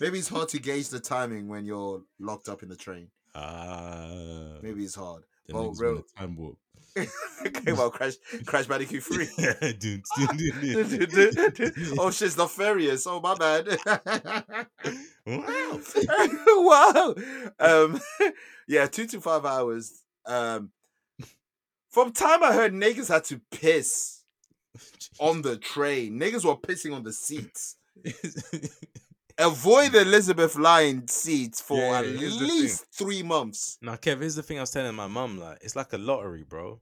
Maybe 0.00 0.18
it's 0.18 0.28
hard 0.28 0.48
to 0.50 0.58
gauge 0.58 0.88
the 0.88 1.00
timing 1.00 1.48
when 1.48 1.64
you're 1.64 2.02
locked 2.18 2.48
up 2.48 2.62
in 2.62 2.68
the 2.68 2.76
train. 2.76 3.08
Ah, 3.34 4.58
Maybe 4.62 4.84
it's 4.84 4.94
hard. 4.94 5.24
well, 5.48 5.72
real- 5.72 6.04
time 6.18 6.36
warp. 6.36 6.56
okay, 7.46 7.72
well, 7.72 7.90
Crash 7.90 8.14
Crash 8.44 8.66
Bandicoot 8.66 9.02
Three. 9.02 9.28
Dun, 9.36 9.76
dun, 9.80 11.52
dun. 11.52 11.72
oh 11.98 12.10
shit, 12.10 12.28
it's 12.28 12.36
nefarious. 12.36 13.06
Oh 13.06 13.20
my 13.20 13.34
bad. 13.34 13.78
wow. 15.26 15.80
wow. 16.48 17.14
Um, 17.58 18.00
yeah, 18.68 18.86
two 18.86 19.06
to 19.06 19.20
five 19.20 19.44
hours. 19.46 20.02
Um, 20.26 20.70
from 21.90 22.12
time 22.12 22.42
I 22.42 22.52
heard 22.52 22.72
niggas 22.72 23.08
had 23.08 23.24
to 23.24 23.40
piss 23.50 24.22
on 25.18 25.42
the 25.42 25.56
train. 25.56 26.20
Niggas 26.20 26.44
were 26.44 26.56
pissing 26.56 26.94
on 26.94 27.04
the 27.04 27.12
seats. 27.12 27.76
Avoid 29.38 29.92
the 29.92 30.02
Elizabeth 30.02 30.56
line 30.56 31.06
seats 31.08 31.60
for 31.60 31.78
Yeah, 31.78 31.98
at 32.00 32.06
least 32.06 32.86
three 32.96 33.22
months. 33.22 33.78
now, 33.80 33.96
Kev, 33.96 34.20
here's 34.20 34.34
the 34.34 34.42
thing 34.42 34.58
I 34.58 34.62
was 34.62 34.70
telling 34.70 34.94
my 34.94 35.06
mum. 35.06 35.38
Like, 35.38 35.58
it's 35.62 35.76
like 35.76 35.92
a 35.92 35.98
lottery, 35.98 36.42
bro. 36.42 36.80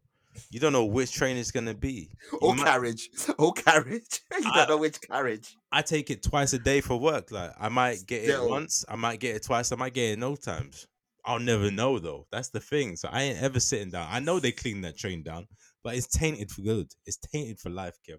You 0.51 0.61
don't 0.61 0.73
know 0.73 0.85
which 0.85 1.13
train 1.13 1.37
it's 1.37 1.51
gonna 1.51 1.75
be. 1.75 2.11
You 2.33 2.39
Or 2.41 2.55
might- 2.55 2.65
carriage. 2.65 3.11
Or 3.39 3.53
carriage. 3.53 4.21
you 4.33 4.43
I- 4.47 4.57
don't 4.59 4.69
know 4.71 4.77
which 4.79 5.01
carriage. 5.01 5.57
I 5.73 5.83
take 5.83 6.11
it 6.11 6.23
twice 6.23 6.53
a 6.53 6.59
day 6.59 6.81
for 6.81 6.99
work. 6.99 7.31
Like, 7.31 7.53
I 7.59 7.69
might 7.69 8.07
get 8.07 8.25
it 8.29 8.43
once. 8.43 8.85
I 8.89 8.97
might 8.97 9.21
get 9.21 9.37
it 9.37 9.45
twice. 9.45 9.73
I 9.73 9.77
might 9.77 9.95
get 9.95 10.11
it 10.13 10.19
no 10.19 10.37
times. 10.37 10.87
I'll 11.25 11.39
never 11.41 11.71
know 11.71 11.99
though. 11.99 12.27
That's 12.33 12.49
the 12.51 12.61
thing. 12.61 12.97
So 12.97 13.09
I 13.13 13.23
ain't 13.23 13.43
ever 13.43 13.61
sitting 13.61 13.91
down. 13.91 14.07
I 14.11 14.21
know 14.21 14.41
they 14.41 14.53
clean 14.53 14.81
that 14.83 14.97
train 14.97 15.23
down, 15.23 15.47
but 15.85 15.95
it's 15.95 16.07
tainted 16.09 16.51
for 16.51 16.63
good. 16.63 16.87
It's 17.07 17.19
tainted 17.19 17.59
for 17.61 17.69
life, 17.71 17.97
Kev. 18.09 18.17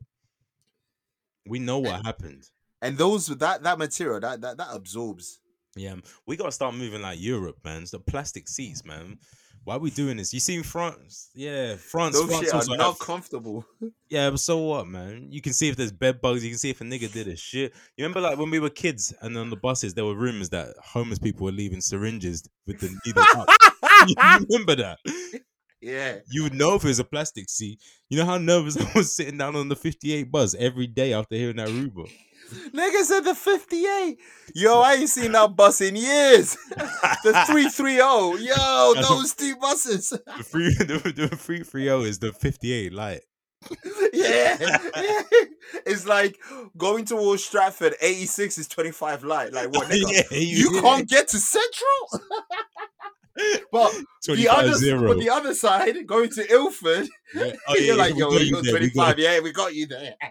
We 1.48 1.60
know 1.60 1.80
what 1.80 2.06
happened. 2.06 2.44
And 2.82 2.98
those 2.98 3.28
that 3.28 3.64
that 3.64 3.78
material 3.78 4.20
that 4.20 4.42
that, 4.42 4.58
that 4.58 4.68
absorbs. 4.72 5.40
Yeah, 5.76 5.96
we 6.26 6.36
gotta 6.36 6.52
start 6.52 6.76
moving 6.76 7.02
like 7.02 7.22
Europe, 7.22 7.58
man. 7.64 7.84
It's 7.84 7.92
the 7.92 8.00
plastic 8.00 8.48
seats, 8.48 8.84
man. 8.84 9.20
Why 9.64 9.76
are 9.76 9.80
we 9.80 9.92
doing 9.92 10.18
this? 10.18 10.34
You 10.34 10.40
seen 10.40 10.64
France? 10.64 11.30
Yeah, 11.36 11.76
France. 11.76 12.16
Those 12.16 12.30
France 12.30 12.46
shit 12.46 12.70
are 12.70 12.78
not 12.78 12.98
comfortable. 13.00 13.64
yeah, 14.10 14.32
but 14.32 14.40
so 14.40 14.58
what, 14.58 14.88
man? 14.88 15.28
You 15.30 15.40
can 15.40 15.54
see 15.54 15.70
if 15.70 15.76
there's 15.76 15.92
bed 15.92 16.20
bugs. 16.20 16.44
You 16.44 16.50
can 16.50 16.58
see 16.58 16.72
if 16.72 16.82
a 16.82 16.84
nigga 16.84 17.12
did 17.12 17.28
a 17.28 17.36
shit. 17.36 17.74
You 17.96 18.04
remember, 18.04 18.22
like 18.22 18.40
when 18.40 18.50
we 18.50 18.60
were 18.60 18.72
kids, 18.72 19.14
and 19.22 19.38
on 19.38 19.52
the 19.52 19.56
buses 19.56 19.94
there 19.94 20.06
were 20.06 20.16
rumors 20.16 20.50
that 20.50 20.74
homeless 20.84 21.20
people 21.20 21.46
were 21.46 21.52
leaving 21.52 21.80
syringes 21.80 22.44
with 22.66 22.80
the 22.80 22.90
needle 23.06 23.24
up. 23.36 23.48
you 24.08 24.16
remember 24.50 24.76
that? 24.76 24.98
Yeah. 25.82 26.20
You 26.30 26.44
would 26.44 26.54
know 26.54 26.76
if 26.76 26.84
it 26.84 26.90
was 26.90 27.00
a 27.00 27.04
plastic 27.04 27.50
seat. 27.50 27.80
You 28.10 28.20
know 28.20 28.26
how 28.26 28.38
nervous 28.38 28.78
I 28.82 28.92
was 28.96 29.16
sitting 29.16 29.38
down 29.38 29.56
on 29.56 29.70
the 29.70 29.76
58 29.76 30.32
bus 30.32 30.56
every 30.58 30.88
day 30.88 31.14
after 31.14 31.36
hearing 31.36 31.58
that 31.58 31.70
rumor. 31.70 32.10
Nigga 32.74 33.04
said 33.04 33.22
the 33.22 33.34
58. 33.34 34.18
Yo, 34.56 34.82
I 34.82 34.96
ain't 34.96 35.10
seen 35.10 35.32
that 35.32 35.56
bus 35.56 35.80
in 35.82 35.96
years. 35.96 36.58
the 37.24 37.44
330. 37.48 38.44
Yo, 38.44 38.94
those 39.02 39.34
two 39.34 39.56
buses. 39.56 40.10
The 40.10 40.44
free, 40.44 40.74
the, 40.76 41.14
the 41.30 41.36
free 41.38 41.64
free 41.64 41.90
O 41.90 42.00
oh 42.00 42.02
is 42.02 42.20
the 42.20 42.34
58 42.34 42.94
light. 42.94 43.22
yeah. 44.12 44.58
it's 45.86 46.06
like 46.06 46.38
going 46.78 47.06
towards 47.06 47.46
Stratford, 47.46 47.96
86 48.02 48.58
is 48.58 48.68
25 48.68 49.24
light. 49.24 49.54
Like 49.54 49.70
what 49.70 49.88
nigga? 49.88 50.26
Yeah, 50.32 50.38
You 50.38 50.82
can't 50.82 51.08
get 51.08 51.30
to 51.30 51.38
Central? 51.38 52.28
but 53.72 53.94
the 54.26 54.48
other 54.50 54.74
zero. 54.74 55.08
but 55.08 55.20
the 55.20 55.30
other 55.30 55.54
side, 55.54 56.06
going 56.06 56.30
to 56.32 56.52
Ilford, 56.52 57.08
Yeah. 57.34 57.54
Oh, 57.68 57.76
you're 57.78 57.98
like, 57.98 58.14
we 58.14 58.20
yo, 58.20 58.30
got 58.30 58.40
you 58.40 58.46
you 58.46 58.54
got 58.54 58.64
there, 58.64 58.74
we 58.74 58.80
25. 58.90 59.20
Yeah, 59.20 59.40
we 59.40 59.52
got 59.52 59.76
you 59.76 59.88
there. 59.88 60.16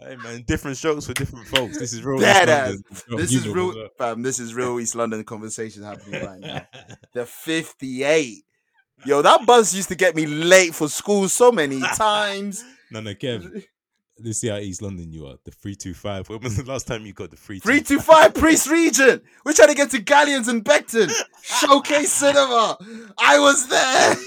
Hey 0.00 0.14
man, 0.14 0.42
different 0.42 0.76
strokes 0.76 1.06
for 1.06 1.12
different 1.12 1.48
folks. 1.48 1.76
This 1.76 1.92
is 1.92 2.04
real. 2.04 2.18
Dead 2.20 2.48
East 2.48 2.84
ass. 2.92 3.04
This 3.08 3.34
is 3.34 3.48
real, 3.48 3.88
fam. 3.98 4.22
This 4.22 4.38
is 4.38 4.54
real 4.54 4.78
East 4.78 4.94
London 4.94 5.24
conversation 5.24 5.82
happening 5.82 6.24
right 6.24 6.38
now. 6.38 6.66
The 7.14 7.26
58. 7.26 8.44
Yo, 9.04 9.22
that 9.22 9.44
bus 9.44 9.74
used 9.74 9.88
to 9.88 9.96
get 9.96 10.14
me 10.14 10.24
late 10.26 10.72
for 10.72 10.88
school 10.88 11.28
so 11.28 11.50
many 11.50 11.80
times. 11.80 12.64
no, 12.92 13.00
no, 13.00 13.12
Kev. 13.14 13.64
Let's 14.22 14.38
see 14.38 14.48
how 14.48 14.56
East 14.56 14.82
London 14.82 15.12
you 15.12 15.26
are. 15.26 15.36
The 15.44 15.50
three 15.50 15.74
two 15.76 15.94
five. 15.94 16.28
When 16.30 16.40
was 16.40 16.56
the 16.56 16.64
last 16.64 16.86
time 16.86 17.06
you 17.06 17.12
got 17.12 17.30
the 17.30 17.36
three? 17.36 17.60
325 17.60 18.34
Prince 18.34 18.66
Regent. 18.66 19.22
We're 19.44 19.52
trying 19.52 19.68
to 19.68 19.74
get 19.74 19.90
to 19.92 19.98
Gallions 20.02 20.48
and 20.48 20.64
Beckton. 20.64 21.10
Showcase 21.42 22.12
Cinema. 22.12 22.76
I 23.18 23.38
was 23.38 23.68
there. 23.68 24.16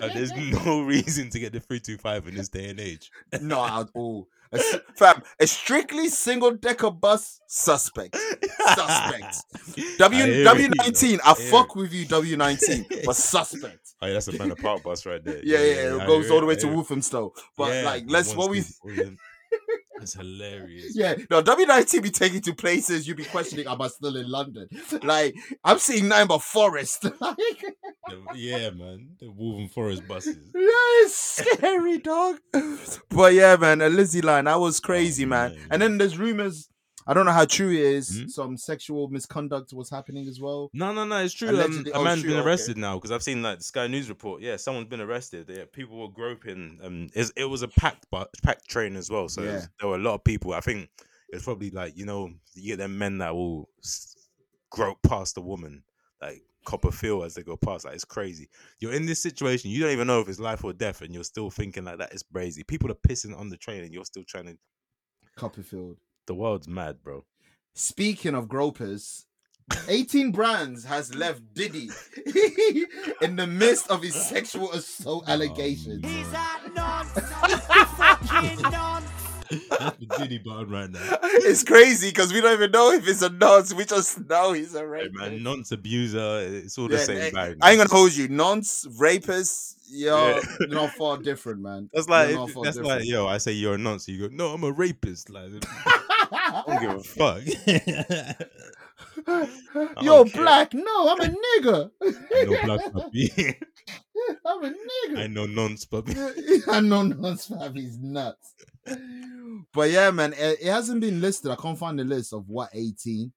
Uh, 0.00 0.08
there's 0.14 0.32
no 0.32 0.80
reason 0.82 1.28
to 1.28 1.38
get 1.40 1.52
the 1.52 1.60
three 1.60 1.80
two 1.80 1.98
five 1.98 2.26
in 2.28 2.34
this 2.34 2.48
day 2.48 2.70
and 2.70 2.78
age. 2.80 3.10
Not 3.40 3.82
at 3.82 3.88
all. 3.94 4.28
A 4.52 4.58
s- 4.58 4.76
fam, 4.96 5.22
a 5.40 5.46
strictly 5.46 6.08
single 6.08 6.52
decker 6.52 6.90
bus 6.90 7.40
suspect. 7.48 8.16
Suspect. 8.74 9.36
W 9.98 10.22
I 10.22 10.26
hear 10.26 10.44
W 10.44 10.66
it. 10.66 10.72
nineteen. 10.78 11.20
I 11.24 11.34
hear 11.34 11.50
fuck 11.50 11.74
with 11.76 11.92
you, 11.92 12.06
W 12.06 12.36
nineteen, 12.36 12.86
but 13.04 13.16
suspect. 13.16 13.94
Oh, 14.00 14.06
yeah, 14.06 14.12
that's 14.14 14.28
a 14.28 14.38
Manor 14.38 14.54
Park 14.54 14.84
bus 14.84 15.04
right 15.04 15.22
there. 15.22 15.40
Yeah, 15.44 15.58
yeah, 15.58 15.96
I 15.98 16.04
it 16.04 16.06
goes 16.06 16.30
all 16.30 16.40
the 16.40 16.46
way 16.46 16.54
I 16.54 16.58
to. 16.58 16.68
Walthamstow. 16.68 17.34
But 17.56 17.74
Yeah, 17.74 17.82
like, 17.82 18.04
let's 18.06 18.34
what 18.34 18.50
we 18.50 18.62
brilliant. 18.82 19.18
That's 19.98 20.14
hilarious. 20.14 20.92
Yeah, 20.96 21.14
no, 21.30 21.42
W19 21.42 22.02
be 22.02 22.10
taking 22.10 22.40
to 22.42 22.54
places 22.54 23.06
you'd 23.08 23.16
be 23.16 23.24
questioning, 23.24 23.66
am 23.66 23.80
I 23.82 23.88
still 23.88 24.16
in 24.16 24.30
London? 24.30 24.68
Like, 25.02 25.34
I'm 25.64 25.78
seeing 25.78 26.08
nothing 26.08 26.28
but 26.28 26.42
forest. 26.42 27.04
like, 27.20 27.36
yeah, 28.34 28.70
man. 28.70 29.10
The 29.20 29.30
Waltham 29.30 29.68
Forest 29.68 30.06
buses. 30.08 30.36
yeah, 30.54 30.62
it's 31.04 31.14
scary, 31.14 31.98
dog. 31.98 32.36
But 33.10 33.34
yeah, 33.34 33.56
man, 33.56 33.80
a 33.82 33.88
Lizzie 33.88 34.20
line, 34.22 34.44
that 34.44 34.60
was 34.60 34.80
crazy, 34.80 35.24
Oh, 35.24 35.28
man. 35.28 35.54
man. 35.54 35.66
And 35.70 35.82
then 35.82 35.98
there's 35.98 36.16
rumors, 36.18 36.68
I 37.08 37.14
don't 37.14 37.24
know 37.24 37.32
how 37.32 37.46
true 37.46 37.70
it 37.70 37.80
is, 37.80 38.10
Mhm. 38.10 38.30
some 38.30 38.56
sexual 38.58 39.08
misconduct 39.08 39.72
was 39.72 39.88
happening 39.88 40.28
as 40.28 40.38
well. 40.40 40.68
No, 40.74 40.92
no, 40.92 41.04
no. 41.06 41.24
It's 41.24 41.32
true. 41.34 41.48
Allegedly- 41.50 41.90
Um, 41.92 41.96
a 41.98 42.00
oh, 42.00 42.04
man's 42.04 42.20
true, 42.20 42.30
been 42.30 42.40
okay. 42.40 42.48
arrested 42.48 42.76
now 42.76 42.96
because 42.96 43.10
I've 43.10 43.22
seen 43.22 43.42
like 43.42 43.58
the 43.58 43.64
Sky 43.64 43.86
News 43.86 44.08
report. 44.10 44.42
Yeah, 44.42 44.56
someone's 44.56 44.88
been 44.88 45.00
arrested. 45.00 45.46
Yeah, 45.48 45.64
people 45.72 45.98
were 45.98 46.08
groping. 46.08 46.78
Um, 46.82 47.08
it 47.14 47.44
was 47.48 47.62
a 47.62 47.68
packed, 47.68 48.06
but 48.10 48.30
packed 48.42 48.68
train 48.68 48.94
as 48.94 49.08
well. 49.10 49.28
So 49.28 49.42
it 49.42 49.52
was- 49.54 49.68
there 49.80 49.88
were 49.88 49.96
a 49.96 50.00
lot 50.02 50.14
of 50.14 50.24
people. 50.24 50.52
I 50.52 50.60
think 50.60 50.90
it's 51.30 51.44
probably 51.44 51.70
like 51.70 51.96
you 51.96 52.04
know 52.04 52.30
you 52.54 52.66
get 52.72 52.76
them 52.78 52.98
men 52.98 53.18
that 53.18 53.34
will 53.34 53.68
grope 54.70 55.00
past 55.02 55.36
a 55.38 55.40
woman 55.40 55.82
like 56.20 56.42
copper 56.64 56.90
feel 56.90 57.22
as 57.22 57.34
they 57.34 57.42
go 57.42 57.56
past. 57.56 57.86
Like 57.86 57.94
it's 57.94 58.04
crazy. 58.04 58.50
You're 58.80 58.92
in 58.92 59.06
this 59.06 59.22
situation. 59.22 59.70
You 59.70 59.80
don't 59.80 59.92
even 59.92 60.06
know 60.06 60.20
if 60.20 60.28
it's 60.28 60.38
life 60.38 60.62
or 60.62 60.74
death, 60.74 61.00
and 61.00 61.14
you're 61.14 61.24
still 61.24 61.48
thinking 61.50 61.84
like 61.84 61.96
that. 61.98 62.12
It's 62.12 62.22
crazy. 62.22 62.62
People 62.64 62.90
are 62.90 62.94
pissing 63.08 63.34
on 63.38 63.48
the 63.48 63.56
train, 63.56 63.82
and 63.84 63.94
you're 63.94 64.04
still 64.04 64.24
trying 64.24 64.44
to. 64.46 64.58
Copperfield. 65.36 65.96
The 66.28 66.34
world's 66.34 66.68
mad, 66.68 67.02
bro. 67.02 67.24
Speaking 67.74 68.34
of 68.34 68.48
gropers, 68.48 69.24
18 69.88 70.30
Brands 70.30 70.84
has 70.84 71.14
left 71.14 71.40
Diddy 71.54 71.88
in 73.22 73.36
the 73.36 73.46
midst 73.46 73.90
of 73.90 74.02
his 74.02 74.14
sexual 74.14 74.70
assault 74.72 75.24
oh, 75.26 75.32
allegations. 75.32 76.02
man. 76.02 76.12
He's 76.12 76.28
a 76.28 76.70
nonce. 76.74 77.14
That's 79.50 79.96
the 79.96 80.06
Diddy 80.18 80.36
button 80.38 80.68
right 80.68 80.90
now. 80.90 81.00
It's 81.22 81.64
crazy 81.64 82.10
because 82.10 82.34
we 82.34 82.42
don't 82.42 82.52
even 82.52 82.70
know 82.70 82.92
if 82.92 83.08
it's 83.08 83.22
a 83.22 83.30
nonce. 83.30 83.72
We 83.72 83.86
just 83.86 84.28
know 84.28 84.52
he's 84.52 84.74
a 84.74 84.80
Hey, 84.80 84.84
rapist. 84.84 85.14
man, 85.14 85.42
nonce 85.42 85.72
abuser. 85.72 86.40
It's 86.40 86.76
all 86.76 86.88
the 86.88 86.96
Yeah, 86.96 87.02
same 87.04 87.22
I- 87.22 87.30
bag. 87.30 87.56
I 87.62 87.70
ain't 87.70 87.78
gonna 87.78 87.88
hold 87.90 88.14
you. 88.14 88.28
Nonce, 88.28 88.84
rapists, 89.00 89.76
yo, 89.88 90.28
Yeah. 90.36 90.40
you're 90.60 90.68
not 90.68 90.90
far 90.92 91.16
different, 91.16 91.62
man. 91.62 91.88
That's 91.94 92.08
like 92.10 92.28
You're 92.30 92.38
not 92.40 92.48
if- 92.50 92.54
far 92.54 92.64
that's 92.64 92.76
different. 92.76 93.00
like 93.00 93.08
yo. 93.08 93.26
I 93.26 93.38
say 93.38 93.52
you're 93.52 93.76
a 93.76 93.78
nonce. 93.78 94.06
You 94.06 94.28
go 94.28 94.34
no, 94.34 94.52
I'm 94.52 94.64
a 94.64 94.70
rapist. 94.72 95.30
Like 95.30 95.46
I 96.32 96.62
don't 96.66 96.80
give 96.80 96.90
a 96.90 97.02
fuck. 98.36 98.48
Yo, 100.02 100.24
care. 100.24 100.42
black, 100.42 100.74
no, 100.74 101.08
I'm 101.08 101.20
a 101.20 101.34
nigga. 101.34 101.90
I 102.02 102.44
know 102.44 102.62
black 102.64 102.92
puppy. 102.92 103.30
I'm 104.46 104.64
a 104.64 104.70
nigga. 104.70 105.18
I 105.18 105.26
know 105.28 105.46
nonce 105.46 105.84
puppy. 105.84 106.14
I 106.68 106.80
know 106.80 107.02
nonce 107.02 107.46
fam, 107.46 107.74
he's 107.74 107.98
nuts. 107.98 108.54
But 109.72 109.90
yeah, 109.90 110.10
man, 110.10 110.32
it, 110.32 110.58
it 110.62 110.70
hasn't 110.70 111.00
been 111.00 111.20
listed. 111.20 111.50
I 111.50 111.56
can't 111.56 111.78
find 111.78 111.98
the 111.98 112.04
list 112.04 112.32
of 112.32 112.48
what 112.48 112.70
18. 112.72 113.32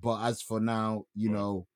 But 0.00 0.22
as 0.22 0.42
for 0.42 0.60
now, 0.60 1.04
you 1.14 1.30
Right. 1.30 1.38
know, 1.38 1.66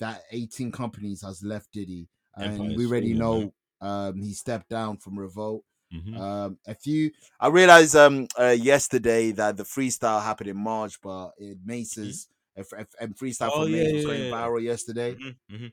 that 0.00 0.22
18 0.32 0.70
companies 0.72 1.22
has 1.22 1.42
left 1.42 1.72
Diddy. 1.72 2.08
And 2.36 2.52
Empire 2.52 2.76
we 2.76 2.86
already 2.86 3.14
know 3.14 3.52
um 3.80 4.20
he 4.22 4.32
stepped 4.32 4.68
down 4.68 4.98
from 4.98 5.18
Revolt. 5.18 5.64
Mhm. 5.92 6.18
Um, 6.20 6.58
a 6.66 6.74
few. 6.74 7.10
I 7.40 7.48
realized 7.48 7.96
um 7.96 8.26
uh, 8.38 8.48
yesterday 8.58 9.32
that 9.32 9.56
the 9.56 9.64
freestyle 9.64 10.22
happened 10.22 10.50
in 10.50 10.56
March, 10.56 11.00
but 11.00 11.32
it 11.38 11.58
Mase's 11.64 12.28
and 12.56 12.66
and 13.00 13.16
freestyle 13.16 13.50
Oh, 13.52 13.62
from 13.64 13.72
yeah, 13.72 13.82
Mase 13.84 13.92
was 13.94 14.02
yeah, 14.04 14.08
going 14.08 14.24
yeah. 14.24 14.30
viral 14.30 14.62
yesterday. 14.62 15.14
Mhm, 15.14 15.36
mhm. 15.50 15.72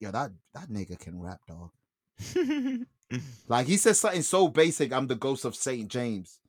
Yeah, 0.00 0.10
that 0.10 0.32
that 0.54 0.68
nigga 0.68 0.98
can 0.98 1.20
rap, 1.20 1.40
dog. 1.46 1.70
Like 3.46 3.66
he 3.66 3.76
said 3.76 3.94
something 3.96 4.22
so 4.22 4.48
basic. 4.48 4.90
I'm 4.92 5.06
the 5.06 5.14
ghost 5.16 5.44
of 5.44 5.54
Saint 5.54 5.88
James. 5.90 6.40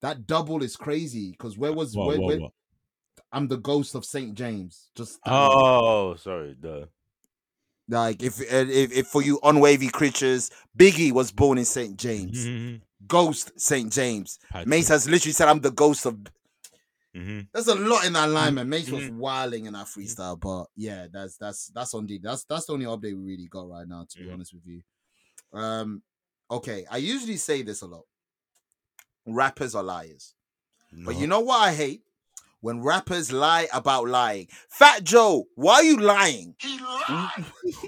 That 0.00 0.26
double 0.28 0.62
is 0.62 0.76
crazy. 0.76 1.32
Because 1.32 1.58
where 1.58 1.72
was 1.72 1.96
What, 1.96 2.06
where, 2.06 2.20
what, 2.20 2.26
where- 2.28 2.40
what? 2.40 2.52
I'm 3.32 3.48
the 3.48 3.56
ghost 3.58 3.96
of 3.96 4.04
Saint 4.04 4.34
James. 4.36 4.90
Just 4.94 5.18
Oh, 5.26 6.14
sorry. 6.14 6.54
The 6.60 6.88
like 7.88 8.22
if, 8.22 8.40
if 8.40 8.92
if 8.92 9.06
for 9.08 9.22
you 9.22 9.38
unwavy 9.42 9.90
creatures, 9.92 10.50
Biggie 10.78 11.12
was 11.12 11.30
born 11.32 11.58
in 11.58 11.64
Saint 11.64 11.96
James. 11.98 12.46
Mhm. 12.46 12.80
Ghost 13.06 13.52
Saint 13.60 13.92
James. 13.92 14.38
Patrick. 14.50 14.68
Mase 14.68 14.88
has 14.88 15.08
literally 15.08 15.32
said, 15.32 15.48
"I'm 15.48 15.60
the 15.60 15.70
ghost 15.70 16.06
of." 16.06 16.18
Mhm. 17.14 17.46
There's 17.52 17.68
a 17.68 17.74
lot 17.74 18.06
in 18.06 18.14
that 18.14 18.28
line, 18.30 18.54
man. 18.54 18.68
Mase 18.68 18.90
was 18.90 19.04
Mhm. 19.04 19.16
wilding 19.18 19.66
in 19.66 19.74
that 19.74 19.86
freestyle, 19.86 20.40
but 20.40 20.66
yeah, 20.76 21.06
that's 21.12 21.36
that's 21.36 21.66
that's 21.68 21.92
on 21.94 22.06
the 22.06 22.18
that's 22.18 22.44
that's 22.44 22.66
the 22.66 22.72
only 22.72 22.86
update 22.86 23.14
we 23.16 23.32
really 23.32 23.46
got 23.46 23.68
right 23.68 23.86
now. 23.86 24.04
To 24.08 24.18
be 24.18 24.30
honest 24.30 24.54
with 24.54 24.66
you, 24.66 24.82
um, 25.52 26.02
okay, 26.50 26.86
I 26.90 26.96
usually 26.96 27.36
say 27.36 27.62
this 27.62 27.82
a 27.82 27.86
lot. 27.86 28.04
Rappers 29.26 29.74
are 29.74 29.82
liars, 29.82 30.34
but 30.92 31.16
you 31.16 31.26
know 31.26 31.40
what 31.40 31.58
I 31.60 31.72
hate 31.74 32.02
when 32.64 32.80
rappers 32.82 33.30
lie 33.30 33.68
about 33.74 34.08
lying. 34.08 34.48
Fat 34.70 35.04
Joe, 35.04 35.44
why 35.54 35.74
are 35.74 35.82
you 35.82 35.98
lying? 35.98 36.56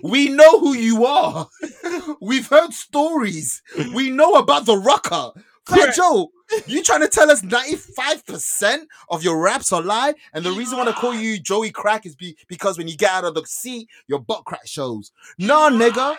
We 0.03 0.29
know 0.29 0.61
who 0.61 0.75
you 0.75 1.07
are. 1.07 1.49
We've 2.21 2.47
heard 2.47 2.73
stories. 2.73 3.63
We 3.95 4.11
know 4.11 4.35
about 4.35 4.67
the 4.67 4.77
rocker. 4.77 5.33
Fat 5.67 5.79
Correct. 5.79 5.97
Joe, 5.97 6.31
you 6.67 6.83
trying 6.83 7.01
to 7.01 7.09
tell 7.09 7.31
us 7.31 7.41
95% 7.43 8.87
of 9.09 9.23
your 9.23 9.41
raps 9.41 9.73
are 9.73 9.83
lie? 9.83 10.15
And 10.35 10.45
the 10.45 10.53
reason 10.53 10.77
why 10.77 10.85
I 10.85 10.93
call 10.93 11.15
you 11.15 11.39
Joey 11.41 11.71
Crack 11.71 12.05
is 12.05 12.15
be, 12.15 12.37
because 12.47 12.77
when 12.77 12.87
you 12.89 12.97
get 12.97 13.11
out 13.11 13.25
of 13.25 13.35
the 13.35 13.45
seat, 13.47 13.89
your 14.07 14.19
butt 14.19 14.45
crack 14.45 14.67
shows. 14.67 15.11
Nah, 15.39 15.71
nigga. 15.71 16.17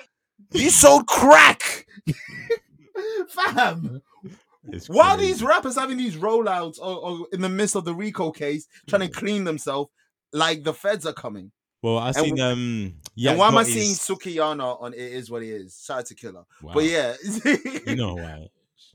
You 0.51 0.72
sold 0.72 1.05
crack. 1.08 1.86
Fam. 3.30 4.01
It's 4.72 4.89
Why 4.89 5.11
are 5.11 5.18
these 5.18 5.43
rappers 5.43 5.76
having 5.78 5.97
these 5.97 6.15
rollouts 6.15 6.80
or, 6.80 6.95
or 6.97 7.28
in 7.32 7.41
the 7.41 7.49
midst 7.49 7.76
of 7.76 7.86
the 7.86 7.93
Rico 7.93 8.32
case, 8.32 8.68
trying 8.88 9.01
to 9.01 9.09
clean 9.09 9.43
themselves 9.43 9.89
like 10.34 10.63
the 10.63 10.74
feds 10.74 11.05
are 11.05 11.13
coming? 11.13 11.51
Well, 11.82 11.97
I 11.99 12.11
seen 12.11 12.39
um. 12.39 12.95
Yeah, 13.15 13.32
and 13.32 13.39
why 13.39 13.47
am 13.47 13.57
I 13.57 13.63
seeing 13.63 13.95
Sukihana 13.95 14.82
on 14.82 14.93
It 14.93 14.99
Is 14.99 15.30
What 15.30 15.43
It 15.43 15.49
Is? 15.49 15.84
Shout 15.86 15.99
out 15.99 16.05
to 16.07 16.15
Killer. 16.15 16.43
But 16.61 16.84
yeah. 16.84 17.15
you 17.86 17.95
know 17.95 18.15
why. 18.15 18.47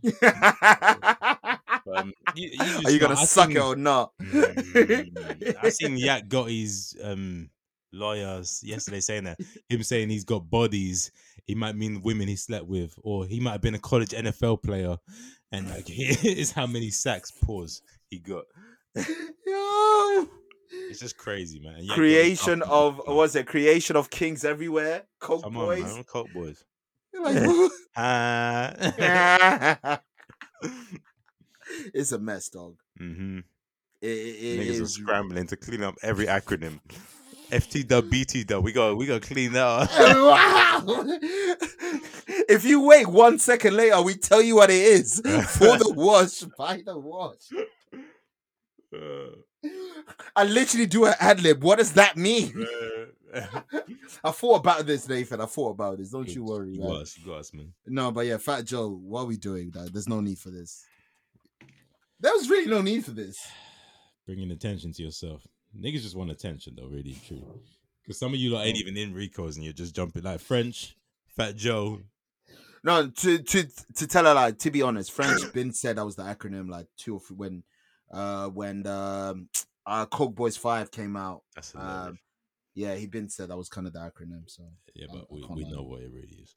Um, 1.95 2.13
you, 2.37 2.51
you 2.53 2.87
Are 2.87 2.91
you 2.91 2.99
gonna 3.01 3.15
know, 3.15 3.25
suck 3.25 3.49
seen- 3.49 3.57
it 3.57 3.63
or 3.63 3.77
not? 3.77 4.13
Mm, 4.21 5.57
I 5.63 5.69
seen 5.71 5.97
Yak 5.97 6.29
Gotti's 6.29 6.97
um 7.03 7.51
lawyers 7.93 8.63
yesterday 8.65 9.01
saying 9.01 9.25
that 9.25 9.41
him 9.69 9.83
saying 9.83 10.09
he's 10.09 10.25
got 10.25 10.49
bodies, 10.49 11.11
he 11.47 11.55
might 11.55 11.77
mean 11.77 12.03
women 12.03 12.29
he 12.29 12.37
slept 12.37 12.67
with, 12.67 12.95
or 13.03 13.27
he 13.27 13.41
might 13.41 13.53
have 13.53 13.61
been 13.61 13.75
a 13.75 13.79
college 13.79 14.11
NFL 14.11 14.63
player, 14.63 14.97
and 15.51 15.69
like 15.69 15.89
here's 15.89 16.53
how 16.53 16.67
many 16.67 16.91
sacks 16.91 17.31
pause 17.31 17.83
he 18.09 18.19
got. 18.19 18.45
Yo. 18.97 20.29
It's 20.89 21.01
just 21.01 21.19
crazy, 21.19 21.61
man. 21.61 21.83
Gotti's 21.83 21.93
Creation 21.93 22.63
of 22.63 22.99
what 22.99 23.17
was 23.17 23.37
it 23.37 23.47
creation 23.47 23.97
of 23.97 24.09
kings 24.11 24.45
everywhere? 24.45 25.03
Coke 25.21 25.43
Come 25.43 25.55
boys. 25.55 25.85
on, 25.85 25.95
man, 25.95 26.05
Coke 26.05 26.33
boys. 26.33 26.65
Ah. 27.95 28.73
it's 31.93 32.13
a 32.13 32.19
mess, 32.19 32.49
dog. 32.49 32.77
Mm-hmm. 32.99 33.41
It, 34.01 34.07
it, 34.07 34.11
it 34.11 34.61
Niggas 34.61 34.83
are 34.83 34.87
scrambling 34.87 35.47
to 35.49 35.57
clean 35.57 35.83
up 35.83 35.97
every 36.03 36.27
acronym. 36.27 36.81
FT 37.53 37.87
dub, 37.87 38.09
BT 38.09 38.45
dub. 38.45 38.65
We 38.65 38.73
go 38.73 38.95
we 38.95 39.07
got 39.07 39.23
to 39.23 39.29
clean 39.29 39.53
that 39.53 39.67
up. 39.67 39.91
wow. 39.99 41.05
if 42.49 42.65
you 42.65 42.81
wait 42.81 43.07
one 43.07 43.39
second 43.39 43.77
later, 43.77 44.01
we 44.01 44.15
tell 44.15 44.41
you 44.41 44.57
what 44.57 44.71
it 44.71 44.83
is 44.83 45.17
for 45.21 45.77
the 45.77 45.93
wash. 45.97 46.41
By 46.57 46.83
the 46.85 46.99
wash. 46.99 47.51
Uh, 48.95 49.69
I 50.35 50.45
literally 50.45 50.87
do 50.87 51.05
an 51.05 51.15
ad 51.21 51.43
lib. 51.43 51.63
What 51.63 51.79
does 51.79 51.93
that 51.93 52.17
mean? 52.17 52.67
I 54.25 54.31
thought 54.31 54.61
about 54.61 54.87
this, 54.87 55.09
Nathan. 55.09 55.41
I 55.41 55.47
thought 55.47 55.71
about 55.71 55.99
this. 55.99 56.11
Don't 56.11 56.29
you 56.29 56.45
worry. 56.45 56.73
You 56.73 56.83
got 56.83 57.03
us, 57.03 57.19
you 57.19 57.27
got 57.27 57.41
us, 57.41 57.53
man. 57.53 57.73
No, 57.87 58.11
but 58.13 58.27
yeah, 58.27 58.39
Fat 58.39 58.65
Joe, 58.65 58.89
what 58.89 59.23
are 59.23 59.27
we 59.27 59.37
doing? 59.37 59.71
Dad? 59.71 59.93
There's 59.93 60.09
no 60.09 60.21
need 60.21 60.39
for 60.39 60.51
this. 60.51 60.85
There 62.21 62.33
was 62.33 62.49
really 62.49 62.71
no 62.71 62.83
need 62.83 63.05
for 63.05 63.11
this. 63.11 63.39
Bringing 64.27 64.51
attention 64.51 64.93
to 64.95 65.03
yourself. 65.03 65.47
Niggas 65.79 66.03
just 66.03 66.17
want 66.17 66.31
attention, 66.31 66.75
though. 66.77 66.87
Really, 66.89 67.17
true. 67.27 67.43
Because 68.03 68.19
some 68.19 68.33
of 68.35 68.39
you 68.41 68.51
lot 68.51 68.67
ain't 68.67 68.79
even 68.79 68.97
in 68.97 69.15
Rico's, 69.15 69.57
and 69.57 69.65
you're 69.65 69.73
just 69.73 69.95
jumping 69.95 70.23
like 70.23 70.41
French, 70.41 70.97
Fat 71.37 71.57
Joe. 71.57 72.01
No, 72.85 73.09
to 73.09 73.39
to 73.39 73.65
to 73.97 74.07
tell 74.07 74.25
her 74.25 74.35
like 74.35 74.59
to 74.59 74.71
be 74.71 74.83
honest, 74.83 75.13
French 75.13 75.41
been 75.55 75.73
said 75.73 75.97
that 75.97 76.05
was 76.05 76.17
the 76.17 76.25
acronym 76.25 76.69
like 76.69 76.87
two 76.99 77.15
or 77.15 77.21
three 77.21 77.37
when 77.37 77.63
uh 78.13 78.49
when 78.49 78.85
um 78.89 79.49
uh 79.87 80.05
Coke 80.07 80.35
Boys 80.35 80.57
Five 80.57 80.91
came 80.91 81.17
out. 81.17 81.43
That's 81.55 81.73
hilarious. 81.73 82.07
Um 82.09 82.19
yeah, 82.75 82.95
he 82.97 83.07
been 83.07 83.29
said 83.29 83.51
that 83.51 83.57
was 83.57 83.69
kind 83.69 83.87
of 83.87 83.93
the 83.93 84.01
acronym. 84.01 84.43
So 84.49 84.65
yeah, 84.95 85.07
but 85.13 85.21
I 85.21 85.25
we, 85.31 85.41
can't 85.43 85.55
we 85.55 85.71
know 85.71 85.83
what 85.85 86.01
it 86.03 86.11
really 86.13 86.39
is. 86.43 86.57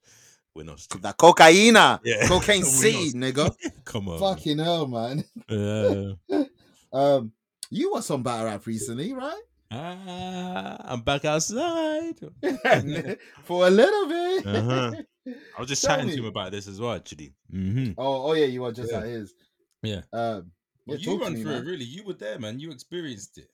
We're 0.55 0.63
not. 0.63 0.79
stupid. 0.79 1.03
the 1.03 1.13
cocaina, 1.13 1.99
Yeah. 2.03 2.25
cocaine 2.27 2.61
We 2.61 2.69
city, 2.69 3.17
know. 3.17 3.31
nigga. 3.31 3.55
Come 3.85 4.07
on. 4.09 4.19
Fucking 4.19 4.57
hell, 4.57 4.87
man. 4.87 5.23
man. 5.49 6.17
Uh, 6.31 6.43
Um, 6.93 7.33
you 7.75 7.93
were 7.93 8.01
some 8.01 8.23
battle 8.23 8.45
rap 8.45 8.65
recently, 8.65 9.13
right? 9.13 9.41
ah, 9.71 10.77
I'm 10.85 11.01
back 11.01 11.25
outside. 11.25 12.15
For 13.43 13.67
a 13.67 13.69
little 13.69 14.07
bit. 14.07 14.45
Uh-huh. 14.47 14.91
I 15.57 15.59
was 15.59 15.67
just 15.69 15.83
Tell 15.83 15.95
chatting 15.97 16.11
to 16.11 16.17
him 16.17 16.25
about 16.25 16.51
this 16.51 16.67
as 16.67 16.79
well, 16.79 16.93
actually. 16.93 17.33
Mm-hmm. 17.53 17.93
Oh, 17.97 18.29
oh 18.29 18.33
yeah, 18.33 18.45
you 18.45 18.61
were 18.61 18.71
just 18.71 18.91
Yeah. 18.91 18.99
at 18.99 19.05
his. 19.07 19.33
Yeah. 19.81 20.01
Um, 20.13 20.51
yeah, 20.85 20.93
Well, 20.93 20.97
you 20.99 21.05
talk 21.05 21.19
to 21.19 21.23
run 21.25 21.33
me, 21.33 21.41
through 21.41 21.51
man. 21.51 21.63
it, 21.63 21.65
really. 21.69 21.85
You 21.85 22.03
were 22.03 22.13
there, 22.13 22.39
man. 22.39 22.59
You 22.59 22.71
experienced 22.71 23.37
it. 23.39 23.49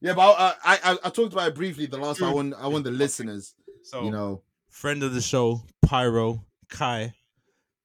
Yeah, 0.00 0.12
but 0.12 0.36
uh, 0.38 0.52
I, 0.62 0.78
I 0.84 0.98
I 1.04 1.10
talked 1.10 1.32
about 1.32 1.48
it 1.48 1.54
briefly 1.54 1.86
the 1.86 1.96
last 1.96 2.18
time. 2.20 2.28
I 2.28 2.34
want 2.34 2.54
I 2.58 2.66
want 2.68 2.84
the 2.84 2.90
listeners, 2.90 3.54
So 3.84 4.04
you 4.04 4.10
know, 4.10 4.42
friend 4.68 5.02
of 5.02 5.14
the 5.14 5.22
show, 5.22 5.62
Pyro 5.86 6.44
Kai, 6.68 7.14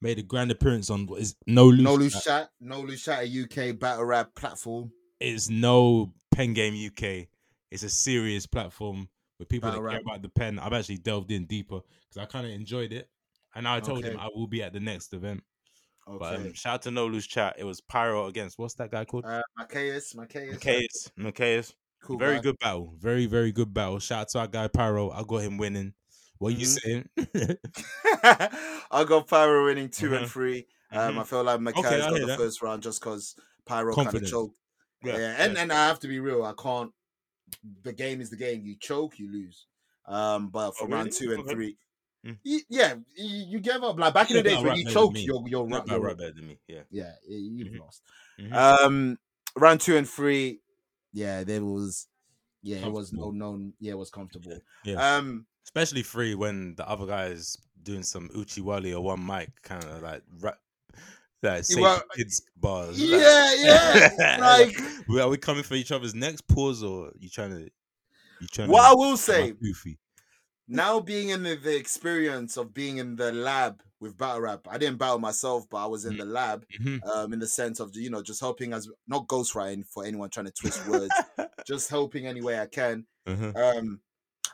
made 0.01 0.19
a 0.19 0.23
grand 0.23 0.51
appearance 0.51 0.89
on 0.89 1.05
what 1.07 1.21
is 1.21 1.35
no 1.47 1.65
loose. 1.65 1.81
no 1.81 1.95
loose 1.95 2.21
chat, 2.23 2.49
no 2.59 2.81
loose 2.81 3.03
chat, 3.05 3.23
a 3.23 3.27
UK 3.71 3.79
battle 3.79 4.03
rap 4.03 4.35
platform. 4.35 4.91
It's 5.19 5.49
no 5.49 6.13
pen 6.31 6.53
game 6.53 6.73
UK. 6.73 7.27
It's 7.71 7.83
a 7.83 7.89
serious 7.89 8.45
platform 8.45 9.09
with 9.37 9.49
people 9.49 9.69
Battle 9.69 9.83
that 9.83 9.89
care 9.91 9.99
about 10.01 10.21
the 10.21 10.29
pen. 10.29 10.59
I've 10.59 10.73
actually 10.73 10.97
delved 10.97 11.31
in 11.31 11.45
deeper 11.45 11.81
because 12.09 12.17
I 12.17 12.25
kind 12.25 12.45
of 12.45 12.51
enjoyed 12.53 12.93
it, 12.93 13.09
and 13.55 13.67
I 13.67 13.79
told 13.79 14.03
him 14.03 14.17
I 14.17 14.27
will 14.33 14.47
be 14.47 14.63
at 14.63 14.73
the 14.73 14.79
next 14.79 15.13
event. 15.13 15.43
Okay, 16.07 16.17
But 16.17 16.35
um, 16.35 16.53
shout 16.53 16.73
out 16.75 16.81
to 16.83 16.91
No 16.91 17.19
Chat. 17.19 17.55
It 17.59 17.65
was 17.65 17.81
Pyro 17.81 18.25
against 18.27 18.57
what's 18.57 18.73
that 18.75 18.89
guy 18.91 19.05
called? 19.05 19.25
uh, 19.25 19.41
Macias, 19.57 20.15
Macias, 20.15 20.55
Macias. 20.55 21.11
Macias. 21.17 21.73
cool 22.01 22.17
very 22.17 22.39
good 22.39 22.57
battle. 22.59 22.95
Very 22.97 23.25
very 23.25 23.51
good 23.51 23.73
battle. 23.73 23.99
Shout 23.99 24.21
out 24.21 24.29
to 24.29 24.39
our 24.39 24.47
guy 24.47 24.67
Pyro. 24.67 25.11
I 25.11 25.23
got 25.23 25.37
him 25.43 25.57
winning. 25.57 25.93
What 26.39 26.53
are 26.53 26.57
you 26.57 26.65
saying? 26.65 27.09
I 28.91 29.05
got 29.07 29.27
Pyro 29.27 29.65
winning 29.65 29.89
2 29.89 30.15
and 30.15 30.25
Mhm. 30.25 30.29
three. 30.29 30.67
Um, 30.91 31.15
Mhm. 31.15 31.19
I 31.19 31.23
feel 31.25 31.43
like 31.43 31.59
Macias 31.59 31.85
I 31.85 32.09
got 32.09 32.19
the 32.21 32.25
that. 32.27 32.37
first 32.39 32.61
round 32.61 32.81
just 32.81 33.01
because 33.01 33.35
Pyro 33.65 33.95
kind 33.95 34.15
of 34.15 34.25
choked. 34.25 34.57
Yeah, 35.03 35.35
and 35.37 35.57
and 35.57 35.71
I 35.71 35.87
have 35.87 35.99
to 35.99 36.07
be 36.07 36.19
real. 36.19 36.43
I 36.43 36.53
can't. 36.61 36.91
The 37.83 37.93
game 37.93 38.21
is 38.21 38.29
the 38.29 38.35
game. 38.37 38.65
You 38.65 38.75
choke, 38.79 39.17
you 39.19 39.31
lose. 39.31 39.65
Um, 40.05 40.49
but 40.49 40.71
for 40.75 40.85
Oh, 40.85 40.87
round 40.91 41.05
really? 41.07 41.17
two 41.17 41.31
and 41.33 41.41
Okay. 41.43 41.53
three, 41.53 41.77
Mm. 42.25 42.37
y- 42.43 42.61
yeah, 42.67 42.95
you, 43.15 43.45
you 43.45 43.59
gave 43.59 43.81
up. 43.83 43.97
Like 43.97 44.13
back 44.13 44.29
in 44.29 44.37
the 44.37 44.43
days 44.43 44.61
when 44.61 44.75
you 44.75 44.83
better 44.83 44.93
choke, 44.93 45.13
than 45.13 45.21
me. 45.21 45.25
you're 45.25 45.47
you're, 45.47 45.65
right. 45.65 45.87
you're 45.87 45.99
right 46.01 46.17
better 46.17 46.31
than 46.33 46.47
me. 46.47 46.59
Yeah. 46.67 46.81
yeah, 46.91 47.13
you've 47.27 47.69
Mhm. 47.73 47.79
lost. 47.79 48.03
Mhm. 48.37 48.53
Um, 48.53 49.19
round 49.55 49.79
two 49.81 49.95
and 49.95 50.09
three, 50.09 50.59
yeah, 51.13 51.43
there 51.45 51.63
was, 51.63 52.07
yeah, 52.61 52.85
it 52.85 52.91
was 52.91 53.13
no 53.13 53.31
known, 53.31 53.73
yeah, 53.79 53.91
it 53.93 53.97
was 53.97 54.09
comfortable. 54.09 54.59
Yeah. 54.83 55.15
Um, 55.17 55.45
Especially 55.63 56.01
free 56.03 56.35
when 56.35 56.75
the 56.75 56.87
other 56.89 57.05
guy's 57.05 57.55
doing 57.83 58.03
some 58.03 58.27
Uchiwali 58.29 58.93
or 58.93 59.01
one 59.01 59.23
mic 59.25 59.49
kind 59.61 59.83
of 59.85 60.01
like 60.01 60.23
rap, 60.39 60.59
like 61.43 61.63
safety 61.63 61.81
well, 61.81 62.01
kids 62.15 62.41
bars. 62.57 62.99
yeah, 63.01 63.53
yeah, 63.57 64.37
like 64.41 64.75
we- 65.07 65.19
are 65.21 65.29
we 65.29 65.37
coming 65.37 65.63
for 65.63 65.75
each 65.75 65.91
other's 65.91 66.13
next 66.15 66.47
pause 66.47 66.83
or 66.83 67.11
you 67.19 67.29
trying 67.29 67.51
to? 67.51 67.69
You 68.41 68.47
trying 68.47 68.67
to? 68.67 68.73
what 68.73 68.83
I 68.89 68.93
will 68.93 69.17
say. 69.17 69.51
goofy. 69.51 69.97
now 70.67 70.99
being 70.99 71.29
in 71.29 71.43
the, 71.43 71.55
the 71.55 71.75
experience 71.75 72.55
of 72.57 72.73
being 72.73 72.97
in 72.97 73.15
the 73.15 73.31
lab 73.31 73.81
with 74.01 74.17
battle 74.17 74.39
rap 74.39 74.65
i 74.69 74.77
didn't 74.77 74.97
battle 74.97 75.19
myself 75.19 75.65
but 75.69 75.77
i 75.83 75.85
was 75.85 76.05
in 76.05 76.13
Mm. 76.13 76.19
the 76.19 76.25
lab 76.25 76.65
Mhm. 76.79 76.99
um 77.05 77.33
in 77.33 77.39
the 77.39 77.47
sense 77.47 77.81
of 77.81 77.93
you 77.95 78.09
know 78.09 78.21
just 78.23 78.39
helping 78.39 78.71
as 78.71 78.87
not 79.07 79.27
ghostwriting 79.27 79.83
for 79.85 80.05
anyone 80.05 80.29
trying 80.29 80.45
to 80.45 80.53
twist 80.53 80.87
words 80.87 81.13
just 81.67 81.89
helping 81.89 82.25
any 82.27 82.41
way 82.41 82.59
i 82.59 82.65
can 82.65 83.05
Uh-huh. 83.27 83.51
um 83.77 83.99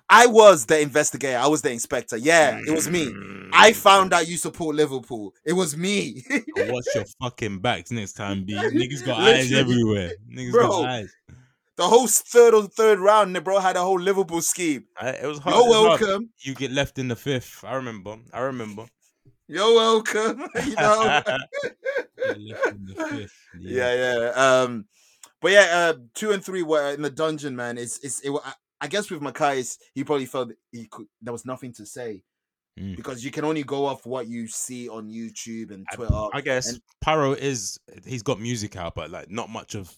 i 0.10 0.26
was 0.28 0.66
the 0.66 0.80
investigator 0.80 1.38
i 1.38 1.48
was 1.48 1.62
the 1.62 1.72
inspector 1.72 2.18
yeah 2.18 2.60
it 2.68 2.72
was 2.72 2.90
me 2.90 3.12
i 3.54 3.74
found 3.74 4.14
out 4.14 4.28
you 4.28 4.38
support 4.38 4.76
liverpool 4.76 5.34
it 5.46 5.54
was 5.54 5.76
me 5.76 6.24
watch 6.58 6.86
your 6.94 7.06
fucking 7.22 7.60
backs 7.60 7.92
next 7.92 8.14
time, 8.14 8.44
B. 8.46 8.54
Niggas 8.56 9.06
got 9.06 9.20
eyes 9.20 9.52
everywhere. 9.52 10.12
Niggas 10.32 10.52
Bro. 10.52 10.68
got 10.68 10.90
eyes. 10.90 11.14
the 11.78 11.84
whole 11.88 12.08
third 12.08 12.54
or 12.54 12.64
third 12.64 13.00
round 13.00 13.36
the 13.36 13.42
bro 13.42 13.60
had 13.60 13.76
a 13.76 13.82
whole 13.82 14.00
liverpool 14.00 14.42
scheme 14.42 14.86
I, 15.00 15.10
it 15.10 15.26
was 15.26 15.40
hard. 15.40 15.56
you're 15.56 15.68
was 15.68 15.76
hard. 15.76 16.02
welcome 16.02 16.30
You 16.40 16.54
get 16.54 16.72
left 16.72 17.00
in 17.00 17.08
the 17.08 17.16
fifth. 17.16 17.64
I 17.64 17.76
remember. 17.76 18.18
I 18.34 18.42
remember. 18.42 18.86
you're 19.48 19.74
welcome 19.76 20.46
you 20.66 20.76
know 20.76 21.22
Get 22.26 22.40
left 22.40 22.68
in 22.68 22.86
the 22.86 23.06
fifth. 23.10 23.34
yeah, 23.60 23.94
yeah. 23.94 24.30
Um, 24.36 24.86
but 25.42 25.52
yeah, 25.52 25.68
uh, 25.72 25.94
two 26.16 26.32
and 26.32 26.44
three 26.44 26.64
were 26.64 26.92
in 26.94 27.02
the 27.02 27.10
dungeon, 27.12 27.56
man. 27.56 27.78
It's 27.78 28.00
it's. 28.00 28.20
It, 28.22 28.32
I, 28.86 28.88
I 28.88 28.90
guess 28.90 29.10
with 29.10 29.22
Mackay's, 29.22 29.78
he 29.94 30.04
probably 30.04 30.26
felt 30.28 30.52
he 30.72 30.86
could. 30.88 31.08
There 31.22 31.34
was 31.34 31.46
nothing 31.46 31.74
to 31.74 31.86
say 31.86 32.24
Mm. 32.78 32.98
because 32.98 33.24
you 33.24 33.32
can 33.32 33.46
only 33.46 33.64
go 33.64 33.86
off 33.86 34.06
what 34.06 34.28
you 34.28 34.48
see 34.50 34.90
on 34.90 35.08
YouTube 35.10 35.72
and 35.72 35.86
Twitter. 35.94 36.28
I 36.34 36.42
guess 36.42 36.68
and- 36.74 36.82
Pyro 37.00 37.32
is 37.32 37.80
he's 38.06 38.22
got 38.22 38.38
music 38.42 38.76
out, 38.76 38.96
but 38.96 39.10
like 39.10 39.32
not 39.32 39.50
much 39.50 39.76
of 39.76 39.96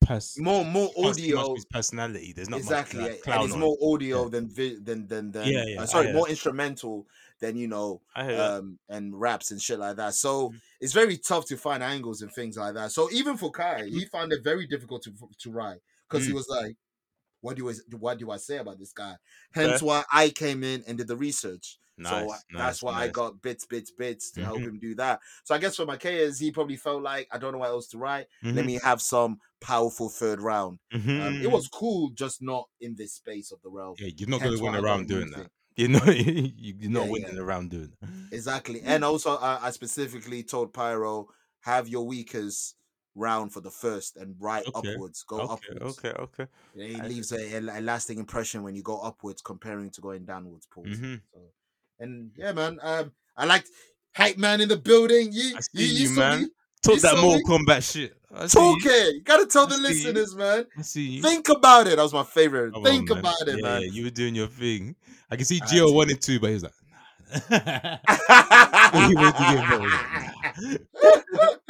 pers- 0.00 0.38
more 0.40 0.64
more 0.64 0.86
can't 0.94 1.04
much 1.04 1.18
of 1.18 1.22
audio. 1.24 1.54
his 1.54 1.64
personality. 1.66 2.32
There's 2.34 2.48
not 2.48 2.60
Exactly, 2.60 3.00
much 3.02 3.10
like, 3.26 3.34
and 3.36 3.44
it's 3.44 3.52
on 3.54 3.60
more 3.60 3.76
audio 3.82 4.28
than 4.30 4.48
vi- 4.48 4.78
than 4.82 5.06
than 5.06 5.30
than. 5.32 5.48
Yeah, 5.48 5.64
yeah, 5.66 5.82
uh, 5.82 5.86
sorry, 5.86 6.12
more 6.12 6.28
instrumental 6.28 7.06
than 7.40 7.56
you 7.56 7.68
know 7.68 8.00
I 8.14 8.34
um 8.34 8.78
and 8.88 9.18
raps 9.20 9.50
and 9.50 9.60
shit 9.60 9.78
like 9.78 9.96
that. 9.96 10.14
So 10.14 10.50
Mhm. 10.50 10.60
it's 10.80 10.92
very 10.94 11.18
tough 11.18 11.44
to 11.48 11.58
find 11.58 11.82
angles 11.82 12.22
and 12.22 12.32
things 12.32 12.56
like 12.56 12.72
that. 12.72 12.92
So 12.92 13.10
even 13.12 13.36
for 13.36 13.50
Kai, 13.50 13.82
Mm-hmm. 13.82 13.98
he 13.98 14.04
found 14.06 14.32
it 14.32 14.42
very 14.42 14.66
difficult 14.66 15.02
to 15.02 15.12
to 15.40 15.50
write 15.50 15.80
because 16.08 16.24
he 16.24 16.32
Mm. 16.32 16.36
was 16.36 16.48
like, 16.48 16.74
"What 17.46 17.56
do 17.56 17.68
I 17.70 17.74
what 17.92 18.18
do 18.18 18.30
I 18.30 18.36
say 18.38 18.58
about 18.58 18.78
this 18.78 18.92
guy?" 18.92 19.16
Hence 19.52 19.80
why 19.82 20.04
I 20.12 20.30
came 20.30 20.64
in 20.64 20.82
and 20.86 20.98
did 20.98 21.08
the 21.08 21.16
research. 21.16 21.78
Nice, 21.98 22.28
so 22.28 22.36
nice, 22.50 22.54
that's 22.64 22.82
why 22.82 22.94
I 23.02 23.08
got 23.08 23.42
bits, 23.42 23.66
bits, 23.66 23.90
bits 23.90 24.30
to 24.32 24.42
help 24.44 24.64
Mhm. 24.64 24.66
him 24.66 24.78
do 24.78 24.94
that. 24.96 25.20
So 25.44 25.54
I 25.54 25.58
guess 25.58 25.76
for 25.76 25.86
Macias, 25.86 26.38
he 26.38 26.52
probably 26.52 26.76
felt 26.76 27.02
like 27.02 27.28
I 27.32 27.38
don't 27.38 27.52
know 27.52 27.58
what 27.58 27.70
else 27.70 27.88
to 27.88 27.98
write. 27.98 28.26
Let 28.52 28.64
Mhm, 28.64 28.66
me 28.66 28.78
have 28.82 29.00
some 29.02 29.38
powerful 29.60 30.08
third 30.08 30.40
round. 30.40 30.78
Um, 31.16 31.36
it 31.40 31.48
mhm. 31.48 31.48
was 31.48 31.68
cool, 31.68 32.10
just 32.10 32.42
not 32.42 32.68
in 32.80 32.94
this 32.96 33.14
space 33.14 33.50
of 33.52 33.62
the 33.62 33.70
realm. 33.70 33.98
Yeah, 33.98 34.08
you're 34.16 34.28
not 34.28 34.42
win 34.60 34.74
why 34.74 34.78
I 34.78 34.82
got 34.82 35.00
around 35.00 35.08
doing 35.08 35.30
that. 35.30 35.50
You 35.78 35.88
know. 35.88 36.00
You're 36.06 36.90
not 36.90 37.06
Yeah, 37.06 37.08
winning 37.08 37.36
yeah. 37.36 37.38
around 37.38 37.70
doing 37.70 37.92
that. 38.00 38.10
Exactly. 38.30 38.82
And 38.84 39.04
also, 39.04 39.36
I, 39.36 39.66
I 39.68 39.70
specifically 39.70 40.42
told 40.42 40.72
Pyro, 40.72 41.28
have 41.60 41.88
your 41.88 42.06
weakest 42.06 42.76
round 43.16 43.52
for 43.52 43.60
the 43.60 43.70
first 43.70 44.16
and 44.16 44.36
right 44.38 44.64
Okay, 44.74 44.92
upwards. 44.94 45.24
Go 45.24 45.40
Okay, 45.40 45.52
upwards. 45.74 45.98
okay, 45.98 46.12
okay. 46.20 46.46
It 46.76 47.00
I- 47.00 47.06
leaves 47.08 47.32
a, 47.32 47.58
a, 47.58 47.80
lasting 47.80 48.18
impression 48.20 48.62
when 48.62 48.76
you 48.76 48.82
go 48.82 48.98
upwards 49.00 49.42
comparing 49.42 49.90
to 49.90 50.00
going 50.00 50.24
downwards. 50.24 50.66
Pause. 50.66 50.86
Mhm. 50.98 51.20
So, 51.32 51.40
and 51.98 52.30
yeah, 52.36 52.52
man. 52.52 52.78
Um, 52.82 53.12
I 53.36 53.46
liked 53.46 53.68
hype 54.14 54.36
man 54.38 54.60
in 54.60 54.68
the 54.68 54.76
building. 54.76 55.32
You, 55.32 55.58
you, 55.72 55.86
you, 55.86 56.06
saw 56.08 56.20
man. 56.20 56.40
me. 56.42 56.48
Talk 56.82 56.94
You 56.96 57.00
that 57.00 57.16
Mortal? 57.18 57.42
Kombat 57.48 57.90
shit. 57.90 58.12
I 58.34 58.46
Talk 58.46 58.84
you. 58.84 58.90
it. 58.90 59.14
You 59.16 59.22
gotta 59.22 59.46
tell 59.46 59.64
I 59.64 59.66
the 59.70 59.74
see 59.76 59.80
you. 59.80 59.88
listeners, 60.12 60.34
man. 60.36 60.66
I 60.78 60.82
see 60.82 61.02
you. 61.02 61.22
Think 61.22 61.48
about 61.48 61.86
it. 61.86 61.96
That 61.96 62.02
was 62.02 62.12
my 62.12 62.22
favorite. 62.22 62.72
Come 62.74 62.84
on, 62.84 62.90
Think 62.90 63.08
man. 63.08 63.18
about 63.18 63.40
it, 63.48 63.56
yeah, 63.56 63.62
man. 63.62 63.80
Yeah, 63.82 63.88
you 63.90 64.04
were 64.04 64.10
doing 64.10 64.34
your 64.34 64.46
thing. 64.48 64.94
I 65.30 65.36
can 65.36 65.44
see 65.46 65.58
Gio 65.60 65.92
wanted 65.94 66.20
to, 66.22 66.38
but 66.38 66.48
he 66.48 66.54
was 66.54 66.62
like, 66.64 66.72
nah. 67.50 67.98
He 69.08 69.14
wanted 69.14 69.36
to 69.36 69.42
get 69.42 69.58
involved. 69.64 70.86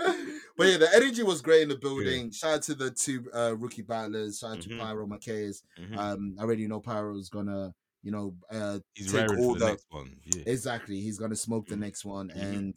but 0.57 0.67
yeah, 0.69 0.79
the 0.79 0.89
energy 0.95 1.23
was 1.23 1.41
great 1.43 1.63
in 1.63 1.69
the 1.69 1.77
building. 1.77 2.31
Shout 2.31 2.55
out 2.55 2.63
to 2.63 2.75
the 2.75 2.91
two 2.91 3.27
uh, 3.35 3.55
rookie 3.57 3.83
battlers. 3.83 4.39
Shout 4.39 4.53
out 4.53 4.59
Mhm. 4.59 4.69
to 4.69 4.79
Pyro 4.79 5.07
Macias. 5.07 5.63
Mhm. 5.79 5.97
Um, 5.97 6.37
I 6.39 6.43
already 6.43 6.67
know 6.67 6.81
Pyro's 6.81 7.29
gonna, 7.29 7.75
you 8.03 8.11
know, 8.13 8.35
uh, 8.51 8.79
He's 8.95 9.13
take 9.13 9.29
all 9.39 9.55
the, 9.55 9.61
the- 9.61 9.67
next 9.73 9.87
one. 9.91 10.17
Yeah. 10.25 10.43
exactly. 10.47 11.01
He's 11.01 11.19
gonna 11.19 11.37
smoke 11.37 11.67
the 11.69 11.75
Mhm. 11.77 11.81
next 11.81 12.05
one, 12.05 12.29
Mhm. 12.31 12.37
and 12.43 12.77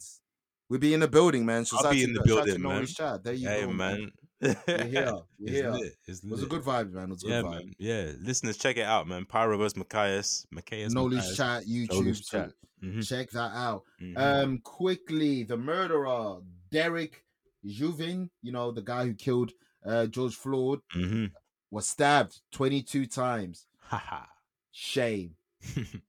we'll 0.68 0.80
be 0.80 0.94
in 0.94 1.00
the 1.00 1.08
building, 1.08 1.44
man. 1.46 1.64
So 1.64 1.78
I'll 1.78 1.90
be 1.90 2.02
in 2.04 2.12
the 2.12 2.20
to 2.20 2.26
building, 2.26 2.62
man. 2.62 2.86
Chat. 2.86 3.24
There 3.24 3.34
you 3.34 3.48
Hey, 3.48 3.62
go, 3.62 3.72
man. 3.72 4.12
We're 4.42 4.54
here. 4.54 4.56
We're 4.66 5.22
It's 5.40 5.50
here. 5.50 5.70
lit. 5.70 5.92
It 6.06 6.20
was 6.30 6.42
a 6.42 6.46
good 6.46 6.62
vibe, 6.62 6.92
man. 6.92 7.10
It 7.10 7.12
was 7.12 7.22
a 7.24 7.26
good 7.26 7.32
Yeah, 7.32 7.42
vibe. 7.42 7.50
man. 7.50 7.74
Yeah, 7.78 8.12
listeners, 8.20 8.56
check 8.56 8.76
it 8.78 8.84
out, 8.84 9.06
man. 9.06 9.26
Pyro 9.26 9.58
vs. 9.58 9.76
Macias. 9.76 10.46
Macias. 10.50 10.92
No 10.94 11.04
loose 11.04 11.36
chat, 11.36 11.64
YouTube. 11.66 12.26
chat. 12.30 12.52
Mhm, 12.82 13.06
Check 13.06 13.28
that 13.32 13.52
out. 13.54 13.84
mhm. 14.00 14.16
Um, 14.16 14.58
quickly, 14.60 15.42
the 15.44 15.58
murderer, 15.58 16.40
Derek 16.70 17.22
Chauvin, 17.68 18.30
you 18.42 18.52
know, 18.52 18.70
the 18.70 18.82
guy 18.82 19.04
who 19.06 19.14
killed 19.14 19.52
uh 19.84 20.06
George 20.06 20.34
Floyd, 20.34 20.80
Mhm. 20.94 21.32
was 21.70 21.86
stabbed 21.86 22.40
22 22.52 23.06
times. 23.06 23.66
Haha. 23.80 24.24
Shame. 24.70 25.36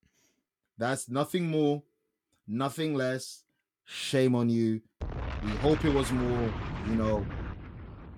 That's 0.77 1.09
nothing 1.09 1.47
more, 1.49 1.83
nothing 2.47 2.95
less. 2.95 3.43
Shame 3.85 4.35
on 4.35 4.49
you. 4.49 4.81
We 5.43 5.49
hope 5.57 5.83
it 5.85 5.93
was 5.93 6.11
more, 6.11 6.53
you 6.87 6.95
know. 6.95 7.25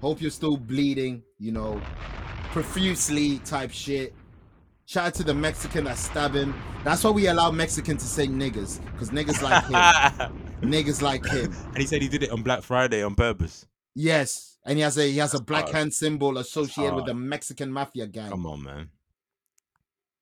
Hope 0.02 0.22
you're 0.22 0.32
still 0.32 0.58
bleeding, 0.58 1.24
you 1.40 1.52
know, 1.52 1.82
profusely 2.52 3.40
type 3.40 3.72
shit. 3.72 4.14
Shout 4.86 5.08
out 5.08 5.14
to 5.16 5.24
the 5.24 5.34
Mexican 5.34 5.86
that 5.86 5.98
stabbed 5.98 6.36
him. 6.36 6.54
That's 6.84 7.04
why 7.04 7.12
we 7.12 7.28
allow 7.28 7.52
Mexican 7.52 7.98
to 7.98 8.06
say 8.06 8.28
niggas, 8.28 8.84
because 8.92 9.12
niggas 9.12 9.42
like 9.42 9.64
him. 9.66 10.40
niggas 10.62 11.02
like 11.02 11.26
him. 11.26 11.54
and 11.70 11.78
he 11.78 11.86
said 11.86 12.02
he 12.02 12.10
did 12.10 12.24
it 12.24 12.32
on 12.32 12.44
Black 12.44 12.64
Friday 12.64 13.02
on 13.02 13.16
purpose. 13.16 13.66
Yes, 13.96 14.58
and 14.66 14.78
he 14.78 14.84
has 14.84 14.98
a 14.98 15.04
he 15.10 15.18
has 15.20 15.34
a 15.34 15.42
black 15.42 15.66
hard. 15.66 15.76
hand 15.76 15.94
symbol 15.94 16.38
associated 16.38 16.96
with 16.96 17.06
the 17.06 17.14
Mexican 17.14 17.72
mafia 17.72 18.08
gang. 18.08 18.30
Come 18.30 18.46
on, 18.46 18.64
man. 18.64 18.90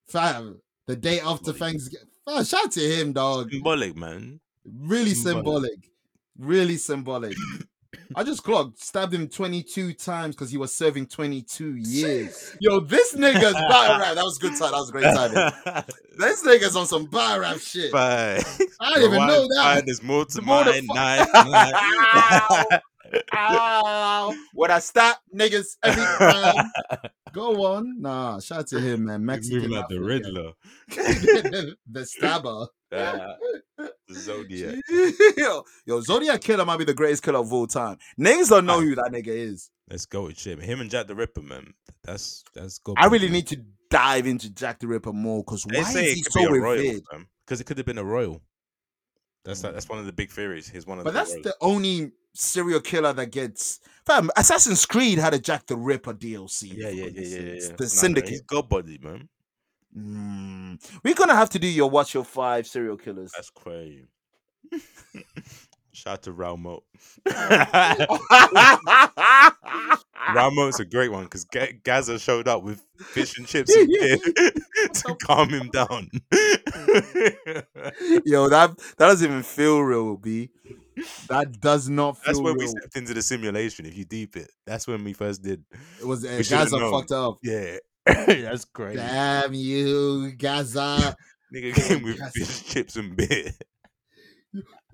Fam, 0.08 0.62
the 0.88 0.96
day 0.96 1.20
after 1.22 1.54
Thanksgiving. 1.54 2.08
Fam, 2.26 2.44
shout 2.44 2.66
out 2.66 2.72
to 2.74 2.82
him, 2.82 3.14
dog. 3.14 3.50
Symbolic, 3.50 3.96
man. 3.96 4.40
Really 4.66 5.14
Symbolic. 5.14 5.72
symbolic. 5.72 5.90
Really 6.38 6.78
symbolic. 6.78 7.36
I 8.16 8.24
just 8.24 8.44
clocked, 8.44 8.82
stabbed 8.82 9.14
him 9.14 9.28
22 9.28 9.94
times 9.94 10.36
because 10.36 10.50
he 10.52 10.58
was 10.58 10.74
serving 10.74 11.08
22 11.08 11.76
years. 11.76 12.56
Yo, 12.60 12.80
this 12.80 13.14
nigga's 13.16 13.54
battle 13.54 14.00
rap. 14.00 14.16
That 14.16 14.24
was 14.24 14.38
good 14.38 14.52
time. 14.52 14.72
That 14.72 14.78
was 14.78 14.90
a 14.90 14.92
great 14.92 15.04
time. 15.04 15.86
This 16.18 16.44
nigga's 16.46 16.76
on 16.76 16.86
some 16.86 17.06
battle 17.06 17.40
rap 17.40 17.58
shit. 17.58 17.94
I 17.96 18.44
didn't 18.94 19.04
even 19.14 19.28
know 19.28 19.48
that. 19.56 19.84
There's 19.86 20.04
more 20.04 20.26
to 20.26 20.42
more 20.42 20.66
mine. 20.66 20.86
fu- 20.88 20.94
nice. 20.94 22.80
Ow. 23.34 24.34
When 24.54 24.72
I 24.72 24.80
stop 24.80 25.20
niggas 25.34 25.78
every 25.84 26.04
time. 26.04 26.70
Go 27.34 27.66
on. 27.66 28.02
Nah, 28.02 28.40
shout 28.40 28.60
out 28.60 28.68
to 28.68 28.80
him, 28.80 29.06
man. 29.06 29.26
Mexican. 29.26 29.58
moving 29.62 29.78
like 29.78 29.88
the. 29.88 30.02
Riddler. 30.02 30.52
the 30.90 32.06
stabber. 32.06 32.68
Ah, 32.94 33.36
Zodiac. 34.12 34.76
yo, 35.38 35.64
yo, 35.86 36.02
Zodiac 36.02 36.42
Killer 36.42 36.66
might 36.66 36.78
be 36.78 36.84
the 36.86 36.94
greatest 36.94 37.24
killer 37.24 37.40
of 37.40 37.52
all 37.54 37.68
time. 37.68 37.98
Niggas 38.20 38.50
don't 38.50 38.66
know 38.66 38.82
who 38.82 38.96
that 38.96 39.12
nigga 39.12 39.28
is. 39.28 39.70
Let's 39.90 40.06
go 40.06 40.24
with 40.24 40.38
shit. 40.40 40.62
Him 40.62 40.82
and 40.82 40.90
Jack 40.90 41.08
the 41.08 41.16
Ripper, 41.16 41.42
man. 41.42 41.74
That's 42.04 42.44
that's 42.54 42.80
good. 42.80 42.96
I 42.98 43.08
really 43.08 43.30
need 43.30 43.48
to 43.48 43.58
dive 43.90 44.28
into 44.28 44.50
Jack 44.50 44.80
the 44.80 44.88
Ripper 44.88 45.14
more 45.14 45.44
because 45.44 45.66
why 45.66 45.80
is 45.80 45.94
he 45.94 46.24
so 46.24 46.40
be 46.40 46.46
a 46.46 46.62
royal, 46.62 46.78
revered? 46.82 47.02
because 47.46 47.62
it 47.62 47.66
could 47.66 47.78
have 47.78 47.86
been 47.86 47.98
a 47.98 48.04
royal. 48.04 48.42
That's 49.44 49.64
like, 49.64 49.74
that's 49.74 49.90
one 49.90 49.98
of 50.00 50.06
the 50.06 50.14
big 50.14 50.30
theories. 50.30 50.70
He's 50.70 50.86
one 50.86 51.00
of 51.00 51.04
But 51.06 51.12
the 51.12 51.20
that's 51.20 51.32
royals. 51.32 51.44
the 51.46 51.56
only 51.62 52.12
serial 52.34 52.80
killer 52.80 53.12
that 53.14 53.32
gets. 53.32 53.80
Fam, 54.06 54.30
Assassin's 54.38 54.86
Creed 54.86 55.18
had 55.18 55.34
a 55.34 55.40
Jack 55.40 55.66
the 55.66 55.76
Ripper 55.76 56.14
DLC. 56.14 56.74
yeah, 56.76 56.90
yeah, 56.90 57.06
yeah, 57.06 57.22
yeah, 57.22 57.38
yeah. 57.38 57.60
The 57.60 57.70
No, 57.70 57.76
no, 57.80 57.86
Syndicate. 57.88 58.30
he's 58.30 58.42
God 58.42 58.70
body, 58.70 59.00
man. 59.02 59.30
Mm. 59.98 60.80
We're 61.04 61.14
gonna 61.14 61.36
have 61.36 61.50
to 61.52 61.60
do 61.60 61.68
your 61.68 61.90
watch 61.90 62.14
your 62.14 62.24
five 62.24 62.68
serial 62.68 62.98
killers. 62.98 63.32
That's 63.36 63.50
crazy. 63.50 64.08
Shout 65.94 66.14
out 66.14 66.24
to 66.24 66.32
Raoul 66.32 66.58
Moat. 66.58 66.84
Raoul 70.34 70.52
Moat's 70.52 70.80
a 70.80 70.86
great 70.86 71.12
one 71.12 71.26
because 71.26 71.46
Gazza 71.84 72.18
showed 72.18 72.48
up 72.48 72.64
with 72.64 72.82
fish 72.98 73.38
and 73.38 73.46
chips 73.46 73.76
and 73.76 73.90
beer 73.90 74.18
to 74.94 75.16
calm 75.22 75.50
him 75.50 75.70
down. 75.70 76.10
Yo, 78.26 78.48
that 78.48 78.74
that 78.98 78.98
doesn't 78.98 79.30
even 79.30 79.44
feel 79.44 79.82
real, 79.82 80.16
B. 80.16 80.50
That 81.28 81.60
does 81.60 81.90
not 81.90 82.18
feel 82.18 82.34
real. 82.36 82.44
That's 82.44 82.58
when 82.58 82.58
we 82.58 82.68
stepped 82.68 82.96
into 82.96 83.14
the 83.14 83.22
simulation. 83.22 83.86
If 83.86 83.98
you 83.98 84.06
deep 84.06 84.38
it, 84.38 84.50
that's 84.66 84.88
when 84.88 85.04
we 85.04 85.12
first 85.12 85.44
did. 85.44 85.66
It 86.00 86.08
was 86.08 86.24
uh, 86.24 86.42
Gazza 86.50 86.80
fucked 86.80 87.12
up. 87.12 87.40
Yeah, 87.44 87.78
that's 88.06 88.66
crazy. 88.66 88.98
Damn 88.98 89.54
you, 89.54 90.32
Gazza. 90.38 91.16
Nigga 91.54 91.76
came 91.76 92.04
with 92.04 92.18
Gazza. 92.18 92.32
fish, 92.32 92.64
chips, 92.66 92.96
and 92.96 93.16
beer. 93.16 93.52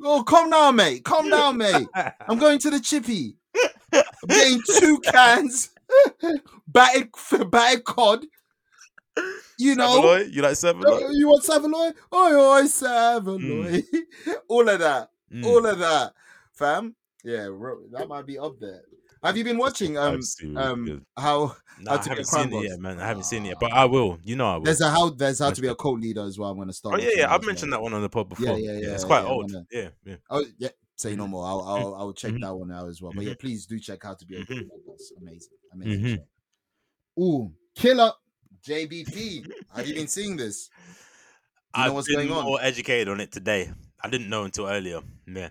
Oh, 0.03 0.23
calm 0.23 0.49
down, 0.49 0.75
mate. 0.75 1.03
Calm 1.03 1.29
down, 1.31 1.57
mate. 1.57 1.88
I'm 2.27 2.38
going 2.38 2.59
to 2.59 2.69
the 2.69 2.79
chippy. 2.79 3.35
I'm 3.93 4.03
getting 4.27 4.61
two 4.79 4.99
cans, 5.03 5.69
battered, 6.67 7.09
battered 7.49 7.84
cod. 7.84 8.25
You 9.57 9.73
know, 9.75 9.95
saveloy? 9.95 10.25
you 10.29 10.41
like 10.43 10.55
saveloy? 10.55 11.05
Uh, 11.05 11.09
you 11.09 11.27
want 11.27 11.43
saveloy? 11.43 11.91
Oh, 12.11 12.59
oi, 12.61 12.65
saveloy. 12.67 13.81
all 14.47 14.69
of 14.69 14.79
that, 14.79 15.09
Mm. 15.34 15.45
all 15.45 15.65
of 15.65 15.79
that, 15.79 16.13
fam. 16.53 16.95
Yeah, 17.23 17.49
that 17.91 18.05
might 18.07 18.25
be 18.27 18.38
up 18.38 18.59
there. 18.59 18.84
Have 19.23 19.38
you 19.38 19.44
been 19.44 19.57
watching 19.57 19.98
um 19.98 20.15
I've 20.15 20.23
seen 20.23 20.57
it, 20.57 20.61
um 20.61 21.06
how 21.18 21.56
Nah, 21.80 21.91
How 21.91 21.98
I 21.99 22.02
to 22.02 22.10
Be 22.10 22.10
a 22.10 22.10
haven't 22.10 22.27
Crime 22.27 22.44
seen 22.44 22.49
it 22.49 22.52
Boss? 22.56 22.64
yet, 22.72 22.80
man. 22.80 22.99
I 22.99 23.06
haven't 23.07 23.23
seen 23.26 23.45
it 23.45 23.49
yet, 23.49 23.57
but 23.60 23.72
I 23.72 23.85
will. 23.85 24.18
You 24.23 24.35
know, 24.35 24.48
I 24.48 24.56
will. 24.57 24.64
there's 24.64 24.81
a 24.81 24.89
how 24.89 25.10
there's 25.11 25.39
how 25.39 25.52
to 25.52 25.61
be 25.61 25.68
a 25.68 25.76
cult 25.76 25.99
leader 25.99 26.23
as 26.23 26.39
well. 26.39 26.49
I'm 26.49 26.57
gonna 26.57 26.73
start. 26.73 26.95
Oh 26.95 27.03
yeah, 27.03 27.10
yeah. 27.15 27.34
I've 27.34 27.45
mentioned 27.45 27.72
well. 27.72 27.80
that 27.81 27.84
one 27.84 27.94
on 27.94 28.02
the 28.02 28.10
pod 28.10 28.27
Yeah, 28.31 28.35
before. 28.35 28.60
yeah, 28.60 28.72
yeah, 28.80 28.94
It's 28.95 29.03
quite 29.03 29.22
yeah, 29.23 29.30
old. 29.30 29.52
wanna- 29.53 29.65
Yeah, 29.72 29.89
yeah. 30.03 30.15
Oh 30.31 30.44
yeah, 30.57 30.69
say 30.95 31.15
no 31.15 31.27
more. 31.27 31.45
I'll 31.45 31.61
I'll, 31.61 31.95
I'll 31.95 32.14
check 32.14 32.31
Mhm. 32.31 32.41
that 32.41 32.56
one 32.56 32.72
out 32.72 32.88
as 32.89 32.99
well. 33.02 33.11
But 33.15 33.26
yeah, 33.26 33.34
Mhm. 33.34 33.39
please 33.39 33.65
do 33.68 33.80
check 33.80 34.03
out 34.06 34.18
to 34.19 34.26
be 34.26 34.38
a 34.38 34.45
cult 34.45 34.57
leader. 34.60 34.69
That's 34.88 35.11
amazing, 35.22 35.53
amazing. 35.73 36.18
Mhm. 36.18 37.23
Ooh, 37.23 37.53
killer 37.76 38.11
JBP. 38.68 39.45
Have 39.76 39.88
you 39.88 39.94
been 39.94 40.07
seeing 40.07 40.35
this? 40.35 40.69
Do 41.76 41.81
you 41.81 41.85
I've 41.88 41.94
what's 41.94 42.07
been 42.07 42.27
going 42.27 42.31
on? 42.31 42.44
more 42.45 42.60
educated 42.61 43.07
on 43.07 43.19
it 43.22 43.31
today. 43.31 43.72
I 44.03 44.10
didn't 44.10 44.30
know 44.30 44.45
until 44.45 44.68
earlier. 44.68 45.02
Yeah. 45.27 45.49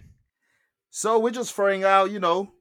So 0.90 1.18
we're 1.20 1.30
just 1.30 1.52
throwing 1.54 1.84
out, 1.84 2.10
you 2.10 2.18
know, 2.18 2.52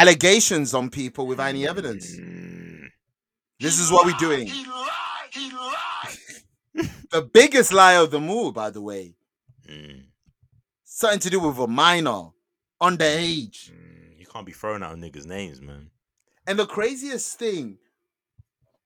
allegations 0.00 0.74
on 0.74 0.90
people 0.90 1.26
without 1.26 1.48
any 1.48 1.66
evidence. 1.68 2.16
Mm. 2.16 2.88
This 3.60 3.78
is 3.78 3.90
what 3.90 4.06
we're 4.06 4.12
doing. 4.18 4.46
He 4.46 4.64
lied, 4.66 5.32
he 5.32 5.50
lied. 5.52 6.90
The 7.10 7.22
biggest 7.22 7.72
lie 7.72 7.94
of 7.96 8.10
them 8.10 8.28
all, 8.30 8.52
by 8.52 8.70
the 8.70 8.80
way, 8.82 9.14
Mm. 9.68 10.04
something 10.84 11.20
to 11.20 11.30
do 11.30 11.40
with 11.40 11.58
a 11.58 11.66
minor, 11.66 12.28
underage. 12.80 13.70
Mm. 13.70 14.18
You 14.18 14.26
can't 14.26 14.46
be 14.46 14.52
throwing 14.52 14.82
out 14.82 14.96
niggas' 14.96 15.26
names, 15.26 15.60
man. 15.60 15.90
And 16.46 16.58
the 16.58 16.66
craziest 16.66 17.38
thing, 17.38 17.78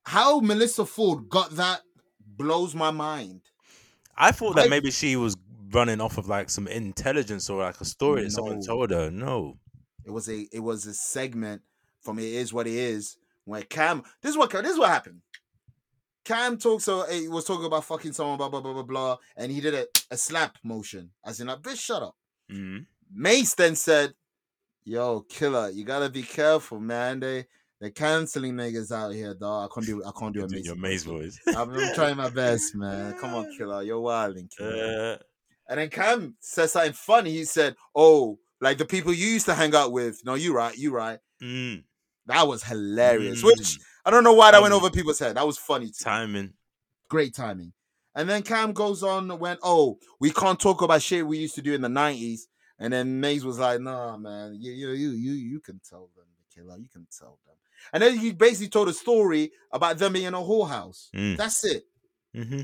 how 0.04 0.40
Melissa 0.40 0.84
Ford 0.86 1.28
got 1.28 1.50
that 1.56 1.82
blows 2.26 2.74
my 2.74 2.90
mind. 2.90 3.42
I 4.16 4.32
thought 4.32 4.56
that 4.56 4.66
I- 4.66 4.68
maybe 4.68 4.90
she 4.90 5.14
was 5.16 5.36
running 5.70 6.00
off 6.00 6.18
of 6.18 6.28
like 6.28 6.50
some 6.50 6.66
intelligence 6.68 7.48
or 7.50 7.62
like 7.62 7.80
a 7.80 7.84
story 7.84 8.24
that 8.24 8.30
someone 8.32 8.60
told 8.62 8.90
her. 8.90 9.10
No. 9.10 9.58
It 10.04 10.10
was 10.10 10.28
a 10.28 10.46
it 10.52 10.60
was 10.60 10.86
a 10.86 10.94
segment 10.94 11.62
from 12.00 12.18
It 12.18 12.24
Is 12.24 12.52
What 12.52 12.66
It 12.66 12.74
Is 12.74 13.16
where 13.44 13.62
Cam 13.62 14.02
this 14.22 14.30
is 14.32 14.36
what 14.38 14.50
this 14.50 14.72
is 14.72 14.78
what 14.78 14.88
happened. 14.90 15.20
Cam 16.24 16.56
talks 16.56 16.84
so 16.84 17.04
he 17.10 17.28
was 17.28 17.44
talking 17.44 17.66
about 17.66 17.84
fucking 17.84 18.12
someone, 18.12 18.38
blah 18.38 18.48
blah 18.48 18.60
blah 18.60 18.72
blah 18.72 18.82
blah, 18.84 19.16
and 19.36 19.50
he 19.50 19.60
did 19.60 19.74
a, 19.74 19.86
a 20.10 20.16
slap 20.16 20.56
motion, 20.62 21.10
as 21.24 21.40
in 21.40 21.48
like, 21.48 21.60
bitch, 21.62 21.80
shut 21.80 22.02
up. 22.02 22.16
Mm. 22.50 22.86
Mase 23.12 23.54
then 23.54 23.74
said, 23.74 24.14
Yo, 24.84 25.20
killer, 25.28 25.70
you 25.70 25.84
gotta 25.84 26.08
be 26.08 26.22
careful, 26.22 26.78
man. 26.78 27.18
They 27.20 27.46
they're 27.80 27.90
canceling 27.90 28.54
niggas 28.54 28.92
out 28.92 29.12
here, 29.12 29.34
dog. 29.34 29.68
I 29.70 29.74
can't 29.74 29.86
do 29.86 30.04
I 30.04 30.12
can't 30.16 30.32
do 30.32 30.44
a 30.44 30.48
Mase. 30.48 30.66
your 30.66 30.76
Mase 30.76 31.02
voice. 31.02 31.40
I'm, 31.48 31.70
I'm 31.70 31.94
trying 31.94 32.16
my 32.16 32.30
best, 32.30 32.74
man. 32.76 33.18
Come 33.18 33.34
on, 33.34 33.52
killer. 33.56 33.82
You're 33.82 34.00
wilding, 34.00 34.48
killer. 34.56 35.18
Uh, 35.20 35.22
And 35.68 35.80
then 35.80 35.88
Cam 35.88 36.36
said 36.38 36.70
something 36.70 36.92
funny. 36.92 37.32
He 37.32 37.44
said, 37.44 37.74
"Oh, 37.96 38.38
like 38.62 38.78
the 38.78 38.86
people 38.86 39.12
you 39.12 39.26
used 39.26 39.46
to 39.46 39.54
hang 39.54 39.74
out 39.74 39.92
with." 39.92 40.24
No, 40.24 40.34
you 40.34 40.54
right, 40.54 40.76
you 40.76 40.92
right. 40.92 41.18
mm. 41.42 41.82
That 42.26 42.46
was 42.46 42.62
hilarious. 42.62 43.42
Mm. 43.42 43.44
Which 43.46 43.78
I 44.06 44.10
don't 44.10 44.24
know 44.24 44.32
why 44.32 44.52
that 44.52 44.62
went 44.62 44.72
over 44.74 44.90
people's 44.90 45.18
head. 45.18 45.36
That 45.36 45.46
was 45.46 45.58
funny. 45.58 45.86
To 45.86 45.90
me. 45.90 46.04
Timing. 46.04 46.52
Great 47.08 47.34
timing. 47.34 47.72
And 48.14 48.28
then 48.28 48.42
Cam 48.42 48.72
goes 48.72 49.02
on 49.02 49.30
and 49.30 49.40
went, 49.40 49.60
"Oh, 49.62 49.98
we 50.20 50.30
can't 50.30 50.58
talk 50.60 50.82
about 50.82 51.02
shit 51.02 51.26
we 51.26 51.38
used 51.38 51.54
to 51.56 51.62
do 51.62 51.74
in 51.74 51.80
the 51.82 51.88
'90s." 51.88 52.42
And 52.78 52.92
then 52.92 53.20
Mase 53.20 53.44
was 53.44 53.58
like, 53.58 53.80
"Nah, 53.80 54.16
man, 54.16 54.56
you 54.60 54.72
you 54.72 54.90
you 54.90 55.10
you 55.10 55.32
you 55.32 55.60
can 55.60 55.80
tell 55.88 56.10
them 56.16 56.26
the 56.38 56.54
killer. 56.62 56.78
You 56.78 56.88
can 56.88 57.06
tell 57.16 57.38
them." 57.46 57.56
And 57.92 58.02
then 58.02 58.16
he 58.16 58.32
basically 58.32 58.68
told 58.68 58.88
a 58.88 58.92
story 58.92 59.50
about 59.72 59.98
them 59.98 60.12
being 60.12 60.26
in 60.26 60.34
a 60.34 60.38
whorehouse. 60.38 61.10
Mm. 61.14 61.36
That's 61.36 61.64
it. 61.64 61.84
hmm 62.34 62.62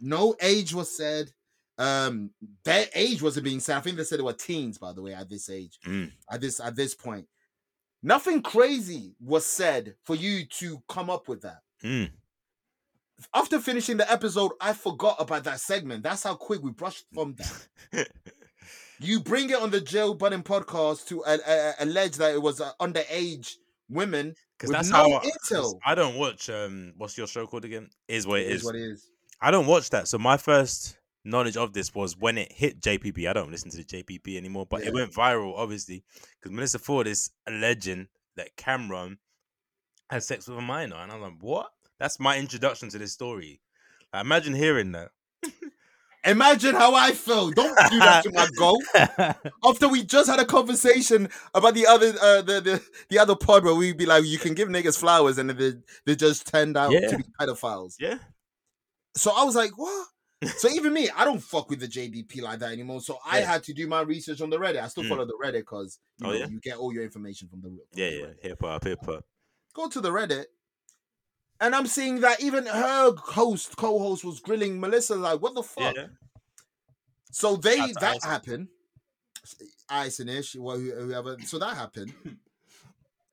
No 0.00 0.34
age 0.40 0.72
was 0.74 0.96
said. 0.96 1.32
Um, 1.78 2.30
their 2.64 2.86
age 2.94 3.22
wasn't 3.22 3.44
being 3.44 3.60
said. 3.60 3.76
I 3.76 3.80
think 3.80 3.96
they 3.96 4.04
said 4.04 4.18
they 4.18 4.24
were 4.24 4.32
teens, 4.32 4.78
by 4.78 4.92
the 4.92 5.02
way, 5.02 5.14
at 5.14 5.28
this 5.30 5.48
age. 5.48 5.78
Mm. 5.86 6.10
At 6.30 6.40
this 6.40 6.60
at 6.60 6.74
this 6.76 6.94
point, 6.94 7.26
nothing 8.02 8.42
crazy 8.42 9.14
was 9.20 9.46
said 9.46 9.94
for 10.04 10.16
you 10.16 10.44
to 10.46 10.82
come 10.88 11.08
up 11.10 11.28
with 11.28 11.42
that. 11.42 11.60
Mm. 11.84 12.10
After 13.34 13.60
finishing 13.60 13.96
the 13.96 14.10
episode, 14.10 14.52
I 14.60 14.72
forgot 14.72 15.16
about 15.20 15.44
that 15.44 15.60
segment. 15.60 16.02
That's 16.02 16.22
how 16.22 16.34
quick 16.34 16.62
we 16.62 16.70
brushed 16.72 17.06
from 17.14 17.36
that. 17.92 18.08
You 19.00 19.20
bring 19.20 19.48
it 19.50 19.56
on 19.62 19.70
the 19.70 19.80
Joe 19.80 20.12
Budden 20.12 20.42
podcast 20.42 21.06
to 21.06 21.22
uh, 21.22 21.38
uh, 21.46 21.72
allege 21.78 22.16
that 22.16 22.34
it 22.34 22.42
was 22.42 22.60
uh, 22.60 22.72
underage 22.80 23.54
women 23.88 24.34
Because 24.58 24.70
that's 24.72 24.90
no 24.90 24.96
how 24.96 25.20
intel. 25.20 25.78
I 25.86 25.94
don't 25.94 26.16
watch. 26.16 26.50
Um, 26.50 26.94
what's 26.96 27.16
your 27.16 27.28
show 27.28 27.46
called 27.46 27.64
again? 27.64 27.90
Is 28.08 28.26
what 28.26 28.40
it 28.40 28.48
It 28.48 28.50
is. 28.54 28.60
is 28.60 28.64
what 28.64 28.74
it 28.74 28.82
is. 28.82 29.08
I 29.40 29.52
don't 29.52 29.66
watch 29.66 29.90
that. 29.90 30.08
So 30.08 30.18
my 30.18 30.36
first 30.36 30.97
knowledge 31.24 31.56
of 31.56 31.72
this 31.72 31.94
was 31.94 32.16
when 32.16 32.38
it 32.38 32.52
hit 32.52 32.80
JBP. 32.80 33.28
I 33.28 33.32
don't 33.32 33.50
listen 33.50 33.70
to 33.70 33.76
the 33.78 33.84
JBP 33.84 34.36
anymore, 34.36 34.66
but 34.66 34.82
Yeah. 34.82 34.88
it 34.88 34.94
went 34.94 35.12
viral, 35.12 35.54
obviously, 35.56 36.04
because 36.38 36.52
Melissa 36.54 36.78
Ford 36.78 37.06
is 37.06 37.30
a 37.46 37.50
legend 37.50 38.08
that 38.36 38.56
Cam'ron 38.56 39.18
had 40.10 40.22
sex 40.22 40.48
with 40.48 40.58
a 40.58 40.62
minor, 40.62 40.96
and 40.96 41.12
I'm 41.12 41.20
like, 41.20 41.34
what? 41.40 41.70
That's 41.98 42.18
my 42.20 42.38
introduction 42.38 42.88
to 42.90 42.98
this 42.98 43.12
story. 43.12 43.60
Like, 44.12 44.24
imagine 44.24 44.54
hearing 44.54 44.92
that. 44.92 45.10
Imagine 46.24 46.74
how 46.74 46.94
I 46.94 47.12
felt. 47.12 47.54
Don't 47.54 47.76
do 47.90 47.98
that 48.00 48.24
to 48.24 48.32
my 48.32 48.48
goat. 48.58 48.82
after 49.64 49.88
we 49.88 50.02
just 50.02 50.28
had 50.28 50.40
a 50.40 50.44
conversation 50.44 51.28
about 51.54 51.74
the 51.74 51.86
other 51.86 52.08
uh, 52.20 52.42
the, 52.42 52.60
the 52.60 52.82
the 53.08 53.18
other 53.20 53.36
pod 53.36 53.64
where 53.64 53.74
we'd 53.74 53.96
be 53.96 54.04
like, 54.04 54.24
you 54.24 54.36
can 54.36 54.52
give 54.54 54.68
niggas 54.68 54.98
flowers 54.98 55.38
and 55.38 55.48
they, 55.50 55.72
they 56.06 56.16
just 56.16 56.46
turned 56.48 56.76
out 56.76 56.90
Yeah. 56.90 57.08
to 57.08 57.16
be 57.18 57.24
pedophiles. 57.40 57.94
yeah. 58.00 58.18
So 59.16 59.30
I 59.34 59.44
was 59.44 59.54
like, 59.54 59.70
what? 59.78 60.06
So 60.58 60.68
even 60.68 60.92
me, 60.92 61.08
I 61.16 61.24
don't 61.24 61.40
fuck 61.40 61.68
with 61.68 61.80
the 61.80 61.88
JBP 61.88 62.40
like 62.42 62.60
that 62.60 62.70
anymore. 62.72 63.00
So 63.00 63.18
I 63.26 63.40
Yeah. 63.40 63.52
had 63.52 63.64
to 63.64 63.72
do 63.74 63.88
my 63.88 64.02
research 64.02 64.40
on 64.40 64.50
the 64.50 64.56
Reddit. 64.58 64.80
I 64.82 64.86
still 64.88 65.02
Mm. 65.02 65.08
follow 65.08 65.24
the 65.24 65.36
Reddit 65.42 65.60
because 65.62 65.98
you, 66.18 66.26
Oh, 66.26 66.30
know, 66.30 66.36
yeah? 66.38 66.46
you 66.48 66.60
get 66.60 66.76
all 66.78 66.92
your 66.92 67.02
information 67.02 67.48
from 67.48 67.60
the 67.60 67.68
from 67.68 67.78
Yeah, 67.94 68.10
the 68.10 68.16
yeah. 68.18 68.48
Hip 68.50 68.60
hop, 68.60 68.84
hip 68.84 69.00
hop. 69.04 69.24
Go 69.74 69.88
to 69.88 70.00
the 70.00 70.10
Reddit. 70.10 70.46
And 71.60 71.74
I'm 71.74 71.88
seeing 71.88 72.20
that 72.20 72.40
even 72.40 72.66
her 72.66 73.14
host, 73.16 73.76
co-host, 73.76 74.24
was 74.24 74.38
grilling 74.38 74.78
Melissa. 74.78 75.16
Like, 75.16 75.40
what 75.42 75.54
the 75.56 75.62
fuck? 75.64 75.96
Yeah. 75.96 76.06
So 77.32 77.56
they 77.56 77.76
to 77.88 77.94
that 78.00 78.16
Ison. 78.18 78.30
happened. 78.30 78.68
Ice 79.88 80.20
and 80.20 80.30
Ish, 80.30 80.52
wh- 80.52 80.78
whoever. 80.78 81.36
So 81.46 81.58
that 81.58 81.74
happened, 81.76 82.12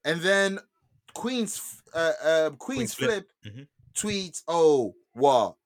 and 0.05 0.21
then 0.21 0.59
Queen's 1.13 1.81
uh, 1.93 2.13
uh 2.23 2.49
Queen's, 2.51 2.95
Queenzflip. 2.95 2.95
Flip, 3.05 3.31
Mhm. 3.45 3.67
tweets, 3.93 4.41
"Oh, 4.47 4.95
what? 5.13 5.57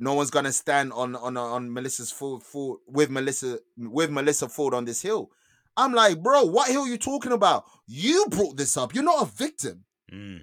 No 0.00 0.14
one's 0.14 0.30
gonna 0.30 0.52
stand 0.52 0.92
on 0.92 1.14
on 1.14 1.36
on 1.36 1.72
Melissa's 1.72 2.10
Ford, 2.10 2.42
Ford 2.42 2.80
with 2.86 3.10
Melissa 3.10 3.60
with 3.76 4.10
Melissa 4.10 4.48
Ford 4.48 4.74
on 4.74 4.84
this 4.86 5.02
hill." 5.02 5.30
I'm 5.76 5.92
like, 5.92 6.20
bro, 6.22 6.44
what 6.44 6.68
are 6.68 6.88
you 6.88 6.98
talking 6.98 7.32
about? 7.32 7.64
You 7.86 8.26
brought 8.28 8.56
this 8.56 8.76
up. 8.76 8.92
You're 8.94 9.04
not 9.04 9.22
a 9.22 9.30
victim. 9.30 9.84
Mm, 10.12 10.40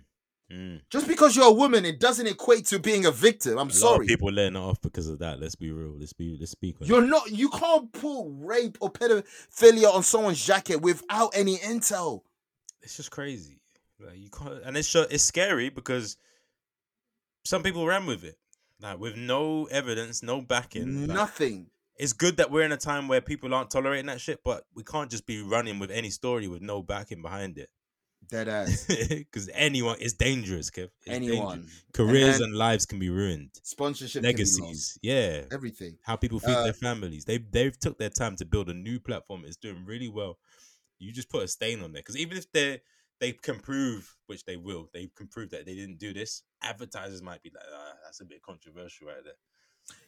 mm. 0.52 0.82
Just 0.90 1.06
because 1.08 1.36
you're 1.36 1.50
a 1.50 1.52
woman, 1.52 1.84
it 1.86 2.00
doesn't 2.00 2.26
equate 2.26 2.66
to 2.68 2.80
being 2.80 3.06
a 3.06 3.12
victim. 3.12 3.52
I'm 3.60 3.68
A 3.68 3.72
lot 3.72 3.74
sorry. 3.74 4.06
of 4.06 4.08
people 4.08 4.32
letting 4.32 4.56
it 4.56 4.60
off 4.60 4.80
because 4.82 5.08
of 5.10 5.20
that. 5.20 5.40
Let's 5.40 5.56
be 5.56 5.70
real. 5.72 5.96
Let's 6.00 6.14
be. 6.14 6.38
Let's 6.40 6.52
speak. 6.52 6.78
You're 6.82 7.02
not. 7.06 7.30
You 7.30 7.50
can't 7.50 7.92
put 7.92 8.24
rape 8.40 8.78
or 8.80 8.90
pedophilia 8.90 9.94
on 9.94 10.02
someone's 10.04 10.44
jacket 10.44 10.82
without 10.82 11.32
any 11.36 11.58
intel. 11.58 12.22
it's 12.82 12.96
just 12.96 13.12
crazy. 13.12 13.60
Like 14.00 14.18
you 14.18 14.30
can't, 14.30 14.64
and 14.64 14.78
it's 14.78 14.96
it's 14.96 15.24
scary 15.24 15.70
because 15.70 16.16
some 17.46 17.64
people 17.64 17.86
ran 17.86 18.06
with 18.06 18.24
it, 18.24 18.38
like 18.82 19.00
with 19.00 19.16
no 19.16 19.66
evidence, 19.66 20.22
no 20.24 20.42
backing. 20.42 21.08
like, 21.08 21.16
Nothing. 21.16 21.68
it's 21.98 22.14
good 22.14 22.38
that 22.38 22.52
we're 22.52 22.64
in 22.64 22.72
a 22.72 22.78
time 22.78 23.08
where 23.08 23.22
people 23.22 23.54
aren't 23.54 23.72
tolerating 23.72 24.06
that 24.08 24.22
shit, 24.22 24.40
but 24.44 24.66
we 24.76 24.84
can't 24.84 25.10
just 25.10 25.26
be 25.26 25.42
running 25.42 25.80
with 25.80 25.92
any 25.92 26.10
story 26.10 26.48
with 26.48 26.62
no 26.62 26.82
backing 26.82 27.22
behind 27.22 27.58
it. 27.58 27.70
Dead 28.30 28.48
ass. 28.58 28.86
Because 28.88 29.50
anyone, 29.54 29.98
it's 30.02 30.14
dangerous, 30.14 30.70
Kev. 30.70 30.90
It's 31.06 31.16
Anyone. 31.16 31.58
dangerous. 31.60 31.84
careers 31.94 32.40
then- 32.40 32.50
and 32.50 32.56
lives 32.58 32.86
can 32.86 33.00
be 33.00 33.10
ruined. 33.10 33.52
Sponsorship. 33.64 34.24
Legacies, 34.24 34.98
yeah. 35.02 35.44
Everything. 35.52 35.98
How 36.04 36.16
people 36.18 36.40
feed 36.40 36.56
Uh, 36.56 36.64
their 36.64 36.74
families. 36.74 37.26
They've 37.26 37.46
they've 37.52 37.80
took 37.80 37.98
their 37.98 38.10
time 38.10 38.36
to 38.38 38.46
build 38.46 38.70
a 38.70 38.74
new 38.74 39.00
platform. 39.00 39.44
It's 39.46 39.56
doing 39.56 39.86
really 39.86 40.10
well. 40.10 40.40
You 41.00 41.12
just 41.14 41.30
put 41.30 41.44
a 41.44 41.48
stain 41.48 41.82
on 41.84 41.94
there 41.94 42.02
because 42.02 42.18
even 42.18 42.38
if 42.38 42.52
they 42.52 42.82
they 43.20 43.32
can 43.32 43.60
prove, 43.60 44.16
which 44.28 44.44
they 44.46 44.58
will, 44.58 44.90
they 44.94 45.10
can 45.16 45.28
prove 45.28 45.50
that 45.52 45.66
they 45.66 45.76
didn't 45.76 45.98
do 46.00 46.14
this. 46.14 46.44
Advertisers 46.64 47.22
might 47.22 47.42
be 47.44 47.52
like, 47.54 47.64
ah, 47.74 47.94
that's 48.04 48.22
a 48.22 48.26
bit 48.26 48.42
controversial 48.42 49.08
right 49.08 49.24
there. 49.24 49.34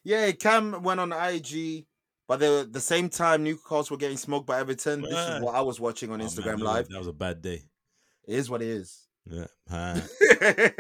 Yeah, 0.04 0.32
Cam 0.32 0.84
went 0.84 1.00
on 1.00 1.12
IG, 1.14 1.86
but 2.28 2.40
they 2.40 2.50
were, 2.50 2.64
the 2.66 2.80
same 2.82 3.10
time 3.10 3.44
Newcastle 3.44 3.96
were 3.96 4.00
getting 4.00 4.18
smoked 4.18 4.46
by 4.46 4.60
Everton. 4.60 5.02
This 5.02 5.12
is 5.14 5.42
what 5.42 5.56
I 5.56 5.62
was 5.62 5.80
watching 5.80 6.12
on 6.12 6.22
Oh, 6.22 6.26
Instagram 6.26 6.54
was- 6.56 6.62
Live. 6.62 6.90
That 6.90 6.98
was 7.00 7.08
a 7.08 7.14
bad 7.14 7.42
day. 7.42 7.64
It 8.28 8.36
is 8.36 8.50
what 8.50 8.62
it 8.62 8.68
is. 8.68 9.08
Yeah. 9.26 9.48
Ah. 9.70 10.02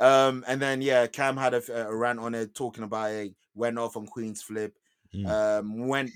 um, 0.00 0.44
and 0.46 0.60
then 0.60 0.82
yeah, 0.82 1.06
Cam 1.06 1.36
had 1.36 1.54
a, 1.54 1.88
a 1.88 1.94
rant 1.94 2.18
on 2.18 2.34
it 2.34 2.54
talking 2.54 2.84
about 2.84 3.10
it. 3.10 3.34
Went 3.54 3.78
off 3.78 3.96
on 3.96 4.06
Queenzflip. 4.06 4.72
Mm. 5.14 5.26
Um, 5.28 5.88
went 5.88 6.10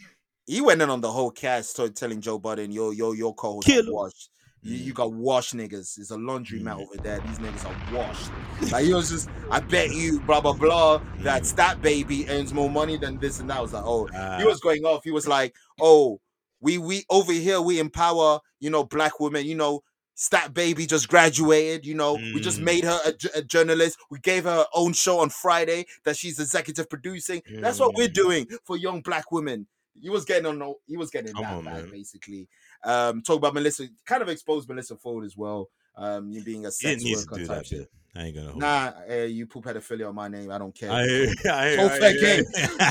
he 0.46 0.60
went 0.60 0.82
in 0.82 0.90
on 0.90 1.00
the 1.00 1.10
whole 1.10 1.30
cast, 1.30 1.80
telling 1.96 2.20
Joe 2.20 2.38
Budden, 2.38 2.70
"Yo, 2.70 2.90
yo, 2.90 3.12
your 3.12 3.34
co-host 3.34 3.66
Kill 3.66 3.82
got 3.82 3.88
'em. 3.88 3.94
washed. 3.94 4.30
You, 4.64 4.78
Mm. 4.78 4.84
you 4.86 4.92
got 4.94 5.12
washed, 5.12 5.54
niggas. 5.54 5.98
It's 5.98 6.10
a 6.10 6.16
laundry 6.16 6.58
mat 6.58 6.78
Mm. 6.78 6.82
over 6.82 6.96
there. 6.96 7.20
These 7.20 7.38
niggas 7.38 7.64
are 7.66 7.94
washed. 7.94 8.30
like 8.72 8.86
he 8.86 8.94
was 8.94 9.10
just, 9.10 9.28
I 9.50 9.60
bet 9.60 9.90
you, 9.90 10.20
blah 10.20 10.40
blah 10.40 10.54
blah. 10.54 10.98
That 11.20 11.42
Mm. 11.42 11.46
stat 11.46 11.82
baby 11.82 12.28
earns 12.30 12.52
more 12.54 12.70
money 12.70 12.96
than 12.96 13.18
this 13.18 13.40
and 13.40 13.50
that. 13.50 13.58
I 13.58 13.60
was 13.60 13.72
like, 13.74 13.84
oh, 13.84 14.06
he 14.06 14.12
Ah. 14.16 14.42
was 14.44 14.60
going 14.60 14.84
off. 14.84 15.04
He 15.04 15.10
was 15.10 15.28
like, 15.28 15.54
"Oh, 15.80 16.20
we 16.60 16.78
we 16.78 17.04
over 17.10 17.32
here 17.32 17.60
we 17.60 17.78
empower, 17.78 18.40
you 18.58 18.70
know, 18.70 18.84
black 18.84 19.20
women. 19.20 19.44
You 19.44 19.54
know, 19.54 19.82
Stat 20.14 20.54
Baby 20.54 20.86
just 20.86 21.08
graduated. 21.08 21.84
You 21.84 21.94
know, 21.94 22.14
we 22.14 22.40
just 22.40 22.60
Mm. 22.60 22.64
made 22.64 22.84
her 22.84 22.98
a, 23.04 23.38
a 23.38 23.42
journalist. 23.42 23.98
We 24.10 24.18
gave 24.20 24.44
her 24.44 24.54
her 24.58 24.66
own 24.72 24.94
show 24.94 25.18
on 25.18 25.28
Friday 25.28 25.84
that 26.04 26.16
she's 26.16 26.40
executive 26.40 26.88
producing. 26.88 27.42
That's 27.60 27.80
what 27.80 27.94
we're 27.94 28.08
Mm. 28.08 28.14
doing 28.14 28.46
for 28.64 28.76
young 28.78 29.02
black 29.02 29.30
women." 29.30 29.66
He 30.00 30.10
was 30.10 30.24
getting 30.24 30.46
on. 30.46 30.74
He 30.86 30.96
was 30.96 31.10
getting 31.10 31.32
Come 31.34 31.42
that 31.42 31.52
on, 31.54 31.64
bad, 31.64 31.82
man. 31.82 31.90
basically. 31.90 32.48
Um, 32.84 33.22
talk 33.22 33.36
about 33.36 33.54
Melissa. 33.54 33.88
Kind 34.06 34.22
of 34.22 34.28
exposed 34.28 34.68
Melissa 34.68 34.96
Ford 34.96 35.24
as 35.24 35.36
well. 35.36 35.68
Um, 35.96 36.30
you 36.30 36.42
being 36.42 36.66
a 36.66 36.72
sex 36.72 37.04
worker 37.04 37.46
type 37.46 37.64
shit. 37.66 37.88
I 38.16 38.24
ain't 38.26 38.36
gonna 38.36 38.50
hold 38.50 38.60
Nah, 38.60 38.92
uh, 39.10 39.14
you 39.24 39.44
put 39.46 39.64
pedophilia 39.64 40.08
on 40.08 40.14
my 40.14 40.28
name. 40.28 40.50
I 40.52 40.58
don't 40.58 40.74
care. 40.74 40.90
I 40.90 41.04
hear, 41.04 41.34
I 41.52 41.68
hear, 41.70 41.98
I 42.02 42.12
hear. 42.12 42.44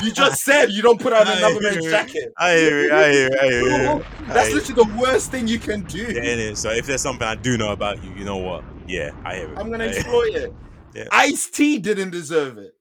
you 0.04 0.12
just 0.12 0.42
said 0.42 0.70
you 0.70 0.82
don't 0.82 1.00
put 1.00 1.14
on 1.14 1.26
another 1.26 1.60
man's 1.62 1.86
jacket. 1.86 2.32
I 2.36 2.56
hear, 2.56 2.84
it, 2.86 2.92
I 2.92 3.10
hear, 3.12 3.30
I 3.40 3.46
hear. 3.46 4.06
That's 4.28 4.52
literally 4.52 4.84
the 4.84 4.98
worst 5.00 5.30
thing 5.30 5.48
you 5.48 5.58
can 5.58 5.82
do. 5.84 5.98
Yeah, 6.02 6.24
it 6.24 6.38
is. 6.38 6.58
So 6.58 6.70
if 6.70 6.86
there's 6.86 7.00
something 7.00 7.26
I 7.26 7.36
do 7.36 7.56
know 7.56 7.72
about 7.72 8.04
you, 8.04 8.10
you 8.12 8.24
know 8.24 8.36
what? 8.36 8.64
Yeah, 8.86 9.12
I 9.24 9.36
hear 9.36 9.52
it. 9.52 9.58
I'm 9.58 9.70
gonna 9.70 9.84
exploit 9.84 10.34
it. 10.34 10.52
Yeah. 10.94 11.04
Ice 11.10 11.48
T 11.48 11.78
didn't 11.78 12.10
deserve 12.10 12.58
it. 12.58 12.74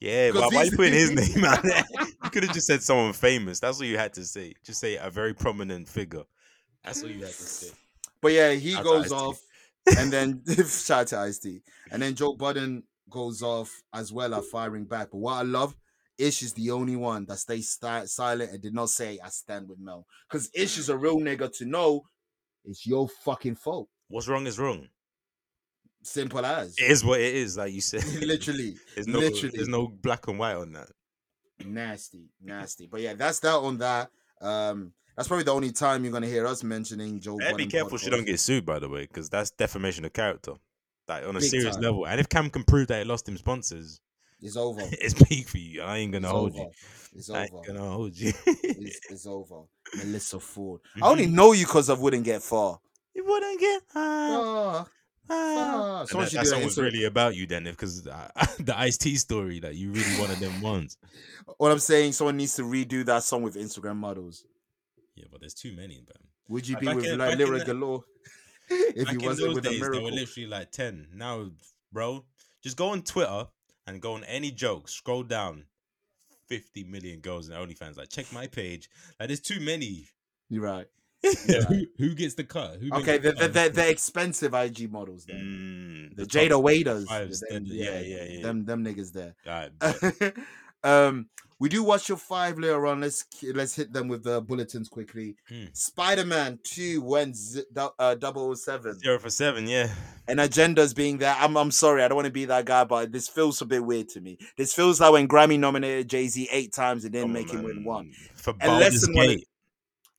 Yeah, 0.00 0.30
but 0.30 0.52
why 0.52 0.62
he's- 0.62 0.70
you 0.70 0.76
putting 0.76 0.94
his 0.94 1.10
name 1.36 1.44
out 1.44 1.64
there? 1.64 1.84
You 2.22 2.30
could 2.30 2.44
have 2.44 2.52
just 2.54 2.68
said 2.68 2.80
someone 2.82 3.12
famous. 3.12 3.58
That's 3.58 3.78
what 3.80 3.88
you 3.88 3.98
had 3.98 4.12
to 4.14 4.24
say. 4.24 4.54
Just 4.64 4.78
say 4.78 4.96
a 4.96 5.10
very 5.10 5.34
prominent 5.34 5.88
figure. 5.88 6.22
That's 6.84 7.02
what 7.02 7.12
you 7.12 7.20
had 7.20 7.28
to 7.28 7.32
say. 7.32 7.72
But 8.20 8.32
yeah, 8.32 8.50
he 8.50 8.72
Shout 8.72 8.82
goes 8.82 9.12
off, 9.12 9.40
and 9.96 10.12
then 10.12 10.42
shout 10.66 10.98
out 10.98 11.06
to 11.06 11.18
Ice 11.18 11.38
T, 11.38 11.60
and 11.92 12.02
then 12.02 12.16
Joe 12.16 12.34
Budden 12.34 12.82
goes 13.08 13.42
off 13.42 13.80
as 13.94 14.12
well 14.12 14.34
at 14.34 14.44
firing 14.46 14.86
back. 14.86 15.10
But 15.12 15.18
what 15.18 15.34
I 15.34 15.42
love, 15.42 15.76
Ish 16.18 16.42
is 16.42 16.52
the 16.54 16.72
only 16.72 16.96
one 16.96 17.26
that 17.26 17.38
stays 17.38 17.78
silent 18.06 18.50
and 18.50 18.60
did 18.60 18.74
not 18.74 18.90
say 18.90 19.20
I 19.24 19.28
stand 19.28 19.68
with 19.68 19.78
Mel, 19.78 20.04
because 20.28 20.50
Ish 20.52 20.78
is 20.78 20.88
a 20.88 20.98
real 20.98 21.18
nigga 21.18 21.56
to 21.58 21.64
know 21.64 22.02
it's 22.64 22.86
your 22.86 23.08
fucking 23.08 23.54
fault. 23.54 23.88
What's 24.08 24.26
wrong 24.26 24.46
is 24.46 24.58
wrong. 24.58 24.88
Simple 26.02 26.44
as. 26.44 26.76
It 26.78 26.90
is 26.90 27.04
what 27.04 27.20
it 27.20 27.34
is, 27.34 27.56
like 27.56 27.72
you 27.72 27.80
said. 27.80 28.04
literally, 28.20 28.76
there's 28.94 29.06
no, 29.06 29.18
literally. 29.18 29.56
there's 29.56 29.68
no 29.68 29.88
black 29.88 30.26
and 30.28 30.38
white 30.38 30.56
on 30.56 30.72
that. 30.72 30.88
nasty, 31.64 32.30
nasty. 32.42 32.86
But 32.86 33.00
yeah, 33.00 33.14
that's 33.14 33.40
that 33.40 33.54
on 33.54 33.78
that. 33.78 34.10
Um, 34.40 34.92
that's 35.18 35.28
probably 35.28 35.44
the 35.44 35.52
only 35.52 35.72
time 35.72 36.04
you're 36.04 36.12
gonna 36.12 36.26
hear 36.26 36.46
us 36.46 36.62
mentioning 36.62 37.20
Joe. 37.20 37.36
Better 37.36 37.56
be 37.56 37.66
careful 37.66 37.98
she 37.98 38.08
don't 38.08 38.24
get 38.24 38.40
sued, 38.40 38.64
by 38.64 38.78
the 38.78 38.88
way, 38.88 39.02
because 39.02 39.28
that's 39.28 39.50
defamation 39.50 40.04
of 40.06 40.12
character, 40.12 40.52
like 41.08 41.24
on 41.26 41.36
a 41.36 41.40
Big 41.40 41.50
serious 41.50 41.74
time. 41.74 41.82
level. 41.84 42.06
And 42.06 42.20
if 42.20 42.28
Cam 42.28 42.48
can 42.48 42.62
prove 42.64 42.88
that 42.88 43.00
it 43.02 43.06
lost 43.06 43.28
him 43.28 43.36
sponsors, 43.36 44.00
It's 44.40 44.56
over. 44.56 44.80
it's 44.92 45.14
peak 45.24 45.48
for 45.48 45.58
you. 45.58 45.82
I 45.82 45.98
ain't 45.98 46.12
gonna 46.12 46.28
It's 46.28 46.32
hold 46.32 46.52
over. 46.52 46.58
you. 46.62 46.70
It's 47.16 47.30
I 47.30 47.42
ain't 47.42 47.52
over. 47.52 47.66
gonna 47.66 47.90
hold 47.90 48.16
you. 48.16 48.32
It's, 48.46 49.00
it's 49.10 49.26
over. 49.26 49.62
Melissa 49.96 50.38
Ford. 50.40 50.80
I 51.02 51.08
only 51.08 51.26
know 51.26 51.52
you 51.52 51.66
because 51.66 51.90
I 51.90 51.94
wouldn't 51.94 52.24
get 52.24 52.42
far. 52.42 52.78
you 53.14 53.24
wouldn't 53.26 53.58
get 53.60 53.82
high. 53.92 54.28
Ah, 54.30 54.86
ah. 54.86 54.86
ah. 55.30 56.04
That, 56.10 56.30
that 56.30 56.46
song 56.46 56.64
was 56.64 56.78
really 56.78 57.04
about 57.04 57.34
you 57.34 57.46
then, 57.46 57.64
because 57.64 58.02
the 58.02 58.74
Ice 58.78 58.96
T 58.98 59.16
story 59.16 59.58
that 59.60 59.74
you 59.74 59.90
really 59.92 60.20
wanted 60.20 60.38
them 60.38 60.60
ones. 60.60 60.96
What 61.56 61.72
I'm 61.72 61.78
saying, 61.80 62.12
someone 62.12 62.36
needs 62.36 62.54
to 62.56 62.62
redo 62.62 63.04
that 63.06 63.24
song 63.24 63.42
with 63.42 63.56
Instagram 63.56 63.96
models. 63.96 64.44
Yeah, 65.18 65.26
but 65.30 65.40
there's 65.40 65.54
too 65.54 65.72
many, 65.74 65.96
man. 65.96 66.28
Would 66.48 66.68
you 66.68 66.76
be 66.76 66.86
back 66.86 66.96
with 66.96 67.06
in- 67.06 67.18
like 67.18 67.36
Lira 67.36 67.58
the- 67.58 67.64
Galore 67.64 68.04
if 68.70 69.08
he 69.08 69.16
in 69.16 69.22
wasn't 69.22 69.48
those 69.48 69.54
with 69.56 69.66
a 69.66 69.70
days, 69.70 69.80
there 69.80 70.00
were 70.02 70.10
literally 70.10 70.46
like 70.48 70.70
ten. 70.70 71.08
Now, 71.14 71.50
bro, 71.92 72.24
just 72.62 72.76
go 72.76 72.90
on 72.90 73.02
Twitter 73.02 73.46
and 73.86 74.00
go 74.00 74.12
on 74.14 74.24
any 74.24 74.50
joke. 74.50 74.88
Scroll 74.88 75.22
down, 75.24 75.64
fifty 76.48 76.84
million 76.84 77.20
girls 77.20 77.48
in 77.48 77.54
OnlyFans. 77.54 77.96
Like, 77.96 78.10
check 78.10 78.26
my 78.32 78.46
page. 78.46 78.88
Like, 79.18 79.28
there's 79.28 79.40
too 79.40 79.60
many. 79.60 80.08
You're 80.48 80.62
right. 80.62 80.86
who, 81.68 81.86
who 81.98 82.14
gets 82.14 82.34
the 82.34 82.44
cut? 82.44 82.76
Who 82.80 82.90
Okay, 82.98 83.18
the 83.18 83.32
the, 83.32 83.48
the, 83.48 83.48
the, 83.48 83.70
the 83.70 83.90
expensive 83.90 84.54
IG 84.54 84.92
models 84.92 85.24
then. 85.26 86.12
Mm, 86.12 86.16
The, 86.16 86.26
top 86.26 86.42
Jada 86.42 86.50
them- 87.50 87.64
then- 87.64 87.64
yeah, 87.66 87.98
yeah, 88.00 88.24
yeah. 88.28 88.42
Them 88.42 88.64
them 88.64 88.84
niggas 88.84 89.12
there. 89.12 89.34
Alright, 89.46 89.76
bet. 89.80 90.36
um, 90.84 91.28
we 91.60 91.68
do 91.68 91.82
watch 91.82 92.08
your 92.08 92.18
five 92.18 92.58
later 92.58 92.86
on. 92.86 93.00
Let's 93.00 93.24
let's 93.54 93.74
hit 93.74 93.92
them 93.92 94.08
with 94.08 94.22
the 94.22 94.40
bulletins 94.40 94.88
quickly. 94.88 95.36
Hmm. 95.48 95.64
Spider 95.72 96.24
Man 96.24 96.58
Two 96.62 97.00
dou- 97.72 97.90
uh, 97.98 98.16
007. 98.54 98.98
Zero 99.00 99.18
for 99.18 99.30
seven, 99.30 99.66
yeah. 99.66 99.88
and 100.28 100.38
agendas 100.38 100.94
being 100.94 101.18
there. 101.18 101.34
I'm 101.38 101.56
I'm 101.56 101.70
sorry, 101.70 102.02
I 102.02 102.08
don't 102.08 102.16
want 102.16 102.26
to 102.26 102.32
be 102.32 102.44
that 102.44 102.64
guy, 102.64 102.84
but 102.84 103.10
this 103.10 103.28
feels 103.28 103.60
a 103.60 103.66
bit 103.66 103.84
weird 103.84 104.08
to 104.10 104.20
me. 104.20 104.38
This 104.56 104.72
feels 104.72 105.00
like 105.00 105.12
when 105.12 105.26
Grammy 105.26 105.58
nominated 105.58 106.08
Jay 106.08 106.28
Z 106.28 106.48
eight 106.52 106.72
times 106.72 107.04
and 107.04 107.12
didn't 107.12 107.28
on, 107.28 107.32
make 107.32 107.50
him 107.50 107.64
win 107.64 107.84
one. 107.84 108.12
For 108.34 108.52
Baldur's 108.52 109.06
Gate. 109.06 109.46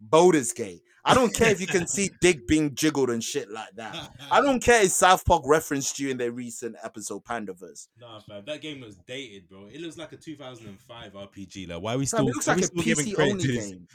Baldur's 0.02 0.52
Gate. 0.52 0.82
I 1.10 1.14
don't 1.16 1.34
care 1.34 1.50
if 1.50 1.60
you 1.60 1.68
can 1.68 1.88
see 1.96 2.12
dick 2.22 2.48
being 2.48 2.76
jiggled 2.76 3.10
and 3.10 3.24
shit 3.24 3.50
like 3.50 3.76
that. 3.76 4.10
I 4.32 4.42
don't 4.42 4.62
care 4.62 4.84
if 4.84 4.92
South 4.92 5.26
Park 5.26 5.44
referenced 5.46 6.00
you 6.00 6.10
in 6.10 6.18
their 6.18 6.32
recent 6.32 6.76
episode 6.84 7.24
Panderverse. 7.26 7.88
Nah, 8.00 8.20
fam, 8.20 8.44
that 8.46 8.62
game 8.62 8.82
looks 8.82 8.96
dated, 9.08 9.50
bro. 9.50 9.68
It 9.72 9.82
looks 9.82 9.98
like 9.98 10.12
a 10.12 10.18
2005 10.18 11.14
RPG. 11.14 11.70
Like, 11.70 11.82
why 11.82 11.96
are 11.96 11.98
we 11.98 12.06
Fam, 12.06 12.08
still? 12.08 12.28
it 12.28 12.36
looks 12.36 12.48
like 12.48 12.58
a 12.60 12.62
PC 12.62 13.20
only 13.20 13.44
game. 13.44 13.88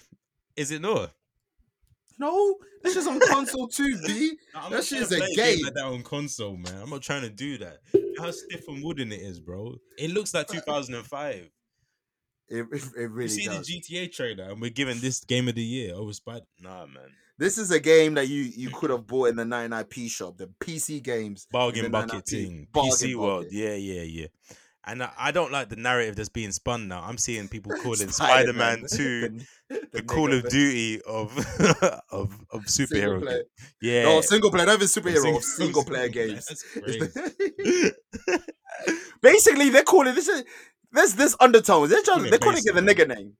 Is 0.56 0.70
it 0.70 0.80
not? 0.82 1.12
No, 2.18 2.56
this 2.82 2.96
is 2.96 3.06
on 3.08 3.18
console 3.20 3.66
too, 3.66 3.98
B. 4.06 4.36
That 4.70 4.84
shit 4.84 5.00
is 5.02 5.12
a 5.12 5.18
game 5.18 5.34
game. 5.34 5.64
like 5.64 5.74
that 5.74 5.84
on 5.84 6.02
console, 6.02 6.56
man. 6.56 6.80
I'm 6.82 6.90
not 6.90 7.02
trying 7.02 7.22
to 7.22 7.30
do 7.30 7.58
that. 7.58 7.78
Look 7.92 8.18
How 8.18 8.30
stiff 8.30 8.68
and 8.68 8.84
wooden 8.84 9.10
it 9.10 9.20
is, 9.20 9.40
bro. 9.40 9.74
It 9.98 10.10
looks 10.10 10.32
like 10.32 10.46
2005. 10.46 11.50
It, 12.48 12.66
it, 12.72 12.82
it 12.96 13.10
You 13.16 13.28
see 13.28 13.46
does. 13.46 13.66
the 13.66 13.80
GTA 13.80 14.12
trailer, 14.12 14.44
and 14.50 14.60
we're 14.60 14.70
giving 14.70 14.98
this 15.00 15.24
game 15.24 15.48
of 15.48 15.54
the 15.54 15.62
year 15.62 15.92
oh, 15.94 16.00
over 16.02 16.12
Spider. 16.12 16.44
Nah, 16.60 16.86
man. 16.86 17.10
This 17.38 17.58
is 17.58 17.70
a 17.70 17.80
game 17.80 18.14
that 18.14 18.28
you 18.28 18.42
you 18.42 18.70
could 18.74 18.90
have 18.90 19.06
bought 19.06 19.28
in 19.30 19.36
the 19.36 19.44
99p 19.44 20.10
shop, 20.10 20.36
the 20.36 20.46
PC 20.60 21.02
games. 21.02 21.46
Bargain 21.50 21.84
the 21.84 21.90
bucket 21.90 22.24
99p. 22.24 22.30
thing. 22.30 22.68
Bargain 22.72 22.92
PC 22.92 23.14
world. 23.16 23.44
bucket. 23.44 23.52
Yeah, 23.52 23.74
yeah, 23.74 24.02
yeah. 24.02 24.26
And 24.86 25.02
I, 25.02 25.10
I 25.18 25.30
don't 25.32 25.50
like 25.50 25.70
the 25.70 25.76
narrative 25.76 26.14
that's 26.16 26.28
being 26.28 26.52
spun 26.52 26.88
now. 26.88 27.02
I'm 27.02 27.16
seeing 27.16 27.48
people 27.48 27.72
calling 27.82 28.08
Spider 28.10 28.52
Man 28.52 28.84
2 28.90 29.38
the, 29.92 30.02
Call 30.02 30.32
of. 30.32 30.46
Duty 30.48 31.00
of 31.02 31.34
of 32.10 32.38
of 32.50 32.64
superhero 32.66 33.20
player. 33.22 33.38
game. 33.38 33.44
Yeah. 33.80 34.02
No, 34.04 34.20
single 34.20 34.50
player, 34.50 34.66
not 34.66 34.74
even 34.74 34.86
superhero, 34.86 35.22
Single- 35.22 35.40
single, 35.40 35.84
player 35.84 36.12
single 36.12 36.26
games. 36.26 36.46
That's 36.46 36.62
crazy. 36.72 37.92
Basically, 39.22 39.70
they're 39.70 39.82
calling 39.84 40.14
this. 40.14 40.28
Is, 40.28 40.44
there's 40.94 41.14
this 41.14 41.36
undertones. 41.40 41.90
They're 41.90 42.02
trying. 42.02 42.20
Calling 42.20 42.32
it 42.32 42.40
basic, 42.40 42.74
the 42.74 42.82
man. 42.82 42.94
nigga 42.94 43.08
name. 43.16 43.32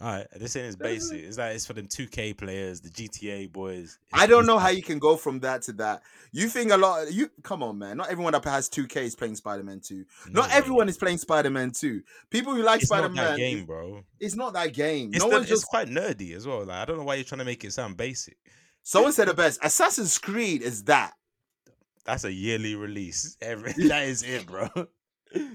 All 0.00 0.08
right, 0.08 0.26
this 0.36 0.56
ain't 0.56 0.66
as 0.66 0.76
basic. 0.76 1.22
It's 1.22 1.38
like 1.38 1.54
it's 1.54 1.64
for 1.64 1.72
them 1.72 1.86
2K 1.86 2.36
players, 2.36 2.80
the 2.80 2.90
GTA 2.90 3.50
boys. 3.52 3.98
I 4.12 4.26
don't 4.26 4.44
know 4.44 4.58
how 4.58 4.68
you 4.70 4.82
can 4.82 4.98
go 4.98 5.16
from 5.16 5.38
that 5.40 5.62
to 5.62 5.72
that. 5.74 6.02
You 6.32 6.48
think 6.48 6.72
a 6.72 6.76
lot 6.76 7.12
you 7.12 7.30
come 7.42 7.62
on, 7.62 7.78
man. 7.78 7.98
Not 7.98 8.10
everyone 8.10 8.32
that 8.32 8.44
has 8.44 8.68
2K 8.68 8.96
is 8.96 9.14
playing 9.14 9.36
Spider-Man 9.36 9.80
2. 9.80 10.04
Not 10.30 10.48
No, 10.48 10.54
everyone 10.54 10.88
is 10.88 10.98
playing 10.98 11.18
Spider-Man 11.18 11.70
2. 11.70 12.02
People 12.28 12.54
who 12.54 12.62
like 12.62 12.82
It's 12.82 12.90
not 12.90 12.98
Spider-Man 12.98 13.24
that 13.24 13.38
game, 13.38 13.64
bro. 13.64 14.02
It's 14.18 14.34
not 14.34 14.52
that 14.54 14.72
game. 14.74 15.10
It's, 15.14 15.22
no 15.22 15.30
the- 15.30 15.36
one's 15.36 15.42
it's 15.44 15.60
just 15.60 15.68
quite 15.68 15.88
nerdy 15.88 16.34
as 16.34 16.44
well. 16.46 16.64
Like 16.64 16.76
I 16.78 16.84
don't 16.84 16.98
know 16.98 17.04
why 17.04 17.14
you're 17.14 17.24
trying 17.24 17.38
to 17.38 17.44
make 17.44 17.64
it 17.64 17.72
sound 17.72 17.96
basic. 17.96 18.36
someone 18.82 19.12
said 19.12 19.28
the 19.28 19.34
best. 19.34 19.60
Assassin's 19.62 20.18
Creed 20.18 20.60
is 20.60 20.84
that. 20.84 21.12
That's 22.04 22.24
a 22.24 22.32
yearly 22.32 22.74
release. 22.74 23.36
Every 23.40 23.72
that 23.88 24.02
is 24.08 24.24
it, 24.24 24.44
bro. 24.46 24.68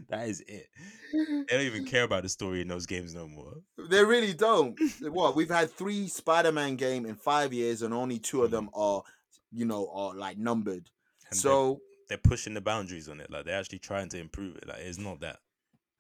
that 0.10 0.30
is 0.30 0.40
it. 0.48 0.68
They 1.50 1.56
don't 1.58 1.66
even 1.66 1.86
care 1.86 2.04
about 2.04 2.24
the 2.24 2.30
story 2.30 2.62
in 2.62 2.68
those 2.68 2.86
games 2.86 3.14
no 3.14 3.28
more. 3.28 3.56
They 3.90 4.04
really 4.04 4.34
don't. 4.34 4.80
what 5.02 5.36
we've 5.36 5.50
had 5.50 5.72
three 5.72 6.08
Spider-Man 6.08 6.76
game 6.76 7.06
in 7.06 7.16
five 7.16 7.54
years, 7.54 7.82
and 7.82 7.94
only 7.94 8.20
two 8.20 8.44
of 8.44 8.52
them 8.52 8.70
are, 8.74 9.04
you 9.52 9.66
know, 9.66 9.90
are 9.94 10.14
like 10.16 10.38
numbered. 10.38 10.90
And 11.32 11.34
they're- 11.34 11.40
so 11.40 11.82
they're 12.08 12.18
pushing 12.18 12.54
the 12.54 12.62
boundaries 12.62 13.08
on 13.10 13.20
it. 13.22 13.30
Like 13.32 13.46
they're 13.46 13.60
actually 13.60 13.80
trying 13.80 14.10
to 14.10 14.20
improve 14.20 14.56
it. 14.58 14.68
Like 14.68 14.80
it's 14.80 14.98
not 14.98 15.20
that. 15.22 15.40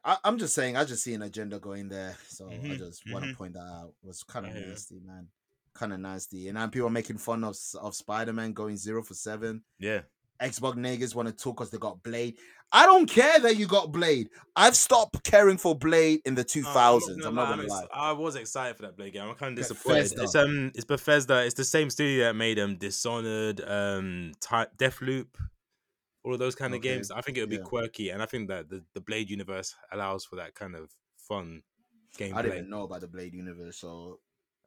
I, 0.03 0.17
I'm 0.23 0.37
just 0.37 0.55
saying, 0.55 0.77
I 0.77 0.85
just 0.85 1.03
see 1.03 1.13
an 1.13 1.21
agenda 1.23 1.59
going 1.59 1.89
there. 1.89 2.15
So 2.27 2.47
I 2.49 2.53
Mhm, 2.53 2.77
just 2.77 3.03
want 3.11 3.25
to 3.25 3.35
point 3.35 3.53
that 3.53 3.59
out. 3.59 3.93
It 4.03 4.07
was 4.07 4.23
kind 4.23 4.45
of 4.45 4.55
Yeah. 4.55 4.67
nasty, 4.67 4.99
man. 5.05 5.27
Kind 5.73 5.93
of 5.93 5.99
nasty. 5.99 6.47
And 6.47 6.55
now 6.55 6.67
people 6.67 6.87
are 6.87 6.91
making 6.91 7.17
fun 7.17 7.43
of 7.43 7.55
of 7.81 7.95
Spider-Man 7.95 8.53
going 8.53 8.77
zero 8.77 9.03
for 9.03 9.13
seven. 9.13 9.63
Yeah. 9.77 10.01
Xbox 10.41 10.75
niggas 10.75 11.15
want 11.15 11.27
to 11.27 11.33
talk 11.33 11.57
because 11.57 11.69
they 11.69 11.77
got 11.77 12.01
Blade. 12.01 12.37
I 12.71 12.85
don't 12.85 13.09
care 13.09 13.39
that 13.39 13.57
you 13.57 13.67
got 13.67 13.91
Blade. 13.91 14.29
I've 14.55 14.75
stopped 14.75 15.23
caring 15.23 15.57
for 15.57 15.75
Blade 15.75 16.21
in 16.25 16.35
the 16.35 16.45
2000s. 16.45 17.25
I'm 17.25 17.35
not 17.35 17.49
gonna 17.49 17.67
lie. 17.67 17.87
I 17.93 18.11
was 18.11 18.35
excited 18.35 18.75
for 18.77 18.83
that 18.83 18.95
Blade 18.95 19.13
game. 19.13 19.27
I'm 19.27 19.35
kind 19.35 19.51
of 19.51 19.57
disappointed. 19.57 20.03
Bethesda. 20.15 20.23
It's 20.23 20.35
um, 20.35 20.71
it's 20.75 20.85
Bethesda. 20.85 21.45
It's 21.45 21.55
the 21.55 21.65
same 21.65 21.89
studio 21.89 22.25
that 22.25 22.35
made 22.35 22.59
um 22.59 22.77
Dishonored, 22.77 23.61
um, 23.61 24.33
Ty- 24.39 24.67
Deathloop, 24.77 25.27
all 26.23 26.33
of 26.33 26.39
those 26.39 26.55
kind 26.55 26.73
of 26.73 26.79
Okay, 26.79 26.95
games. 26.95 27.11
I 27.11 27.21
think 27.21 27.37
it 27.37 27.41
would 27.41 27.49
be 27.49 27.57
yeah. 27.57 27.63
quirky, 27.63 28.09
and 28.09 28.21
I 28.21 28.25
think 28.25 28.49
that 28.49 28.69
the, 28.69 28.83
the 28.93 29.01
Blade 29.01 29.29
universe 29.29 29.75
allows 29.91 30.25
for 30.25 30.35
that 30.37 30.53
kind 30.53 30.75
of 30.75 30.91
fun 31.17 31.63
gameplay. 32.17 32.33
I 32.35 32.41
didn't 32.43 32.57
even 32.59 32.69
know 32.69 32.83
about 32.83 33.01
the 33.01 33.07
Blade 33.07 33.33
universe. 33.33 33.77
So 33.77 34.19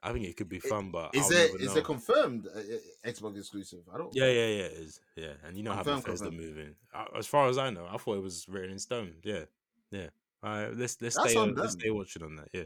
I 0.02 0.12
think 0.12 0.26
it 0.26 0.36
could 0.36 0.48
be 0.48 0.56
It- 0.56 0.64
fun, 0.64 0.90
but 0.90 1.14
is 1.14 1.30
I'll 1.30 1.38
it 1.38 1.60
is 1.60 1.76
it 1.76 1.84
confirmed 1.84 2.46
uh, 2.46 2.58
uh, 2.58 3.08
Xbox 3.10 3.38
exclusive? 3.38 3.80
I 3.92 3.98
don't. 3.98 4.14
Yeah, 4.14 4.26
yeah, 4.26 4.46
yeah, 4.48 4.64
it 4.64 4.72
is. 4.72 5.00
Yeah, 5.16 5.32
and 5.44 5.56
you 5.56 5.62
know 5.62 5.72
how 5.72 5.82
Bethesda 5.84 6.26
confirm. 6.26 6.36
moving. 6.36 6.74
Uh, 6.92 7.04
As 7.16 7.26
far 7.26 7.48
as 7.48 7.56
I 7.58 7.70
know, 7.70 7.86
I 7.88 7.96
thought 7.98 8.16
it 8.16 8.22
was 8.22 8.48
written 8.48 8.70
in 8.72 8.78
stone. 8.78 9.14
Yeah, 9.22 9.44
yeah. 9.90 10.08
All 10.42 10.50
right, 10.50 10.76
let's 10.76 11.00
let's 11.00 11.16
That's 11.16 11.30
stay 11.30 11.38
on 11.38 11.50
on, 11.50 11.54
let's 11.54 11.74
stay 11.74 11.90
watching 11.90 12.22
on 12.24 12.34
that. 12.36 12.48
Yeah, 12.52 12.64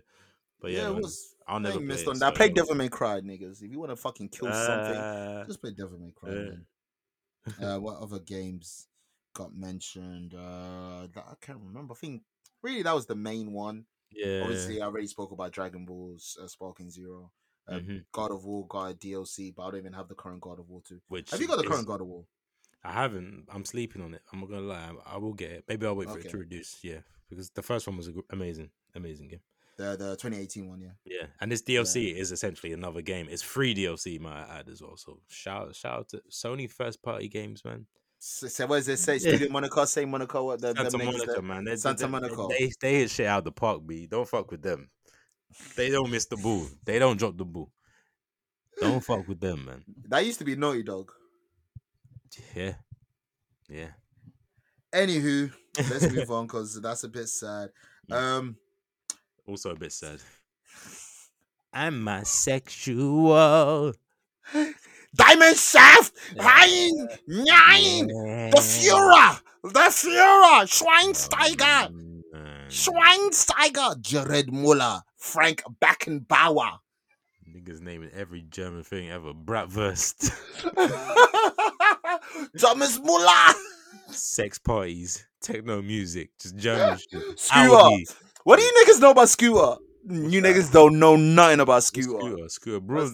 but 0.61 0.71
yeah, 0.71 0.79
yeah, 0.79 0.89
it 0.89 0.93
man, 0.95 1.03
was. 1.03 1.35
I'll 1.47 1.61
never 1.61 1.77
play 1.77 1.85
missed 1.87 2.09
on 2.09 2.17
so 2.17 2.25
that. 2.25 2.35
Play 2.35 2.49
Devil 2.49 2.75
May 2.75 2.89
Cry, 2.89 3.21
niggas. 3.21 3.63
If 3.63 3.71
you 3.71 3.79
want 3.79 3.91
to 3.93 3.97
fucking 3.97 4.31
kill 4.31 4.51
something, 4.51 4.97
Uh, 4.97 5.45
just 5.47 5.61
play 5.61 5.73
Devil 5.77 5.99
May 5.99 6.13
Cry. 6.13 6.33
yeah. 6.33 6.51
Uh, 7.63 7.79
what 7.79 7.99
other 7.99 8.19
games 8.19 8.89
got 9.35 9.55
mentioned? 9.55 10.35
Uh, 10.35 11.07
that 11.15 11.25
I 11.31 11.35
can't 11.41 11.61
remember. 11.63 11.93
I 11.93 11.97
think 11.97 12.23
really 12.63 12.83
that 12.83 12.93
was 12.95 13.07
the 13.07 13.15
main 13.15 13.53
one. 13.53 13.85
Yeah, 14.13 14.41
Obviously, 14.43 14.81
I 14.81 14.87
already 14.87 15.07
spoke 15.07 15.33
about 15.33 15.53
Dragon 15.53 15.85
Ball's 15.85 16.37
uh, 16.43 16.47
Sparking 16.47 16.91
Zero. 16.91 17.31
Uh, 17.69 17.75
mhm, 17.81 18.05
God 18.13 18.31
of 18.31 18.45
War 18.45 18.65
got 18.69 18.91
a 18.93 18.95
DLC, 18.95 19.53
but 19.55 19.65
I 19.65 19.71
don't 19.73 19.81
even 19.81 19.93
have 19.93 20.09
the 20.09 20.15
current 20.15 20.41
God 20.41 20.61
of 20.61 20.69
War 20.69 20.83
2. 20.87 21.01
which 21.09 21.31
Have 21.33 21.41
you 21.41 21.49
got 21.49 21.57
the 21.59 21.65
is- 21.65 21.69
current 21.69 21.87
God 21.87 22.01
of 22.01 22.07
War? 22.07 22.25
I 22.85 22.93
haven't. 22.93 23.47
I'm 23.53 23.65
sleeping 23.65 24.01
on 24.03 24.15
it. 24.15 24.23
I'm 24.33 24.39
not 24.39 24.49
gonna 24.49 24.61
lie. 24.61 24.93
I, 25.07 25.15
I 25.15 25.17
will 25.17 25.33
get 25.35 25.51
it. 25.51 25.65
Maybe 25.69 25.85
I'll 25.87 25.97
wait 25.97 26.09
for 26.09 26.19
Okay. 26.19 26.29
it 26.29 26.31
to 26.31 26.39
reduce. 26.39 26.79
Yeah, 26.85 26.99
because 27.29 27.51
the 27.51 27.63
first 27.63 27.89
one 27.89 27.97
was 27.97 28.07
a 28.07 28.13
gr- 28.13 28.21
amazing, 28.31 28.71
amazing 28.95 29.27
game. 29.29 29.41
The 29.77 29.97
the 29.97 30.11
2018 30.17 30.69
one, 30.69 30.81
yeah. 30.81 30.91
Yeah, 31.05 31.27
and 31.41 31.51
this 31.51 31.63
DLC 31.63 32.15
is 32.15 32.31
essentially 32.31 32.73
another 32.73 33.03
game. 33.03 33.27
It's 33.29 33.43
free 33.43 33.75
DLC, 33.75 34.21
might 34.21 34.45
I 34.45 34.59
add 34.61 34.69
as 34.69 34.81
well. 34.83 34.97
So 34.97 35.19
shout 35.29 35.75
shout 35.75 35.99
out 35.99 36.09
to 36.11 36.23
Sony 36.31 36.71
first 36.71 37.03
party 37.03 37.27
games, 37.29 37.65
man. 37.65 37.87
So, 38.19 38.49
so 38.49 38.67
what 38.67 38.77
does 38.77 38.89
it 38.89 38.99
say? 38.99 39.15
Yeah. 39.17 39.37
Studio 39.37 39.49
Monaco, 39.51 39.85
say 39.85 40.05
Monaco. 40.05 40.45
What 40.45 40.61
the, 40.61 40.75
Santa 40.75 40.91
them 40.91 41.05
Monica, 41.07 41.27
there? 41.27 41.43
man. 41.43 41.65
They, 41.65 41.77
Santa 41.77 42.05
they, 42.05 42.11
Monaco. 42.11 42.49
They, 42.49 42.73
they 42.81 42.95
hit 43.01 43.11
shit 43.11 43.27
out 43.27 43.39
of 43.39 43.45
the 43.45 43.53
park, 43.53 43.87
B. 43.87 44.07
Don't 44.07 44.29
fuck 44.29 44.51
with 44.51 44.63
them. 44.63 44.89
They 45.77 45.91
don't 45.91 46.11
miss 46.11 46.27
the 46.27 46.37
ball. 46.37 46.67
They 46.85 46.99
don't 46.99 47.19
drop 47.19 47.37
the 47.37 47.45
ball. 47.45 47.71
Don't 48.81 49.03
fuck 49.03 49.27
with 49.27 49.41
them, 49.41 49.65
man. 49.65 49.85
That 50.09 50.27
used 50.27 50.39
to 50.41 50.45
be 50.45 50.57
Naughty 50.57 50.83
Dog. 50.83 51.11
Yeah. 52.55 52.75
Yeah. 53.69 53.89
Anywho, 54.93 55.53
let's 55.91 56.11
move 56.13 56.31
on 56.31 56.47
because 56.47 56.81
that's 56.81 57.05
a 57.05 57.09
bit 57.09 57.29
sad. 57.29 57.71
Um, 58.11 58.57
Also 59.47 59.71
a 59.71 59.77
bit 59.77 59.93
sad. 59.93 60.21
I'm 61.73 62.07
a 62.09 62.25
sexual. 62.25 63.93
Diamond 65.17 65.57
Shaft, 65.57 66.13
Lying, 66.37 67.09
Nine, 67.27 68.07
the 68.09 68.61
Führer, 68.61 69.41
the 69.63 69.89
Führer, 69.91 70.67
Schweinsteiger, 70.67 71.91
Mm, 71.91 72.69
Schweinsteiger, 72.69 74.01
Jared 74.01 74.53
Muller, 74.53 75.01
Frank 75.17 75.63
Beckenbauer. 75.81 76.79
Niggas 77.49 77.81
naming 77.81 78.11
every 78.15 78.43
German 78.43 78.83
thing 78.83 79.11
ever. 79.11 79.33
Bratwurst. 79.33 80.31
Thomas 82.59 82.99
Muller, 82.99 83.55
Sex 84.09 84.59
parties. 84.59 85.27
Techno 85.41 85.81
music. 85.83 86.31
Just 86.41 86.57
German 86.57 86.99
shit. 87.11 87.39
Scooter. 87.39 88.05
What 88.45 88.59
do 88.59 88.65
you 88.65 88.73
niggas 88.85 89.01
know 89.01 89.11
about 89.13 89.29
Scooter? 89.29 89.77
You 90.09 90.41
niggas 90.43 90.73
don't 90.73 90.99
know 90.99 91.17
nothing 91.17 91.61
about 91.61 91.83
Scooter. 91.85 92.19
Scooter. 92.19 92.49
Scooter. 92.49 92.81
Bro. 92.81 93.11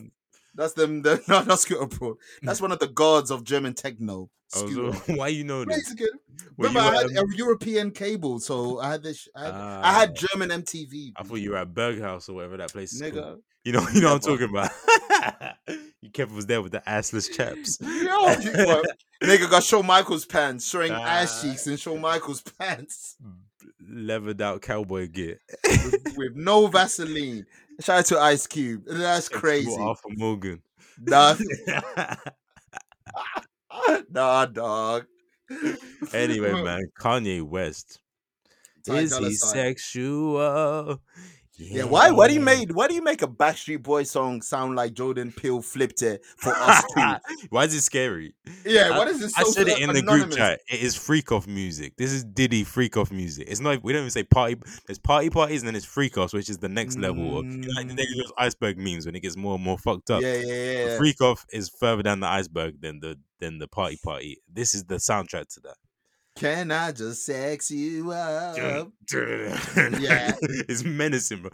That's 0.54 0.72
them. 0.74 1.02
The, 1.02 1.22
no, 1.28 1.42
not 1.44 1.58
Scooter 1.60 1.86
Bro. 1.86 2.16
That's 2.42 2.60
one 2.60 2.72
of 2.72 2.78
the 2.78 2.88
gods 2.88 3.30
of 3.30 3.44
German 3.44 3.74
techno. 3.74 4.30
Oh, 4.54 4.70
so 4.70 4.92
why 5.14 5.28
you 5.28 5.44
know 5.44 5.64
this? 5.64 5.76
Mexican. 5.78 6.08
Remember, 6.58 6.80
I 6.80 6.94
had 6.96 7.16
um, 7.16 7.30
a 7.32 7.36
European 7.36 7.90
cable, 7.90 8.38
so 8.38 8.78
I 8.80 8.90
had 8.92 9.02
this. 9.02 9.26
I 9.34 9.44
had, 9.44 9.54
I 9.54 9.92
had 9.92 10.10
Ah. 10.10 10.26
German 10.32 10.50
MTV. 10.62 11.12
I 11.16 11.22
thought 11.22 11.36
you 11.36 11.50
were 11.52 11.56
at 11.56 11.72
Berghaus 11.72 12.28
or 12.28 12.34
whatever 12.34 12.58
that 12.58 12.70
place 12.72 12.92
is 12.92 13.00
called. 13.00 13.14
nigga. 13.14 13.38
You 13.64 13.72
know, 13.72 13.86
you 13.94 14.00
know 14.02 14.12
what 14.14 14.26
I'm 14.26 14.38
talking 14.38 14.50
about. 14.50 14.70
you 16.02 16.10
Kevin 16.10 16.36
was 16.36 16.46
there 16.46 16.60
with 16.60 16.72
the 16.72 16.80
assless 16.86 17.30
chaps. 17.32 17.78
Yo, 17.80 17.88
you- 17.88 18.82
nigga 19.22 19.48
got 19.50 19.62
Shawn 19.62 19.86
Michaels 19.86 20.26
pants, 20.26 20.68
showing 20.68 20.92
ass 20.92 21.42
Ah. 21.44 21.48
cheeks 21.48 21.66
in 21.66 21.76
Shawn 21.76 22.00
Michaels 22.00 22.42
pants 22.42 23.16
Leathered 23.88 24.40
out 24.42 24.62
cowboy 24.62 25.08
gear. 25.08 25.40
with, 25.64 26.14
with 26.16 26.34
no 26.36 26.66
Vaseline. 26.66 27.46
Shout 27.82 27.98
out 27.98 28.06
to 28.06 28.20
Ice 28.20 28.46
Cube. 28.46 28.84
That's 28.86 29.28
crazy. 29.28 29.76
Arthur 29.78 30.10
Morgan. 30.10 30.62
Nah, 31.00 31.34
nah, 34.10 34.46
dog. 34.46 35.06
anyway, 36.12 36.52
man, 36.62 36.82
Kanye 37.00 37.42
West. 37.42 37.98
Ty 38.86 38.98
Is 38.98 39.16
he 39.18 39.34
sexual? 39.34 41.00
Yeah, 41.58 41.84
why? 41.84 42.10
Why 42.10 42.28
do 42.28 42.34
you 42.34 42.40
make? 42.40 42.70
Why 42.74 42.88
do 42.88 42.94
you 42.94 43.02
make 43.02 43.20
a 43.20 43.26
Backstreet 43.28 43.82
Boy 43.82 44.04
song 44.04 44.40
sound 44.40 44.74
like 44.74 44.94
Jordan 44.94 45.30
Peele 45.32 45.60
flipped 45.60 46.00
it 46.00 46.24
for 46.38 46.50
us 46.56 46.82
too? 46.94 47.46
Why 47.50 47.64
is 47.64 47.74
it 47.74 47.82
scary? 47.82 48.34
Yeah, 48.64 48.90
I- 48.92 48.98
what 48.98 49.06
is 49.08 49.20
this? 49.20 49.36
I 49.38 49.42
said 49.44 49.68
it 49.68 49.78
in 49.78 49.92
the 49.92 50.00
group 50.02 50.30
chat. 50.32 50.60
It 50.70 50.80
is 50.80 50.96
freak 50.96 51.30
off 51.30 51.46
music. 51.46 51.94
This 51.98 52.10
is 52.10 52.24
Diddy 52.24 52.64
freak 52.64 52.96
off 52.96 53.12
music. 53.12 53.48
It's 53.50 53.60
not. 53.60 53.82
We 53.84 53.92
don't 53.92 54.00
even 54.00 54.10
say 54.10 54.24
party. 54.24 54.56
There's 54.86 54.98
party 54.98 55.28
parties 55.28 55.60
and 55.60 55.68
then 55.68 55.74
there's 55.74 55.84
freak 55.84 56.16
offs, 56.16 56.32
which 56.32 56.48
is 56.48 56.56
the 56.58 56.70
next 56.70 56.98
level. 56.98 57.38
Of, 57.38 57.44
you 57.44 57.58
know, 57.58 57.68
like 57.76 57.88
the 57.88 57.94
Mm. 57.94 58.16
those 58.16 58.32
iceberg 58.38 58.78
memes 58.78 59.04
when 59.04 59.14
it 59.14 59.20
gets 59.20 59.36
more 59.36 59.54
and 59.56 59.62
more 59.62 59.76
fucked 59.78 60.10
up. 60.10 60.22
Yeah, 60.22 60.34
yeah, 60.36 60.84
The 60.84 60.90
yeah. 60.92 60.96
freak 60.98 61.20
off 61.20 61.44
is 61.52 61.68
further 61.68 62.02
down 62.02 62.20
the 62.20 62.28
iceberg 62.28 62.80
than 62.80 63.00
the 63.00 63.18
than 63.40 63.58
the 63.58 63.68
party 63.68 63.98
party. 64.02 64.38
This 64.50 64.74
is 64.74 64.84
the 64.84 64.94
soundtrack 64.96 65.52
to 65.54 65.60
that. 65.60 65.76
Can 66.36 66.70
I 66.70 66.92
just 66.92 67.26
sex 67.26 67.70
you 67.70 68.10
up? 68.10 68.56
yeah, 70.00 70.32
it's 70.40 70.84
menacing, 70.84 71.42
bro. 71.42 71.50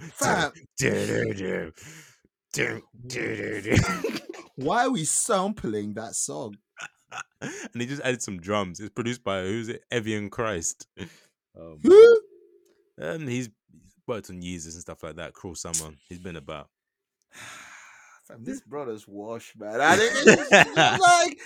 Why 4.57 4.85
are 4.85 4.91
we 4.91 5.05
sampling 5.05 5.95
that 5.95 6.15
song? 6.15 6.57
And 7.41 7.81
he 7.81 7.87
just 7.87 8.03
added 8.03 8.21
some 8.21 8.39
drums. 8.39 8.81
It's 8.81 8.91
produced 8.91 9.25
by 9.25 9.41
who's 9.41 9.71
it? 9.71 9.83
Evian 9.91 10.29
Christ. 10.29 10.87
Um, 11.59 11.79
Who? 11.83 12.21
and 12.99 13.27
he's 13.27 13.49
he's 13.73 13.95
worked 14.07 14.29
on 14.29 14.43
Yeezus 14.43 14.75
and 14.75 14.83
stuff 14.83 15.03
like 15.03 15.17
that. 15.17 15.33
Cruel 15.33 15.55
Summer. 15.55 15.95
He's 16.09 16.19
been 16.19 16.37
about. 16.37 16.69
This 18.39 18.61
brother's 18.67 19.07
wash, 19.09 19.55
man. 19.57 19.81
I 19.81 19.97
just 19.97 20.51
like 21.01 21.39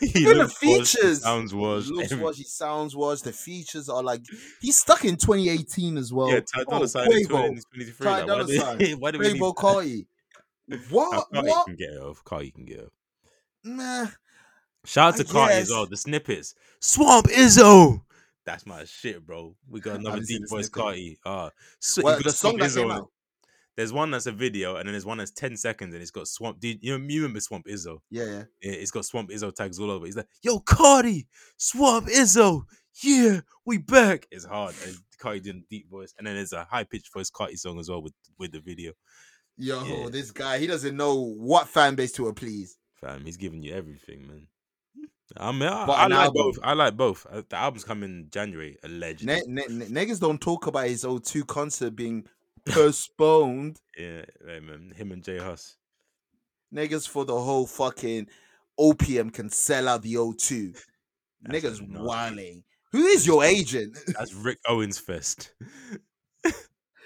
he 0.00 0.20
even 0.20 0.38
the 0.38 0.44
looks 0.44 0.62
washed, 0.62 0.96
features. 0.96 1.22
sounds 1.22 1.54
washed. 1.54 1.90
looks 1.90 2.12
every- 2.12 2.24
washed, 2.24 2.38
he 2.38 2.44
sounds 2.44 2.96
washed. 2.96 3.24
The 3.24 3.32
features 3.32 3.88
are 3.88 4.02
like 4.02 4.22
he's 4.60 4.78
stuck 4.78 5.04
in 5.04 5.16
2018 5.16 5.98
as 5.98 6.12
well. 6.12 6.30
Yeah, 6.30 6.40
Ty 6.40 6.64
Dolla 6.64 6.82
oh, 6.82 6.86
Sign 6.86 7.12
in 7.12 7.26
Quavo, 7.26 7.48
2023. 7.48 8.04
Ty 8.04 8.20
why 8.20 8.26
Dolla 8.26 8.46
do- 8.46 8.56
Sign, 8.58 8.92
why 9.00 9.10
do 9.10 9.18
we 9.18 9.24
need 9.32 9.38
Playboy 9.38 9.50
Carti. 9.50 10.06
What? 10.90 11.26
What? 11.30 11.66
can 11.66 11.76
get 11.76 11.96
off. 11.98 12.24
Carti 12.24 12.54
can 12.54 12.64
get 12.64 12.80
off. 12.80 12.92
Nah. 13.64 14.06
Shout 14.84 15.14
out 15.14 15.16
to 15.18 15.24
Carti 15.24 15.50
as 15.50 15.70
well. 15.70 15.86
The 15.86 15.96
snippets. 15.96 16.54
Swamp 16.80 17.26
Izzo. 17.26 18.02
That's 18.46 18.64
my 18.64 18.84
shit, 18.84 19.26
bro. 19.26 19.54
We 19.68 19.80
got 19.80 19.98
another 20.00 20.22
deep 20.22 20.48
voice. 20.48 20.68
Carti. 20.70 21.18
Uh, 21.24 21.50
so 21.78 22.02
Well, 22.02 22.20
the 22.22 22.30
song 22.30 22.56
that 22.56 22.72
came 22.72 22.90
out. 22.90 23.10
There's 23.80 23.94
one 23.94 24.10
that's 24.10 24.26
a 24.26 24.32
video, 24.32 24.76
and 24.76 24.86
then 24.86 24.92
there's 24.92 25.06
one 25.06 25.16
that's 25.16 25.30
ten 25.30 25.56
seconds, 25.56 25.94
and 25.94 26.02
it's 26.02 26.10
got 26.10 26.28
Swamp. 26.28 26.60
Dude, 26.60 26.80
you 26.82 26.98
know, 26.98 27.02
you 27.08 27.22
remember 27.22 27.40
Swamp 27.40 27.64
Izzo? 27.64 28.00
Yeah, 28.10 28.24
yeah. 28.60 28.72
It's 28.72 28.90
got 28.90 29.06
Swamp 29.06 29.30
Izzo 29.30 29.54
tags 29.54 29.80
all 29.80 29.90
over. 29.90 30.04
He's 30.04 30.16
like, 30.16 30.28
"Yo, 30.42 30.58
Carti, 30.60 31.26
Swamp 31.56 32.08
Izzo, 32.08 32.64
yeah, 33.02 33.40
we 33.64 33.78
back." 33.78 34.26
It's 34.30 34.44
hard. 34.44 34.74
And 34.86 34.94
Carti 35.18 35.42
doing 35.42 35.64
deep 35.70 35.88
voice, 35.90 36.12
and 36.18 36.26
then 36.26 36.34
there's 36.34 36.52
a 36.52 36.64
high 36.64 36.84
pitched 36.84 37.10
voice 37.10 37.30
Carti 37.30 37.58
song 37.58 37.80
as 37.80 37.88
well 37.88 38.02
with 38.02 38.12
with 38.38 38.52
the 38.52 38.60
video. 38.60 38.92
Yo, 39.56 39.82
Yeah. 39.84 40.08
this 40.10 40.30
guy, 40.30 40.58
he 40.58 40.66
doesn't 40.66 40.94
know 40.94 41.14
what 41.14 41.66
fan 41.66 41.94
base 41.94 42.12
to 42.12 42.28
appease. 42.28 42.76
Fam, 43.00 43.24
he's 43.24 43.38
giving 43.38 43.62
you 43.62 43.72
everything, 43.72 44.26
man. 44.28 44.46
I 45.38 45.52
mean, 45.52 45.62
I, 45.62 45.86
But 45.86 45.92
I 45.92 46.06
like 46.08 46.18
album. 46.26 46.32
both. 46.42 46.58
I 46.62 46.72
like 46.74 46.96
both. 46.96 47.26
Uh, 47.30 47.42
The 47.48 47.56
album's 47.56 47.84
coming 47.84 48.26
January, 48.30 48.76
allegedly. 48.82 49.40
Ne- 49.46 49.66
ne- 49.68 49.74
ne- 49.86 49.86
niggas 49.86 50.18
don't 50.20 50.40
talk 50.40 50.66
about 50.66 50.88
his 50.88 51.04
O2 51.04 51.46
concert 51.46 51.94
being 51.94 52.26
postponed. 52.70 53.80
yeah, 53.98 54.24
right, 54.46 54.62
man. 54.62 54.92
Him 54.96 55.12
and 55.12 55.22
Jay 55.22 55.38
Huss. 55.38 55.76
niggas 56.74 57.08
for 57.08 57.24
the 57.24 57.38
whole 57.38 57.66
fucking 57.66 58.28
opium 58.78 59.30
can 59.30 59.50
sell 59.50 59.88
out 59.88 60.02
the 60.02 60.14
O2. 60.14 60.76
That's 61.42 61.64
niggas 61.64 61.98
whining. 61.98 62.64
Who 62.92 63.06
is 63.06 63.26
your 63.26 63.44
agent? 63.44 63.96
That's 64.08 64.34
Rick 64.34 64.58
Owens 64.66 64.98
Fest. 64.98 65.52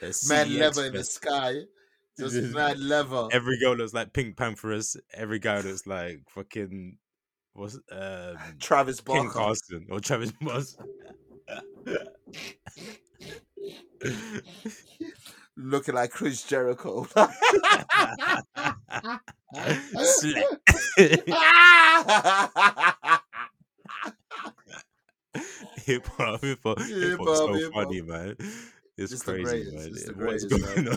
CEX 0.02 0.58
leather 0.58 0.86
in 0.86 0.94
the 0.94 1.04
sky. 1.04 1.54
Just 2.18 2.36
mad 2.54 2.78
leather. 2.78 3.28
Every 3.32 3.58
girl 3.58 3.74
looks 3.76 3.94
like 3.94 4.12
Pink 4.12 4.36
Pantheress. 4.36 4.96
Every 5.12 5.38
guy 5.38 5.60
looks 5.60 5.86
like 5.86 6.20
fucking 6.28 6.98
what's 7.54 7.78
um 7.90 8.36
Travis 8.60 9.00
Barker. 9.00 9.30
Carson 9.30 9.86
or 9.90 10.00
Travis 10.00 10.32
Moss. 10.40 10.76
Looking 15.56 15.94
like 15.94 16.10
Chris 16.10 16.43
Jericho. 16.43 17.06
Slick. 19.94 20.44
hip 25.85 26.06
hop, 26.06 26.40
hip 26.43 26.59
hop, 26.64 26.78
hip 26.81 26.89
hop's 26.89 26.90
Hip-hop, 26.90 27.36
so 27.36 27.52
hip-hop. 27.55 27.72
funny, 27.85 28.02
man. 28.02 28.36
It's 28.97 29.12
It's 29.12 29.22
crazy, 29.22 29.70
man. 29.72 29.89
it's 29.93 30.05
the 30.06 30.12
What 30.16 30.35
is 30.35 30.44
greatest, 30.44 30.74
going 30.74 30.89
on? 30.89 30.94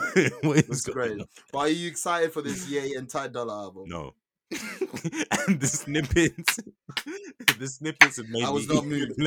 what 0.48 0.58
is 0.58 0.68
That's 0.68 0.82
going 0.86 0.96
great. 0.96 1.22
on? 1.22 1.28
But 1.52 1.60
are 1.60 1.70
you 1.70 1.88
excited 1.88 2.32
for 2.34 2.42
this 2.42 2.68
Ye 2.70 2.96
and 2.96 3.10
Ty 3.10 3.30
Dolla 3.30 3.64
album? 3.64 3.86
No. 3.88 4.14
and 4.52 5.60
the 5.60 5.68
snippets, 5.68 6.60
the 7.60 7.68
snippets 7.68 8.18
have 8.18 8.30
made 8.30 8.44
I 8.46 8.50
was 8.50 8.68
me 8.70 8.76
not 8.76 8.86
moved. 8.86 9.18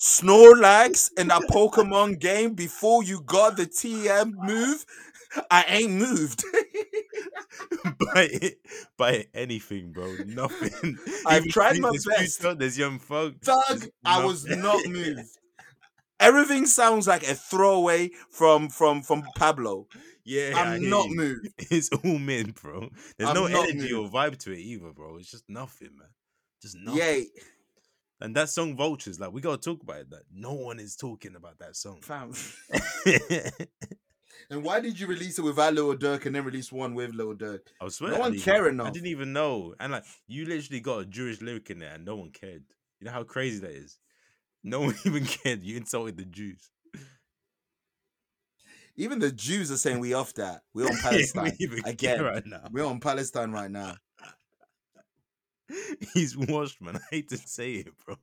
Snorlax 0.00 1.10
in 1.18 1.28
that 1.28 1.42
Pokemon 1.50 2.18
game 2.20 2.54
before 2.54 3.02
you 3.02 3.20
got 3.20 3.56
the 3.58 3.66
TM 3.66 4.32
move, 4.34 4.86
I 5.50 5.64
ain't 5.68 5.92
moved. 5.92 6.42
by 8.14 8.28
it, 8.32 8.58
by 8.96 9.26
anything, 9.34 9.92
bro. 9.92 10.14
Nothing. 10.26 10.98
I've 11.26 11.42
Even 11.42 11.52
tried 11.52 11.78
my 11.80 11.90
best. 11.90 12.40
Future, 12.40 12.54
There's 12.54 12.78
Young 12.78 12.98
Thug. 12.98 13.40
Doug, 13.42 13.88
I 14.04 14.24
was 14.24 14.46
not 14.46 14.86
moved. 14.86 15.20
Everything 16.20 16.66
sounds 16.66 17.06
like 17.06 17.22
a 17.22 17.34
throwaway 17.34 18.10
from 18.30 18.68
from 18.68 19.02
from 19.02 19.22
Pablo. 19.36 19.86
Yeah, 20.24 20.52
I'm 20.54 20.88
not 20.88 21.08
you. 21.08 21.16
moved. 21.16 21.48
It's 21.70 21.88
all 21.90 22.18
mid, 22.18 22.54
bro. 22.54 22.88
There's 23.16 23.30
I'm 23.30 23.34
no 23.36 23.46
energy 23.46 23.92
or 23.92 24.08
vibe 24.08 24.38
to 24.40 24.52
it 24.52 24.58
either, 24.58 24.92
bro. 24.92 25.16
It's 25.16 25.30
just 25.30 25.44
nothing, 25.48 25.90
man. 25.98 26.08
Just 26.60 26.76
nothing. 26.76 27.00
Yay, 27.00 27.26
And 28.20 28.36
that 28.36 28.50
song 28.50 28.76
Vultures, 28.76 29.18
like 29.18 29.32
we 29.32 29.40
gotta 29.40 29.56
talk 29.60 29.82
about 29.82 30.00
it. 30.00 30.10
That 30.10 30.22
no 30.32 30.52
one 30.52 30.78
is 30.78 30.94
talking 30.96 31.36
about 31.36 31.58
that 31.60 31.74
song. 31.76 32.00
fam. 32.02 32.32
And 34.48 34.64
why 34.64 34.80
did 34.80 34.98
you 34.98 35.06
release 35.06 35.38
it 35.38 35.42
without 35.42 35.74
Lil 35.74 35.94
Durk 35.96 36.26
and 36.26 36.34
then 36.34 36.44
release 36.44 36.72
one 36.72 36.94
with 36.94 37.14
Lil 37.14 37.34
Durk? 37.34 37.60
I 37.80 37.88
swear, 37.88 38.12
No 38.12 38.18
one 38.20 38.32
didn't 38.32 38.44
care 38.44 38.66
even- 38.66 38.80
I 38.80 38.84
enough. 38.84 38.94
didn't 38.94 39.08
even 39.08 39.32
know. 39.32 39.74
And 39.78 39.92
like, 39.92 40.04
you 40.26 40.44
literally 40.44 40.80
got 40.80 40.98
a 41.02 41.04
Jewish 41.04 41.40
lyric 41.40 41.70
in 41.70 41.78
there, 41.78 41.94
and 41.94 42.04
no 42.04 42.16
one 42.16 42.30
cared. 42.30 42.64
You 42.98 43.04
know 43.06 43.12
how 43.12 43.22
crazy 43.22 43.60
that 43.60 43.70
is. 43.70 43.98
No 44.64 44.80
one 44.86 44.96
even 45.04 45.24
cared. 45.24 45.62
You 45.62 45.76
insulted 45.76 46.16
the 46.16 46.24
Jews. 46.24 46.68
Even 48.96 49.18
the 49.18 49.30
Jews 49.30 49.70
are 49.70 49.76
saying 49.76 50.00
we 50.00 50.14
off 50.14 50.34
that. 50.34 50.62
We're 50.74 50.86
on 50.86 50.94
We 50.94 51.00
Palestine 51.00 51.56
care 51.56 51.78
again. 51.84 52.22
right 52.22 52.44
now. 52.46 52.68
We're 52.72 52.84
on 52.86 52.98
Palestine 52.98 53.52
right 53.52 53.70
now. 53.70 53.96
He's 56.14 56.36
washed, 56.36 56.80
man. 56.80 56.96
I 56.96 57.00
hate 57.10 57.28
to 57.30 57.36
say 57.36 57.72
it, 57.72 57.92
bro. 58.04 58.16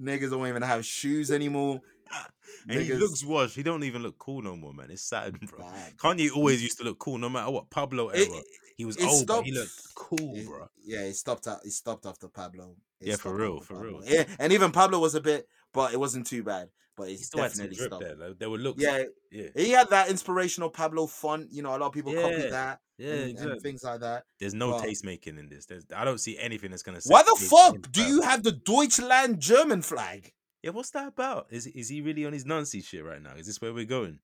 Niggas 0.00 0.30
don't 0.30 0.46
even 0.48 0.62
have 0.62 0.84
shoes 0.84 1.30
anymore. 1.30 1.80
And 2.68 2.80
he 2.80 2.92
looks 2.92 3.24
washed. 3.24 3.56
He 3.56 3.62
don't 3.64 3.82
even 3.82 4.02
look 4.02 4.18
cool 4.18 4.42
no 4.42 4.54
more, 4.54 4.72
man. 4.72 4.90
It's 4.90 5.02
sad, 5.02 5.40
bro. 5.40 5.60
Bad. 5.66 5.96
Kanye 5.96 6.30
always 6.30 6.62
used 6.62 6.78
to 6.78 6.84
look 6.84 6.98
cool, 6.98 7.18
no 7.18 7.28
matter 7.28 7.50
what. 7.50 7.70
Pablo 7.70 8.10
It- 8.10 8.28
he 8.76 8.84
was 8.84 9.02
old, 9.02 9.26
but 9.26 9.42
he 9.44 9.52
looked 9.52 9.94
cool, 9.96 10.36
It- 10.36 10.46
bro. 10.46 10.68
Yeah, 10.84 11.00
it 11.00 11.14
stopped. 11.14 11.48
Out, 11.48 11.64
it 11.64 11.72
stopped 11.72 12.06
after 12.06 12.28
Pablo. 12.28 12.76
It 13.00 13.08
Yeah, 13.08 13.16
for 13.16 13.34
real, 13.34 13.60
for 13.60 13.74
Pablo. 13.74 14.00
real. 14.00 14.04
Yeah, 14.04 14.24
and 14.38 14.52
even 14.52 14.70
Pablo 14.70 14.98
was 15.00 15.14
a 15.14 15.20
bit, 15.20 15.48
but 15.72 15.92
it 15.92 15.98
wasn't 15.98 16.26
too 16.26 16.42
bad. 16.44 16.68
But 16.96 17.08
He 17.08 17.14
it's 17.14 17.26
still 17.26 17.42
had 17.42 17.52
some 17.52 17.66
definitely 17.68 17.86
stopped. 17.86 18.04
there. 18.04 18.16
Like, 18.28 18.38
there 18.38 18.50
were 18.50 18.58
looks. 18.58 18.82
Yeah, 18.82 19.04
yeah, 19.30 19.48
he 19.56 19.70
had 19.70 19.88
that 19.90 20.08
inspirational 20.10 20.68
Pablo 20.70 21.06
font. 21.06 21.48
You 21.50 21.62
know, 21.62 21.70
a 21.70 21.78
lot 21.78 21.86
of 21.86 21.92
people 21.92 22.12
Yeah, 22.14 22.22
copy 22.22 22.50
that 22.50 22.80
yeah. 22.98 23.10
and, 23.12 23.30
exactly. 23.30 23.52
and 23.52 23.62
things 23.62 23.82
like 23.82 24.00
that. 24.00 24.24
There's 24.38 24.52
no 24.54 24.72
but- 24.72 24.82
taste 24.82 25.04
making 25.04 25.38
in 25.38 25.48
this. 25.48 25.64
There's, 25.66 25.84
I 25.96 26.04
don't 26.04 26.18
see 26.18 26.38
anything 26.38 26.70
that's 26.70 26.82
gonna. 26.82 27.00
Why 27.06 27.22
the 27.22 27.46
fuck 27.48 27.90
do 27.92 28.02
you 28.04 28.20
have 28.22 28.42
the 28.42 28.52
Deutschland 28.52 29.40
German 29.40 29.80
flag? 29.80 30.32
Yeah, 30.62 30.70
what's 30.70 30.90
that 30.90 31.08
about? 31.08 31.46
Is 31.50 31.66
is 31.66 31.88
he 31.88 32.02
really 32.02 32.26
on 32.26 32.32
his 32.34 32.44
Nancy 32.44 32.82
shit 32.82 33.04
right 33.04 33.22
now? 33.22 33.34
Is 33.36 33.46
this 33.46 33.60
where 33.60 33.72
we're 33.72 33.84
going? 33.86 34.18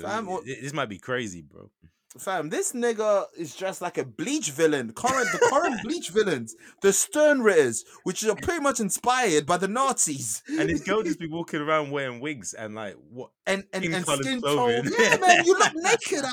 Fam, 0.00 0.26
what- 0.26 0.44
This 0.44 0.72
might 0.72 0.88
be 0.88 0.98
crazy, 0.98 1.42
bro. 1.42 1.70
Fam, 2.18 2.50
this 2.50 2.72
nigga 2.72 3.24
is 3.36 3.56
dressed 3.56 3.80
like 3.80 3.96
a 3.96 4.04
Bleach 4.04 4.50
villain. 4.50 4.92
Current, 4.92 5.28
the 5.32 5.48
current 5.50 5.82
Bleach 5.84 6.10
villains, 6.10 6.54
the 6.82 6.88
Sternritters, 6.88 7.84
which 8.04 8.24
are 8.24 8.34
pretty 8.36 8.60
much 8.60 8.80
inspired 8.80 9.46
by 9.46 9.56
the 9.56 9.68
Nazis. 9.68 10.42
And 10.46 10.68
this 10.68 10.82
girl 10.82 11.02
just 11.02 11.18
be 11.18 11.26
walking 11.26 11.60
around 11.60 11.90
wearing 11.90 12.20
wigs 12.20 12.52
and 12.52 12.74
like 12.74 12.96
what 13.10 13.30
and 13.46 13.64
and, 13.72 13.84
and 13.84 14.06
skin 14.06 14.42
tone. 14.42 14.88
Yeah, 14.98 15.16
man, 15.16 15.44
you 15.44 15.56
look 15.58 15.72
naked 15.74 16.24
out 16.24 16.32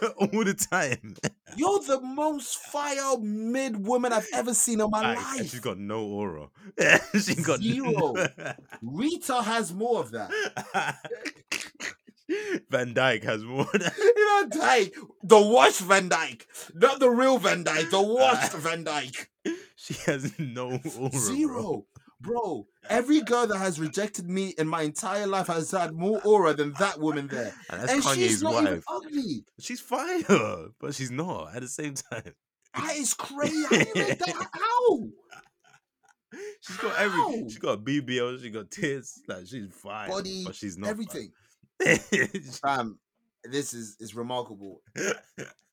here. 0.00 0.10
all 0.18 0.44
the 0.44 0.54
time. 0.54 1.16
You're 1.56 1.80
the 1.80 2.00
most 2.00 2.58
fire 2.58 3.18
mid 3.18 3.84
woman 3.84 4.12
I've 4.12 4.28
ever 4.32 4.54
seen 4.54 4.80
in 4.80 4.90
my 4.90 5.12
and 5.12 5.20
life. 5.20 5.50
she's 5.50 5.60
got 5.60 5.78
no 5.78 6.04
aura. 6.04 6.48
she's 7.12 7.44
got 7.44 7.60
Zero. 7.60 8.14
Rita 8.82 9.42
has 9.42 9.72
more 9.74 10.00
of 10.00 10.12
that. 10.12 10.30
Van 12.70 12.94
Dyke 12.94 13.24
has 13.24 13.44
more. 13.44 13.66
Than... 13.72 13.82
Van 14.40 14.48
Dyke, 14.48 14.94
the 15.22 15.40
washed 15.40 15.80
Van 15.80 16.08
Dyke, 16.08 16.46
not 16.74 17.00
the 17.00 17.10
real 17.10 17.38
Van 17.38 17.64
Dyke, 17.64 17.90
the 17.90 18.02
washed 18.02 18.52
Van 18.52 18.84
Dyke. 18.84 19.30
she 19.76 19.94
has 20.06 20.38
no 20.38 20.80
aura. 20.98 21.10
Zero. 21.12 21.86
Bro, 22.20 22.68
every 22.88 23.20
girl 23.20 23.48
that 23.48 23.58
has 23.58 23.80
rejected 23.80 24.30
me 24.30 24.54
in 24.56 24.68
my 24.68 24.82
entire 24.82 25.26
life 25.26 25.48
has 25.48 25.72
had 25.72 25.92
more 25.92 26.20
aura 26.24 26.54
than 26.54 26.72
that 26.78 27.00
woman 27.00 27.26
there. 27.26 27.52
And 27.68 27.80
that's 27.82 27.92
and 27.92 28.02
Kanye's 28.02 28.14
she's 28.14 28.42
not 28.42 28.62
even 28.62 28.74
wife. 28.74 28.84
ugly. 28.88 29.44
She's 29.58 29.80
fire, 29.80 30.22
but 30.80 30.94
she's 30.94 31.10
not 31.10 31.54
at 31.54 31.62
the 31.62 31.68
same 31.68 31.94
time. 31.94 32.34
That 32.74 32.96
is 32.96 33.12
crazy. 33.14 33.64
How 33.64 33.70
do 33.70 33.76
you 33.78 34.14
that? 34.14 34.48
How? 34.52 35.08
She's 36.60 36.76
got 36.76 36.96
every. 36.96 37.20
How? 37.20 37.48
She 37.48 37.58
got 37.58 37.84
BBL. 37.84 38.40
She 38.40 38.50
got 38.50 38.70
tits. 38.70 39.20
Like 39.26 39.46
she's 39.46 39.68
fine, 39.72 40.08
Body, 40.08 40.44
but 40.46 40.54
she's 40.54 40.78
not. 40.78 40.90
Everything. 40.90 41.22
She's 41.22 41.41
Fam, 42.62 42.98
this 43.44 43.74
is 43.74 43.96
is 44.00 44.14
remarkable. 44.14 44.80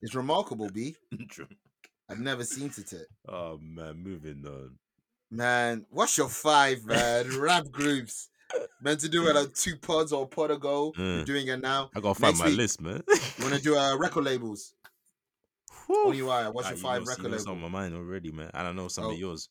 It's 0.01 0.15
remarkable, 0.15 0.69
B. 0.69 0.95
I've 2.09 2.19
never 2.19 2.43
seen 2.43 2.71
it. 2.75 3.07
oh 3.27 3.57
man, 3.61 3.97
moving 4.03 4.43
on. 4.45 4.77
Man, 5.31 5.85
what's 5.91 6.17
your 6.17 6.29
five, 6.29 6.83
man? 6.85 7.37
Rap 7.39 7.69
groups. 7.71 8.29
Meant 8.81 8.99
to 9.01 9.09
do 9.09 9.27
it 9.27 9.35
like 9.35 9.53
two 9.53 9.77
pods 9.77 10.11
or 10.11 10.23
a 10.23 10.27
pod 10.27 10.49
ago. 10.49 10.91
You're 10.97 11.05
Mm. 11.21 11.25
doing 11.25 11.47
it 11.47 11.61
now. 11.61 11.91
I 11.95 11.99
gotta 11.99 12.19
find 12.19 12.31
Next 12.33 12.39
my 12.39 12.45
week. 12.47 12.57
list, 12.57 12.81
man. 12.81 13.03
You 13.37 13.43
want 13.43 13.53
to 13.55 13.61
do 13.61 13.77
uh, 13.77 13.95
record 13.97 14.23
labels? 14.23 14.73
You 15.87 16.29
are? 16.31 16.51
What's 16.51 16.67
Ah, 16.67 16.71
your 16.71 16.77
you 16.77 16.83
five 16.83 17.01
know- 17.03 17.07
record 17.09 17.25
labels? 17.25 17.45
on 17.47 17.61
my 17.61 17.67
mind 17.67 17.93
already, 17.93 18.31
man. 18.31 18.49
I 18.55 18.71
know 18.71 18.87
some 18.87 19.05
Oh, 19.05 19.11
of 19.11 19.19
yours. 19.19 19.49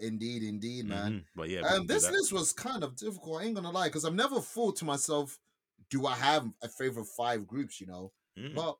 Indeed, 0.00 0.42
indeed, 0.42 0.86
man. 0.86 1.12
Mhm, 1.12 1.24
But 1.36 1.48
yeah, 1.50 1.60
Um, 1.60 1.86
this 1.86 2.10
list 2.10 2.32
was 2.32 2.52
kind 2.52 2.82
of 2.82 2.96
difficult. 2.96 3.40
I 3.42 3.44
ain't 3.44 3.54
gonna 3.54 3.70
lie, 3.70 3.86
because 3.88 4.04
I've 4.04 4.14
never 4.14 4.40
thought 4.40 4.74
to 4.76 4.84
myself, 4.84 5.38
do 5.94 6.06
I 6.06 6.14
have 6.14 6.44
a 6.62 6.68
favorite 6.68 7.06
five 7.16 7.46
groups? 7.46 7.80
You 7.80 7.86
know, 7.86 8.12
Mm. 8.38 8.54
but 8.54 8.76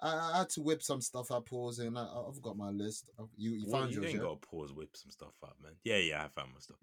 I, 0.00 0.08
I 0.32 0.38
had 0.38 0.48
to 0.50 0.62
whip 0.62 0.82
some 0.82 1.00
stuff 1.02 1.30
up, 1.30 1.46
pause, 1.46 1.78
and 1.80 1.98
I, 1.98 2.02
I've 2.28 2.40
got 2.42 2.56
my 2.56 2.70
list. 2.70 3.10
I've- 3.18 3.28
You, 3.36 3.50
you 3.52 3.64
Well, 3.68 3.80
found 3.82 3.92
you 3.92 4.00
yours, 4.00 4.06
ain't 4.06 4.14
yeah? 4.22 4.26
gotta 4.28 4.36
pause 4.50 4.72
whip 4.72 4.90
some 4.94 5.10
stuff 5.10 5.34
up, 5.42 5.56
man. 5.62 5.72
Yeah, 5.84 5.98
yeah, 5.98 6.24
I 6.24 6.28
found 6.28 6.52
my 6.54 6.60
stuff. 6.60 6.76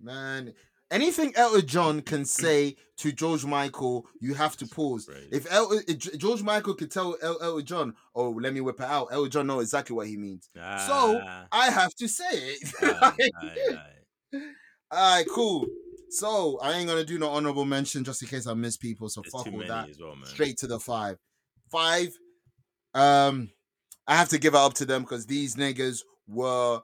man. 0.00 0.54
Anything 0.90 1.34
Elton 1.36 1.66
John 1.66 2.00
can 2.00 2.24
say 2.24 2.76
to 2.96 3.12
George 3.12 3.44
Michael, 3.44 4.06
you 4.22 4.32
have 4.32 4.56
to 4.56 4.66
pause. 4.66 5.06
If 5.30 5.46
El- 5.52 5.78
George 6.16 6.42
Michael 6.42 6.72
could 6.74 6.90
tell 6.90 7.14
El- 7.20 7.42
Elton 7.42 7.66
John, 7.66 7.94
"Oh, 8.14 8.30
let 8.30 8.54
me 8.54 8.62
whip 8.62 8.80
it 8.80 8.86
out," 8.86 9.08
Elton 9.12 9.30
John 9.30 9.46
know 9.48 9.60
exactly 9.60 9.94
what 9.94 10.06
he 10.06 10.16
means. 10.16 10.48
So 10.54 10.60
Ah, 11.22 11.46
I 11.52 11.68
have 11.70 11.94
to 11.96 12.08
say 12.08 12.24
it. 12.32 12.72
aye, 12.82 13.12
aye, 13.42 13.56
aye. 14.32 14.40
All 14.90 15.16
right, 15.16 15.26
cool. 15.30 15.66
So 16.10 16.58
I 16.62 16.72
ain't 16.74 16.88
gonna 16.88 17.04
do 17.04 17.18
no 17.18 17.28
honorable 17.30 17.64
mention 17.64 18.04
just 18.04 18.22
in 18.22 18.28
case 18.28 18.46
I 18.46 18.54
miss 18.54 18.76
people. 18.76 19.08
So 19.08 19.20
There's 19.22 19.32
fuck 19.32 19.52
all 19.52 19.58
that. 19.60 19.88
well. 20.00 20.16
Straight 20.24 20.56
to 20.58 20.66
the 20.66 20.80
five. 20.80 21.16
Five. 21.70 22.08
Um, 22.94 23.50
I 24.06 24.16
have 24.16 24.30
to 24.30 24.38
give 24.38 24.54
it 24.54 24.58
up 24.58 24.74
to 24.74 24.86
them 24.86 25.02
because 25.02 25.26
these 25.26 25.56
niggas 25.56 26.00
were 26.26 26.80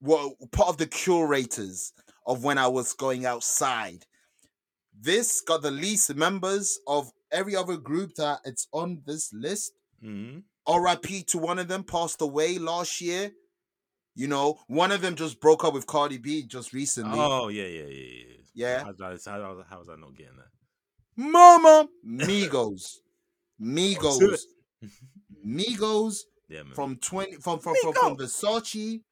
were 0.00 0.28
part 0.52 0.68
of 0.68 0.78
the 0.78 0.86
curators 0.86 1.92
of 2.26 2.44
when 2.44 2.58
I 2.58 2.68
was 2.68 2.92
going 2.92 3.26
outside. 3.26 4.04
This 4.98 5.40
got 5.42 5.62
the 5.62 5.70
least 5.70 6.14
members 6.14 6.78
of 6.86 7.10
every 7.30 7.54
other 7.54 7.76
group 7.76 8.14
that 8.16 8.40
it's 8.44 8.66
on 8.72 9.02
this 9.06 9.32
list. 9.32 9.72
Mhm. 10.02 10.42
RIP 10.68 11.22
to 11.28 11.38
one 11.38 11.58
of 11.58 11.68
them 11.68 11.84
passed 11.84 12.20
away 12.20 12.58
last 12.58 13.00
year. 13.00 13.32
You 14.16 14.26
know, 14.28 14.58
one 14.66 14.90
of 14.92 15.02
them 15.02 15.14
just 15.14 15.40
broke 15.40 15.62
up 15.64 15.74
with 15.74 15.86
Cardi 15.86 16.16
B 16.18 16.42
just 16.42 16.72
recently. 16.72 17.18
Oh 17.20 17.48
yeah, 17.48 17.64
yeah, 17.64 17.84
yeah, 17.84 17.88
yeah. 17.90 18.22
Yeah. 18.54 18.84
How's 18.84 18.96
that, 18.96 19.20
how, 19.30 19.62
how 19.68 19.78
was 19.78 19.88
I 19.90 19.96
not 19.96 20.16
getting 20.16 20.36
that? 20.36 20.48
Mama 21.16 21.86
Migos. 22.06 22.94
to 22.94 23.62
Migos. 23.62 24.22
it. 24.22 24.40
Migos 25.46 26.20
Yeah, 26.48 26.62
man. 26.62 26.72
from 26.74 26.96
20 26.96 27.36
from 27.36 27.58
from 27.60 27.74
from, 27.82 27.92
from 27.92 28.16
Versace 28.16 29.02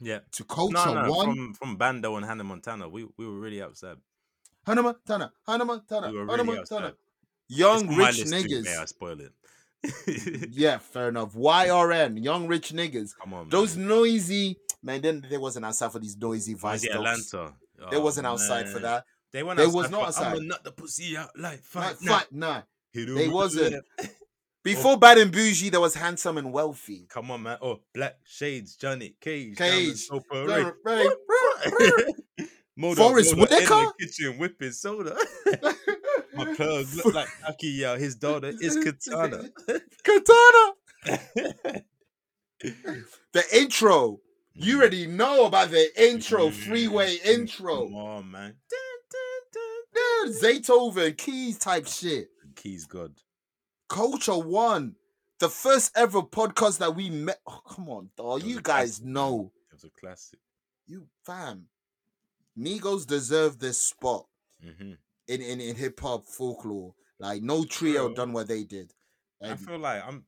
yeah. 0.00 0.20
to 0.32 0.44
Culture 0.44 0.72
No, 0.74 1.02
no, 1.02 1.12
One. 1.12 1.26
from 1.26 1.54
from 1.54 1.76
Bando 1.76 2.16
and 2.16 2.24
Hannah 2.24 2.44
Montana. 2.44 2.88
We 2.88 3.06
we 3.18 3.26
were 3.26 3.38
really 3.38 3.60
upset. 3.60 3.96
Hannah 4.66 4.82
Montana, 4.82 5.32
Hannah 5.46 5.64
Montana, 5.66 6.10
We 6.10 6.14
were 6.18 6.26
Hannah 6.26 6.42
really 6.42 6.56
Montana. 6.56 6.86
upset. 6.86 6.98
Young 7.48 7.88
It's 7.88 7.96
rich 7.98 8.18
list 8.18 8.32
too, 8.32 8.48
niggas. 8.48 8.64
May 8.64 8.76
I 8.76 8.84
spoil 8.86 9.20
it? 9.20 9.32
Yeah, 10.50 10.78
fair 10.78 11.08
enough. 11.08 11.34
YRN, 11.34 12.22
young 12.22 12.46
rich 12.46 12.72
niggas. 12.72 13.12
Come 13.20 13.34
on, 13.34 13.48
Those 13.48 13.76
man. 13.76 13.88
noisy 13.88 14.56
man. 14.82 15.00
Then 15.02 15.24
there 15.28 15.40
wasn't 15.40 15.66
outside 15.66 15.92
for 15.92 15.98
these 15.98 16.16
noisy 16.16 16.54
oh, 16.54 16.58
vice. 16.58 16.82
Vice 16.86 16.94
dogs. 16.94 17.34
Atlanta. 17.34 17.54
They 17.90 17.96
Oh, 17.96 18.00
wasn't 18.00 18.26
outside 18.26 18.68
for 18.68 18.78
that. 18.80 19.04
They 19.32 19.42
weren't 19.42 19.58
They 19.58 19.64
outside 19.64 19.76
was 19.76 19.90
not 19.90 20.02
outside. 20.08 20.36
I'm 20.36 20.46
nut 20.48 20.62
the 20.64 20.70
pussy 20.72 21.16
out 21.16 21.30
like 21.36 21.60
Fight, 21.64 21.96
now. 22.02 22.18
fight, 22.18 22.26
nah. 22.32 22.62
Hit 22.92 23.08
They 23.14 23.28
wasn't. 23.28 23.84
the- 23.98 24.10
Before 24.62 24.92
oh. 24.92 24.96
Bad 24.96 25.18
and 25.18 25.30
Bougie, 25.32 25.70
there 25.70 25.80
was 25.80 25.94
handsome 25.94 26.38
and 26.38 26.52
wealthy. 26.52 27.06
Come 27.08 27.30
on, 27.32 27.42
man. 27.42 27.58
Oh, 27.60 27.80
Black 27.92 28.16
Shades, 28.24 28.76
Johnny 28.76 29.14
Cage, 29.20 29.56
Cage. 29.58 30.08
Right. 30.32 30.72
Moda, 32.78 33.36
Whitaker? 33.36 33.74
in 33.74 33.84
the 33.86 33.92
kitchen 34.00 34.38
whipping 34.38 34.72
soda. 34.72 35.16
My 36.34 36.54
plugs 36.54 36.96
look 36.96 37.14
like 37.14 37.28
Pacquiao. 37.42 37.98
His 37.98 38.16
daughter 38.16 38.52
is 38.60 38.76
Katana. 38.76 39.48
Katana. 40.04 41.82
The 43.32 43.44
intro. 43.52 44.20
You 44.54 44.78
already 44.78 45.06
know 45.06 45.44
about 45.46 45.70
the 45.70 45.86
intro, 46.02 46.50
freeway 46.50 47.16
intro. 47.24 47.88
Come 47.88 47.96
on, 47.96 48.30
man. 48.30 48.54
Yeah, 49.94 50.32
Zaytoven, 50.32 51.18
keys 51.18 51.58
type 51.58 51.86
shit. 51.86 52.28
Keys 52.56 52.86
God. 52.86 53.12
Culture 53.88 54.38
One, 54.38 54.94
the 55.40 55.48
first 55.48 55.92
ever 55.96 56.22
podcast 56.22 56.78
that 56.78 56.94
we 56.94 57.10
met. 57.10 57.40
Oh, 57.46 57.60
come 57.68 57.88
on, 57.90 58.10
dog. 58.16 58.44
You 58.44 58.60
guys 58.62 58.98
classic, 58.98 59.04
know. 59.04 59.52
It 59.70 59.74
was 59.74 59.84
a 59.84 59.90
classic. 59.90 60.38
You 60.86 61.06
fam. 61.26 61.66
Migos 62.58 63.04
deserve 63.06 63.58
this 63.58 63.78
spot 63.78 64.26
hmm 64.62 64.92
in, 65.28 65.40
in, 65.40 65.60
in 65.60 65.76
hip 65.76 65.98
hop 66.00 66.24
folklore. 66.26 66.94
Like 67.18 67.42
no 67.42 67.64
trio 67.64 68.06
Bro. 68.06 68.14
done 68.14 68.32
what 68.32 68.48
they 68.48 68.64
did. 68.64 68.92
I 69.42 69.56
feel 69.56 69.78
like 69.78 70.02
I'm 70.06 70.24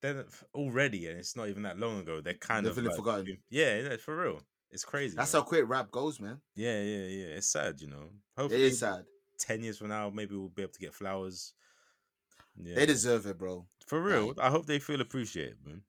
they're 0.00 0.24
already, 0.54 1.06
and 1.06 1.18
it's 1.18 1.36
not 1.36 1.48
even 1.48 1.62
that 1.62 1.78
long 1.78 2.00
ago. 2.00 2.20
They're 2.20 2.34
kind 2.34 2.66
of 2.66 2.76
like, 2.76 2.96
forgotten. 2.96 3.38
Yeah, 3.50 3.76
yeah, 3.78 3.96
for 3.96 4.16
real. 4.16 4.40
It's 4.70 4.84
crazy. 4.84 5.14
that's 5.16 5.32
man. 5.32 5.42
how 5.42 5.46
quick 5.46 5.64
rap 5.68 5.90
goes, 5.90 6.18
man. 6.18 6.40
Yeah, 6.56 6.80
yeah, 6.80 7.06
yeah. 7.06 7.26
It's 7.36 7.46
sad, 7.48 7.80
you 7.80 7.88
know. 7.88 8.10
It 8.36 8.40
Hopefully, 8.40 8.62
is 8.64 8.78
sad. 8.80 9.04
ten 9.38 9.62
years 9.62 9.78
from 9.78 9.88
now, 9.88 10.10
maybe 10.10 10.34
we'll 10.34 10.48
be 10.48 10.62
able 10.62 10.72
to 10.72 10.80
get 10.80 10.94
flowers. 10.94 11.52
Yeah, 12.60 12.74
They 12.76 12.86
deserve 12.86 13.26
it, 13.26 13.38
bro. 13.38 13.66
for 13.86 14.00
real. 14.02 14.28
like- 14.28 14.40
I 14.40 14.50
hope 14.50 14.66
they 14.66 14.78
feel 14.78 15.00
appreciated, 15.00 15.56
man. 15.64 15.82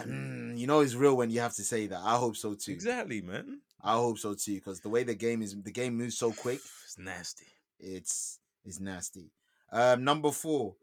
Mm, 0.00 0.58
you 0.58 0.66
know 0.66 0.80
it's 0.80 0.94
real 0.94 1.16
when 1.16 1.30
you 1.30 1.40
have 1.40 1.54
to 1.54 1.62
say 1.62 1.86
that. 1.86 2.00
I 2.00 2.16
hope 2.16 2.36
so 2.36 2.54
too. 2.54 2.72
Exactly, 2.72 3.20
man. 3.20 3.60
I 3.82 3.94
hope 3.94 4.18
so 4.18 4.34
too, 4.34 4.56
because 4.56 4.80
the 4.80 4.88
way 4.88 5.04
the 5.04 5.14
game 5.14 5.42
is, 5.42 5.54
the 5.62 5.70
game 5.70 5.96
moves 5.96 6.18
so 6.18 6.32
quick. 6.32 6.60
It's 6.84 6.98
nasty. 6.98 7.46
It's 7.78 8.38
it's 8.64 8.80
nasty. 8.80 9.30
Um, 9.70 10.02
number 10.02 10.30
four. 10.30 10.76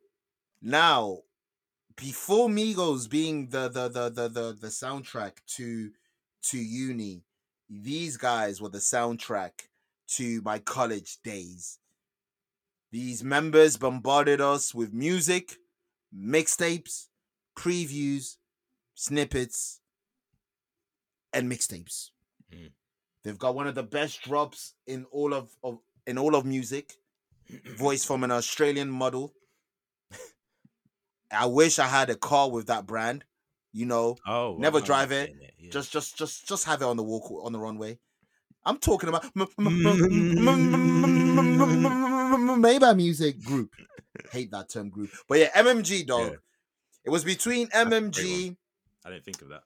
Now, 0.62 1.22
before 1.96 2.48
Migos 2.48 3.10
being 3.10 3.50
the 3.50 3.68
the 3.70 3.90
the 3.90 4.10
the 4.10 4.30
the, 4.30 4.58
the 4.62 4.68
soundtrack 4.68 5.34
to 5.56 5.92
to 6.44 6.58
uni, 6.58 7.24
these 7.70 8.18
guys 8.18 8.62
were 8.62 8.70
the 8.70 8.78
soundtrack 8.78 9.68
to 10.08 10.42
my 10.44 10.60
college 10.60 11.18
days. 11.24 11.80
These 12.92 13.24
members 13.24 13.78
bombarded 13.78 14.40
us 14.40 14.74
with 14.74 14.94
music, 14.94 15.58
mixtapes, 16.16 17.08
previews, 17.58 18.38
snippets, 18.94 19.82
and 21.34 21.52
mixtapes. 21.52 22.12
Mm. 22.54 22.72
They've 23.26 23.38
got 23.40 23.56
one 23.56 23.66
of 23.68 23.74
the 23.74 23.84
best 23.84 24.22
drops 24.22 24.76
in 24.86 25.06
all 25.12 25.34
of, 25.34 25.50
of 25.64 25.80
in 26.06 26.18
all 26.20 26.36
of 26.36 26.46
music. 26.46 26.94
Voice 27.76 28.06
from 28.06 28.24
an 28.24 28.30
Australian 28.32 28.90
model. 28.90 29.34
I 31.32 31.48
wish 31.48 31.80
I 31.80 31.88
had 31.88 32.10
a 32.12 32.16
car 32.16 32.50
with 32.52 32.68
that 32.68 32.86
brand. 32.86 33.26
You 33.74 33.88
know, 33.88 34.16
Oh, 34.28 34.58
Never 34.60 34.78
I 34.78 34.80
know 34.82 34.86
drive 34.86 35.12
you're 35.12 35.22
it, 35.22 35.36
yeah. 35.60 35.72
just 35.72 35.92
just 35.92 36.16
just 36.18 36.48
just 36.48 36.66
have 36.66 36.82
it 36.82 36.86
on 36.86 36.98
the 36.98 37.04
walk 37.04 37.30
on 37.44 37.52
the 37.52 37.60
runway. 37.60 37.98
I'm 38.64 38.78
talking 38.78 39.10
about 39.10 39.26
m- 39.36 39.48
m- 39.60 39.68
m- 39.68 40.48
m- 40.48 41.86
m- 41.86 42.62
Maybach 42.64 42.96
music 42.96 43.42
group. 43.44 43.72
Hate 44.32 44.50
that 44.52 44.70
term 44.70 44.90
group, 44.90 45.10
but 45.28 45.40
yeah, 45.40 45.50
MMG 45.52 46.06
dog. 46.06 46.32
Yeah. 46.32 46.38
It 47.06 47.10
was 47.10 47.24
between 47.24 47.68
MMG, 47.70 48.56
I 49.06 49.10
didn't 49.10 49.26
think 49.26 49.42
of 49.42 49.50
that. 49.50 49.64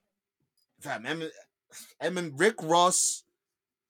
fam, 0.81 1.06
M- 1.06 1.30
M- 2.02 2.34
Rick 2.36 2.56
Ross, 2.64 3.23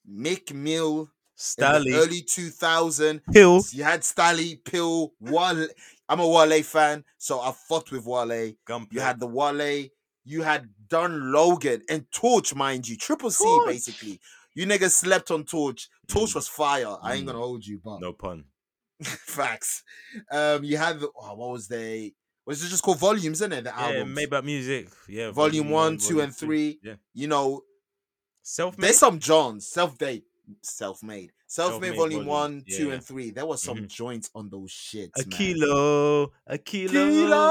Meek 0.06 0.54
Mill, 0.54 1.10
Stalley 1.38 1.94
early 1.94 2.22
2000. 2.22 3.22
Hill. 3.34 3.62
You 3.72 3.84
had 3.84 4.02
Stalley, 4.02 4.64
Pill, 4.64 5.14
Wale. 5.20 5.68
I'm 6.08 6.20
a 6.20 6.28
Wale 6.28 6.64
fan, 6.64 7.04
so 7.18 7.40
I 7.40 7.54
fucked 7.68 7.92
with 7.92 8.06
Wale. 8.06 8.54
Gunplay. 8.66 8.96
You 8.96 9.02
had 9.02 9.20
the 9.20 9.28
Wale. 9.28 9.88
You 10.26 10.42
had 10.44 10.70
Don 10.88 11.32
Logan 11.32 11.82
and 11.90 12.06
Torch, 12.12 12.54
mind 12.56 12.88
you. 12.88 12.98
Triple 12.98 13.32
C, 13.32 13.44
Torch. 13.44 13.66
basically. 13.68 14.20
You 14.56 14.66
niggas 14.66 14.92
slept 14.92 15.32
on 15.32 15.44
Torch. 15.46 15.88
Torch 16.08 16.32
Mm. 16.32 16.36
was 16.36 16.48
fire. 16.48 16.98
I 17.02 17.14
ain't 17.16 17.24
Mm. 17.24 17.28
gonna 17.28 17.40
hold 17.40 17.66
you, 17.66 17.80
but 17.84 18.00
no 18.02 18.14
pun. 18.14 18.46
facts. 19.02 19.84
Um, 20.32 20.64
you 20.64 20.78
had 20.78 21.02
oh, 21.02 21.34
what 21.36 21.52
was 21.52 21.68
they? 21.68 22.14
Was 22.46 22.64
it 22.64 22.70
just 22.70 22.84
called 22.84 22.98
volumes, 23.00 23.38
isn't 23.42 23.54
it? 23.54 23.64
The 23.64 23.70
Yeah, 23.70 23.76
albums. 24.00 24.18
Maybach 24.20 24.44
music. 24.44 24.90
Yeah, 25.08 25.32
Volume 25.32 25.70
one, 25.70 25.98
two, 25.98 26.04
volume 26.16 26.20
and 26.22 26.36
three. 26.36 26.80
Yeah, 26.84 26.96
You 27.14 27.28
know, 27.28 27.62
self-made. 28.54 28.86
there's 28.86 28.98
some 28.98 29.20
Johns, 29.20 29.68
self-made, 29.68 30.24
self-made, 30.62 30.64
self-made, 30.64 31.32
Self-made 31.48 31.96
volume 31.96 32.26
volume, 32.26 32.28
one, 32.28 32.64
yeah, 32.68 32.78
two, 32.78 32.88
yeah. 32.88 32.94
and 32.94 33.04
three. 33.04 33.32
There 33.32 33.46
was 33.46 33.62
some 33.62 33.78
Mhm. 33.78 33.88
joints 33.88 34.30
on 34.36 34.50
those 34.50 34.72
shits. 34.72 35.12
a 35.18 35.28
man. 35.28 35.38
kilo, 35.38 36.32
a 36.48 36.58
kilo, 36.58 36.92
Kilo. 36.92 37.50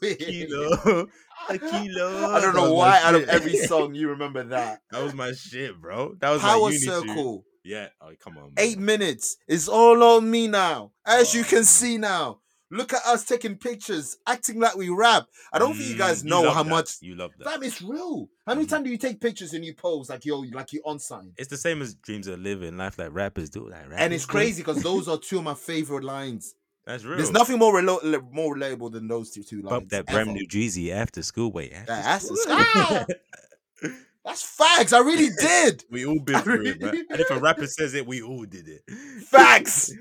Kilo, 0.00 1.06
a 1.48 1.58
kilo. 1.58 2.30
I 2.30 2.40
don't 2.40 2.54
know 2.56 2.74
why 2.74 3.00
out 3.02 3.14
of 3.14 3.28
every 3.28 3.56
song 3.56 3.94
you 3.94 4.08
remember 4.10 4.42
that. 4.44 4.80
that 4.90 5.02
was 5.02 5.14
my 5.14 5.32
shit, 5.32 5.80
bro. 5.80 6.14
That 6.20 6.30
was 6.30 6.42
Power. 6.42 6.72
Circle, 6.72 7.44
Yeah. 7.64 7.88
Oh, 8.00 8.10
come 8.20 8.38
on. 8.38 8.52
eight 8.58 8.78
minutes. 8.78 9.36
It's 9.46 9.68
all 9.68 10.02
on 10.02 10.30
me 10.30 10.48
now. 10.48 10.92
As 11.06 11.34
you 11.34 11.42
Oh, 11.42 11.48
can 11.48 11.64
see 11.64 11.98
now. 11.98 12.40
Look 12.74 12.92
at 12.92 13.02
us 13.06 13.24
taking 13.24 13.56
pictures, 13.56 14.16
acting 14.26 14.58
like 14.58 14.74
we 14.76 14.88
rap. 14.88 15.26
I 15.52 15.58
don't 15.60 15.74
think 15.76 15.88
you 15.90 15.96
guys 15.96 16.22
Mm, 16.22 16.26
know 16.26 16.42
love 16.42 16.54
how 16.54 16.62
that. 16.64 16.68
much. 16.70 16.90
you 17.00 17.14
love 17.14 17.30
that. 17.38 17.48
Fam, 17.48 17.62
it's 17.62 17.80
real. 17.80 18.28
How 18.46 18.54
many 18.54 18.66
Mhm. 18.66 18.70
times 18.70 18.84
do 18.84 18.90
you 18.90 18.98
take 18.98 19.20
pictures 19.20 19.52
and 19.54 19.64
you 19.64 19.74
pose 19.74 20.10
like 20.10 20.24
you're 20.24 20.44
like 20.46 20.72
you're 20.72 20.82
on 20.84 20.98
sign? 20.98 21.32
It's 21.36 21.48
the 21.48 21.56
same 21.56 21.80
as 21.82 21.94
dreams 21.94 22.26
of 22.26 22.40
living 22.40 22.76
life 22.76 22.98
like 22.98 23.10
rappers 23.12 23.48
do. 23.48 23.68
Like 23.68 23.86
And 23.94 24.12
it's 24.12 24.26
do. 24.26 24.30
crazy 24.32 24.62
because 24.62 24.82
those 24.82 25.06
are 25.08 25.18
two 25.18 25.38
of 25.38 25.44
my 25.44 25.54
favorite 25.54 26.02
lines. 26.04 26.54
That's 26.84 27.04
real. 27.04 27.16
There's 27.16 27.30
nothing 27.30 27.58
more 27.58 27.72
relo- 27.80 28.30
more 28.32 28.56
relatable 28.56 28.92
than 28.92 29.06
those 29.08 29.30
two 29.30 29.42
two 29.44 29.62
lines. 29.62 29.70
Bump 29.70 29.88
that 29.90 30.06
brand 30.06 30.34
new 30.34 30.46
Jeezy 30.46 30.90
after 30.90 31.22
school. 31.22 31.52
Wait, 31.52 31.72
after 31.72 31.92
Yeah, 31.92 32.02
that's 32.02 32.28
the 32.28 32.36
school? 32.36 33.90
That's 34.24 34.42
facts. 34.42 34.94
I 34.94 35.00
really 35.00 35.28
did. 35.38 35.84
we 35.90 36.06
all 36.06 36.18
been 36.18 36.40
through 36.40 36.64
it, 36.64 36.80
man. 36.80 37.04
And 37.10 37.20
if 37.20 37.30
a 37.30 37.38
rapper 37.38 37.66
says 37.66 37.92
it, 37.92 38.06
we 38.06 38.22
all 38.22 38.46
did 38.46 38.68
it. 38.68 38.82
Facts. 39.26 39.92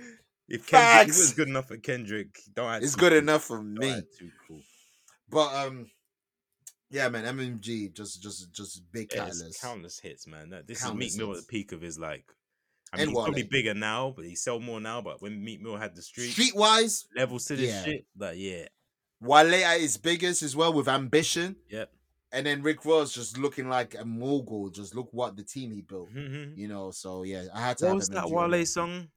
If 0.53 0.67
Kendrick 0.67 1.07
if 1.07 1.07
Facts. 1.07 1.17
it 1.17 1.21
was 1.21 1.33
good 1.33 1.47
enough 1.49 1.67
for 1.67 1.77
Kendrick, 1.77 2.39
don't 2.53 2.69
act 2.69 2.83
It's 2.83 2.93
too 2.93 2.99
good 2.99 3.09
cool. 3.11 3.19
enough 3.19 3.43
for 3.43 3.57
Don't 3.57 3.73
me. 3.79 4.01
too 4.19 4.29
cool. 4.47 4.61
But 5.29 5.53
um, 5.55 5.87
yeah, 6.89 7.09
man, 7.09 7.25
MMG 7.37 7.93
just 7.93 8.21
just 8.21 8.51
just 8.53 8.83
big 8.91 9.11
Yeah, 9.13 9.25
it's 9.27 9.37
catalyst. 9.39 9.61
countless 9.61 9.99
hits, 9.99 10.27
man. 10.27 10.49
That- 10.51 10.67
This 10.67 10.81
Countless 10.83 11.07
is 11.13 11.17
Meek 11.17 11.19
Mill 11.19 11.31
at 11.31 11.35
hits. 11.37 11.47
the 11.47 11.51
peak 11.51 11.71
of 11.71 11.81
his 11.81 11.97
like. 11.99 12.25
I 12.93 12.97
And 13.01 13.07
mean, 13.07 13.15
he's 13.15 13.23
probably 13.23 13.43
bigger 13.43 13.73
now, 13.73 14.13
but 14.15 14.25
he 14.25 14.35
sell 14.35 14.59
more 14.59 14.79
now. 14.79 15.01
But 15.01 15.19
when 15.21 15.43
Meek 15.43 15.61
Mill 15.61 15.77
had 15.77 15.95
the 15.95 16.03
street, 16.03 16.29
Streetwise, 16.35 17.05
levels 17.15 17.45
to 17.45 17.55
this 17.55 17.69
Yeah. 17.71 17.83
shit, 17.83 18.05
like 18.15 18.37
yeah, 18.37 18.67
Wale 19.19 19.55
at 19.65 19.81
his 19.81 19.97
biggest 19.97 20.43
as 20.43 20.55
well 20.55 20.71
with 20.73 20.87
ambition. 20.87 21.55
yep. 21.69 21.91
and 22.31 22.45
then 22.47 22.61
Rick 22.63 22.83
Ross 22.85 23.11
just 23.13 23.37
looking 23.37 23.69
like 23.69 23.95
a 23.97 24.03
mogul. 24.05 24.69
Just 24.69 24.95
look 24.95 25.07
what 25.11 25.35
the 25.37 25.43
team 25.43 25.71
he 25.71 25.81
built. 25.81 26.11
Mhm. 26.13 26.57
You 26.57 26.67
know, 26.67 26.89
so 26.91 27.21
yeah, 27.23 27.45
I 27.53 27.61
had 27.61 27.77
to. 27.79 27.85
What 27.85 27.89
have 27.89 27.95
was 27.97 28.09
that 28.09 28.29
Wale 28.29 28.65
song? 28.65 29.07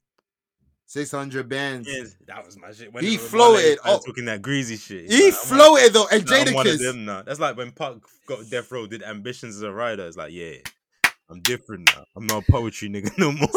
Six 0.89 1.11
hundred 1.11 1.49
bands. 1.49 1.89
Yeah, 1.91 2.05
that 2.29 2.47
was 2.47 2.57
my 2.57 2.71
shit. 2.71 2.97
He 3.01 3.17
floated, 3.17 3.79
oh. 3.85 3.99
talking 3.99 4.27
that 4.27 4.41
greasy 4.41 4.77
shit. 4.77 5.11
He 5.11 5.27
like, 5.27 5.35
floated 5.35 5.93
though, 5.93 6.07
and 6.13 6.25
I'm 6.31 6.55
one 6.55 6.69
of 6.69 6.79
them 6.79 7.05
now. 7.05 7.23
That's 7.23 7.41
like 7.41 7.57
when 7.57 7.73
Pac 7.73 7.95
got 8.29 8.49
Death 8.49 8.71
Row, 8.71 8.87
did 8.87 9.03
Ambitions 9.03 9.57
as 9.57 9.63
a 9.63 9.73
rider. 9.73 10.07
It's 10.07 10.17
like, 10.17 10.33
yeah, 10.33 10.59
I'm 11.29 11.41
different 11.41 11.91
now. 11.93 12.05
I'm 12.15 12.25
not 12.29 12.49
a 12.49 12.53
poetry 12.53 12.89
nigga 12.89 13.11
no 13.19 13.33
more. 13.33 13.49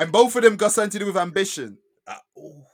And 0.00 0.10
both 0.10 0.34
of 0.34 0.42
them 0.42 0.56
got 0.56 0.72
something 0.72 0.90
to 0.90 0.98
do 0.98 1.06
with 1.06 1.16
ambition. 1.16 1.78
Ah, 2.08 2.20
ooh. 2.36 2.64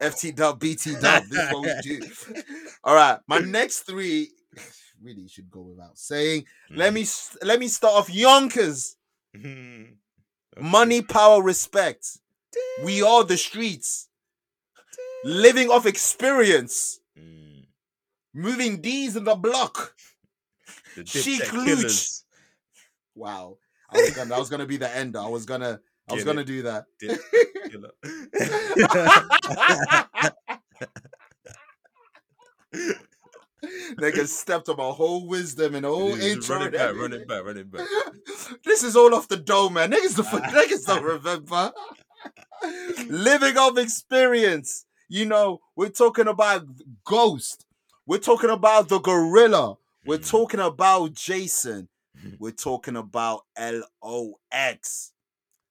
FT 0.00 0.34
dub, 0.34 0.58
BT 0.58 0.94
dub. 1.00 1.24
This 1.24 1.38
is 1.38 1.52
what 1.52 1.62
we 1.62 1.72
do. 1.82 2.00
All 2.82 2.94
right, 2.94 3.18
my 3.26 3.40
next 3.40 3.80
three 3.80 4.30
really 5.02 5.28
should 5.28 5.50
go 5.50 5.60
without 5.60 5.98
saying. 5.98 6.46
Let 6.70 6.94
me 6.94 7.04
let 7.42 7.60
me 7.60 7.68
start 7.68 7.92
off 7.92 8.08
Yonkers. 8.08 8.96
Mhm. 9.36 9.96
Money, 10.58 11.02
power, 11.02 11.42
respect. 11.42 12.18
We 12.84 13.02
are 13.02 13.24
the 13.24 13.36
streets. 13.36 14.08
Living 15.24 15.68
off 15.70 15.86
experience. 15.86 17.00
Mm. 17.18 17.66
Moving 18.34 18.80
D's 18.80 19.16
in 19.16 19.24
the 19.24 19.34
block. 19.34 19.94
The 20.96 21.06
Sheek 21.06 21.52
Louch. 21.52 22.08
Wow. 23.14 23.58
I 23.88 23.98
was 23.98 24.10
gonna, 24.10 24.30
that 24.30 24.38
was 24.38 24.50
gonna 24.50 24.66
be 24.66 24.78
the 24.78 24.96
ender. 24.96 25.20
I 25.20 25.28
was 25.28 25.44
gonna 25.46 25.80
I 26.08 26.14
was 26.14 26.24
Get 26.24 26.30
gonna 26.30 26.40
it. 26.40 26.46
do 26.46 26.62
that. 26.62 26.86
Dip. 26.98 27.20
Nigga 33.98 34.26
stepped 34.26 34.68
on 34.68 34.76
my 34.76 34.90
whole 34.90 35.26
wisdom 35.26 35.74
and 35.74 35.84
whole 35.84 36.14
Just 36.14 36.26
intro. 36.28 36.56
run 36.56 36.66
it 36.66 36.72
back, 36.72 36.80
run 36.94 36.96
everything. 37.12 37.20
it 37.22 37.28
back, 37.28 37.44
run 37.44 37.56
it 37.56 37.70
back. 37.70 37.86
this 38.64 38.82
is 38.84 38.94
all 38.96 39.14
off 39.14 39.28
the 39.28 39.36
dome, 39.36 39.74
man. 39.74 39.90
Niggas, 39.90 40.16
the 40.16 40.22
niggas 40.22 40.86
don't 40.86 41.02
remember. 41.02 41.72
Living 43.08 43.56
off 43.56 43.78
experience. 43.78 44.84
You 45.08 45.24
know, 45.26 45.60
we're 45.76 45.88
talking 45.88 46.28
about 46.28 46.66
Ghost. 47.04 47.64
We're 48.06 48.18
talking 48.18 48.50
about 48.50 48.88
the 48.88 48.98
Gorilla. 49.00 49.76
We're 50.04 50.18
Mhm. 50.18 50.30
talking 50.30 50.60
about 50.60 51.12
Jason. 51.14 51.88
We're 52.38 52.50
talking 52.52 52.96
about 52.96 53.44
LOX. 53.58 55.12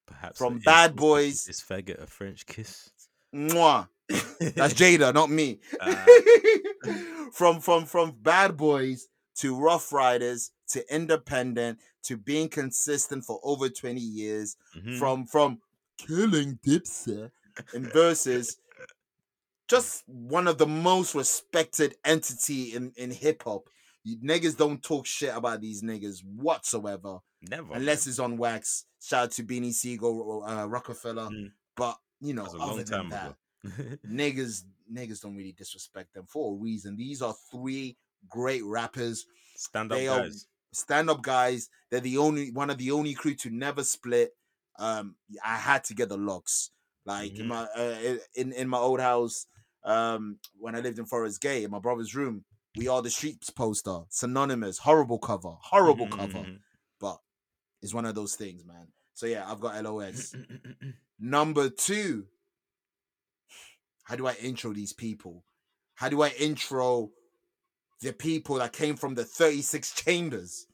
Perhaps 0.05 0.37
From 0.37 0.53
it 0.55 0.57
is- 0.59 0.63
Bad 0.63 0.95
Boys. 0.95 1.47
Is 1.47 1.61
faggot 1.61 2.01
a 2.01 2.07
French 2.07 2.45
kiss? 2.45 2.89
Mwah. 3.35 3.89
That's 4.09 4.73
Jada, 4.73 5.13
not 5.13 5.29
me. 5.29 5.59
Ah. 5.81 6.05
from 7.33 7.59
from 7.59 7.85
from 7.85 8.11
Bad 8.21 8.55
Boys 8.57 9.07
to 9.35 9.57
Ruff 9.59 9.91
Ryders 9.91 10.51
to 10.69 10.83
Independent 10.93 11.79
to 12.03 12.17
being 12.17 12.47
consistent 12.49 13.25
for 13.25 13.39
over 13.43 13.69
20 13.69 13.99
years. 13.99 14.55
Mhm. 14.77 14.97
From 14.97 15.25
from 15.25 15.59
killing 15.97 16.59
Dipset 16.65 17.31
and 17.73 17.91
versus 17.91 18.57
just 19.67 20.03
one 20.07 20.47
of 20.47 20.57
the 20.57 20.67
most 20.67 21.15
respected 21.15 21.95
entity 22.05 22.73
in 22.73 22.91
in 22.95 23.11
hip 23.11 23.43
hop. 23.43 23.69
You 24.03 24.17
niggas 24.19 24.55
don't 24.55 24.81
talk 24.81 25.05
shit 25.05 25.35
about 25.35 25.59
these 25.59 25.83
niggas 25.83 26.23
whatsoever 26.23 27.19
never 27.41 27.73
unless 27.73 28.07
it's 28.07 28.19
on 28.19 28.37
wax. 28.37 28.85
Shout 29.03 29.23
out 29.25 29.31
to 29.31 29.43
Beanie 29.43 29.73
Sigel, 29.73 30.43
uh, 30.45 30.65
Roc-A-Fella, 30.65 31.29
Mm. 31.29 31.51
but 31.75 31.97
you 32.21 32.33
know, 32.33 32.45
other 32.45 32.57
long 32.57 32.77
than 32.77 32.85
time 32.85 33.09
that, 33.09 33.25
ago. 33.27 33.35
niggas 34.07 34.63
niggas 34.91 35.21
don't 35.21 35.35
really 35.35 35.51
disrespect 35.53 36.13
them 36.13 36.25
for 36.27 36.53
a 36.53 36.57
reason. 36.57 36.95
These 36.95 37.21
are 37.21 37.35
three 37.51 37.97
great 38.29 38.63
rappers, 38.63 39.25
Stand 39.55 39.91
up 39.91 39.97
They 39.99 40.05
guys. 40.05 40.47
stand 40.73 41.09
up 41.09 41.21
guys. 41.21 41.69
They're 41.89 41.99
the 41.99 42.17
only 42.17 42.51
one 42.51 42.69
of 42.69 42.77
the 42.77 42.91
only 42.91 43.13
crew 43.13 43.33
to 43.35 43.49
never 43.49 43.83
split. 43.83 44.31
Um, 44.79 45.15
I 45.43 45.55
had 45.57 45.83
to 45.85 45.93
get 45.95 46.09
the 46.09 46.17
LOX. 46.17 46.71
Like 47.05 47.39
in 47.39 47.45
Mhm. 47.45 47.47
my 47.47 47.63
uh, 47.75 48.17
in 48.35 48.51
in 48.53 48.67
my 48.69 48.77
old 48.77 48.99
house, 48.99 49.47
um, 49.83 50.39
when 50.59 50.75
I 50.75 50.81
lived 50.81 50.99
in 50.99 51.05
Forest 51.05 51.39
Gate 51.41 51.63
in 51.63 51.71
my 51.71 51.79
brother's 51.79 52.13
room, 52.13 52.43
we 52.75 52.87
are 52.87 53.01
the 53.01 53.09
streets 53.09 53.49
poster, 53.49 54.01
synonymous, 54.09 54.77
horrible 54.79 55.17
cover, 55.17 55.55
horrible 55.61 56.07
cover, 56.07 56.39
Mhm. 56.39 56.59
but 56.99 57.19
it's 57.81 57.93
one 57.93 58.05
of 58.05 58.13
those 58.13 58.35
things, 58.35 58.63
man. 58.65 58.87
So 59.13 59.25
yeah, 59.25 59.49
I've 59.49 59.59
got 59.61 59.81
LOX. 59.83 60.35
Number 61.19 61.69
two, 61.69 62.27
how 64.07 64.15
do 64.15 64.25
I 64.25 64.33
intro 64.41 64.71
these 64.71 64.93
people? 64.93 65.43
How 65.95 66.07
do 66.07 66.21
I 66.21 66.29
intro 66.39 67.11
the 68.01 68.13
people 68.13 68.55
that 68.55 68.71
came 68.71 68.95
from 68.95 69.15
the 69.15 69.25
36 69.25 69.93
chambers? 69.93 70.65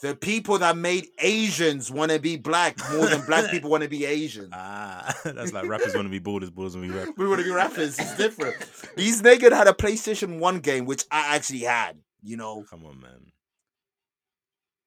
The 0.00 0.16
people 0.16 0.58
that 0.58 0.76
made 0.76 1.06
Asians 1.20 1.88
want 1.88 2.10
to 2.10 2.18
be 2.18 2.36
black 2.36 2.76
more 2.90 3.06
than 3.06 3.24
black 3.24 3.48
people 3.52 3.70
want 3.70 3.84
to 3.84 3.88
be 3.88 4.04
Asian. 4.04 4.48
ah, 4.52 5.14
that's 5.24 5.52
like 5.52 5.68
rappers 5.68 5.94
want 5.94 6.06
to 6.06 6.10
be 6.10 6.18
borders, 6.18 6.50
borders 6.50 6.76
want 6.76 6.88
to 6.88 6.92
be 6.92 6.98
rap. 6.98 7.14
We 7.16 7.28
want 7.28 7.38
to 7.38 7.44
be 7.44 7.52
rappers. 7.52 7.96
It's 8.00 8.16
different. 8.16 8.56
These 8.96 9.22
niggas 9.22 9.52
had 9.52 9.68
a 9.68 9.72
PlayStation 9.72 10.40
1 10.40 10.58
game, 10.58 10.86
which 10.86 11.04
I 11.12 11.36
actually 11.36 11.60
had. 11.60 11.98
You 12.24 12.36
know, 12.36 12.64
Come 12.68 12.84
on, 12.84 13.00
man. 13.00 13.30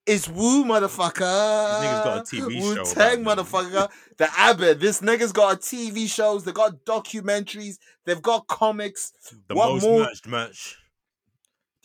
It's 0.06 0.28
Woo, 0.28 0.64
motherfucker. 0.66 1.22
niggas 1.22 2.04
got 2.04 2.18
a 2.18 2.22
TV 2.36 2.52
show 2.52 2.66
Wu 2.66 2.72
about 2.74 2.86
Tang, 2.88 3.24
motherfucker. 3.24 3.90
The 4.18 4.30
Abbott. 4.38 4.80
This 4.80 5.02
niggas 5.02 5.34
got 5.34 5.56
a 5.56 5.58
TV 5.58 6.08
shows. 6.08 6.44
They 6.44 6.52
got 6.52 6.86
documentaries. 6.86 7.78
They've 8.06 8.22
got 8.22 8.48
comics 8.48 9.12
The 9.48 9.56
What 9.56 9.70
most 9.74 9.84
more- 9.84 10.00
merched 10.06 10.28
merch. 10.28 10.78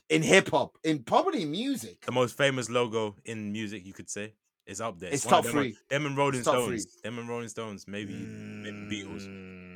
in 0.08 0.22
hip 0.22 0.50
hop, 0.50 0.76
in 0.84 1.02
probably 1.04 1.44
music. 1.44 2.04
The 2.04 2.12
most 2.12 2.36
famous 2.36 2.68
logo 2.68 3.16
in 3.24 3.52
music, 3.52 3.86
you 3.86 3.92
could 3.92 4.10
say, 4.10 4.34
is 4.66 4.80
up 4.80 4.98
there. 4.98 5.10
It's 5.12 5.24
of 5.24 5.30
top 5.30 5.44
them, 5.44 5.52
three. 5.52 5.76
Them 5.88 6.06
and 6.06 6.16
Rolling 6.16 6.40
It's 6.40 6.48
Stones. 6.48 6.84
three. 6.84 7.00
Them 7.04 7.18
and 7.18 7.28
Rolling 7.28 7.48
Stones. 7.48 7.86
Maybe, 7.88 8.12
maybe 8.14 8.76
Beatles. 9.02 9.26
Mm. 9.26 9.69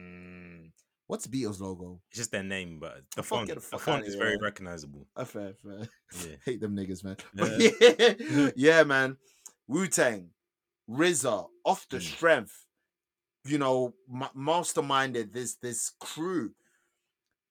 What's 1.06 1.26
Beatles 1.26 1.60
logo? 1.60 2.00
It's 2.10 2.18
just 2.18 2.30
their 2.32 2.42
name, 2.42 2.78
but 2.80 3.02
the 3.14 3.22
Fuck, 3.22 3.38
font, 3.40 3.48
the 3.48 3.54
the 3.56 3.78
font 3.78 4.06
is 4.06 4.14
here, 4.14 4.22
very 4.22 4.36
man. 4.36 4.42
recognizable. 4.44 5.06
Uh, 5.14 5.24
fair, 5.24 5.52
fair. 5.54 5.88
Yeah. 6.26 6.36
Hate 6.44 6.60
them 6.60 6.74
niggas, 6.74 7.04
man. 7.04 7.16
But 7.34 7.50
yeah, 8.20 8.52
yeah, 8.56 8.82
man. 8.84 9.16
Wu 9.68 9.86
Tang, 9.86 10.30
RZA, 10.90 11.46
off 11.64 11.86
the 11.90 11.98
Mm. 11.98 12.02
strength, 12.02 12.64
you 13.44 13.58
know, 13.58 13.94
ma- 14.08 14.30
masterminded 14.36 15.32
this 15.32 15.56
this 15.56 15.90
crew 16.00 16.52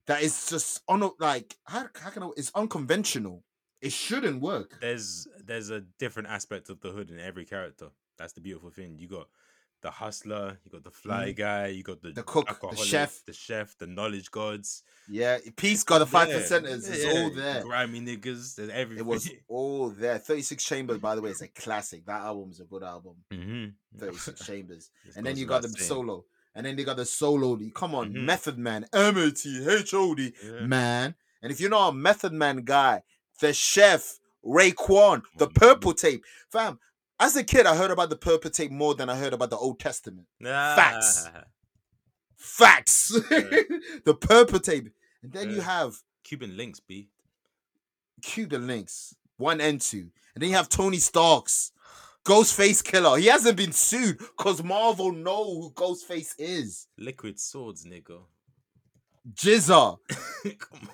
that 0.07 0.21
is 0.23 0.49
just 0.49 0.81
on 0.87 1.09
like 1.19 1.55
how, 1.65 1.87
how 1.95 2.09
can 2.09 2.23
I, 2.23 2.29
it's 2.35 2.51
unconventional. 2.55 3.43
It 3.81 3.91
shouldn't 3.91 4.41
work. 4.41 4.79
There's 4.81 5.27
there's 5.45 5.69
a 5.69 5.81
different 5.99 6.29
aspect 6.29 6.69
of 6.69 6.79
the 6.81 6.89
hood 6.91 7.11
in 7.11 7.19
every 7.19 7.45
character. 7.45 7.89
That's 8.17 8.33
the 8.33 8.41
beautiful 8.41 8.69
thing. 8.71 8.97
You 8.97 9.07
got 9.07 9.27
the 9.83 9.91
hustler, 9.91 10.57
you 10.65 10.71
got 10.71 10.83
the 10.83 10.89
fly 10.91 11.31
guy, 11.33 11.67
you 11.67 11.83
got 11.83 12.01
the, 12.01 12.09
Mm. 12.09 12.15
The 12.15 12.23
cook, 12.23 12.47
the 12.71 12.75
chef. 12.77 13.21
the 13.27 13.33
chef, 13.33 13.77
the 13.77 13.85
knowledge 13.85 14.31
gods. 14.31 14.81
Yeah, 15.07 15.37
Peace 15.55 15.83
got 15.83 15.99
the 15.99 16.07
five 16.07 16.29
percenters. 16.29 16.89
It's 16.89 17.03
yeah, 17.05 17.11
all 17.21 17.29
there. 17.29 17.61
Grimy 17.63 18.01
niggas. 18.01 18.55
There's 18.55 18.69
everything. 18.69 18.99
It 18.99 19.05
was 19.05 19.29
all 19.47 19.89
there. 19.89 20.17
Thirty 20.17 20.41
Six 20.41 20.63
Chambers, 20.63 20.97
by 20.97 21.13
the 21.15 21.21
way, 21.21 21.29
is 21.29 21.41
a 21.41 21.47
classic. 21.49 22.05
That 22.07 22.21
album 22.21 22.49
is 22.51 22.59
a 22.61 22.65
good 22.65 22.83
album. 22.83 23.15
mm-hmm. 23.31 23.99
Thirty 23.99 24.17
Six 24.17 24.45
Chambers. 24.47 24.89
And 25.15 25.25
then 25.25 25.37
you 25.37 25.45
got 25.45 25.61
the 25.61 25.69
saying. 25.69 25.87
solo. 25.87 26.25
And 26.55 26.65
then 26.65 26.75
they 26.75 26.83
got 26.83 26.97
the 26.97 27.05
solo. 27.05 27.59
Come 27.75 27.93
on, 27.95 28.13
Mhm. 28.13 28.23
Method 28.25 28.57
Man, 28.57 28.85
M 28.93 29.17
A 29.17 29.31
T 29.31 29.65
H 29.67 29.93
O 29.93 30.15
D, 30.15 30.33
man. 30.61 31.15
And 31.41 31.51
if 31.51 31.59
you're 31.59 31.69
not 31.69 31.89
a 31.89 31.93
Method 31.93 32.31
Man 32.31 32.57
guy, 32.63 33.03
the 33.41 33.51
chef, 33.53 34.19
Raekwon, 34.45 35.23
the 35.37 35.47
Mhm. 35.47 35.55
purple 35.55 35.93
tape. 35.93 36.23
Fam, 36.49 36.79
as 37.23 37.35
a 37.35 37.43
kid, 37.43 37.65
I 37.65 37.75
heard 37.75 37.91
about 37.91 38.09
the 38.09 38.15
purple 38.15 38.51
tape 38.51 38.71
more 38.71 38.95
than 38.95 39.09
I 39.09 39.15
heard 39.15 39.33
about 39.33 39.49
the 39.49 39.57
Old 39.57 39.79
Testament. 39.79 40.27
Facts. 40.41 41.29
Ah, 41.33 41.43
Facts. 42.37 43.17
Yeah. 43.31 43.61
the 44.05 44.13
purple 44.13 44.59
tape. 44.59 44.89
And 45.21 45.31
then 45.31 45.49
you 45.49 45.61
have 45.61 45.95
Cuban 46.23 46.57
links, 46.57 46.79
B. 46.79 47.09
Cuban 48.21 48.67
links, 48.67 49.15
one 49.37 49.61
and 49.61 49.79
two. 49.79 50.11
And 50.35 50.41
then 50.41 50.49
you 50.49 50.55
have 50.55 50.69
Tony 50.69 50.97
Starks, 50.97 51.71
Ghostface 52.25 52.81
Killah. 52.83 53.19
He 53.19 53.27
hasn't 53.27 53.57
been 53.57 53.71
sued 53.71 54.17
because 54.19 54.63
Marvel 54.63 55.11
know 55.11 55.43
who 55.45 55.71
Ghostface 55.71 56.33
is. 56.37 56.87
Liquid 56.97 57.39
swords, 57.39 57.85
nigga. 57.85 58.19
GZA. 59.33 59.97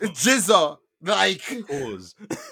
GZA. 0.02 0.78
Like 1.02 1.42
Pause. 1.68 2.16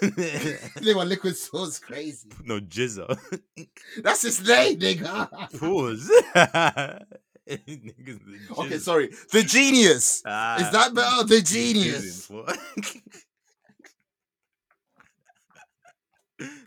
they 0.80 0.94
want 0.94 1.08
liquid 1.10 1.36
sauce 1.36 1.78
crazy. 1.78 2.30
no 2.44 2.60
jizzer. 2.60 3.18
That's 4.02 4.22
his 4.22 4.46
name, 4.46 4.78
nigga. 4.78 5.28
Pause. 5.58 6.10
Okay, 8.58 8.78
sorry. 8.78 9.10
The 9.32 9.42
genius. 9.42 10.16
Is 10.16 10.22
Ah, 10.26 10.70
that 10.72 10.94
better? 10.94 11.24
The 11.24 11.42
genius. 11.42 12.30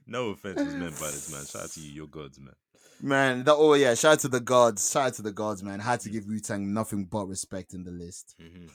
no 0.05 0.29
offense 0.29 0.61
was 0.61 0.75
meant 0.75 0.99
by 0.99 1.07
this 1.07 1.31
man. 1.31 1.45
Shout 1.45 1.63
out 1.63 1.71
to 1.71 1.79
you, 1.79 1.91
your 1.93 2.07
gods, 2.07 2.39
man. 2.39 2.53
Man, 3.01 3.43
that 3.45 3.55
oh 3.55 3.73
yeah, 3.73 3.95
shout 3.95 4.13
out 4.13 4.19
to 4.19 4.27
the 4.27 4.39
gods. 4.39 4.91
Shout 4.91 5.07
out 5.07 5.13
to 5.15 5.21
the 5.23 5.31
gods, 5.31 5.63
man. 5.63 5.79
Had 5.79 6.01
to 6.01 6.09
give 6.09 6.27
Wu 6.27 6.39
Tang 6.39 6.73
nothing 6.73 7.05
but 7.05 7.25
respect 7.27 7.73
in 7.73 7.83
the 7.83 7.91
list. 7.91 8.35
hmm 8.39 8.65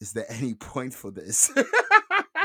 Is 0.00 0.12
there 0.12 0.26
any 0.28 0.54
point 0.54 0.92
for 0.92 1.10
this? 1.10 1.50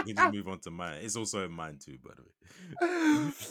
We 0.06 0.14
just 0.14 0.34
move 0.34 0.48
on 0.48 0.60
to 0.62 0.72
mine. 0.72 1.00
It's 1.02 1.16
also 1.16 1.46
in 1.46 1.52
mine 1.52 1.78
too, 1.84 1.98
by 2.04 2.12
the 2.16 2.24
way. 2.24 3.32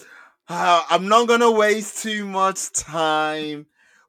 Uh, 0.48 0.82
I'm 0.90 1.06
not 1.06 1.28
gonna 1.28 1.50
waste 1.50 2.02
too 2.02 2.26
much 2.26 2.72
time, 2.72 3.64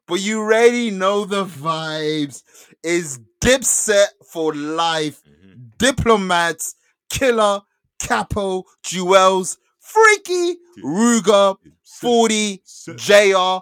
but 0.06 0.16
you 0.16 0.40
already 0.40 0.90
know 0.90 1.24
the 1.24 1.44
vibes. 1.44 2.42
Is 2.82 3.20
Dipset 3.40 4.08
for 4.26 4.52
life? 4.52 5.22
Mhm. 5.24 5.78
Diplomats, 5.78 6.74
Killer, 7.08 7.60
Capo, 8.00 8.64
Juelz, 8.82 9.58
Freaky, 9.78 10.56
Ruger, 10.82 11.56
40, 12.00 12.60
Sit. 12.64 12.96
JR, 12.98 13.60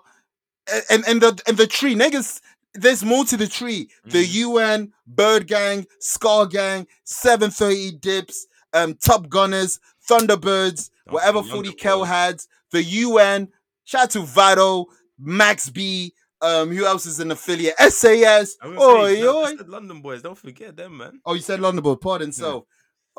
and, 0.90 1.04
and 1.06 1.20
the 1.20 1.40
and 1.46 1.56
the 1.58 1.66
tree. 1.66 1.94
Niggas, 1.94 2.40
there's 2.74 3.04
more 3.04 3.24
to 3.26 3.36
the 3.36 3.46
tree. 3.46 3.90
The 4.06 4.24
Mhm. 4.24 4.32
UN, 4.34 4.92
Bird 5.06 5.46
Gang, 5.46 5.86
Scar 6.00 6.46
Gang, 6.46 6.86
730 7.04 7.92
Dips, 7.98 8.46
um, 8.74 8.94
Top 8.94 9.28
Gunners, 9.28 9.80
Thunderbirds, 10.08 10.90
Don't 11.06 11.14
whatever 11.14 11.42
40 11.42 11.54
Younger 11.68 11.72
Kel 11.72 12.04
had, 12.04 12.40
the 12.70 12.82
UN, 12.82 13.48
shout 13.84 14.02
out 14.04 14.10
to 14.10 14.20
Vado, 14.20 14.86
Max 15.18 15.68
B, 15.70 16.12
um, 16.40 16.70
who 16.70 16.84
else 16.84 17.06
is 17.06 17.20
an 17.20 17.30
affiliate? 17.30 17.76
SAS. 17.78 18.56
Oi, 18.64 19.14
say, 19.14 19.20
no, 19.20 19.42
I 19.42 19.52
oi. 19.52 19.56
said 19.56 19.68
London 19.68 20.00
boys. 20.00 20.22
Don't 20.22 20.36
forget 20.38 20.76
them, 20.76 20.96
man. 20.96 21.20
Oh, 21.24 21.34
you 21.34 21.40
said 21.40 21.60
London 21.60 21.82
boy, 21.84 21.94
pardon 21.96 22.32
self. 22.32 22.64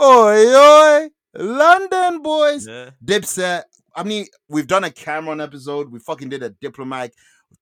Oi, 0.01 0.55
oi, 0.55 1.09
London 1.35 2.21
boys. 2.21 2.67
Yeah. 2.67 2.89
Dipset. 3.03 3.63
I 3.95 4.03
mean, 4.03 4.25
we've 4.49 4.67
done 4.67 4.83
a 4.83 4.89
Cam'ron 4.89 5.41
episode. 5.41 5.91
We 5.91 5.99
fucking 5.99 6.29
did 6.29 6.41
a 6.43 6.49
Diplomatic 6.49 7.13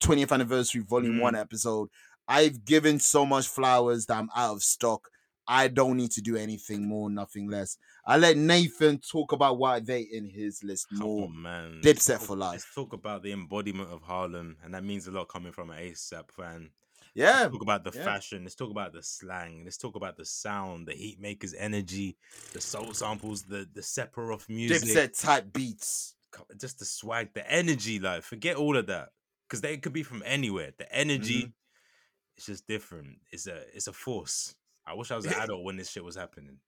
20th 0.01 0.31
anniversary 0.31 0.81
volume 0.81 1.17
Mm. 1.17 1.21
one 1.21 1.35
episode. 1.35 1.89
I've 2.27 2.63
given 2.63 2.99
so 2.99 3.25
much 3.25 3.47
flowers 3.47 4.05
that 4.05 4.17
I'm 4.17 4.29
out 4.35 4.55
of 4.55 4.63
stock. 4.63 5.09
I 5.47 5.67
don't 5.67 5.97
need 5.97 6.11
to 6.11 6.21
do 6.21 6.37
anything 6.37 6.87
more, 6.87 7.09
nothing 7.09 7.49
less. 7.49 7.77
I 8.05 8.17
let 8.17 8.37
Nathan 8.37 8.99
talk 8.99 9.31
about 9.31 9.57
why 9.57 9.79
they 9.79 10.01
in 10.01 10.29
his 10.29 10.63
list 10.63 10.87
more. 10.91 11.25
on, 11.25 11.41
man. 11.41 11.79
Dipset 11.83 12.19
for 12.19 12.35
life. 12.37 12.53
Let's 12.53 12.73
talk 12.75 12.93
about 12.93 13.23
the 13.23 13.31
embodiment 13.31 13.89
of 13.91 14.01
Harlem, 14.03 14.57
and 14.63 14.73
that 14.73 14.83
means 14.83 15.07
a 15.07 15.11
lot 15.11 15.27
coming 15.27 15.51
from 15.51 15.69
an 15.71 15.79
ASAP 15.79 16.31
fan. 16.31 16.69
Yeah, 17.13 17.41
Let's 17.41 17.51
talk 17.53 17.61
about 17.63 17.83
the 17.83 17.91
yeah. 17.93 18.05
fashion. 18.05 18.43
Let's 18.43 18.55
talk 18.55 18.71
about 18.71 18.93
the 18.93 19.03
slang. 19.03 19.63
Let's 19.65 19.77
talk 19.77 19.95
about 19.97 20.15
the 20.15 20.23
sound, 20.25 20.87
the 20.87 20.93
Heatmakerz 20.93 21.53
energy, 21.57 22.15
the 22.53 22.61
soul 22.61 22.93
samples, 22.93 23.43
the 23.43 23.67
the 23.73 23.81
Sephiroth 23.81 24.47
music, 24.47 24.87
Dipset 24.87 25.19
type 25.21 25.51
beats. 25.51 26.15
just 26.57 26.79
the 26.79 26.85
swag, 26.85 27.33
the 27.33 27.51
energy. 27.51 27.99
Like 27.99 28.23
forget 28.23 28.55
all 28.55 28.77
of 28.77 28.87
that 28.87 29.09
because 29.45 29.59
they 29.59 29.75
could 29.75 29.91
be 29.91 30.03
from 30.03 30.23
anywhere. 30.25 30.71
The 30.77 30.89
energy, 30.95 31.41
Mm-hmm. 31.41 32.37
it's 32.37 32.45
just 32.45 32.65
different. 32.65 33.17
It's 33.31 33.45
a 33.47 33.61
it's 33.75 33.87
a 33.87 33.93
force. 33.93 34.55
I 34.85 34.93
wish 34.93 35.11
I 35.11 35.15
was 35.15 35.25
an 35.25 35.33
adult 35.41 35.63
when 35.63 35.77
this 35.77 35.89
shit 35.91 36.03
was 36.03 36.15
happening. 36.15 36.57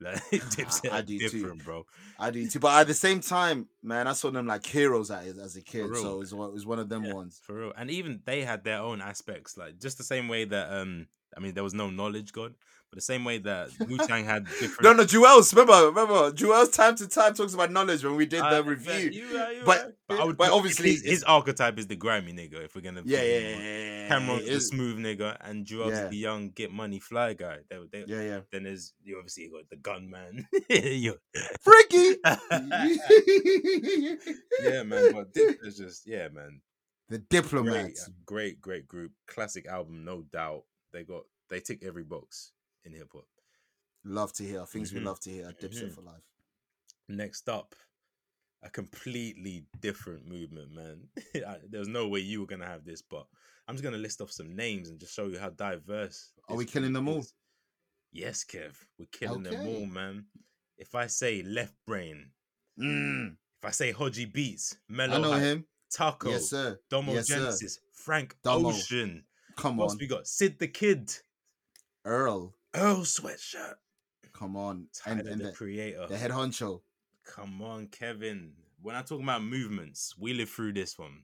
Like 0.00 0.16
Dipset 0.32 0.90
I 0.90 0.98
are 0.98 1.02
do 1.02 1.18
too. 1.20 1.28
different, 1.30 1.64
bro. 1.64 1.86
I 2.18 2.30
do 2.32 2.46
too. 2.50 2.58
But 2.58 2.80
at 2.80 2.88
the 2.88 2.94
same 2.94 3.20
time, 3.20 3.68
man, 3.80 4.08
I 4.08 4.12
saw 4.12 4.30
them 4.32 4.44
like 4.46 4.66
heroes 4.66 5.08
it 5.08 5.38
as 5.38 5.56
a 5.56 5.62
kid. 5.62 5.94
So 5.94 6.16
it 6.16 6.18
was, 6.18 6.34
one- 6.34 6.48
it 6.48 6.52
was 6.52 6.66
one 6.66 6.80
of 6.80 6.88
them 6.88 7.04
Yeah, 7.04 7.14
ones. 7.14 7.40
For 7.42 7.54
real. 7.54 7.72
And 7.76 7.88
even 7.90 8.20
they 8.24 8.42
had 8.42 8.64
their 8.64 8.80
own 8.80 9.00
aspects, 9.00 9.56
like 9.56 9.78
just 9.78 9.96
the 9.96 10.04
same 10.04 10.26
way 10.26 10.44
that 10.46 10.72
um 10.72 11.06
I 11.36 11.40
mean 11.40 11.54
there 11.54 11.62
was 11.62 11.74
no 11.74 11.90
knowledge 11.90 12.32
god, 12.32 12.54
but 12.94 12.98
the 12.98 13.02
same 13.02 13.24
way 13.24 13.38
that 13.38 13.70
Wu 13.88 13.98
Tang 13.98 14.24
had 14.24 14.44
different 14.46 14.82
No, 14.84 14.92
no, 14.92 15.02
Juelz. 15.02 15.52
Remember, 15.52 15.86
remember, 15.88 16.30
Juelz 16.30 16.72
time 16.72 16.94
to 16.96 17.08
time 17.08 17.34
talks 17.34 17.52
about 17.52 17.72
knowledge 17.72 18.04
when 18.04 18.14
we 18.14 18.24
did 18.24 18.40
Uh, 18.40 18.50
the 18.54 18.62
review. 18.62 19.10
you 19.10 19.36
right, 19.36 19.56
you 19.56 19.62
But- 19.64 19.96
but, 20.06 20.20
I 20.20 20.24
would 20.24 20.36
but 20.36 20.50
obviously 20.52 20.90
his, 20.92 21.02
his 21.02 21.24
archetype 21.24 21.78
is 21.78 21.86
the 21.86 21.96
grimy 21.96 22.34
nigga. 22.34 22.62
If 22.62 22.74
we're 22.74 22.82
gonna 22.82 23.02
Yeah, 23.06 23.22
yeah, 23.22 23.38
yeah, 23.38 23.48
yeah, 23.48 23.56
yeah. 23.58 24.08
Cam'ron's 24.10 24.46
the 24.46 24.60
smooth 24.60 24.98
nigga, 24.98 25.38
and 25.40 25.64
Juelz's 25.66 25.98
Yeah. 25.98 26.08
the 26.08 26.16
young 26.18 26.50
get 26.50 26.70
money 26.70 27.00
fly 27.00 27.32
guy. 27.32 27.60
They, 27.70 27.78
they, 27.90 28.04
yeah, 28.06 28.20
yeah. 28.22 28.40
Then 28.52 28.64
there's 28.64 28.92
you 29.02 29.16
obviously 29.16 29.48
got 29.48 29.68
the 29.70 29.76
gunman. 29.76 30.46
You- 30.68 31.18
Freaky. 31.62 32.16
yeah, 34.62 34.82
man. 34.82 35.12
But 35.12 35.28
is 35.34 35.76
just 35.78 36.06
yeah, 36.06 36.28
man. 36.28 36.60
the 37.08 37.18
Great, 37.18 37.28
diplomats. 37.30 38.08
great, 38.26 38.60
great 38.60 38.86
group. 38.86 39.12
Classic 39.26 39.66
album, 39.66 40.04
no 40.04 40.22
doubt. 40.22 40.64
They 40.92 41.02
got 41.04 41.22
they 41.50 41.60
tick 41.60 41.82
every 41.84 42.04
box 42.04 42.52
in 42.84 42.92
hip 42.92 43.10
hop. 43.12 43.26
Love 44.04 44.32
to 44.34 44.44
hear 44.44 44.64
things 44.66 44.92
we 44.92 45.00
Mhm. 45.00 45.04
love 45.04 45.20
to 45.20 45.30
hear. 45.30 45.52
Dipset 45.52 45.88
Mhm. 45.88 45.94
for 45.94 46.02
life. 46.02 46.22
Next 47.08 47.48
up, 47.48 47.74
a 48.62 48.70
completely 48.70 49.66
different 49.80 50.26
movement, 50.26 50.72
man. 50.72 51.08
I- 51.46 51.60
There's 51.68 51.88
no 51.88 52.08
way 52.08 52.20
you 52.20 52.40
were 52.40 52.46
gonna 52.46 52.66
have 52.66 52.84
this, 52.84 53.02
but 53.02 53.26
I'm 53.66 53.74
just 53.76 53.84
gonna 53.84 53.96
list 53.98 54.20
off 54.20 54.30
some 54.30 54.54
names 54.54 54.88
and 54.90 54.98
just 55.00 55.14
show 55.14 55.26
you 55.28 55.38
how 55.38 55.50
diverse. 55.50 56.32
Are 56.48 56.56
we 56.56 56.66
killing 56.66 56.92
them 56.92 57.08
all? 57.08 57.20
is. 57.20 57.32
Yes, 58.12 58.44
Kev, 58.44 58.76
we're 58.98 59.06
killing 59.06 59.42
them 59.42 59.66
all, 59.66 59.86
man. 59.86 60.26
If 60.76 60.94
I 60.94 61.06
say 61.08 61.42
Left 61.42 61.74
Brain, 61.86 62.32
Mm, 62.78 63.36
if 63.58 63.64
I 63.64 63.70
say 63.70 63.92
Hodgy 63.92 64.24
Beats, 64.32 64.74
I 64.74 64.92
Mellow 64.92 65.20
know 65.22 65.32
Hype, 65.32 65.42
him. 65.42 65.68
Taco, 65.90 66.30
Yes, 66.30 66.50
sir. 66.50 66.78
Domo 66.90 67.12
Yes, 67.12 67.28
sir. 67.28 67.36
Genesis, 67.38 67.78
Frank 67.92 68.36
Domo. 68.42 68.70
Ocean. 68.70 69.24
Come 69.56 69.76
What 69.76 69.84
else 69.84 69.92
on, 69.92 69.98
we 69.98 70.06
got? 70.08 70.26
Sid 70.26 70.58
the 70.58 70.66
Kid, 70.68 71.12
Earl. 72.04 72.56
Earl 72.74 72.98
Sweatshirt, 73.02 73.74
Come 74.32 74.56
on, 74.56 74.86
Tyler 74.92 75.20
and, 75.20 75.28
and 75.28 75.40
the, 75.40 75.44
the, 75.46 75.52
Creator. 75.52 76.06
the 76.08 76.16
head 76.18 76.30
honcho. 76.32 76.80
Come 77.24 77.62
on, 77.62 77.86
Kevin. 77.88 78.52
When 78.82 78.96
I 78.96 79.02
talk 79.02 79.22
about 79.22 79.42
movements, 79.44 80.14
we 80.18 80.34
lived 80.34 80.50
through 80.50 80.72
this 80.72 80.98
one. 80.98 81.22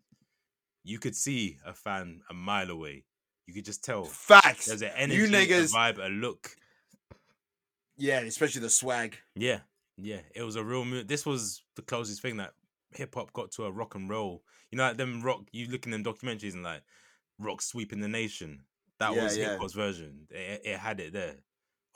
You 0.84 0.98
could 0.98 1.14
see 1.16 1.58
a 1.66 1.74
fan 1.74 2.22
a 2.30 2.34
mile 2.34 2.70
away. 2.70 3.04
You 3.46 3.54
could 3.54 3.64
just 3.64 3.84
tell 3.84 4.04
Facts. 4.04 4.66
there's 4.66 4.82
an 4.82 4.92
energy, 4.96 5.18
You 5.20 5.24
a 5.26 5.28
niggas. 5.28 5.74
vibe, 5.74 5.98
a 5.98 6.08
look. 6.08 6.50
Yeah, 7.98 8.20
especially 8.20 8.62
the 8.62 8.70
swag. 8.70 9.18
Yeah, 9.34 9.58
yeah. 9.96 10.20
It 10.34 10.42
was 10.42 10.56
a 10.56 10.64
real 10.64 10.84
move. 10.84 11.08
This 11.08 11.26
was 11.26 11.62
the 11.76 11.82
closest 11.82 12.22
thing 12.22 12.36
that 12.38 12.52
hip 12.92 13.14
hop 13.14 13.32
got 13.32 13.50
to 13.52 13.64
a 13.64 13.70
rock 13.70 13.94
and 13.94 14.08
roll. 14.08 14.42
You 14.70 14.78
know, 14.78 14.84
like 14.84 14.96
them 14.96 15.20
rock. 15.22 15.42
You 15.52 15.66
look 15.68 15.84
in 15.84 15.90
them 15.92 16.04
documentaries 16.04 16.54
and 16.54 16.62
like 16.62 16.82
rock 17.38 17.60
sweeping 17.60 18.00
the 18.00 18.08
nation. 18.08 18.60
That 19.00 19.14
Yeah, 19.14 19.24
was 19.24 19.36
yeah. 19.36 19.50
hip 19.50 19.58
hop's 19.60 19.72
version. 19.72 20.26
It, 20.30 20.60
it 20.64 20.78
had 20.78 21.00
it 21.00 21.12
there. 21.12 21.36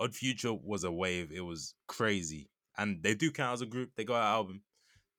Odd 0.01 0.14
Future 0.14 0.52
was 0.52 0.82
a 0.85 0.90
wave. 0.90 1.31
It 1.32 1.43
was 1.43 1.74
crazy, 1.86 2.51
and 2.76 3.01
they 3.02 3.14
do 3.14 3.31
count 3.31 3.55
as 3.55 3.60
a 3.62 3.66
group. 3.66 3.90
They 3.97 4.05
got 4.05 4.16
an 4.20 4.35
album. 4.35 4.62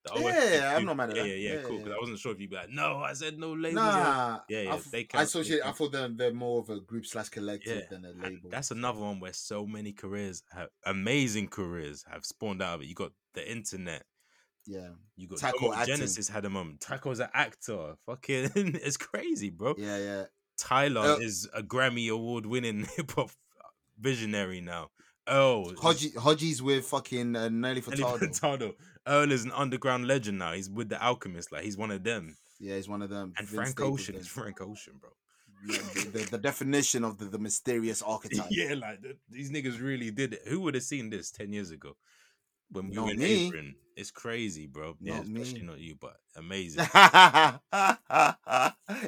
The 0.03 0.19
Yeah, 0.19 0.53
yeah, 0.53 0.75
I'm 0.75 0.85
not 0.85 0.97
mad 0.97 1.09
at 1.11 1.15
yeah, 1.15 1.23
that. 1.23 1.29
Yeah, 1.29 1.53
yeah, 1.55 1.61
cool. 1.63 1.77
Because. 1.79 1.93
I 1.93 1.97
wasn't 1.99 2.19
sure 2.19 2.31
if 2.33 2.39
you'd 2.39 2.49
be 2.51 2.55
like, 2.57 2.69
no, 2.69 2.97
I 2.97 3.13
said 3.13 3.39
no 3.39 3.53
labels. 3.53 3.73
Nah, 3.75 4.39
Yeah, 4.49 4.61
yeah, 4.61 4.71
I, 4.73 4.75
f- 4.75 4.91
they 4.91 4.99
I 4.99 5.03
count- 5.03 5.11
they 5.13 5.23
associate. 5.23 5.61
I 5.65 5.71
thought 5.71 5.91
they're, 5.93 6.09
they're 6.09 6.33
more 6.33 6.59
of 6.59 6.69
a 6.69 6.79
group 6.79 7.07
slash 7.07 7.29
collective 7.29 7.89
than 7.89 8.05
a 8.05 8.09
and 8.09 8.21
label. 8.21 8.49
that's 8.51 8.69
another 8.69 8.99
one 8.99 9.19
where 9.19 9.33
so 9.33 9.65
many 9.65 9.93
careers, 9.93 10.43
have, 10.51 10.67
amazing 10.85 11.47
careers, 11.47 12.03
have 12.11 12.23
spawned 12.23 12.61
out 12.61 12.75
of 12.75 12.81
it. 12.81 12.87
You 12.87 12.93
got 12.93 13.13
the 13.33 13.51
internet. 13.51 14.03
yeah, 14.67 14.89
You 15.15 15.27
got 15.27 15.39
Taco 15.39 15.73
Genesis 15.85 16.27
had 16.29 16.45
a 16.45 16.49
moment. 16.51 16.85
Um, 16.87 16.97
Taco's 16.97 17.19
an 17.19 17.29
actor. 17.33 17.95
Fucking, 18.05 18.51
it's 18.55 18.97
crazy, 18.97 19.49
bro. 19.49 19.73
yeah, 19.77 19.97
yeah. 19.97 20.23
Tyler 20.57 21.01
Uh, 21.01 21.17
is 21.17 21.47
a 21.53 21.61
Grammy 21.63 22.09
award 22.11 22.45
winning 22.45 22.85
hip 22.95 23.11
hop 23.11 23.31
visionary 23.99 24.61
now. 24.61 24.89
Earl, 25.27 25.71
is- 25.71 25.79
Hodgy, 25.79 26.13
Hodgy's 26.15 26.61
with 26.61 26.85
fucking 26.85 27.35
uh, 27.35 27.49
Nelly 27.49 27.49
Nelly 27.49 27.81
Furtado. 27.81 28.19
Furtado. 28.19 28.73
Earl 29.07 29.31
is 29.31 29.43
an 29.43 29.51
underground 29.53 30.07
legend 30.07 30.39
now. 30.39 30.53
He's 30.53 30.69
with 30.69 30.89
the 30.89 31.03
Alchemist. 31.03 31.51
Like 31.51 31.63
he's 31.63 31.77
one 31.77 31.91
of 31.91 32.03
them. 32.03 32.35
Yeah, 32.59 32.75
he's 32.75 32.87
one 32.87 33.01
of 33.01 33.09
them. 33.09 33.33
And 33.37 33.47
Vince 33.47 33.55
Frank 33.55 33.69
Staples 33.79 34.01
Ocean 34.01 34.15
is 34.21 34.27
Frank 34.27 34.61
Ocean, 34.61 34.93
bro. 34.99 35.09
Yeah, 35.67 35.77
the, 35.95 36.09
the, 36.19 36.31
the 36.31 36.37
definition 36.37 37.03
of 37.03 37.17
the, 37.17 37.25
the 37.25 37.39
mysterious 37.39 38.03
archetype. 38.03 38.45
yeah, 38.51 38.75
like 38.75 39.01
th- 39.01 39.15
these 39.29 39.49
niggas 39.49 39.81
really 39.81 40.11
did 40.11 40.33
it. 40.33 40.41
Who 40.47 40.59
would 40.61 40.75
have 40.75 40.83
seen 40.83 41.09
this 41.09 41.31
ten 41.31 41.51
years 41.51 41.71
ago 41.71 41.95
when 42.71 42.89
we 42.89 42.95
Not 42.95 43.05
were 43.05 43.11
in 43.11 43.19
me. 43.19 43.47
Apron? 43.47 43.75
It's 43.95 44.11
crazy, 44.11 44.67
bro. 44.67 44.97
Yeah, 44.99 45.17
Not 45.17 45.25
especially 45.27 45.61
me. 45.61 45.67
not 45.67 45.79
you, 45.79 45.95
but 45.99 46.17
amazing. 46.35 46.81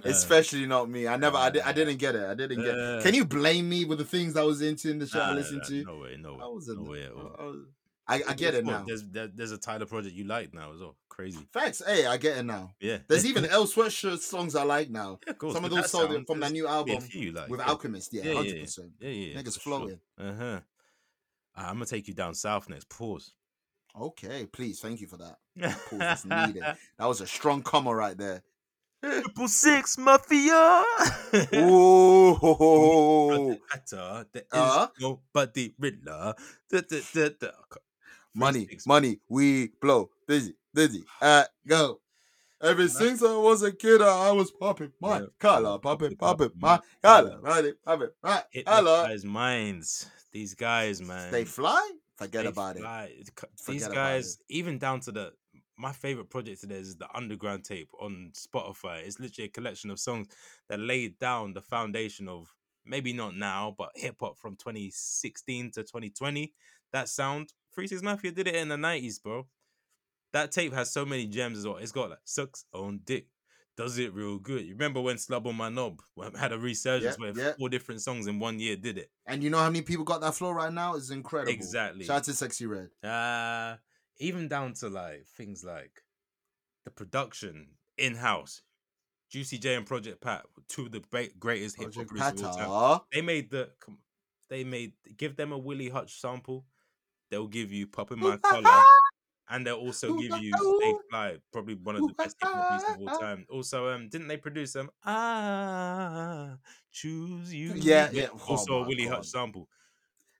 Especially 0.05 0.65
not 0.65 0.89
me. 0.89 1.07
I 1.07 1.17
never. 1.17 1.35
I, 1.37 1.49
di- 1.49 1.59
I 1.61 1.69
uh, 1.69 1.71
didn't 1.73 1.97
get 1.97 2.15
it. 2.15 2.25
I 2.25 2.33
didn't 2.35 2.61
get. 2.63 2.73
uh, 2.73 2.97
it. 2.99 3.03
Can 3.03 3.13
you 3.13 3.25
blame 3.25 3.67
me 3.67 3.83
with 3.85 3.97
the 3.97 4.05
things 4.05 4.37
I 4.37 4.43
was 4.43 4.61
into 4.61 4.89
in 4.89 4.99
the 4.99 5.07
show 5.07 5.19
I 5.19 5.27
Nah, 5.27 5.31
nah, 5.33 5.37
listened 5.39 5.61
nah, 5.63 5.67
to? 5.69 5.83
No 5.83 5.97
way, 5.99 6.17
no 6.17 6.33
way, 6.35 6.39
I 6.41 6.45
was. 6.47 6.67
no 6.69 6.89
way 6.89 7.03
at 7.03 7.11
all. 7.11 7.35
I, 7.37 7.43
was- 7.43 7.65
I, 8.09 8.21
I 8.29 8.33
get 8.35 8.55
it 8.55 8.65
now. 8.65 8.85
There's 8.87 9.03
there, 9.09 9.27
there's 9.27 9.51
a 9.51 9.57
Tyler 9.57 9.85
project 9.85 10.15
you 10.15 10.23
like 10.23 10.53
now 10.53 10.71
as 10.73 10.79
well. 10.79 10.95
Crazy. 11.09 11.39
Facts. 11.51 11.81
Hey, 11.85 12.05
I 12.05 12.15
get 12.15 12.37
it 12.37 12.43
now. 12.43 12.71
Yeah. 12.79 12.99
There's 13.09 13.25
even 13.25 13.45
Earl 13.47 13.65
Sweatshirt 13.65 14.19
songs 14.19 14.55
I 14.55 14.63
like 14.63 14.89
now. 14.89 15.19
Yeah, 15.27 15.31
of 15.31 15.37
course, 15.37 15.53
Some 15.53 15.65
of 15.65 15.71
those 15.71 15.91
songs 15.91 16.23
from 16.25 16.39
that 16.39 16.53
new 16.53 16.69
album 16.69 16.95
like, 16.95 17.49
with 17.49 17.59
yeah. 17.59 17.65
Alchemist. 17.67 18.13
Yeah, 18.13 18.21
Yeah, 18.23 18.29
yeah, 18.29 18.35
hundred 18.37 18.55
yeah. 18.55 18.61
percent. 18.61 18.91
Yeah, 19.01 19.09
yeah, 19.09 19.33
yeah, 19.33 19.41
Niggas 19.41 19.55
for 19.55 19.59
sure. 19.59 19.79
flowing. 19.79 19.99
Uh-huh. 20.17 20.59
I'm 21.53 21.73
gonna 21.75 21.85
take 21.85 22.07
you 22.07 22.13
down 22.13 22.33
south 22.33 22.69
next. 22.69 22.87
Pause. 22.87 23.33
Okay, 23.99 24.45
please. 24.45 24.79
Thank 24.79 25.01
you 25.01 25.07
for 25.07 25.17
that. 25.17 25.37
Pause 25.89 26.25
needed. 26.25 26.63
That 26.99 27.05
was 27.07 27.21
a 27.21 27.27
strong 27.27 27.61
comma 27.63 27.93
right 27.95 28.17
there. 28.17 28.43
Triple 29.03 29.47
six 29.47 29.97
mafia. 29.97 30.83
Ooh, 31.55 32.33
there 33.91 34.23
is 34.35 34.51
Uh? 34.51 34.87
nobody 34.99 35.73
Riddler. 35.79 36.33
Da, 36.69 36.81
da, 36.81 36.99
da, 37.13 37.29
da. 37.39 37.51
money, 38.33 38.67
money, 38.85 39.19
we 39.29 39.69
blow. 39.81 40.09
Dizzy, 40.27 40.55
dizzy, 40.73 41.03
uh, 41.21 41.43
go. 41.67 41.99
Ever 42.61 42.87
since 42.87 43.21
I 43.21 43.35
was 43.35 43.61
a 43.61 43.71
kid, 43.71 44.01
I 44.01 44.31
was 44.31 44.49
popping 44.49 44.91
my 44.99 45.19
Yeah. 45.19 45.25
collar, 45.39 45.77
popping, 45.77 46.15
popping 46.15 46.51
my 46.59 46.79
collar. 47.03 47.39
popping, 47.43 47.73
popping 47.85 48.09
my 48.17 48.41
collar. 48.41 48.45
Hypnotize 48.49 49.23
minds. 49.23 50.09
these 50.31 50.55
guys, 50.55 50.99
man. 51.01 51.31
They 51.31 51.45
fly. 51.45 51.91
Forget 52.17 52.43
they 52.43 52.49
about 52.49 52.75
it. 52.75 52.79
fly. 52.79 53.11
It 53.19 53.29
Forget 53.29 53.49
These 53.67 53.85
about 53.85 53.95
guys, 53.95 54.39
even 54.49 54.77
down 54.79 54.99
to 55.01 55.11
the 55.11 55.33
my 55.77 55.91
favorite 55.91 56.29
project 56.29 56.61
today 56.61 56.75
is 56.75 56.95
the 56.95 57.07
Underground 57.15 57.63
tape 57.63 57.91
on 58.01 58.31
Spotify. 58.33 59.03
It's 59.05 59.19
literally 59.19 59.47
a 59.47 59.51
collection 59.51 59.91
of 59.91 59.99
songs 59.99 60.27
that 60.69 60.79
laid 60.79 61.19
down 61.19 61.53
the 61.53 61.61
foundation 61.61 62.27
of 62.27 62.51
maybe 62.83 63.13
not 63.13 63.35
now, 63.35 63.75
but 63.77 63.91
hip 63.93 64.15
hop 64.19 64.37
from 64.39 64.55
2016 64.55 65.71
to 65.71 65.83
2020. 65.83 66.53
That 66.93 67.09
sound, 67.09 67.53
Three 67.73 67.87
Six 67.87 68.01
Mafia 68.01 68.31
did 68.31 68.47
it 68.47 68.55
in 68.55 68.69
the 68.69 68.75
90s, 68.75 69.21
bro. 69.21 69.45
That 70.33 70.51
tape 70.51 70.73
has 70.73 70.91
so 70.91 71.05
many 71.05 71.27
gems 71.27 71.59
as 71.59 71.67
well. 71.67 71.77
It's 71.77 71.91
got 71.91 72.09
like 72.09 72.19
sucks 72.23 72.65
on 72.73 73.01
dick. 73.05 73.27
Does 73.77 73.99
it 73.99 74.11
real 74.13 74.39
good. 74.39 74.65
You 74.65 74.73
remember 74.73 74.99
when 75.01 75.19
Slob 75.19 75.45
on 75.45 75.55
My 75.55 75.69
Knob 75.69 76.01
had 76.35 76.51
a 76.51 76.57
resurgence 76.57 77.15
Yeah, 77.19 77.31
where 77.31 77.37
yeah. 77.37 77.53
four 77.59 77.69
different 77.69 78.01
songs 78.01 78.25
in 78.25 78.39
one 78.39 78.59
year 78.59 78.75
did 78.75 78.97
it? 78.97 79.11
And 79.27 79.43
you 79.43 79.51
know 79.51 79.59
how 79.59 79.69
many 79.69 79.83
people 79.83 80.03
got 80.03 80.19
that 80.21 80.33
flow 80.33 80.51
right 80.51 80.73
now? 80.73 80.95
It's 80.95 81.11
incredible. 81.11 81.53
Exactly. 81.53 82.05
Shout 82.05 82.17
out 82.17 82.23
to 82.23 82.31
Sexyy 82.31 82.67
Red. 82.67 83.09
Uh 83.09 83.77
even 84.19 84.47
down 84.47 84.73
to 84.73 84.89
like 84.89 85.27
things 85.37 85.63
like 85.63 86.01
the 86.85 86.91
production 86.91 87.67
in 87.97 88.15
house. 88.15 88.63
Juicy 89.29 89.57
J 89.57 89.75
and 89.75 89.85
Project 89.85 90.21
Pat, 90.21 90.45
two 90.69 90.85
of 90.85 90.91
the 90.93 91.03
greatest 91.37 91.77
hip 91.77 91.93
hop 91.93 92.07
producers 92.07 92.41
of 92.41 92.67
all 92.67 92.99
time. 92.99 93.05
They 93.11 93.21
made 93.21 93.51
the, 93.51 93.69
they 94.49 94.63
made 94.63 94.93
give 95.17 95.35
them 95.35 95.51
a 95.51 95.57
Willie 95.57 95.89
Hutch 95.89 96.19
sample, 96.21 96.65
they'll 97.29 97.47
give 97.47 97.71
you 97.71 97.87
"Pop 97.87 98.11
in 98.11 98.19
My 98.19 98.37
Collar," 98.37 98.81
and 99.49 99.65
they'll 99.65 99.77
also 99.77 100.13
give 100.19 100.31
you 100.43 100.51
"Stay 100.57 100.93
Fly," 101.09 101.37
probably 101.51 101.75
one 101.75 101.95
of 101.95 102.05
the 102.07 102.13
best 102.13 102.37
hip 102.39 102.49
hop 102.51 102.69
beats 102.69 102.89
of 102.89 103.01
all 103.01 103.19
time. 103.19 103.45
Also, 103.49 103.89
um, 103.89 104.09
didn't 104.09 104.27
they 104.27 104.37
produce 104.37 104.73
them? 104.73 104.89
Ah, 105.03 106.57
choose 106.91 107.53
you. 107.53 107.73
Yeah, 107.75 108.09
yeah. 108.11 108.27
Oh 108.33 108.45
Also, 108.51 108.83
a 108.83 108.87
Willie 108.87 109.07
Hutch 109.07 109.27
sample. 109.27 109.67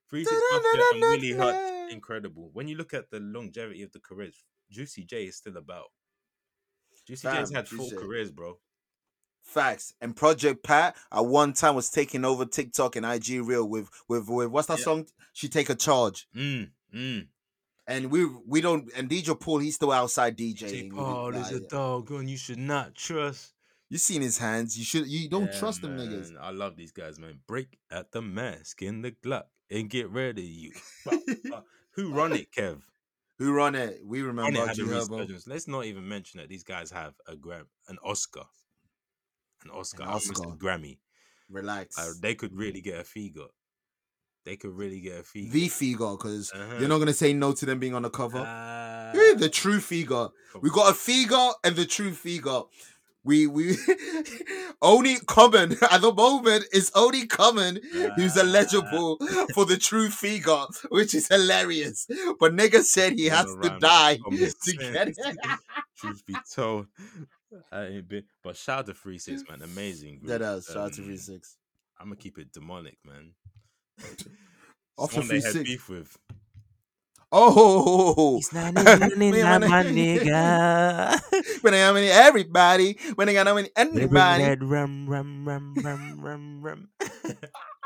Three 0.10 0.24
Six 0.24 0.42
and 0.52 1.02
Willie 1.02 1.34
Hutch, 1.34 1.92
incredible. 1.92 2.50
When 2.54 2.68
you 2.68 2.76
look 2.76 2.94
at 2.94 3.10
the 3.12 3.20
longevity 3.20 3.84
of 3.84 3.92
the 3.92 4.00
careers, 4.00 4.46
Juicy 4.70 5.04
J 5.06 5.28
is 5.28 5.38
still 5.38 5.58
about. 5.58 5.88
Juicy 7.06 7.28
J's 7.28 7.50
Fam, 7.50 7.56
had 7.56 7.68
four 7.70 7.90
careers, 7.92 8.32
bro. 8.32 8.60
Facts. 9.42 9.94
And 10.02 10.16
Project 10.16 10.64
Pat 10.64 10.98
at 11.12 11.26
one 11.26 11.54
time 11.54 11.76
was 11.76 11.90
taking 11.90 12.26
over 12.26 12.46
TikTok 12.46 12.96
and 12.98 13.06
IG 13.06 13.40
Reel 13.40 13.68
with 13.68 13.90
with 14.10 14.28
with 14.30 14.50
what's 14.50 14.68
that 14.68 14.80
Yeah. 14.80 14.86
song? 14.86 15.08
She 15.34 15.48
take 15.48 15.70
a 15.70 15.76
charge. 15.76 16.28
Mm, 16.36 16.72
mm. 16.94 17.28
And 17.88 18.12
we 18.12 18.26
we 18.46 18.60
don't 18.62 18.90
and 18.96 19.10
DJ 19.10 19.40
Paul 19.40 19.60
he's 19.60 19.76
still 19.76 19.92
outside. 19.92 20.38
DJing. 20.38 20.94
Paul 20.94 21.34
is 21.36 21.52
a 21.52 21.62
dog, 21.62 22.12
and 22.12 22.30
you 22.30 22.38
should 22.38 22.60
not 22.60 22.96
trust. 22.96 23.54
You 23.90 23.98
seen 23.98 24.22
his 24.22 24.38
hands. 24.38 24.78
You 24.78 24.84
should 24.84 25.08
you 25.08 25.30
don't 25.30 25.46
Yeah, 25.54 25.60
trust 25.60 25.82
them 25.82 25.98
niggas. 25.98 26.34
I 26.40 26.50
love 26.52 26.76
these 26.76 26.92
guys, 26.92 27.18
man. 27.18 27.40
Break 27.48 27.78
at 27.90 28.12
the 28.12 28.22
mask 28.22 28.82
in 28.82 29.02
the 29.02 29.12
Glock 29.12 29.46
and 29.72 29.90
get 29.90 30.10
ready, 30.10 30.44
you. 30.44 30.72
Bah, 31.06 31.18
bah. 31.50 31.62
Who 31.92 32.14
run 32.14 32.34
it, 32.34 32.52
Kev? 32.52 32.82
Who 33.40 33.54
run 33.54 33.76
it? 33.76 34.02
We 34.06 34.22
remember 34.22 34.52
it 34.60 34.68
had 34.68 34.70
a 34.72 34.74
G 34.74 34.82
Herbo. 34.84 34.96
resurgence. 35.20 35.48
Let's 35.48 35.68
not 35.68 35.86
even 35.86 36.08
mention 36.08 36.40
that 36.42 36.50
these 36.50 36.64
guys 36.64 36.92
have 36.92 37.14
a 37.28 37.36
gram, 37.36 37.68
an 37.88 37.98
Oscar, 38.04 38.44
an 39.64 39.72
Oscar, 39.72 40.04
An 40.04 40.10
Oscar. 40.10 40.44
Grammy. 40.58 40.98
Relax. 41.50 41.98
Uh, 41.98 42.12
they 42.22 42.36
could 42.36 42.54
really 42.54 42.82
get 42.82 43.00
a 43.00 43.04
Figo. 43.04 43.48
They 44.48 44.56
could 44.56 44.72
really 44.78 45.02
get 45.02 45.20
a 45.20 45.24
Figo. 45.24 45.52
the 45.52 45.68
Figo, 45.68 46.18
because 46.18 46.52
Uh-huh. 46.54 46.78
you're 46.80 46.88
not 46.88 47.00
gonna 47.00 47.12
say 47.14 47.34
no 47.34 47.52
to 47.52 47.66
them 47.66 47.80
being 47.80 47.94
on 47.94 48.04
the 48.04 48.10
cover. 48.10 48.40
Uh, 48.40 49.12
Yeah, 49.14 49.34
the 49.36 49.50
true 49.50 49.80
Figo. 49.80 50.32
We 50.62 50.70
got 50.70 50.90
a 50.90 50.94
Figo 50.94 51.54
and 51.66 51.76
the 51.76 51.86
true 51.86 52.12
Figo. 52.12 52.70
We 53.26 53.46
we 53.46 53.76
only 54.82 55.18
common 55.26 55.74
at 55.92 56.00
the 56.00 56.14
moment 56.14 56.64
is 56.72 56.92
only 56.96 57.26
common 57.28 57.80
who's 58.16 58.38
Ah. 58.38 58.42
eligible 58.42 59.18
for 59.54 59.66
the 59.66 59.76
true 59.78 60.08
Figo, 60.08 60.68
which 60.90 61.14
is 61.14 61.28
hilarious. 61.28 62.08
But 62.40 62.54
nigga 62.56 62.84
said 62.84 63.14
he 63.14 63.26
has 63.26 63.48
to 63.62 63.78
die 63.82 64.16
to 64.64 64.74
get 64.78 65.10
it. 65.10 65.18
Truth 65.98 66.26
be 66.26 66.36
told, 66.56 66.88
I 67.72 67.84
ain't 67.86 68.08
been. 68.08 68.24
But 68.44 68.56
shout 68.56 68.80
out 68.80 68.86
to 68.86 68.94
Three 68.94 69.18
Six, 69.20 69.44
man, 69.50 69.62
amazing. 69.62 70.20
Group. 70.20 70.30
That 70.30 70.38
does. 70.40 70.66
Shout 70.68 70.78
out 70.78 70.94
to 70.94 71.02
Three 71.04 71.18
Six. 71.18 71.58
I'm 72.00 72.08
gonna 72.08 72.16
keep 72.16 72.38
it 72.38 72.54
demonic, 72.54 72.98
man. 73.06 73.34
Off 74.98 75.12
the 75.14 75.22
they 75.22 75.42
had 75.42 75.54
3-6. 75.56 75.66
beef 75.66 75.90
with. 75.90 76.18
Oh, 77.32 78.42
not 78.54 78.74
my 78.76 79.84
nigga. 79.84 81.20
when 81.62 81.74
I 81.74 81.78
am 81.78 81.98
in 81.98 82.06
everybody, 82.06 82.98
when 83.16 83.28
I 83.28 83.34
got 83.34 83.48
any 83.48 83.70
anybody, 83.76 84.44
That 84.44 84.64
rum, 84.64 85.10
rum, 85.10 85.48
rum, 85.48 85.76
rum, 85.84 86.22
rum, 86.22 86.62
rum. 86.62 86.90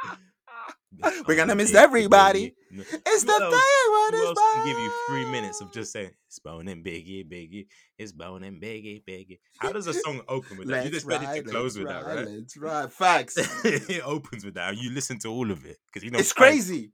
We're 1.28 1.36
gonna 1.36 1.56
miss 1.56 1.74
everybody. 1.74 2.56
No. 2.72 2.84
it's 2.90 3.24
the 3.24 3.32
Who 3.32 3.38
thing. 3.40 3.54
else- 3.54 4.12
Who 4.12 4.18
is 4.18 4.28
else 4.28 4.40
can 4.54 4.66
give 4.66 4.78
you 4.78 4.92
three 5.10 5.26
minutes 5.32 5.62
of 5.62 5.72
just 5.74 5.92
saying 5.92 6.12
it's 6.28 6.40
bone 6.40 6.68
and 6.68 6.84
biggie, 6.86 7.28
biggie, 7.28 7.68
it's 7.98 8.12
bone 8.12 8.44
and 8.44 8.62
biggie, 8.62 9.04
biggie? 9.08 9.40
How 9.60 9.72
does 9.72 9.88
a 9.88 9.94
song 9.94 10.22
open 10.28 10.58
with 10.58 10.68
that? 10.70 10.86
You 10.86 10.98
it 10.98 11.04
ride, 11.06 11.44
to 11.46 11.50
close 11.50 11.78
with 11.78 11.88
that, 11.88 12.06
right? 12.06 12.28
Let's 12.28 12.58
ride. 12.58 12.92
Facts. 12.94 13.38
it 13.66 14.02
opens 14.06 14.46
with 14.46 14.56
that, 14.56 14.70
and 14.70 14.78
you 14.78 14.92
listen 14.92 15.20
to 15.20 15.30
all 15.30 15.52
of 15.52 15.66
it 15.66 15.78
because 15.88 16.04
you 16.04 16.12
know 16.12 16.20
it's 16.20 16.34
crazy. 16.34 16.92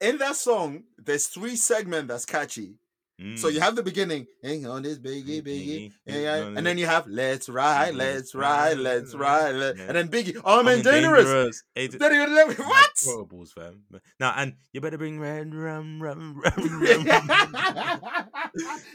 In 0.00 0.18
that 0.18 0.36
song, 0.36 0.84
there's 0.98 1.26
three 1.26 1.56
segments 1.56 2.08
that's 2.08 2.24
catchy. 2.26 2.76
So 3.36 3.48
you 3.48 3.58
Mm. 3.60 3.62
have 3.62 3.76
the 3.76 3.82
beginning, 3.82 4.26
hang 4.42 4.66
on 4.66 4.82
this 4.82 4.98
biggie, 4.98 5.42
Biggie, 5.42 5.92
and 6.06 6.66
then 6.66 6.78
you 6.78 6.86
have 6.86 7.06
let's 7.06 7.50
ride, 7.50 7.94
let's 7.94 8.34
ride, 8.34 8.78
let's 8.78 9.14
ride, 9.14 9.52
let- 9.56 9.76
Yeah. 9.76 9.84
and 9.88 9.96
then 9.96 10.08
Biggie, 10.08 10.36
I'm, 10.42 10.66
I'm 10.66 10.78
in 10.78 10.82
dangerous. 10.82 11.62
Hey, 11.74 11.88
Then 11.88 12.14
you 12.14 12.26
let 12.34 12.48
me- 12.48 12.54
mad 12.58 12.66
What? 12.66 12.90
quotables, 12.96 13.52
fam. 13.52 13.82
Now, 14.18 14.32
and 14.36 14.54
you 14.72 14.80
better 14.80 14.96
bring 14.96 15.20
red 15.20 15.54
rum, 15.54 16.02
rum, 16.02 16.40
rum, 16.44 16.80
rum. 16.80 18.00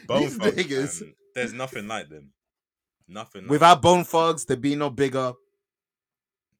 Bone 0.07 0.21
These 0.21 0.37
Thugs, 0.37 0.55
niggas. 0.57 1.03
There's 1.35 1.53
nothing 1.53 1.87
like 1.87 2.09
them. 2.09 2.31
Nothing. 3.07 3.43
Like 3.43 3.51
Without 3.51 3.81
Bone 3.81 4.03
Thugs, 4.03 4.45
there'd 4.45 4.61
be 4.61 4.75
no 4.75 4.89
bigger. 4.89 5.33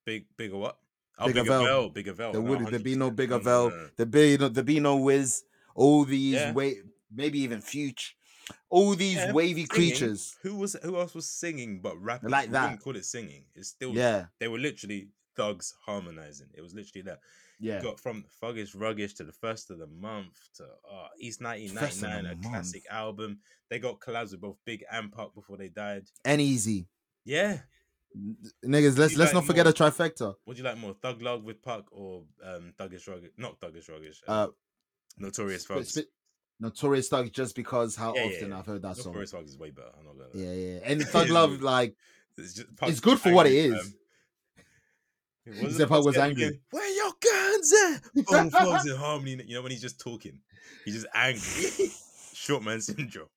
big, 0.05 0.25
bigger 0.37 0.57
what? 0.57 0.77
Oh, 1.17 1.27
Bigger 1.27 1.41
bigger 1.43 1.49
Vel. 1.57 1.63
Vel, 1.63 1.89
bigger 1.89 2.13
Vel. 2.13 2.31
There 2.33 2.41
would 2.41 2.67
there'd 2.67 2.83
be 2.83 2.95
no 2.95 3.09
bigger 3.09 3.39
Vel. 3.39 3.71
There'd 3.97 4.11
be 4.11 4.37
no 4.37 4.49
there'd 4.49 4.65
be 4.65 4.79
no 4.79 4.97
Wiz. 4.97 5.43
All 5.73 6.03
these 6.05 6.35
Yeah. 6.35 6.51
wait, 6.53 6.77
maybe 7.15 7.39
even 7.39 7.61
Future. 7.61 8.13
All 8.69 8.93
these 8.95 9.15
Yeah, 9.15 9.31
wavy 9.33 9.65
singing. 9.65 9.67
creatures. 9.67 10.35
Who 10.43 10.55
was 10.57 10.75
who 10.83 10.97
else 10.97 11.15
was 11.15 11.27
singing 11.27 11.81
but 11.81 11.97
rapping? 11.99 12.29
Like 12.29 12.51
that. 12.51 12.63
wouldn't 12.63 12.81
call 12.81 12.95
it 12.95 13.05
singing. 13.05 13.45
It's 13.55 13.69
still 13.69 13.93
Yeah, 13.93 14.27
They 14.39 14.47
were 14.47 14.59
literally 14.59 15.09
thugs 15.35 15.73
harmonizing. 15.85 16.49
It 16.53 16.61
was 16.61 16.73
literally 16.75 17.01
that. 17.03 17.19
yeah. 17.59 17.81
Got 17.81 17.99
from 17.99 18.23
Thuggish 18.41 18.75
Ruggish 18.75 19.15
to 19.17 19.23
the 19.23 19.31
first 19.31 19.71
of 19.71 19.79
the 19.79 19.87
month 19.87 20.37
to 20.57 20.63
uh, 20.63 21.07
East 21.19 21.39
First 21.41 21.63
1999, 22.03 22.25
a 22.25 22.35
month. 22.35 22.45
classic 22.45 22.83
album. 22.91 23.39
They 23.69 23.79
got 23.79 23.99
collabs 23.99 24.31
with 24.31 24.41
both 24.41 24.57
Big 24.63 24.83
and 24.91 25.11
Pac 25.11 25.33
before 25.33 25.57
they 25.57 25.69
died. 25.69 26.03
And 26.23 26.39
easy. 26.39 26.87
Yeah. 27.25 27.61
Niggas, 28.63 28.97
let's 28.97 29.15
let's 29.17 29.17
like 29.17 29.33
not 29.33 29.45
forget 29.45 29.65
more- 29.65 29.71
a 29.71 29.73
trifecta. 29.73 30.35
Would 30.45 30.57
you 30.57 30.63
like 30.63 30.77
more 30.77 30.93
Thug 31.01 31.21
Love 31.21 31.43
with 31.43 31.61
Pac 31.63 31.83
or 31.91 32.23
um, 32.43 32.73
Thuggish 32.79 33.07
Ruggish? 33.09 33.31
Not 33.37 33.59
Thuggish 33.59 33.89
Ruggish. 33.89 34.17
Uh, 34.27 34.43
Um, 34.45 34.53
Notorious 35.17 35.65
Thugs. 35.65 35.93
sp- 35.95 36.11
Notorious 36.59 37.07
Thug 37.09 37.31
just 37.31 37.55
because 37.55 37.95
how 37.95 38.15
Yeah, 38.15 38.23
often 38.23 38.49
yeah. 38.49 38.59
I've 38.59 38.65
heard 38.65 38.81
that 38.83 38.95
song. 38.97 39.11
Notorious 39.13 39.31
Thugs 39.31 39.51
is 39.51 39.57
way 39.57 39.71
better. 39.71 39.89
I'm 39.99 40.05
not 40.05 40.17
gonna. 40.17 40.29
Yeah, 40.33 40.53
yeah. 40.53 40.79
And 40.83 41.01
Thug 41.07 41.29
Love, 41.29 41.61
like, 41.61 41.95
It's, 42.37 42.53
just, 42.53 42.67
it's 42.83 42.99
good 42.99 43.19
for 43.19 43.33
what 43.33 43.45
it 43.47 43.53
is. 43.53 43.73
it 45.45 45.51
angry, 45.51 45.61
What 45.61 45.71
He 45.71 45.83
was 45.83 46.05
was 46.05 46.17
angry. 46.17 46.43
again? 46.45 46.59
Where 46.71 46.95
your 46.95 47.11
guns 47.21 47.73
at? 47.73 48.25
Bone 48.25 48.49
Thugs 48.49 48.89
in 48.89 48.95
harmony. 48.95 49.43
You 49.45 49.55
know 49.55 49.61
when 49.61 49.71
he's 49.71 49.81
just 49.81 49.99
talking, 49.99 50.39
he's 50.85 50.95
just 50.95 51.07
angry. 51.13 51.89
Short 52.33 52.63
man 52.63 52.81
syndrome. 52.81 53.27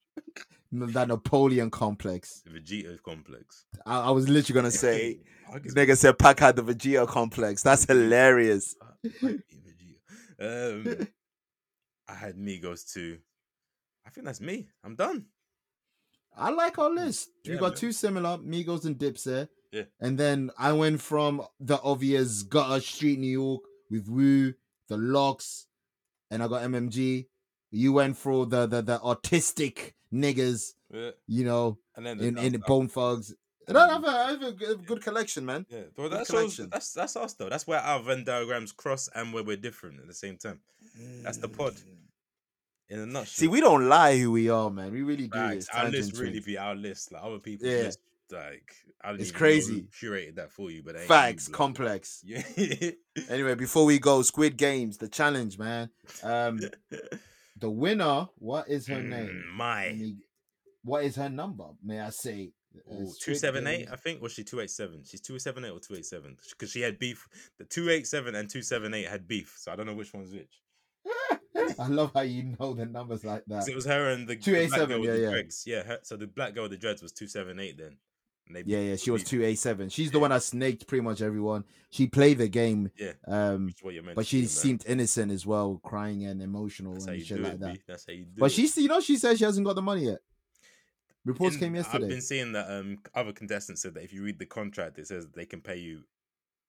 that 0.73 1.09
Napoleon 1.09 1.71
complex. 1.71 2.43
The 2.45 2.51
Vegeta 2.61 3.03
complex. 3.03 3.65
I, 3.87 4.01
I 4.01 4.11
was 4.11 4.29
literally 4.29 4.55
gonna 4.61 4.71
say, 4.71 5.19
nigga 5.53 5.97
said 5.97 6.19
Pac 6.19 6.39
had 6.41 6.57
the 6.57 6.63
Vegeta 6.63 7.07
complex. 7.09 7.63
That's 7.63 7.85
hilarious. 7.85 8.75
I 8.83 8.89
be 9.03 9.09
Vegeta. 10.41 11.01
Um, 11.01 11.09
I 12.09 12.15
had 12.15 12.37
Migos 12.37 12.91
too. 12.91 13.19
I 14.07 14.11
think 14.11 14.27
that's 14.27 14.41
me. 14.41 14.69
I'm 14.85 14.95
done. 14.95 15.27
I 16.37 16.51
like 16.51 16.79
our 16.79 16.91
mm. 16.91 16.97
list. 16.97 17.31
we 17.47 17.57
got 17.57 17.71
man. 17.71 17.75
two 17.75 17.93
similar, 17.93 18.39
Migos 18.39 18.85
and 18.85 18.97
Dipset. 18.97 19.49
Yeah. 19.73 19.83
And 20.01 20.17
then 20.17 20.51
I 20.59 20.73
went 20.73 21.01
from 21.01 21.43
the 21.61 21.79
obvious 21.83 22.43
Gutter 22.43 22.81
Street, 22.81 23.19
New 23.19 23.27
York 23.27 23.63
with 23.91 24.09
Wu, 24.09 24.55
the 24.89 24.97
LOX, 24.97 25.67
and 26.31 26.43
I 26.43 26.49
got 26.49 26.63
MMG. 26.63 27.27
You 27.71 27.93
went 27.93 28.17
for 28.17 28.47
the 28.47 28.67
the, 28.67 28.83
the 28.83 29.01
artistic 29.01 29.95
niggas, 30.13 30.75
Yeah. 30.91 31.11
you 31.27 31.45
know, 31.45 31.79
And 31.97 32.07
then 32.07 32.19
the 32.19 32.29
in, 32.29 32.39
in 32.39 32.53
dance 32.53 32.65
Bone 32.67 32.89
Thugs. 32.89 33.35
And 33.67 33.77
I 33.77 33.93
have 33.93 34.05
a, 34.05 34.09
I 34.09 34.31
have 34.31 34.43
a 34.43 34.53
good, 34.53 35.03
collection, 35.03 35.45
man. 35.45 35.67
Yeah, 35.69 35.81
well, 35.95 36.09
that's 36.09 36.31
collection. 36.31 36.71
that's 36.73 36.95
that's 36.95 37.17
us 37.17 37.35
though. 37.35 37.51
That's 37.51 37.67
where 37.67 37.81
our 37.81 38.01
Venn 38.01 38.25
diagrams 38.25 38.73
cross 38.73 39.11
and 39.15 39.35
where 39.35 39.43
we're 39.43 39.59
different 39.59 40.01
at 40.01 40.07
the 40.07 40.15
same 40.15 40.39
time. 40.39 40.61
That's 41.23 41.37
the 41.37 41.49
mm. 41.49 41.59
pod. 41.59 41.75
In 42.91 43.01
a 43.01 43.07
nutshell. 43.07 43.27
See, 43.27 43.49
we 43.49 43.61
don't 43.61 43.89
lie 43.89 44.19
who 44.19 44.31
we 44.33 44.49
are, 44.49 44.71
man. 44.71 44.93
We 44.93 45.03
really 45.03 45.27
do 45.29 45.39
Facts. 45.39 45.67
this. 45.67 45.69
Our 45.75 45.89
list 45.91 46.17
really 46.19 46.41
be 46.41 46.57
our 46.57 46.75
list. 46.75 47.13
Like 47.13 47.23
other 47.23 47.39
people, 47.39 47.67
Yeah. 47.69 47.83
list, 47.83 47.99
like 48.31 48.73
It's 49.21 49.31
crazy. 49.31 49.87
curated 50.03 50.37
that 50.37 50.51
for 50.53 50.71
you, 50.71 50.83
but 50.83 50.95
ain't 50.95 51.03
you, 51.03 51.09
Facts, 51.09 51.49
complex. 51.49 52.23
Yeah. 52.25 52.43
Anyway, 53.29 53.55
before 53.57 53.85
we 53.85 53.99
go, 53.99 54.23
Squid 54.23 54.57
Games, 54.57 54.97
the 54.97 55.09
challenge, 55.09 55.59
man. 55.59 55.91
Um, 56.23 56.61
the 57.59 57.69
winner. 57.71 58.27
What 58.39 58.69
is 58.69 58.87
her 58.87 59.03
name? 59.03 59.29
Mm, 59.29 59.43
Let 59.49 59.55
My 59.57 59.93
me- 59.93 60.17
what 60.83 61.05
is 61.05 61.17
her 61.17 61.29
number? 61.29 61.65
May 61.83 62.01
I 62.01 62.11
say? 62.11 62.53
Uh, 62.91 62.95
Ooh, 62.95 63.13
two 63.21 63.35
seven 63.35 63.67
eight, 63.67 63.79
Games- 63.81 63.91
I 63.93 63.97
think, 63.97 64.23
or 64.23 64.29
she 64.29 64.45
two 64.45 64.61
eight 64.61 64.71
seven. 64.71 65.03
She's 65.05 65.21
two 65.21 65.39
seven 65.39 65.65
eight 65.65 65.71
or 65.73 65.81
two 65.81 65.95
eight 65.97 66.07
seven 66.07 66.37
because 66.51 66.71
she 66.71 66.81
had 66.81 66.99
beef. 66.99 67.27
The 67.59 67.65
two 67.65 67.91
eight 67.91 68.07
seven 68.07 68.35
and 68.37 68.49
two 68.49 68.63
seven 68.63 68.95
eight 68.95 69.09
had 69.09 69.27
beef, 69.27 69.57
so 69.59 69.73
I 69.73 69.77
don't 69.77 69.87
know 69.87 69.95
which 69.95 70.15
one's 70.15 70.33
which. 70.33 70.61
I 71.79 71.87
love 71.89 72.13
how 72.15 72.23
you 72.23 72.55
know 72.59 72.75
the 72.75 72.87
numbers 72.87 73.25
like 73.25 73.45
that. 73.47 73.69
it 73.69 73.75
was 73.75 73.85
her 73.85 74.11
and 74.11 74.27
the, 74.27 74.35
the 74.35 74.41
287, 74.43 75.01
black 75.01 75.07
yeah, 75.09 75.15
yeah. 75.23 75.31
dreads. 75.31 75.65
Yeah, 75.67 75.83
her, 75.83 75.99
so 76.03 76.17
the 76.17 76.27
black 76.27 76.55
girl 76.55 76.65
with 76.65 76.73
the 76.73 76.77
dreads 76.79 77.03
was 77.03 77.13
two 77.13 77.27
seven 77.27 77.59
eight 77.61 77.79
then. 77.79 77.97
Yeah, 78.65 78.79
yeah, 78.79 78.97
she 78.97 79.11
was 79.11 79.25
two 79.25 79.45
A 79.45 79.55
seven. 79.55 79.91
She's 79.91 80.11
the 80.11 80.19
one 80.19 80.31
that 80.31 80.43
snaked 80.43 80.87
pretty 80.87 81.03
much 81.03 81.21
everyone. 81.21 81.65
She 81.91 82.07
played 82.07 82.39
the 82.39 82.49
game, 82.49 82.91
Yeah, 82.97 83.13
um, 83.27 83.67
which 83.67 83.75
is 83.77 83.83
what 83.83 83.93
you're 83.95 84.03
meant 84.03 84.17
but 84.17 84.27
she 84.27 84.47
seemed 84.47 84.85
innocent 84.87 85.31
as 85.31 85.45
well, 85.45 85.79
crying 85.85 86.25
and 86.25 86.41
emotional 86.41 86.95
That's 86.95 87.07
and 87.07 87.23
shit 87.27 87.41
like 87.43 87.55
it, 87.55 87.61
that. 87.61 87.75
B. 87.75 87.81
That's 87.87 88.07
how 88.07 88.15
you 88.15 88.25
do 88.25 88.31
But 88.39 88.47
it. 88.47 88.53
she's, 88.53 88.77
you 88.79 88.89
know, 88.89 89.01
she 89.01 89.17
says 89.19 89.37
she 89.39 89.45
hasn't 89.45 89.67
got 89.67 89.75
the 89.75 89.83
money 89.83 90.07
yet. 90.07 90.21
Reports 91.27 91.57
In- 91.57 91.61
came 91.61 91.75
yesterday. 91.75 92.05
I've 92.05 92.11
been 92.11 92.23
seeing 92.23 92.53
that 92.53 92.71
um 92.71 92.99
other 93.15 93.33
contestants 93.33 93.83
said 93.83 93.93
that 93.95 94.05
if 94.05 94.15
you 94.15 94.23
read 94.23 94.39
the 94.39 94.47
contract, 94.47 94.99
it 94.99 95.07
says 95.09 95.27
they 95.35 95.45
can 95.45 95.61
pay 95.61 95.77
you. 95.77 96.05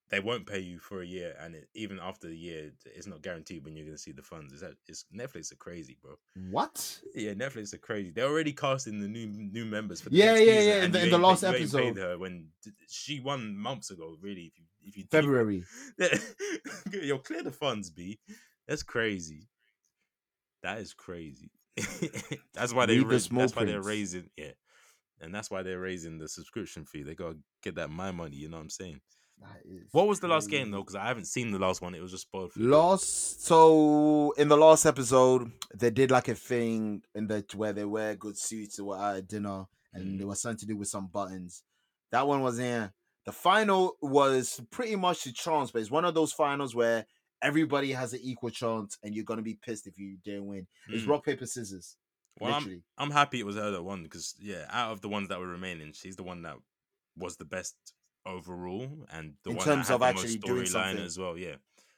They 0.09 0.19
won't 0.19 0.47
pay 0.47 0.59
you 0.59 0.79
for 0.79 1.01
a 1.01 1.05
year, 1.05 1.35
and 1.39 1.53
it, 1.53 1.69
even 1.75 1.99
after 1.99 2.27
the 2.27 2.35
year, 2.35 2.71
it's 2.83 3.05
not 3.05 3.21
guaranteed 3.21 3.63
when 3.63 3.75
you're 3.75 3.85
going 3.85 3.95
to 3.95 4.01
see 4.01 4.11
the 4.11 4.23
funds. 4.23 4.51
Is 4.53 4.61
that 4.61 4.73
it's 4.87 5.05
Netflix 5.15 5.51
are 5.51 5.55
crazy, 5.57 5.97
bro. 6.01 6.15
What? 6.49 6.99
Yeah, 7.13 7.33
Netflix 7.33 7.75
are 7.75 7.77
crazy. 7.77 8.09
They're 8.09 8.25
already 8.27 8.51
casting 8.53 8.99
the 9.01 9.07
new 9.07 9.27
new 9.27 9.65
members 9.65 10.01
for 10.01 10.09
the 10.09 10.15
Yeah, 10.15 10.35
yeah, 10.35 10.59
yeah, 10.61 10.83
in 10.85 10.91
the- 10.91 11.03
in 11.03 11.09
the 11.11 11.17
last 11.19 11.41
pay- 11.43 11.49
you 11.49 11.53
ain't 11.57 11.71
paid 11.71 11.87
episode. 11.89 11.97
her 11.97 12.17
when 12.17 12.47
she 12.87 13.19
won 13.19 13.55
months 13.55 13.91
ago. 13.91 14.17
Really, 14.19 14.45
if 14.47 14.57
you 14.57 14.65
if 14.81 14.97
you 14.97 15.03
February. 15.11 15.63
yo, 16.91 17.19
clear 17.19 17.43
the 17.43 17.51
funds, 17.51 17.89
b. 17.91 18.19
That's 18.67 18.83
crazy. 18.83 19.47
That 20.63 20.79
is 20.79 20.93
crazy. 20.93 21.51
that's 22.53 22.73
why 22.73 22.85
they 22.85 22.97
the 22.97 23.05
ra- 23.05 23.17
small 23.19 23.41
that's 23.41 23.55
why 23.55 23.63
they're 23.65 23.81
raising 23.81 24.29
yeah, 24.35 24.51
and 25.21 25.33
that's 25.33 25.49
why 25.51 25.61
they're 25.63 25.79
raising 25.79 26.17
the 26.17 26.27
subscription 26.27 26.85
fee. 26.85 27.03
They 27.03 27.15
gotta 27.15 27.37
get 27.63 27.75
that 27.75 27.89
my 27.89 28.11
money. 28.11 28.35
You 28.37 28.49
know 28.49 28.57
what 28.57 28.63
I'm 28.63 28.69
saying? 28.69 29.01
That 29.39 29.61
is 29.65 29.87
What 29.91 30.07
was 30.07 30.19
the 30.19 30.27
last 30.27 30.49
game 30.49 30.71
though? 30.71 30.81
Because 30.81 30.95
I 30.95 31.05
haven't 31.07 31.25
seen 31.25 31.51
the 31.51 31.59
last 31.59 31.81
one. 31.81 31.95
It 31.95 32.01
was 32.01 32.11
just 32.11 32.23
spoiled. 32.23 32.51
Last, 32.57 33.45
so 33.45 34.31
in 34.37 34.47
the 34.49 34.57
last 34.57 34.85
episode, 34.85 35.51
they 35.73 35.89
did 35.89 36.11
like 36.11 36.27
a 36.27 36.35
thing 36.35 37.03
in 37.15 37.27
that 37.27 37.55
where 37.55 37.73
they 37.73 37.85
wear 37.85 38.15
good 38.15 38.37
suits 38.37 38.79
or 38.79 38.85
were 38.85 38.97
at 38.97 39.27
dinner, 39.27 39.65
and 39.93 40.05
Mm. 40.05 40.17
there 40.17 40.27
was 40.27 40.41
something 40.41 40.57
to 40.59 40.65
do 40.65 40.77
with 40.77 40.87
some 40.89 41.07
buttons. 41.07 41.63
That 42.11 42.27
one 42.27 42.41
was 42.41 42.59
in. 42.59 42.91
The 43.25 43.31
final 43.31 43.97
was 44.01 44.59
pretty 44.71 44.95
much 44.95 45.25
a 45.27 45.33
chance, 45.33 45.71
but 45.71 45.81
it's 45.81 45.91
one 45.91 46.05
of 46.05 46.15
those 46.15 46.33
finals 46.33 46.73
where 46.75 47.05
everybody 47.41 47.91
has 47.93 48.11
an 48.13 48.19
equal 48.21 48.49
chance, 48.49 48.97
and 49.03 49.15
you're 49.15 49.23
gonna 49.25 49.41
be 49.41 49.55
pissed 49.55 49.87
if 49.87 49.97
you 49.97 50.17
didn't 50.23 50.47
win. 50.47 50.67
It's 50.89 51.03
Mm. 51.05 51.09
rock 51.09 51.25
paper 51.25 51.45
scissors. 51.45 51.95
Well, 52.39 52.53
I'm. 52.53 52.83
I'm 52.97 53.11
happy 53.11 53.39
it 53.39 53.45
was 53.45 53.55
her 53.57 53.71
that 53.71 53.83
won 53.83 54.03
because 54.03 54.33
yeah, 54.39 54.65
out 54.69 54.91
of 54.91 55.01
the 55.01 55.09
ones 55.09 55.29
that 55.29 55.39
were 55.39 55.47
remaining, 55.47 55.93
she's 55.93 56.15
the 56.15 56.23
one 56.23 56.41
that 56.43 56.57
was 57.17 57.35
the 57.37 57.45
best 57.45 57.75
overall 58.25 58.89
and 59.11 59.33
the 59.43 59.51
In 59.51 59.55
one 59.57 59.65
terms 59.65 59.89
of 59.89 60.01
actually 60.01 60.37
doing 60.37 60.63
storyline 60.63 60.67
something. 60.67 61.05
as 61.05 61.17
well. 61.17 61.37
Yeah, 61.37 61.55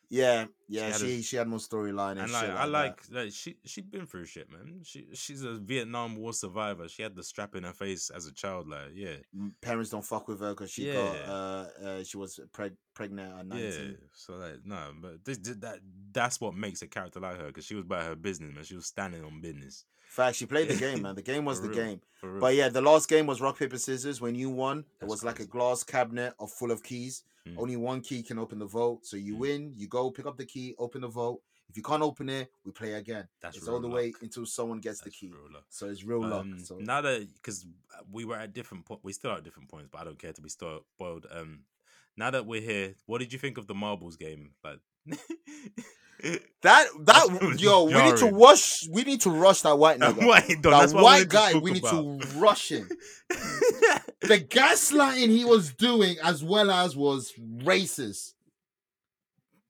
Yeah, 0.09 0.45
yeah. 0.67 0.87
had 0.91 0.95
She 0.97 1.19
a- 1.19 1.21
she, 1.23 1.35
had 1.37 1.47
more 1.47 1.59
storyline 1.59 2.11
and, 2.11 2.21
and 2.21 2.31
like, 2.33 2.47
like 2.49 2.57
I 2.57 2.65
that. 2.65 2.71
like 2.71 3.01
like 3.11 3.31
she 3.31 3.55
she'd 3.65 3.89
been 3.89 4.05
through 4.05 4.25
shit, 4.25 4.49
man. 4.51 4.81
She 4.83 5.07
she's 5.13 5.41
a 5.43 5.53
Vietnam 5.53 6.15
War 6.17 6.33
survivor. 6.33 6.87
She 6.89 7.01
had 7.01 7.15
the 7.15 7.23
strap 7.23 7.55
in 7.55 7.63
her 7.63 7.73
face 7.73 8.09
as 8.09 8.25
a 8.27 8.33
child. 8.33 8.67
Like 8.67 8.91
yeah, 8.93 9.15
parents 9.61 9.89
don't 9.89 10.03
fuck 10.05 10.27
with 10.27 10.41
her 10.41 10.49
because 10.49 10.71
she 10.71 10.87
Yeah. 10.87 10.93
got 10.95 11.15
uh, 11.29 11.67
uh 11.85 12.03
she 12.03 12.17
was 12.17 12.39
preg- 12.53 12.75
pregnant 12.93 13.39
at 13.39 13.45
19. 13.47 13.65
yeah. 13.71 13.95
So 14.13 14.33
like 14.35 14.65
no, 14.65 14.91
but 15.01 15.23
this, 15.23 15.37
this- 15.37 15.57
that 15.57 15.79
that's 16.11 16.41
what 16.41 16.55
makes 16.55 16.81
a 16.81 16.87
character 16.87 17.19
like 17.21 17.37
her 17.37 17.47
because 17.47 17.65
she 17.65 17.75
was 17.75 17.85
about 17.85 18.03
her 18.03 18.15
business, 18.15 18.53
man. 18.53 18.63
She 18.65 18.75
was 18.75 18.87
standing 18.87 19.23
on 19.23 19.39
business. 19.41 19.85
Fact, 20.11 20.35
she 20.35 20.45
played 20.45 20.67
the 20.67 20.75
game, 20.75 21.01
man. 21.03 21.15
The 21.15 21.21
game 21.21 21.45
was 21.45 21.61
the 21.61 21.69
real, 21.69 21.77
game. 21.77 22.01
But 22.21 22.53
yeah, 22.53 22.67
the 22.67 22.81
last 22.81 23.07
game 23.07 23.27
was 23.27 23.39
rock 23.39 23.57
paper 23.57 23.77
scissors. 23.77 24.19
When 24.19 24.35
you 24.35 24.49
won, 24.49 24.79
it 24.79 24.85
That's 24.99 25.09
was 25.09 25.23
like 25.23 25.39
a 25.39 25.45
glass 25.45 25.83
cabinet 25.83 26.33
of 26.37 26.51
full 26.51 26.69
of 26.69 26.83
keys. 26.83 27.23
Mm. 27.47 27.55
Only 27.57 27.77
one 27.77 28.01
key 28.01 28.21
can 28.21 28.37
open 28.37 28.59
the 28.59 28.65
vote. 28.65 29.05
So 29.05 29.15
you 29.15 29.35
Mm. 29.35 29.39
win, 29.39 29.73
you 29.77 29.87
go 29.87 30.11
pick 30.11 30.25
up 30.25 30.35
the 30.35 30.45
key, 30.45 30.75
open 30.77 30.99
the 30.99 31.07
vote. 31.07 31.41
If 31.69 31.77
you 31.77 31.83
can't 31.83 32.03
open 32.03 32.27
it, 32.27 32.51
we 32.65 32.73
play 32.73 32.91
again. 32.95 33.25
That's 33.41 33.55
it's 33.55 33.69
all 33.69 33.79
the 33.79 33.87
real 33.87 33.95
way 33.95 34.13
until 34.21 34.45
someone 34.45 34.79
gets 34.81 34.99
the 34.99 35.11
key. 35.11 35.33
So 35.69 35.87
it's 35.87 36.03
real 36.03 36.19
luck. 36.27 36.41
Um, 36.41 36.59
So 36.59 36.77
now 36.79 36.99
that 36.99 37.25
because 37.35 37.65
we 38.11 38.25
were 38.25 38.35
at 38.35 38.51
different 38.51 38.83
point, 38.83 38.99
we 39.03 39.13
still 39.13 39.31
are 39.31 39.37
at 39.37 39.45
different 39.45 39.69
points, 39.69 39.87
but 39.89 40.01
I 40.01 40.03
don't 40.03 40.19
care 40.19 40.33
to 40.33 40.41
be 40.41 40.49
still 40.49 40.83
spoiled. 40.93 41.25
Um, 41.31 41.63
now 42.17 42.31
that 42.31 42.45
we're 42.45 42.59
here, 42.59 42.95
what 43.05 43.19
did 43.19 43.31
you 43.31 43.39
think 43.39 43.57
of 43.57 43.67
the 43.67 43.75
marbles 43.75 44.17
game? 44.17 44.51
Like, 44.61 44.79
that 46.61 46.87
that 47.05 47.55
yo, 47.59 47.85
we 47.85 47.93
need 47.93 48.17
to 48.17 48.27
rush. 48.27 48.87
We 48.89 49.03
need 49.03 49.21
to 49.21 49.29
rush 49.29 49.61
that 49.61 49.77
white 49.77 49.99
nigga. 49.99 50.25
White 50.25 50.61
that 50.61 50.91
white 50.91 51.29
guy, 51.29 51.57
we 51.57 51.71
need 51.71 51.83
about. 51.83 52.21
to 52.21 52.27
rush 52.37 52.69
him. 52.71 52.87
the 54.21 54.39
gaslighting 54.39 55.29
he 55.29 55.45
was 55.45 55.73
doing 55.73 56.17
as 56.23 56.43
well 56.43 56.69
as 56.69 56.95
was 56.95 57.33
racist. 57.39 58.33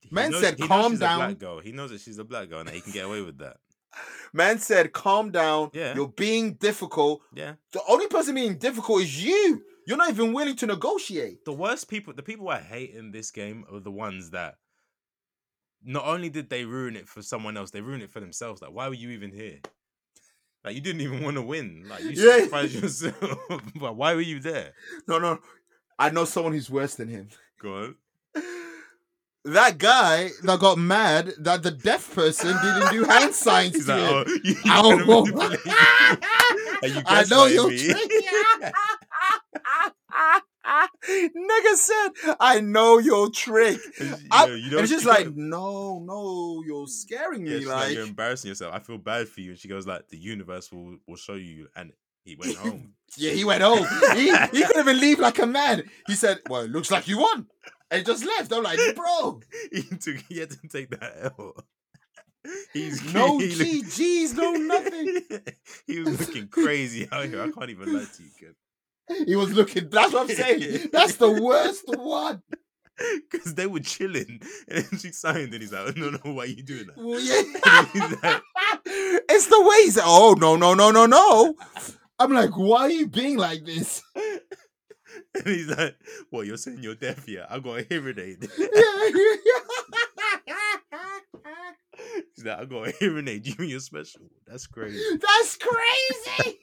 Man 0.10 0.32
knows- 0.32 0.42
said, 0.42 0.60
"Calm 0.60 0.98
down." 0.98 1.20
black 1.20 1.40
girl. 1.40 1.60
He 1.60 1.72
knows 1.72 1.92
that 1.92 2.02
she's 2.02 2.18
a 2.18 2.24
black 2.24 2.50
girl 2.50 2.60
and 2.60 2.68
that 2.68 2.76
he 2.76 2.82
can 2.82 2.92
get 2.92 3.06
away 3.06 3.22
with 3.22 3.38
that. 3.40 3.58
Man 4.34 4.60
said, 4.60 4.92
"Calm 4.92 5.32
down. 5.32 5.72
Yeah. 5.74 5.96
You're 5.96 6.08
being 6.10 6.56
difficult. 6.56 7.22
Yeah. 7.34 7.54
The 7.72 7.82
only 7.88 8.08
person 8.08 8.36
being 8.36 8.58
difficult 8.58 9.04
is 9.04 9.24
you. 9.24 9.64
You're 9.88 9.98
not 9.98 10.10
even 10.10 10.34
willing 10.34 10.58
to 10.58 10.66
negotiate." 10.66 11.46
The 11.46 11.54
worst 11.54 11.90
people, 11.90 12.14
the 12.14 12.24
people 12.24 12.50
I 12.50 12.60
hate 12.60 12.92
in 12.94 13.12
this 13.12 13.32
game 13.32 13.66
are 13.72 13.80
the 13.80 13.92
ones 13.92 14.32
that 14.32 14.56
not 15.84 16.06
only 16.06 16.30
did 16.30 16.50
they 16.50 16.66
ruin 16.66 16.96
it 16.96 17.08
for 17.08 17.22
someone 17.22 17.58
else, 17.58 17.72
they 17.72 17.82
ruined 17.82 18.04
it 18.04 18.12
for 18.12 18.20
themselves. 18.20 18.62
Like, 18.62 18.72
why 18.72 18.88
were 18.88 18.94
you 18.94 19.10
even 19.12 19.32
here? 19.32 19.60
Like, 20.64 20.76
you 20.76 20.82
didn't 20.82 21.02
even 21.02 21.24
want 21.24 21.38
to 21.38 21.42
win. 21.42 21.86
Like, 21.90 22.04
you 22.04 22.12
Yeah. 22.12 22.34
sacrificed 22.34 22.74
yourself. 22.82 23.40
but 23.76 23.96
why 23.96 24.14
were 24.14 24.22
you 24.22 24.40
there? 24.40 24.74
No, 25.08 25.18
no. 25.20 25.40
I 25.98 26.10
know 26.12 26.26
someone 26.26 26.54
who's 26.54 26.70
worse 26.70 26.96
than 26.96 27.08
him. 27.08 27.30
Go 27.62 27.76
on. 27.84 27.96
That 29.44 29.80
guy 29.80 30.30
that 30.44 30.60
got 30.60 30.78
mad 30.78 31.34
that 31.40 31.64
the 31.64 31.72
deaf 31.72 32.14
person 32.14 32.56
didn't 32.62 32.92
do 32.92 33.04
hand 33.06 33.34
signs 33.34 33.74
He's 33.74 33.88
to 33.88 33.96
like, 33.96 34.02
him. 34.02 34.14
oh, 34.28 34.40
you, 34.44 34.56
you 34.64 34.72
Ow. 34.72 34.82
kinda 34.84 35.06
manipulate 35.08 35.66
me. 35.66 35.72
And 36.84 36.94
you 36.94 37.02
I 37.08 37.24
know 37.28 37.46
you're. 37.48 37.72
Nigga 41.10 41.76
said, 41.76 42.36
I 42.40 42.62
know 42.62 42.98
your 43.00 43.30
trick. 43.30 43.80
You 44.00 44.16
I- 44.32 44.46
know, 44.48 44.54
you 44.54 44.62
and 44.64 44.72
don't- 44.72 44.84
it's 44.84 44.92
just 44.92 45.06
like, 45.06 45.36
no, 45.36 46.00
no, 46.00 46.64
you're 46.66 46.88
scaring 46.88 47.44
me. 47.44 47.60
she's 47.60 47.68
like, 47.68 47.88
like, 47.88 47.94
you're 47.96 48.06
embarrassing 48.08 48.50
yourself. 48.50 48.74
I 48.74 48.80
feel 48.80 48.98
bad 48.98 49.28
for 49.28 49.42
you. 49.42 49.52
And 49.52 49.60
she 49.60 49.68
goes 49.68 49.86
like, 49.86 50.08
the 50.10 50.18
universe 50.18 50.72
will, 50.72 50.98
will 51.08 51.16
show 51.18 51.36
you. 51.36 51.68
And 51.76 51.92
he 52.24 52.36
went 52.36 52.56
home. 52.56 52.94
yeah, 53.18 53.32
he 53.32 53.44
went 53.44 53.64
home. 53.64 53.86
he, 54.16 54.26
he 54.48 54.64
couldn't 54.66 54.80
even 54.82 55.00
leave 55.00 55.20
like 55.20 55.40
a 55.40 55.46
man. 55.46 55.84
He 56.08 56.16
said, 56.16 56.40
well, 56.50 56.62
it 56.62 56.72
looks 56.72 56.92
like 56.92 57.08
you 57.08 57.20
won. 57.20 57.48
And 57.90 58.06
just 58.06 58.24
left. 58.26 58.54
I'm 58.54 58.64
like, 58.64 58.80
bro, 58.96 59.42
he 59.72 59.82
took. 59.84 60.16
He 60.30 60.40
had 60.40 60.52
to 60.52 60.68
take 60.70 60.92
that 60.92 61.34
L. 61.38 61.56
He's 62.74 63.14
no 63.14 63.38
he 63.38 63.50
GGs, 63.82 64.36
no 64.36 64.54
nothing. 64.54 65.22
he 65.86 66.00
was 66.00 66.20
looking 66.22 66.48
crazy 66.48 67.08
out 67.12 67.26
here. 67.26 67.42
I 67.42 67.52
can't 67.52 67.70
even 67.70 67.94
lie 67.94 68.06
to 68.06 68.24
you, 68.24 68.30
kid. 68.40 68.56
He 69.26 69.36
was 69.36 69.54
looking, 69.54 69.90
that's 69.90 70.14
what 70.14 70.30
I'm 70.30 70.36
saying. 70.36 70.90
That's 70.92 71.16
the 71.16 71.32
worst 71.42 71.84
one. 71.88 72.42
Because 73.32 73.56
they 73.56 73.66
were 73.66 73.80
chilling, 73.80 74.42
and 74.68 74.86
then 74.86 75.00
she 75.00 75.12
signed, 75.12 75.54
and 75.54 75.62
he's 75.62 75.72
like, 75.74 75.98
"No, 75.98 76.12
no, 76.12 76.20
why 76.34 76.44
are 76.44 76.46
you 76.46 76.62
doing 76.62 76.86
that?" 76.88 76.98
Well, 76.98 77.20
yeah. 77.20 77.42
Like- 78.24 78.42
it's 79.30 79.48
the 79.48 79.60
way 79.62 79.76
he's 79.86 79.98
like, 79.98 80.06
oh, 80.08 80.36
no, 80.40 80.56
no, 80.56 80.74
no, 80.76 80.92
no, 80.92 81.06
no. 81.08 81.56
I'm 82.20 82.32
like, 82.32 82.56
why 82.56 82.82
are 82.82 82.90
you 82.92 83.08
being 83.08 83.38
like 83.38 83.66
this? 83.66 84.04
And 85.34 85.46
he's 85.46 85.68
like, 85.68 85.96
"What? 86.30 86.46
You're 86.46 86.58
saying 86.58 86.80
you're 86.84 86.96
deaf? 86.96 87.28
Yeah, 87.28 87.46
I 87.50 87.60
got 87.60 87.80
a 87.80 87.84
hearing 87.90 88.20
aid." 88.20 88.48
He's 92.36 92.46
like, 92.46 92.60
"I 92.60 92.66
got 92.66 92.88
a 92.88 92.92
hearing 93.00 93.28
aid. 93.28 93.46
You 93.48 93.56
mean 93.60 93.70
you're 93.70 93.80
special? 93.80 94.22
That's 94.48 94.68
crazy." 94.68 95.02
That's 95.20 95.58
crazy. 95.58 96.60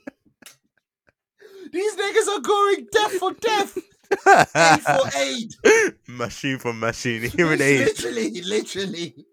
These 1.72 1.96
niggas 1.96 2.28
are 2.28 2.40
going 2.40 2.86
death 2.92 3.12
for 3.12 3.32
death, 3.34 3.76
aid 3.76 4.80
for 4.82 5.10
aid. 5.18 5.54
machine 6.08 6.58
for 6.58 6.72
machine, 6.72 7.22
hearing 7.30 7.60
aid. 7.60 7.80
Literally, 7.86 8.40
literally. 8.42 9.26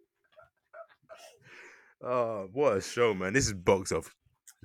Oh, 2.02 2.50
what 2.54 2.78
a 2.78 2.82
show, 2.82 3.14
man! 3.14 3.34
This 3.34 3.48
is 3.48 3.54
box 3.54 3.92
office. 3.92 4.14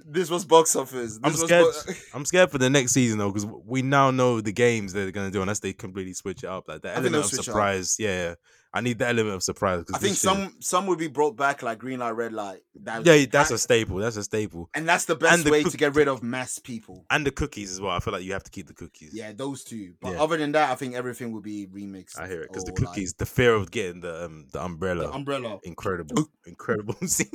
This 0.07 0.31
was 0.31 0.45
box 0.45 0.75
office. 0.77 1.19
This 1.19 1.21
I'm 1.23 1.33
was 1.33 1.41
scared. 1.43 1.65
bo- 1.87 1.93
I'm 2.15 2.25
scared 2.25 2.51
for 2.51 2.59
the 2.59 2.71
next 2.71 2.93
season 2.93 3.19
though, 3.19 3.31
because 3.31 3.47
we 3.65 3.83
now 3.83 4.11
know 4.11 4.41
the 4.41 4.53
games 4.53 4.93
they're 4.93 5.11
gonna 5.11 5.31
do 5.31 5.41
unless 5.43 5.61
they 5.61 5.73
completely 5.73 6.15
switch 6.15 6.45
it 6.45 6.49
up. 6.49 6.69
Like 6.69 6.83
that 6.83 6.97
element 6.97 7.17
of 7.17 7.27
switch 7.27 7.35
it 7.35 7.39
up. 7.41 7.45
surprise. 7.47 7.97
Yeah, 7.99 8.35
I 8.73 8.81
need 8.81 8.99
the 8.99 9.07
element 9.09 9.35
of 9.35 9.43
surprise. 9.43 9.85
I 9.93 9.99
think 9.99 10.13
shit- 10.15 10.21
some 10.23 10.55
some 10.61 10.87
would 10.87 10.99
be 10.99 11.09
brought 11.09 11.37
back 11.37 11.63
like 11.63 11.79
green 11.79 11.99
light, 12.01 12.11
red 12.13 12.33
light. 12.33 12.61
That, 12.83 13.05
Yeah, 13.05 13.27
that's 13.31 13.49
that- 13.51 13.55
a 13.57 13.59
staple. 13.59 13.97
That's 13.99 14.17
a 14.17 14.23
staple. 14.25 14.71
and 14.75 14.89
that's 14.89 15.05
the 15.07 15.17
best 15.17 15.45
the 15.45 15.51
way 15.51 15.63
cook- 15.63 15.73
to 15.73 15.79
get 15.79 15.95
rid 15.95 16.09
of 16.09 16.23
mass 16.23 16.59
people. 16.59 17.05
And 17.11 17.27
the 17.27 17.31
cookies 17.31 17.71
as 17.73 17.81
well. 17.81 17.91
I 17.93 18.01
feel 18.01 18.13
like 18.13 18.23
you 18.25 18.33
have 18.33 18.45
to 18.45 18.51
keep 18.51 18.67
the 18.69 18.75
cookies. 18.75 19.11
Yeah, 19.13 19.33
those 19.33 19.65
two. 19.65 19.95
But 20.01 20.13
Yeah. 20.13 20.23
other 20.23 20.37
than 20.37 20.53
that, 20.53 20.71
I 20.71 20.75
think 20.77 20.95
everything 20.95 21.33
will 21.33 21.41
be 21.43 21.67
remixed. 21.67 22.19
I 22.19 22.27
hear 22.29 22.43
it 22.43 22.49
because 22.49 22.65
the 22.65 22.73
or, 22.73 22.75
like, 22.77 22.87
cookies, 22.95 23.15
the 23.15 23.27
fear 23.27 23.55
of 23.55 23.71
getting 23.71 24.01
the 24.01 24.25
um 24.25 24.47
the 24.53 24.63
umbrella, 24.63 25.09
the 25.09 25.13
umbrella. 25.15 25.59
incredible, 25.65 26.29
incredible. 26.47 26.95
scene. 27.07 27.29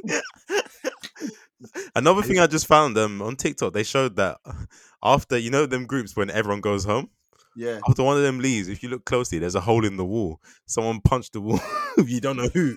Another 1.96 2.22
thing 2.22 2.40
I 2.40 2.48
just 2.48 2.68
found 2.68 2.98
um 2.98 3.22
on 3.22 3.36
TikTok, 3.36 3.74
they 3.74 3.84
showed 3.84 4.16
that 4.18 4.38
after 5.04 5.38
you 5.38 5.50
know 5.52 5.66
them 5.66 5.86
groups 5.86 6.16
when 6.16 6.30
everyone 6.30 6.62
goes 6.62 6.84
home, 6.86 7.10
Yeah. 7.56 7.80
after 7.88 8.04
one 8.04 8.18
of 8.18 8.24
them 8.24 8.40
leaves, 8.40 8.68
if 8.68 8.84
you 8.84 8.90
look 8.90 9.06
closely, 9.06 9.40
there's 9.40 9.56
a 9.56 9.62
hole 9.62 9.86
in 9.86 9.98
the 9.98 10.06
wall. 10.06 10.40
Someone 10.66 11.02
punched 11.02 11.34
the 11.34 11.42
wall. 11.42 11.60
you 12.06 12.20
don't 12.22 12.38
know 12.38 12.50
who, 12.54 12.76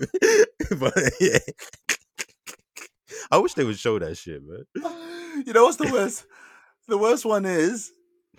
but 0.79 0.95
yeah. 1.21 1.39
I 3.31 3.39
wish 3.39 3.55
they 3.55 3.65
would 3.65 3.79
show 3.79 3.99
that 3.99 4.17
shit, 4.17 4.43
man. 4.45 4.65
You 5.47 5.53
know 5.53 5.65
what's 5.65 5.77
the 5.77 5.91
worst? 5.93 6.25
the 6.87 6.97
worst 6.99 7.27
one 7.27 7.45
is 7.45 7.93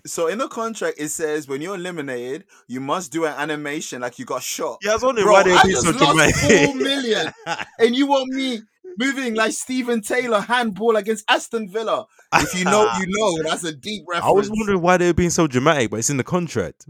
so 0.08 0.26
in 0.28 0.40
the 0.40 0.48
contract 0.48 0.96
it 1.00 1.10
says 1.10 1.48
when 1.48 1.62
you're 1.62 1.76
eliminated, 1.76 2.46
you 2.68 2.80
must 2.80 3.12
do 3.12 3.26
an 3.26 3.34
animation 3.38 4.02
like 4.02 4.18
you 4.18 4.26
got 4.26 4.42
shot. 4.42 4.80
Yeah, 4.82 4.92
I 4.92 4.94
was 4.96 5.04
wondering 5.04 5.26
Bro, 5.26 5.34
why 5.34 5.44
they 5.44 5.54
I 5.54 5.64
be 5.64 5.70
just 5.72 5.84
so 5.84 5.92
lost 5.92 6.06
dramatic. 6.06 6.66
four 6.66 6.76
million. 6.76 7.32
and 7.80 7.96
you 7.96 8.08
want 8.08 8.30
me 8.34 8.62
moving 8.98 9.36
like 9.36 9.53
Steven 9.53 10.02
Taylor 10.02 10.41
handball 10.41 10.95
against 10.95 11.26
Aston 11.30 11.70
Villa. 11.70 12.06
If 12.34 12.57
you 12.57 12.66
know, 12.66 12.90
you 12.99 13.06
know. 13.07 13.49
That's 13.49 13.64
a 13.64 13.74
deep 13.74 14.03
reference. 14.07 14.26
I 14.30 14.32
was 14.32 14.49
wondering 14.49 14.82
why 14.82 14.98
they 14.98 15.07
were 15.07 15.14
being 15.14 15.30
so 15.30 15.48
dramatic, 15.48 15.90
but 15.90 15.98
it's 15.98 16.10
in 16.10 16.18
the 16.18 16.24
contract. 16.24 16.86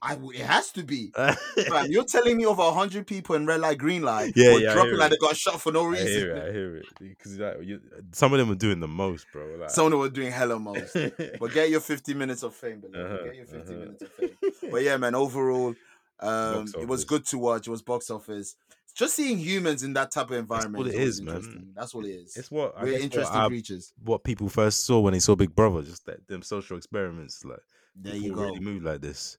I 0.00 0.16
it 0.34 0.46
has 0.46 0.70
to 0.72 0.82
be. 0.82 1.12
I 1.16 1.32
Fam, 1.68 1.90
you're 1.90 2.04
telling 2.04 2.36
me 2.36 2.46
over 2.46 2.62
hundred 2.62 3.06
people 3.06 3.34
in 3.34 3.46
red 3.46 3.60
light, 3.60 3.78
green 3.78 4.02
light, 4.02 4.32
Yeah, 4.36 4.56
yeah, 4.56 4.70
I 4.70 4.74
dropping 4.74 4.96
like 4.96 5.12
it. 5.12 5.18
they 5.20 5.26
got 5.26 5.36
shot 5.36 5.60
for 5.60 5.72
no 5.72 5.84
reason. 5.84 6.06
hear 6.06 6.36
it. 6.36 6.48
I 6.48 6.52
hear 6.52 6.76
it. 6.76 6.86
Because 6.98 7.38
like, 7.38 7.56
you, 7.62 7.80
some 8.12 8.32
of 8.32 8.38
them 8.38 8.50
are 8.50 8.56
doing 8.56 8.80
the 8.80 8.88
most, 8.88 9.26
bro. 9.32 9.46
Like, 9.58 9.70
Some 9.70 9.86
of 9.86 9.90
them 9.92 10.00
were 10.00 10.08
doing 10.08 10.32
hella 10.32 10.58
most. 10.58 10.96
But 11.40 11.52
get 11.52 11.70
your 11.70 11.80
50 11.80 12.14
minutes 12.14 12.42
of 12.42 12.54
fame. 12.54 12.82
Uh-huh, 12.94 13.24
Get 13.24 13.34
your 13.36 13.46
50 13.46 13.58
uh-huh. 13.58 13.72
minutes 13.80 14.02
of 14.02 14.12
fame. 14.12 14.70
But 14.70 14.82
yeah, 14.82 14.96
man, 14.96 15.14
overall, 15.14 15.74
um, 16.20 16.66
it 16.78 16.88
was 16.88 17.04
good 17.04 17.26
to 17.26 17.38
watch. 17.38 17.66
It 17.66 17.70
was 17.70 17.82
box 17.82 18.10
office. 18.10 18.56
Just 18.94 19.16
seeing 19.16 19.38
humans 19.38 19.82
in 19.82 19.92
that 19.94 20.12
type 20.12 20.30
of 20.30 20.36
environment. 20.36 20.76
what 20.76 20.86
it 20.86 20.94
always 20.94 21.08
is, 21.18 21.22
man. 21.22 21.72
That's 21.74 21.92
what 21.94 22.04
it 22.06 22.10
is. 22.10 22.36
it's 22.36 22.50
what 22.50 22.80
We're 22.80 22.92
interesting 22.98 23.34
what, 23.34 23.44
I- 23.44 23.48
creatures. 23.48 23.92
what 24.04 24.22
people 24.24 24.48
first 24.48 24.86
saw 24.86 25.00
when 25.00 25.12
they 25.12 25.18
saw 25.18 25.34
Big 25.34 25.54
Brother, 25.54 25.82
just 25.82 26.06
that 26.06 26.26
them 26.28 26.42
social 26.42 26.76
experiments. 26.76 27.44
Like 27.44 27.58
There 27.96 28.14
you 28.14 28.34
go. 28.34 28.42
really 28.42 28.60
move 28.60 28.84
like 28.84 29.00
this. 29.00 29.36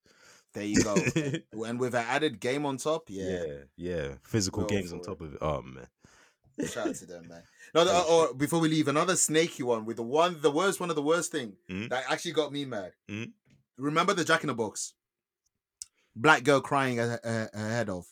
There 0.54 0.64
you 0.66 0.84
go. 0.84 0.96
and 1.66 1.80
with 1.80 1.96
an 1.96 2.06
added 2.08 2.40
game 2.40 2.66
on 2.66 2.78
top, 2.78 3.04
yeah. 3.10 3.44
yeah, 3.44 3.54
yeah. 3.78 4.08
Physical 4.24 4.64
Go 4.64 4.68
games 4.70 4.92
on 4.94 5.02
top 5.02 5.22
of 5.22 5.34
it. 5.34 5.40
Oh 5.42 5.62
man. 5.62 5.88
Shout 6.68 6.88
out 6.88 6.96
to 6.96 7.06
them, 7.06 7.28
man. 7.28 7.44
No, 7.74 7.84
the, 7.84 8.02
or 8.04 8.34
before 8.34 8.62
we 8.62 8.70
leave, 8.70 8.88
another 8.88 9.18
snaky 9.18 9.64
one 9.64 9.84
with 9.86 9.98
the 9.98 10.04
one, 10.04 10.38
the 10.42 10.52
worst, 10.52 10.80
one 10.80 10.90
of 10.90 10.96
the 10.96 11.02
worst 11.02 11.30
thing 11.30 11.58
Mhm. 11.70 11.90
that 11.90 12.06
actually 12.10 12.32
got 12.32 12.54
me 12.54 12.64
mad. 12.64 12.94
Mhm. 13.10 13.34
Remember 13.78 14.14
the 14.14 14.24
Jack 14.24 14.44
in 14.44 14.48
the 14.48 14.54
Box? 14.54 14.94
Black 16.16 16.44
girl 16.46 16.62
crying 16.62 17.00
ahead 17.00 17.90
of. 17.90 18.06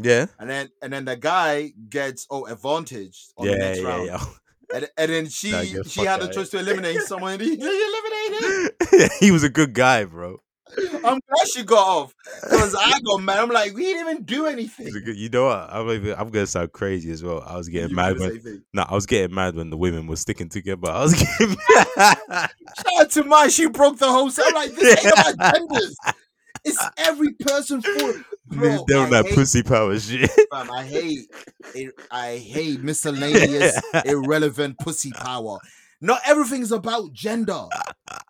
Yeah. 0.00 0.26
And 0.38 0.48
then 0.48 0.70
and 0.82 0.92
then 0.92 1.04
the 1.04 1.16
guy 1.16 1.72
gets 1.88 2.26
oh 2.30 2.46
advantage 2.46 3.26
on 3.36 3.46
Yeah, 3.46 3.52
the 3.52 3.58
next 3.58 3.80
yeah, 3.80 3.88
round. 3.88 4.06
yeah. 4.06 4.24
And, 4.70 4.86
and 4.98 5.10
then 5.10 5.28
she 5.30 5.50
Nah, 5.50 5.82
she 5.86 6.04
had 6.04 6.20
the 6.20 6.28
choice 6.28 6.50
to 6.50 6.58
eliminate 6.58 7.00
someone. 7.00 7.32
And 7.32 7.40
he, 7.40 7.56
he 7.56 7.64
eliminated. 7.64 9.10
he 9.18 9.30
was 9.30 9.42
a 9.42 9.48
good 9.48 9.72
guy, 9.72 10.04
bro. 10.04 10.42
I'm 10.76 11.20
glad 11.26 11.48
she 11.52 11.62
got 11.62 11.86
off 11.86 12.14
because 12.42 12.74
I 12.74 13.00
got 13.00 13.22
mad. 13.22 13.38
I'm 13.38 13.48
like, 13.48 13.74
we 13.74 13.84
didn't 13.84 14.08
even 14.10 14.22
do 14.24 14.46
anything. 14.54 14.90
Good, 14.90 15.16
you 15.16 15.30
know 15.30 15.46
what? 15.46 15.68
I'm, 15.72 15.88
even, 15.88 16.14
I'm 16.18 16.28
gonna 16.28 16.46
sound 16.46 16.72
crazy 16.72 17.10
as 17.10 17.22
well. 17.22 17.42
I 17.46 17.56
was 17.56 17.68
getting 17.68 17.90
You 17.90 17.96
mad 17.96 18.18
when 18.18 18.62
no, 18.74 18.82
I 18.82 18.94
was 18.94 19.06
getting 19.06 19.34
mad 19.34 19.54
when 19.54 19.70
the 19.70 19.76
women 19.78 20.06
were 20.06 20.16
sticking 20.16 20.50
together. 20.50 20.90
I 20.90 21.02
was 21.02 21.14
getting 21.14 21.56
Shout 21.96 22.50
out 23.00 23.10
to 23.12 23.24
my 23.24 23.48
she 23.48 23.68
broke 23.68 23.98
the 23.98 24.08
whole 24.08 24.30
set. 24.30 24.46
I'm 24.48 24.54
like, 24.54 24.72
this 24.72 25.04
ain't 25.04 25.12
about 25.12 25.54
genders. 25.54 25.96
It's 26.64 26.84
every 26.96 27.32
person 27.34 27.82
for 27.82 28.24
bro. 28.46 28.84
They're 28.86 29.06
I 29.06 29.10
that 29.10 29.26
hate, 29.26 29.34
pussy 29.34 29.62
power 29.62 29.98
shit. 29.98 30.30
fam, 30.52 30.70
I 30.70 30.84
hate 30.84 31.30
it. 31.74 31.94
I 32.10 32.36
hate 32.36 32.80
miscellaneous, 32.82 33.80
irrelevant 34.04 34.78
pussy 34.78 35.12
power. 35.12 35.58
Not 36.00 36.20
everything's 36.24 36.70
about 36.70 37.12
gender. 37.12 37.66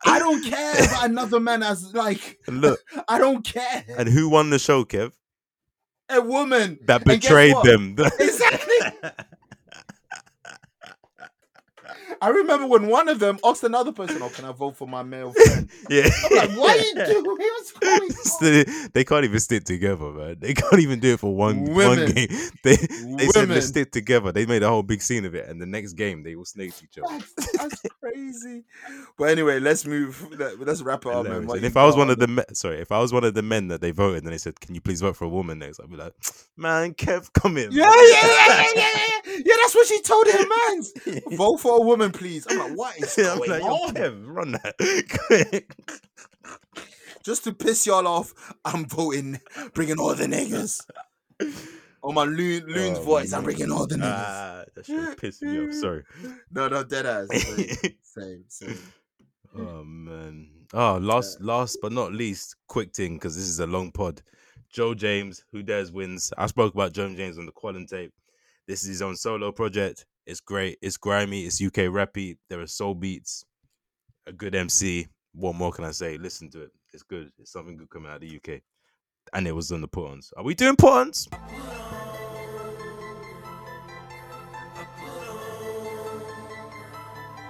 I 0.04 0.18
don't 0.18 0.42
care 0.42 0.72
about 0.84 1.04
another 1.04 1.38
man 1.40 1.62
as 1.62 1.94
like 1.94 2.38
look, 2.48 2.80
I 3.08 3.18
don't 3.18 3.44
care. 3.44 3.84
and 3.96 4.08
who 4.08 4.28
won 4.28 4.50
the 4.50 4.58
show, 4.58 4.84
Kev? 4.84 5.12
A 6.10 6.22
woman 6.22 6.78
That 6.86 7.04
betrayed 7.04 7.56
them. 7.64 7.96
Exactly. 8.18 9.10
I 12.22 12.28
remember 12.28 12.66
when 12.66 12.86
one 12.88 13.08
of 13.08 13.18
them 13.18 13.38
asked 13.44 13.64
another 13.64 13.92
person, 13.92 14.20
"Oh, 14.22 14.28
can 14.28 14.44
I 14.44 14.52
vote 14.52 14.76
for 14.76 14.88
my 14.88 15.02
male 15.02 15.32
friend?" 15.32 15.68
yeah. 15.90 16.08
I'm 16.30 16.36
like, 16.36 16.50
"What 16.58 16.78
are 16.78 16.82
you 16.82 16.94
doing? 17.06 17.24
What's 17.24 17.72
going 17.72 18.02
on?" 18.02 18.10
Still, 18.12 18.64
they 18.92 19.04
can't 19.04 19.24
even 19.24 19.40
stick 19.40 19.64
together, 19.64 20.10
man. 20.10 20.36
They 20.40 20.54
can't 20.54 20.80
even 20.80 21.00
do 21.00 21.14
it 21.14 21.20
for 21.20 21.34
one 21.34 21.64
one 21.74 22.06
game. 22.12 22.28
They 22.62 22.76
they 22.76 23.26
said 23.28 23.40
Women. 23.42 23.54
let's 23.56 23.66
stick 23.68 23.92
together. 23.92 24.32
They 24.32 24.46
made 24.46 24.62
a 24.62 24.68
whole 24.68 24.82
big 24.82 25.02
scene 25.02 25.24
of 25.24 25.34
it, 25.34 25.48
and 25.48 25.60
the 25.60 25.66
next 25.66 25.94
game 25.94 26.22
they 26.22 26.34
all 26.34 26.44
snaked 26.44 26.82
each 26.82 26.98
other. 27.02 27.18
That's, 27.36 27.52
that's 27.56 27.82
crazy. 28.00 28.64
But 29.16 29.30
anyway, 29.30 29.58
let's 29.60 29.84
move. 29.86 30.26
let- 30.38 30.58
Let's 30.68 30.82
wrap 30.82 31.06
it 31.06 31.12
up, 31.12 31.24
man. 31.26 31.46
What 31.46 31.56
And 31.58 31.64
if 31.66 31.76
I 31.76 31.84
was 31.86 31.96
one 31.96 32.10
of 32.10 32.18
the 32.18 32.26
men, 32.26 32.54
sorry, 32.54 32.80
if 32.80 32.92
I 32.92 32.98
was 32.98 33.12
one 33.12 33.24
of 33.24 33.32
the 33.32 33.42
men 33.42 33.68
that 33.68 33.80
they 33.80 33.90
voted 33.90 34.24
and 34.24 34.32
they 34.32 34.38
said, 34.38 34.60
"Can 34.60 34.74
you 34.74 34.80
please 34.82 35.00
vote 35.00 35.16
for 35.16 35.24
a 35.24 35.28
woman 35.28 35.58
next?" 35.60 35.80
I'd 35.80 35.90
be 35.90 35.96
like, 35.96 36.12
"Man, 36.56 36.92
Kev, 36.94 37.32
come 37.32 37.56
in." 37.56 37.72
Yeah, 37.72 37.84
yeah, 37.86 38.02
yeah, 38.02 38.26
yeah, 38.26 38.64
yeah, 38.74 38.88
yeah. 39.24 39.32
Yeah, 39.46 39.54
that's 39.62 39.74
what 39.74 39.86
she 39.86 40.00
told 40.02 40.26
him, 40.26 40.46
man. 40.48 41.22
Vote 41.36 41.56
for 41.58 41.78
a 41.78 41.80
woman, 41.82 41.97
please. 42.12 42.46
I'm 42.48 42.58
like, 42.58 42.72
what 42.78 42.96
is 42.98 43.18
I'm 43.18 43.38
going 43.38 43.50
like, 43.50 43.62
on? 43.62 43.94
Kev, 43.94 44.22
run 44.26 44.52
that. 44.52 44.74
quick, 45.26 45.74
Just 47.22 47.44
to 47.44 47.52
piss 47.52 47.86
y'all 47.86 48.06
off, 48.06 48.32
I'm 48.64 48.86
voting, 48.86 49.40
bringing 49.74 49.98
all 49.98 50.14
the 50.14 50.26
niggas. 50.26 50.80
On 52.02 52.14
my 52.14 52.24
loon, 52.24 52.64
loon's 52.66 52.98
Oh, 52.98 53.02
voice, 53.02 53.32
I'm 53.32 53.42
bringing 53.44 53.70
all 53.72 53.86
the 53.86 53.96
niggas. 53.96 54.02
ah, 54.04 54.64
that 54.74 54.86
shit 54.86 55.18
pissed 55.20 55.42
me 55.42 55.66
off. 55.66 55.74
Sorry. 55.74 56.04
No, 56.52 56.68
no, 56.68 56.84
dead 56.84 57.06
ass. 57.06 57.28
Same, 57.30 57.66
same. 58.02 58.44
same. 58.48 58.78
Oh 59.56 59.82
man. 59.84 60.48
Oh, 60.72 60.98
last 60.98 61.40
last 61.40 61.78
but 61.82 61.92
not 61.92 62.12
least, 62.12 62.56
quick 62.68 62.94
thing 62.94 63.14
because 63.14 63.34
this 63.36 63.46
is 63.48 63.58
a 63.60 63.66
long 63.66 63.90
pod. 63.90 64.22
Joe 64.70 64.94
James, 64.94 65.44
who 65.50 65.62
dares 65.62 65.90
wins. 65.90 66.32
I 66.38 66.46
spoke 66.46 66.74
about 66.74 66.92
Joe 66.92 67.08
James 67.14 67.38
on 67.38 67.46
the 67.46 67.52
Qualin 67.52 67.88
tape. 67.88 68.12
This 68.66 68.82
is 68.82 68.88
his 68.88 69.02
own 69.02 69.16
solo 69.16 69.50
project. 69.50 70.04
It's 70.28 70.40
great. 70.40 70.76
It's 70.82 70.98
grimy. 70.98 71.46
It's 71.46 71.58
UK 71.58 71.88
rappy. 71.88 72.36
There 72.50 72.60
are 72.60 72.66
soul 72.66 72.94
beats. 72.94 73.46
A 74.26 74.32
good 74.32 74.54
MC. 74.54 75.06
What 75.32 75.54
more 75.54 75.72
can 75.72 75.86
I 75.86 75.90
say? 75.90 76.18
Listen 76.18 76.50
to 76.50 76.64
it. 76.64 76.70
It's 76.92 77.02
good. 77.02 77.32
It's 77.38 77.50
something 77.50 77.78
good 77.78 77.88
coming 77.88 78.10
out 78.10 78.22
of 78.22 78.28
the 78.28 78.36
UK. 78.36 78.60
And 79.32 79.48
it 79.48 79.52
was 79.52 79.72
on 79.72 79.80
the 79.80 79.88
put-ons. 79.88 80.30
Are 80.36 80.44
we 80.44 80.54
doing 80.54 80.76
put-ons? 80.76 81.28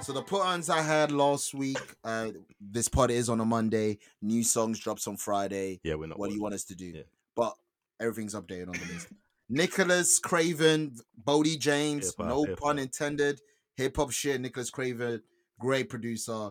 So 0.02 0.12
the 0.12 0.22
put-ons 0.22 0.70
I 0.70 0.80
had 0.80 1.10
last 1.10 1.54
week. 1.54 1.78
Uh, 2.04 2.30
this 2.60 2.88
pod 2.88 3.10
is 3.10 3.28
on 3.28 3.40
a 3.40 3.44
Monday. 3.44 3.98
New 4.22 4.44
songs 4.44 4.78
drops 4.78 5.08
on 5.08 5.16
Friday. 5.16 5.80
Yeah, 5.82 5.96
we're 5.96 6.06
not. 6.06 6.18
what 6.20 6.28
do 6.28 6.36
you 6.36 6.42
want 6.42 6.54
us 6.54 6.64
to 6.66 6.76
do? 6.76 6.86
Yeah. 6.86 7.02
But 7.34 7.54
everything's 7.98 8.36
updated 8.36 8.68
on 8.68 8.74
the 8.74 8.92
list. 8.94 9.08
Nicholas 9.48 10.18
Craven, 10.18 10.96
Boldy 11.22 11.58
James, 11.58 12.06
Hip-hop, 12.06 12.26
no 12.28 12.44
hip-hop. 12.44 12.58
pun 12.60 12.78
intended. 12.78 13.40
Hip 13.76 13.96
hop 13.96 14.10
shit. 14.10 14.40
Nicholas 14.40 14.70
Craven, 14.70 15.22
great 15.58 15.88
producer. 15.88 16.50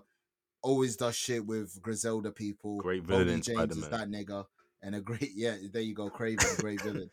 Always 0.63 0.95
does 0.97 1.15
shit 1.15 1.45
with 1.45 1.79
Griselda 1.81 2.31
people. 2.31 2.77
Great 2.77 3.05
Bodie 3.05 3.23
villain 3.25 3.35
in 3.35 3.41
James 3.41 3.77
is 3.77 3.81
that 3.83 3.91
Spider-Man. 3.91 4.25
nigga. 4.25 4.45
And 4.81 4.95
a 4.95 5.01
great, 5.01 5.31
yeah, 5.35 5.55
there 5.71 5.81
you 5.81 5.93
go, 5.95 6.09
Craven, 6.09 6.45
great 6.59 6.81
villain. 6.81 7.09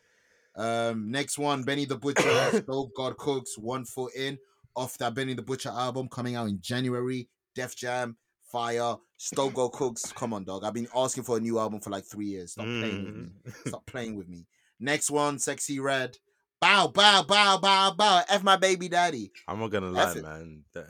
Um, 0.55 1.11
next 1.11 1.37
one, 1.37 1.63
Benny 1.63 1.85
the 1.85 1.97
Butcher, 1.97 2.51
Stove 2.63 2.91
God 2.95 3.17
Cooks, 3.17 3.57
One 3.57 3.85
Foot 3.85 4.13
In, 4.15 4.37
off 4.75 4.97
that 4.99 5.13
Benny 5.13 5.33
the 5.33 5.41
Butcher 5.41 5.69
album 5.69 6.07
coming 6.07 6.35
out 6.35 6.47
in 6.47 6.59
January. 6.61 7.27
Def 7.55 7.75
Jam, 7.75 8.17
Fire, 8.51 8.95
Stove 9.17 9.53
God 9.53 9.71
Cooks. 9.73 10.11
Come 10.13 10.33
on, 10.33 10.43
dog. 10.43 10.63
I've 10.63 10.73
been 10.73 10.87
asking 10.95 11.23
for 11.23 11.37
a 11.37 11.39
new 11.39 11.59
album 11.59 11.81
for 11.81 11.89
like 11.89 12.05
three 12.05 12.27
years. 12.27 12.53
Stop 12.53 12.65
playing 12.65 13.05
with 13.05 13.15
me. 13.15 13.21
Mm. 13.51 13.67
Stop 13.67 13.85
playing 13.85 14.15
with 14.15 14.27
me. 14.29 14.45
Next 14.79 15.09
one, 15.09 15.37
Sexyy 15.37 15.81
Red. 15.81 16.17
Bow, 16.61 16.87
bow, 16.87 17.23
bow, 17.23 17.57
bow, 17.57 17.91
bow. 17.97 18.21
F 18.29 18.43
my 18.43 18.55
baby 18.57 18.87
daddy. 18.89 19.31
I'm 19.47 19.59
not 19.59 19.71
gonna 19.71 19.89
lie, 19.91 20.11
it. 20.13 20.23
man. 20.23 20.63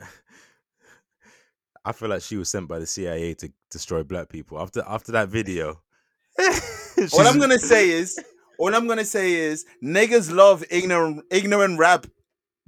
I 1.84 1.92
feel 1.92 2.08
like 2.08 2.22
she 2.22 2.36
was 2.36 2.48
sent 2.48 2.66
by 2.68 2.78
the 2.78 2.86
CIA 2.86 3.34
to 3.34 3.52
destroy 3.70 4.02
black 4.02 4.28
people. 4.28 4.60
After 4.60 4.82
after 4.86 5.12
that 5.12 5.28
video, 5.28 5.80
All 6.38 6.52
she's- 6.96 7.14
I'm 7.26 7.38
gonna 7.38 7.58
say 7.58 7.90
is, 7.90 8.18
all 8.58 8.74
I'm 8.74 8.86
gonna 8.88 9.04
say 9.04 9.34
is, 9.34 9.64
niggas 9.82 10.32
love 10.32 10.64
ignorant, 10.70 11.24
ignorant 11.30 11.78
rap 11.78 12.06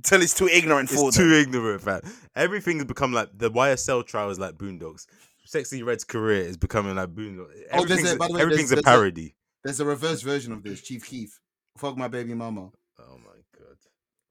Till 0.05 0.23
it's 0.23 0.35
too 0.35 0.47
ignorant 0.47 0.89
for 0.89 1.09
It's 1.09 1.17
them. 1.17 1.29
too 1.29 1.35
ignorant, 1.35 1.83
fam. 1.83 2.01
Everything's 2.37 2.85
become 2.85 3.13
like 3.13 3.31
the 3.37 3.51
YSL 3.51 4.07
trial 4.07 4.31
is 4.31 4.39
like 4.39 4.55
Boondocks. 4.55 5.07
Sexyy 5.53 5.85
Red's 5.85 6.05
career 6.05 6.43
is 6.43 6.57
becoming 6.57 6.95
like 6.95 7.09
Boondocks. 7.09 7.49
Oh, 7.73 7.79
a- 7.79 7.83
Everything's, 7.83 8.15
by 8.15 8.29
the 8.29 8.35
way, 8.35 8.41
everything's 8.43 8.71
there's- 8.71 8.81
a 8.81 8.85
there's 8.85 8.95
a- 8.95 8.99
parody. 8.99 9.35
There's 9.65 9.81
a 9.81 9.85
reverse 9.85 10.23
version 10.23 10.53
of 10.53 10.63
this. 10.63 10.81
Chief 10.81 11.05
Keef. 11.07 11.39
Fuck 11.77 11.97
my 11.97 12.09
baby 12.09 12.35
mama. 12.35 12.71
Oh 13.01 13.19
my 13.19 13.37
god. 13.59 13.77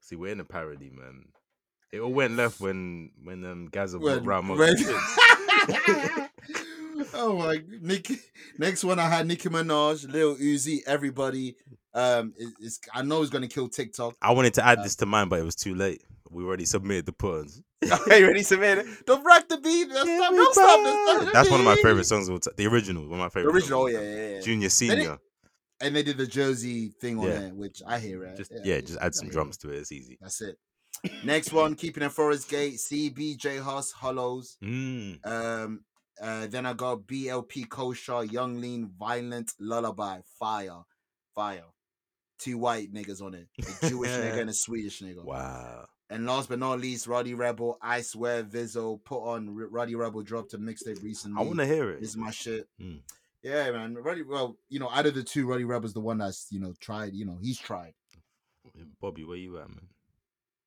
See, 0.01 0.15
we're 0.15 0.31
in 0.31 0.39
a 0.39 0.45
parody, 0.45 0.89
man. 0.89 1.25
It 1.91 1.99
all 1.99 2.11
went 2.13 2.35
left 2.35 2.59
when 2.59 3.11
when 3.23 3.45
um 3.45 3.67
Gazza 3.71 3.97
When- 3.99 4.23
brought 4.23 4.47
round 4.47 4.59
when- 4.59 4.75
oh 7.13 7.37
my 7.37 7.61
Nicki. 7.81 8.17
Next 8.57 8.83
one 8.83 8.99
I 8.99 9.07
had 9.09 9.27
Nicki 9.27 9.49
Minaj, 9.49 10.11
Lil 10.11 10.35
Uzi, 10.37 10.79
everybody. 10.85 11.55
Um 11.93 12.33
is, 12.37 12.53
is 12.59 12.79
I 12.93 13.01
know 13.03 13.21
it's 13.21 13.29
gonna 13.31 13.47
kill 13.47 13.69
TikTok. 13.69 14.15
I 14.21 14.31
wanted 14.31 14.53
to 14.55 14.65
add 14.65 14.79
Uh, 14.79 14.83
this 14.83 14.95
to 14.97 15.05
mine, 15.05 15.29
but 15.29 15.39
it 15.39 15.43
was 15.43 15.55
too 15.55 15.75
late. 15.75 16.01
We 16.31 16.43
already 16.43 16.65
submitted 16.65 17.05
the 17.05 17.13
puns. 17.13 17.61
Hey, 18.07 18.23
ready 18.23 18.41
submitted. 18.43 18.85
Don't 19.05 19.23
rock 19.23 19.47
the 19.47 19.57
beat. 19.57 19.89
Don't 19.89 20.07
stop, 20.07 20.31
don't 20.33 20.53
stop, 20.53 21.25
the 21.25 21.31
That's 21.31 21.49
one 21.49 21.59
of 21.59 21.65
my 21.65 21.75
favorite 21.75 22.05
songs. 22.05 22.27
Of 22.27 22.41
the 22.57 22.65
original, 22.67 23.03
one 23.03 23.13
of 23.13 23.19
my 23.19 23.25
The 23.25 23.29
favorite. 23.31 23.53
original, 23.55 23.81
oh 23.83 23.87
yeah, 23.87 24.01
yeah, 24.01 24.29
yeah. 24.35 24.41
Junior, 24.41 24.67
it- 24.67 24.71
senior. 24.71 25.17
And 25.79 25.95
they 25.95 26.01
did 26.01 26.17
the 26.17 26.25
Jersey 26.25 26.89
thing 26.99 27.19
on 27.19 27.25
Yeah. 27.27 27.39
there, 27.39 27.49
which 27.53 27.83
I 27.85 27.99
hear 27.99 28.23
it. 28.23 28.35
Just 28.35 28.51
yeah, 28.63 28.81
just 28.81 28.97
add 28.99 29.13
some 29.13 29.27
it. 29.27 29.31
drums 29.31 29.57
to 29.57 29.69
it. 29.71 29.77
It's 29.77 29.91
easy. 29.91 30.17
That's 30.19 30.41
it. 30.41 30.57
Next 31.23 31.53
one, 31.53 31.75
keeping 31.75 32.01
it 32.01 32.11
Forest 32.11 32.49
Gate, 32.49 32.77
CBJ 32.79 33.61
Huss, 33.61 33.91
Hollows. 33.91 34.57
Mm. 34.63 35.23
Um, 35.23 35.81
uh, 36.19 36.47
then 36.47 36.65
I 36.65 36.73
got 36.73 37.01
BLP 37.05 37.69
Kosher, 37.69 38.23
Yung 38.23 38.59
Lean, 38.59 38.89
Violent, 38.97 39.51
Lullaby, 39.59 40.21
Fire, 40.39 40.81
Fire. 41.35 41.65
Two 42.39 42.57
white 42.57 42.91
niggas 42.91 43.21
on 43.21 43.35
it, 43.35 43.47
a 43.59 43.87
Jewish 43.89 44.09
nigga 44.09 44.39
and 44.41 44.49
a 44.49 44.53
Swedish 44.53 45.01
nigga. 45.01 45.23
Wow. 45.23 45.85
And 46.09 46.25
last 46.25 46.47
but 46.47 46.59
not 46.59 46.79
least, 46.79 47.05
Rowdy 47.07 47.34
Rebel, 47.34 47.77
I 47.81 48.01
swear, 48.01 48.43
Vizzo 48.43 49.03
put 49.03 49.19
on 49.23 49.53
Rowdy 49.53 49.95
Rebel 49.95 50.21
dropped 50.23 50.53
a 50.53 50.57
mixtape 50.57 51.03
recently. 51.03 51.41
I 51.41 51.45
want 51.45 51.59
to 51.59 51.65
hear 51.65 51.89
it. 51.91 51.99
This 51.99 52.11
is 52.11 52.17
my 52.17 52.31
shit. 52.31 52.67
Mm. 52.81 52.99
Yeah, 53.43 53.69
man. 53.71 53.93
Rowdy, 53.95 54.23
well, 54.23 54.57
you 54.69 54.79
know, 54.79 54.89
out 54.89 55.05
of 55.05 55.15
the 55.15 55.23
two, 55.23 55.45
Rowdy 55.45 55.65
Rebel's 55.65 55.93
the 55.93 55.99
one 55.99 56.17
that's 56.19 56.47
you 56.49 56.59
know 56.61 56.73
tried. 56.79 57.13
You 57.13 57.25
know, 57.25 57.38
he's 57.41 57.59
tried. 57.59 57.93
Bobby, 59.01 59.23
where 59.25 59.38
you 59.38 59.57
at, 59.57 59.69
man? 59.69 59.88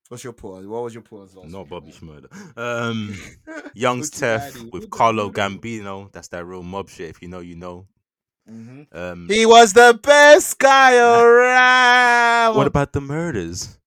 What's 0.08 0.24
your 0.24 0.32
pause? 0.32 0.66
What 0.66 0.82
was 0.82 0.92
your 0.94 1.02
pause? 1.04 1.34
last 1.36 1.50
Not 1.50 1.60
week, 1.62 1.70
Bobby? 1.70 1.92
Shmurda. 1.92 2.58
Um, 2.58 3.14
Young's 3.74 4.10
Tef 4.10 4.70
with 4.72 4.90
Carlo 4.90 5.30
Gambino. 5.30 6.10
That's 6.12 6.28
that 6.28 6.44
real 6.44 6.62
mob 6.62 6.88
shit. 6.90 7.10
If 7.10 7.22
you 7.22 7.28
know, 7.28 7.40
you 7.40 7.56
know. 7.56 7.86
Mhm. 8.50 8.86
Um, 8.92 9.28
He 9.28 9.46
was 9.46 9.72
the 9.72 9.98
best 10.02 10.58
guy 10.58 10.96
around. 10.98 12.56
what 12.56 12.66
about 12.66 12.92
the 12.92 13.00
murders? 13.00 13.78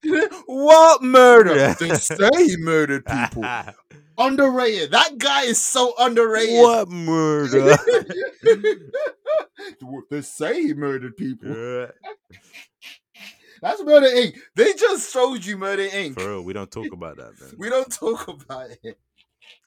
What 0.53 1.01
murder? 1.01 1.73
They 1.79 1.95
say 1.95 2.29
he 2.35 2.57
murdered 2.57 3.05
people. 3.05 3.43
underrated. 4.17 4.91
That 4.91 5.17
guy 5.17 5.43
is 5.43 5.61
so 5.61 5.93
underrated. 5.97 6.61
what 6.61 6.89
murder? 6.89 7.75
they 10.09 10.21
say 10.21 10.61
he 10.61 10.73
murdered 10.73 11.17
people. 11.17 11.87
That's 13.61 13.81
Murder 13.81 14.07
Inc. 14.07 14.35
They 14.55 14.73
just 14.73 15.13
showed 15.13 15.45
you 15.45 15.57
Murder 15.57 15.87
Inc. 15.87 16.15
For 16.19 16.29
real, 16.29 16.41
we 16.43 16.51
don't 16.51 16.69
talk 16.69 16.91
about 16.91 17.15
that, 17.15 17.39
man. 17.39 17.53
We 17.57 17.69
don't 17.69 17.89
talk 17.89 18.27
about 18.27 18.69
it. 18.83 18.99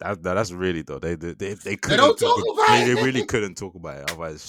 That, 0.00 0.22
that- 0.22 0.34
that's 0.34 0.52
really 0.52 0.82
though. 0.82 0.98
They 0.98 1.14
they 1.14 1.32
they, 1.32 1.54
they 1.54 1.76
couldn't 1.76 1.98
don't 1.98 2.18
talk 2.18 2.38
about 2.52 2.66
they, 2.68 2.82
it. 2.82 2.94
they 2.94 3.02
really 3.02 3.24
couldn't 3.24 3.54
talk 3.54 3.74
about 3.74 3.96
it. 3.96 4.10
Otherwise, 4.10 4.44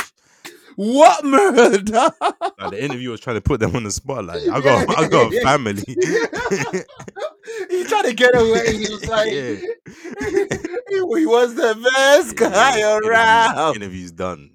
What 0.80 1.26
murder? 1.26 2.12
like, 2.22 2.70
the 2.72 2.78
interview 2.84 3.10
was 3.10 3.20
trying 3.20 3.36
to 3.38 3.42
put 3.42 3.60
them 3.60 3.76
on 3.76 3.84
the 3.84 3.90
spotlight. 3.92 4.48
I 4.48 4.62
got 4.62 4.98
I 4.98 5.08
got 5.08 5.34
a 5.34 5.42
family. 5.44 5.82
he 7.70 7.84
tried 7.86 8.04
to 8.06 8.14
get 8.14 8.36
away. 8.36 8.74
He 8.78 8.88
was 8.94 9.06
like, 9.08 9.32
Yeah. 9.32 9.56
he 10.90 11.02
was 11.26 11.56
the 11.56 11.76
best 11.96 12.36
guy 12.36 12.78
Yeah, 12.78 12.92
interview- 12.98 13.10
around. 13.10 13.76
Interview's 13.78 14.12
done. 14.12 14.52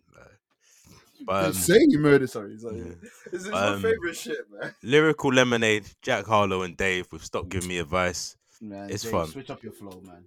But, 1.24 1.40
They 1.42 1.46
um, 1.48 1.52
say 1.54 1.78
he 1.88 1.96
murdered. 1.96 2.30
Sorry, 2.30 2.58
sorry. 2.58 2.78
yeah. 2.78 2.84
This 3.30 3.42
is 3.42 3.46
Um, 3.48 3.52
my 3.52 3.90
favorite 3.90 4.16
shit, 4.16 4.38
man. 4.50 4.74
Lyrical 4.82 5.32
Lemonade, 5.32 5.86
Jack 6.02 6.26
Harlow 6.26 6.62
and 6.62 6.76
Dave 6.76 7.06
with 7.12 7.24
Stop 7.24 7.48
Giving 7.48 7.68
Me 7.68 7.78
Advice. 7.78 8.36
man 8.60 8.90
it's 8.90 9.02
Dave, 9.04 9.12
fun. 9.12 9.26
Switch 9.28 9.50
up 9.50 9.62
your 9.62 9.72
flow, 9.72 10.00
man. 10.04 10.24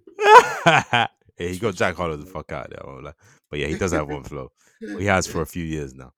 yeah, 0.76 1.06
he 1.38 1.58
got 1.58 1.74
Jack 1.74 1.96
Harlow 1.96 2.16
the 2.16 2.24
fuck 2.26 2.50
out 2.52 2.72
of 2.72 3.02
there. 3.02 3.10
I. 3.10 3.12
But 3.50 3.58
yeah, 3.60 3.66
he 3.66 3.76
does 3.76 3.92
have 3.92 4.08
one 4.08 4.24
flow. 4.24 4.52
He 4.98 5.04
has 5.06 5.26
for 5.26 5.40
a 5.42 5.46
few 5.46 5.64
years 5.64 5.94
now. 5.94 6.12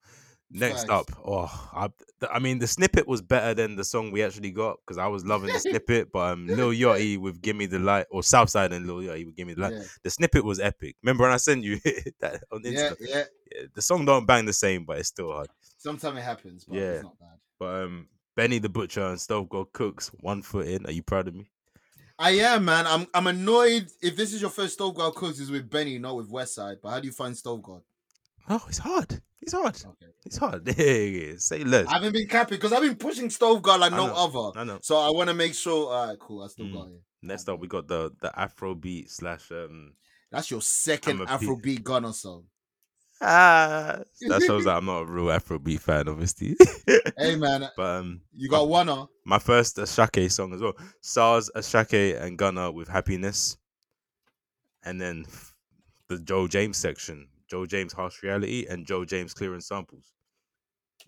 Next 0.51 0.87
Facts. 0.87 0.91
up, 0.91 1.11
oh, 1.27 1.69
I, 1.75 1.91
I 2.33 2.39
mean, 2.39 2.59
the 2.59 2.67
snippet 2.67 3.07
was 3.07 3.21
better 3.21 3.53
than 3.53 3.77
the 3.77 3.85
song 3.85 4.11
we 4.11 4.23
actually 4.23 4.51
got 4.51 4.79
because 4.81 4.97
I 4.97 5.07
was 5.07 5.23
loving 5.27 5.53
the 5.53 5.59
snippet. 5.69 6.11
But 6.11 6.33
um, 6.33 6.47
Lil 6.47 6.71
Yachty 6.73 7.19
with 7.19 7.43
"Give 7.43 7.55
Me 7.55 7.67
the 7.67 7.79
Light" 7.79 8.07
or 8.11 8.23
Southside 8.23 8.73
and 8.73 8.87
Lil 8.87 9.07
Yachty 9.07 9.27
with 9.27 9.37
"Give 9.37 9.47
Me 9.47 9.53
the 9.53 9.61
Light." 9.61 9.75
Yeah, 9.75 9.83
The 10.05 10.11
snippet 10.11 10.43
was 10.45 10.59
epic. 10.59 10.97
Remember 11.03 11.25
when 11.25 11.33
I 11.33 11.37
sent 11.37 11.65
you 11.65 11.79
that 12.21 12.43
on 12.51 12.63
yeah, 12.65 12.91
Insta? 12.91 12.97
yeah. 13.01 13.25
Yeah, 13.55 13.63
the 13.75 13.83
song 13.83 14.07
don't 14.07 14.25
bang 14.27 14.47
the 14.47 14.53
same, 14.55 14.85
but 14.87 14.99
it's 14.99 15.09
still 15.09 15.33
hard. 15.33 15.49
Sometimes 15.77 16.17
it 16.19 16.23
happens, 16.23 16.65
but 16.65 16.77
Yeah. 16.79 16.83
it's 16.93 17.03
not 17.03 17.19
bad. 17.19 17.39
But 17.59 17.83
um, 17.85 18.09
Benny 18.35 18.59
the 18.59 18.69
Butcher 18.71 19.05
and 19.07 19.21
Stove 19.21 19.51
God 19.51 19.71
Cooks, 19.75 20.09
one 20.21 20.41
foot 20.41 20.67
in. 20.67 20.87
Are 20.87 20.93
you 20.93 21.03
proud 21.03 21.29
of 21.29 21.35
me? 21.35 21.51
I 22.19 22.31
am, 22.31 22.65
man. 22.65 22.87
I'm 22.87 23.07
I'm 23.13 23.27
annoyed 23.27 23.89
if 24.01 24.17
this 24.17 24.33
is 24.33 24.41
your 24.41 24.51
first 24.51 24.73
Stove 24.75 24.95
God 24.95 25.15
Cooks 25.15 25.41
is 25.41 25.51
with 25.51 25.69
Benny, 25.69 25.99
not 25.99 26.17
with 26.17 26.31
Westside. 26.31 26.77
But 26.83 26.89
how 26.89 27.01
do 27.01 27.07
you 27.07 27.13
find 27.13 27.37
Stove 27.37 27.63
God? 27.63 27.83
Oh, 28.49 28.65
it's 28.69 28.79
hard. 28.79 29.21
It's 29.41 29.53
hard. 29.53 29.77
Okay. 29.77 30.13
It's 30.25 30.37
hard. 30.37 30.67
Say 31.41 31.65
less. 31.65 31.87
I 31.87 31.95
haven't 31.95 32.13
been 32.13 32.27
capping 32.29 32.57
because 32.57 32.73
I've 32.73 32.83
been 32.83 32.97
pushing 32.97 33.31
Stove 33.31 33.63
God 33.63 33.81
like 33.81 33.93
no 33.93 34.07
other. 34.15 34.59
I 34.59 34.65
know. 34.65 34.79
So 34.83 34.97
I 34.97 35.11
want 35.11 35.29
to 35.29 35.35
make 35.35 35.55
sure. 35.55 35.93
All 35.93 36.07
right, 36.09 36.19
cool. 36.19 36.43
I 36.43 36.49
still 36.49 36.67
Mm. 36.67 36.73
got 36.75 36.89
it. 36.89 37.01
Next 37.23 37.49
up, 37.49 37.59
we 37.61 37.67
got 37.69 37.89
the 37.89 38.13
the 38.21 38.37
Afro 38.39 38.75
beat 38.75 39.11
slash 39.11 39.51
um. 39.51 39.95
That's 40.31 40.51
your 40.51 40.61
second 40.63 41.23
I'm 41.23 41.29
a 41.29 41.39
big- 41.39 41.49
Afrobeat 41.49 41.83
Gunna 41.85 42.13
song. 42.13 42.45
Ah, 43.21 43.99
that 44.29 44.43
shows 44.43 44.65
that 44.65 44.77
I'm 44.77 44.85
not 44.85 45.01
a 45.03 45.05
real 45.07 45.25
Afrobeat 45.27 45.81
fan, 45.81 46.09
obviously. 46.09 46.57
Hey 47.19 47.35
man, 47.35 47.69
but 47.77 47.83
um, 48.01 48.21
you 48.33 48.49
got 48.49 48.69
one, 48.69 48.87
huh? 48.87 49.07
my 49.25 49.41
first 49.41 49.77
Asake 49.77 50.31
song 50.31 50.55
as 50.55 50.61
well. 50.61 50.75
SARS, 51.01 51.51
Asake, 51.57 52.21
and 52.23 52.39
Gunna 52.39 52.71
with 52.71 52.87
Happiness, 52.87 53.57
and 54.85 55.01
then 55.01 55.25
the 56.09 56.19
Joe 56.21 56.47
James 56.47 56.77
section. 56.77 57.27
Joe 57.49 57.67
James 57.67 57.93
Harsh 57.93 58.23
Reality 58.23 58.67
and 58.69 58.87
Joe 58.87 59.05
James 59.05 59.35
Clearing 59.35 59.61
Samples. 59.61 60.13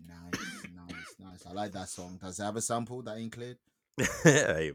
Nice, 0.07 0.41
nice, 0.75 1.15
nice. 1.19 1.47
I 1.47 1.53
like 1.53 1.73
that 1.73 1.89
song. 1.89 2.19
Does 2.21 2.39
it 2.41 2.45
have 2.45 2.57
a 2.57 2.63
sample 2.63 3.03
that 3.03 3.19
ain't? 3.19 3.37
Hey, 4.23 4.73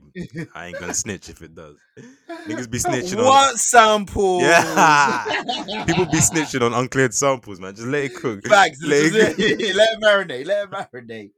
I 0.53 0.67
ain't 0.67 0.79
gonna 0.79 0.93
snitch 0.93 1.29
if 1.29 1.41
it 1.41 1.55
does. 1.55 1.77
Niggas 2.47 2.69
be 2.69 2.77
snitching 2.79 3.17
on 3.19 3.25
What 3.25 3.57
sample? 3.57 4.41
Yeah. 4.41 5.43
people 5.85 6.05
be 6.05 6.17
snitching 6.19 6.61
on 6.61 6.73
uncleared 6.73 7.13
samples, 7.13 7.59
man. 7.59 7.75
Just 7.75 7.87
let 7.87 8.03
it 8.05 8.15
cook. 8.15 8.45
Facts. 8.45 8.79
Let 8.83 9.05
it. 9.13 9.15
Let 9.75 9.89
it 9.93 10.01
marinate. 10.01 10.45
Let 10.45 10.65
it 10.65 10.71
marinate. 10.71 11.31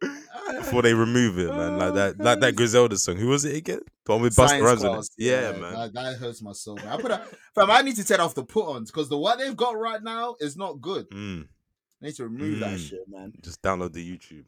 before 0.59 0.81
they 0.81 0.93
remove 0.93 1.37
it, 1.39 1.49
man. 1.49 1.77
Like 1.77 1.93
that, 1.93 2.19
like 2.19 2.39
that 2.41 2.55
Griselda 2.55 2.97
song. 2.97 3.17
Who 3.17 3.27
was 3.27 3.45
it 3.45 3.55
again? 3.55 3.81
The 4.05 4.11
one 4.13 4.21
with 4.21 4.35
Busta 4.35 4.61
Rhymes 4.61 4.83
on 4.83 4.91
it. 4.91 4.93
class. 4.93 5.09
Yeah, 5.17 5.51
man. 5.53 5.73
That, 5.73 5.93
that 5.93 6.15
hurts 6.17 6.41
my 6.41 6.53
soul. 6.53 6.75
Man. 6.75 6.87
I 6.87 6.97
put 7.01 7.11
a, 7.11 7.21
fam, 7.55 7.71
I 7.71 7.81
need 7.81 7.95
to 7.97 8.03
take 8.03 8.19
off 8.19 8.35
the 8.35 8.43
put-ons 8.43 8.91
because 8.91 9.09
the 9.09 9.17
what 9.17 9.37
they've 9.39 9.55
got 9.55 9.77
right 9.77 10.01
now 10.01 10.35
is 10.39 10.55
not 10.57 10.81
good. 10.81 11.09
Mm, 11.11 11.47
I 12.01 12.05
need 12.05 12.15
to 12.15 12.23
remove 12.23 12.59
that 12.59 12.77
Mm. 12.77 12.89
shit, 12.89 12.99
man. 13.07 13.33
just 13.43 13.61
download 13.61 13.93
the 13.93 14.03
YouTube. 14.17 14.45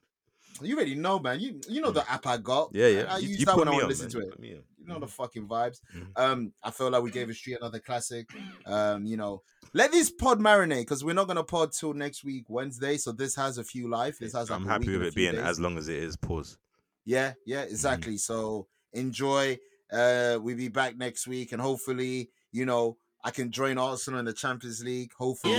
You 0.61 0.75
already 0.75 0.95
know, 0.95 1.19
man. 1.19 1.39
You 1.39 1.59
you 1.67 1.81
know 1.81 1.91
the 1.91 2.09
app 2.11 2.25
I 2.27 2.37
got. 2.37 2.69
Yeah, 2.73 2.87
yeah. 2.87 3.05
I, 3.09 3.15
I 3.15 3.17
you, 3.19 3.29
use 3.29 3.39
you 3.41 3.45
that 3.45 3.57
when 3.57 3.67
I 3.67 3.71
me 3.71 3.77
want 3.77 3.83
to 3.83 3.87
listen 3.87 4.05
man. 4.05 4.11
to 4.11 4.19
it. 4.19 4.31
put 4.31 4.39
me 4.39 4.53
on. 4.53 4.63
You 4.79 4.87
know 4.87 4.99
the 4.99 5.07
fucking 5.07 5.47
vibes. 5.47 5.79
Mhm. 5.95 6.07
Um, 6.15 6.53
I 6.63 6.71
feel 6.71 6.89
like 6.89 7.03
we 7.03 7.11
gave 7.11 7.29
a 7.29 7.33
street 7.33 7.57
another 7.61 7.79
classic. 7.79 8.27
Um, 8.65 9.05
you 9.05 9.17
know, 9.17 9.43
let 9.73 9.91
this 9.91 10.09
pod 10.09 10.39
marinate 10.39 10.81
because 10.81 11.03
we're 11.03 11.13
not 11.13 11.27
gonna 11.27 11.43
pod 11.43 11.71
till 11.71 11.93
next 11.93 12.23
week 12.23 12.45
Wednesday. 12.49 12.97
So 12.97 13.11
this 13.11 13.35
has 13.35 13.57
a 13.57 13.63
few 13.63 13.87
life. 13.89 14.17
This 14.19 14.33
has. 14.33 14.49
Like 14.49 14.59
I'm 14.59 14.67
a 14.67 14.69
happy 14.71 14.87
week 14.87 14.99
with 14.99 15.07
it 15.09 15.15
being 15.15 15.33
days. 15.33 15.41
as 15.41 15.59
long 15.59 15.77
as 15.77 15.87
it 15.89 15.97
is. 15.97 16.15
Pause. 16.17 16.57
Yeah, 17.05 17.33
yeah, 17.45 17.63
Mm-hmm. 17.63 17.71
exactly. 17.71 18.17
So 18.17 18.67
enjoy. 18.93 19.57
Uh, 19.91 20.37
we'll 20.41 20.55
be 20.57 20.67
back 20.67 20.97
next 20.97 21.27
week, 21.27 21.51
and 21.51 21.59
hopefully, 21.61 22.29
you 22.51 22.63
know, 22.65 22.97
I 23.23 23.31
can 23.31 23.51
join 23.51 23.77
Arsenal 23.79 24.19
in 24.19 24.25
the 24.25 24.33
Champions 24.33 24.83
League. 24.83 25.11
Hopefully, 25.17 25.55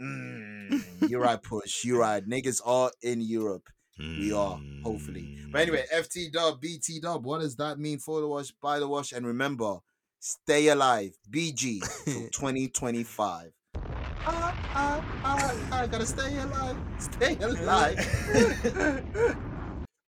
Mm, 0.00 1.08
you're 1.08 1.20
right, 1.20 1.40
push. 1.42 1.84
You're 1.84 2.00
right. 2.00 2.26
Niggas 2.26 2.60
are 2.64 2.90
in 3.02 3.20
Europe. 3.20 3.68
We 3.98 4.32
are, 4.32 4.58
hopefully. 4.82 5.38
But 5.50 5.62
anyway, 5.62 5.84
FT 5.94 6.32
dub, 6.32 6.60
BT 6.60 7.00
dub. 7.00 7.24
What 7.24 7.40
does 7.40 7.56
that 7.56 7.78
mean 7.78 7.98
for 7.98 8.20
the 8.20 8.28
wash, 8.28 8.50
by 8.52 8.78
the 8.78 8.88
wash? 8.88 9.12
And 9.12 9.26
remember, 9.26 9.78
stay 10.18 10.68
alive. 10.68 11.12
BG 11.30 11.82
till 12.04 12.28
2025. 12.32 13.52
Ah, 14.24 14.54
ah, 14.74 15.04
ah, 15.24 15.80
I 15.82 15.86
gotta 15.86 16.06
stay 16.06 16.36
alive. 16.38 16.76
Stay 16.98 17.36
alive. 17.40 17.98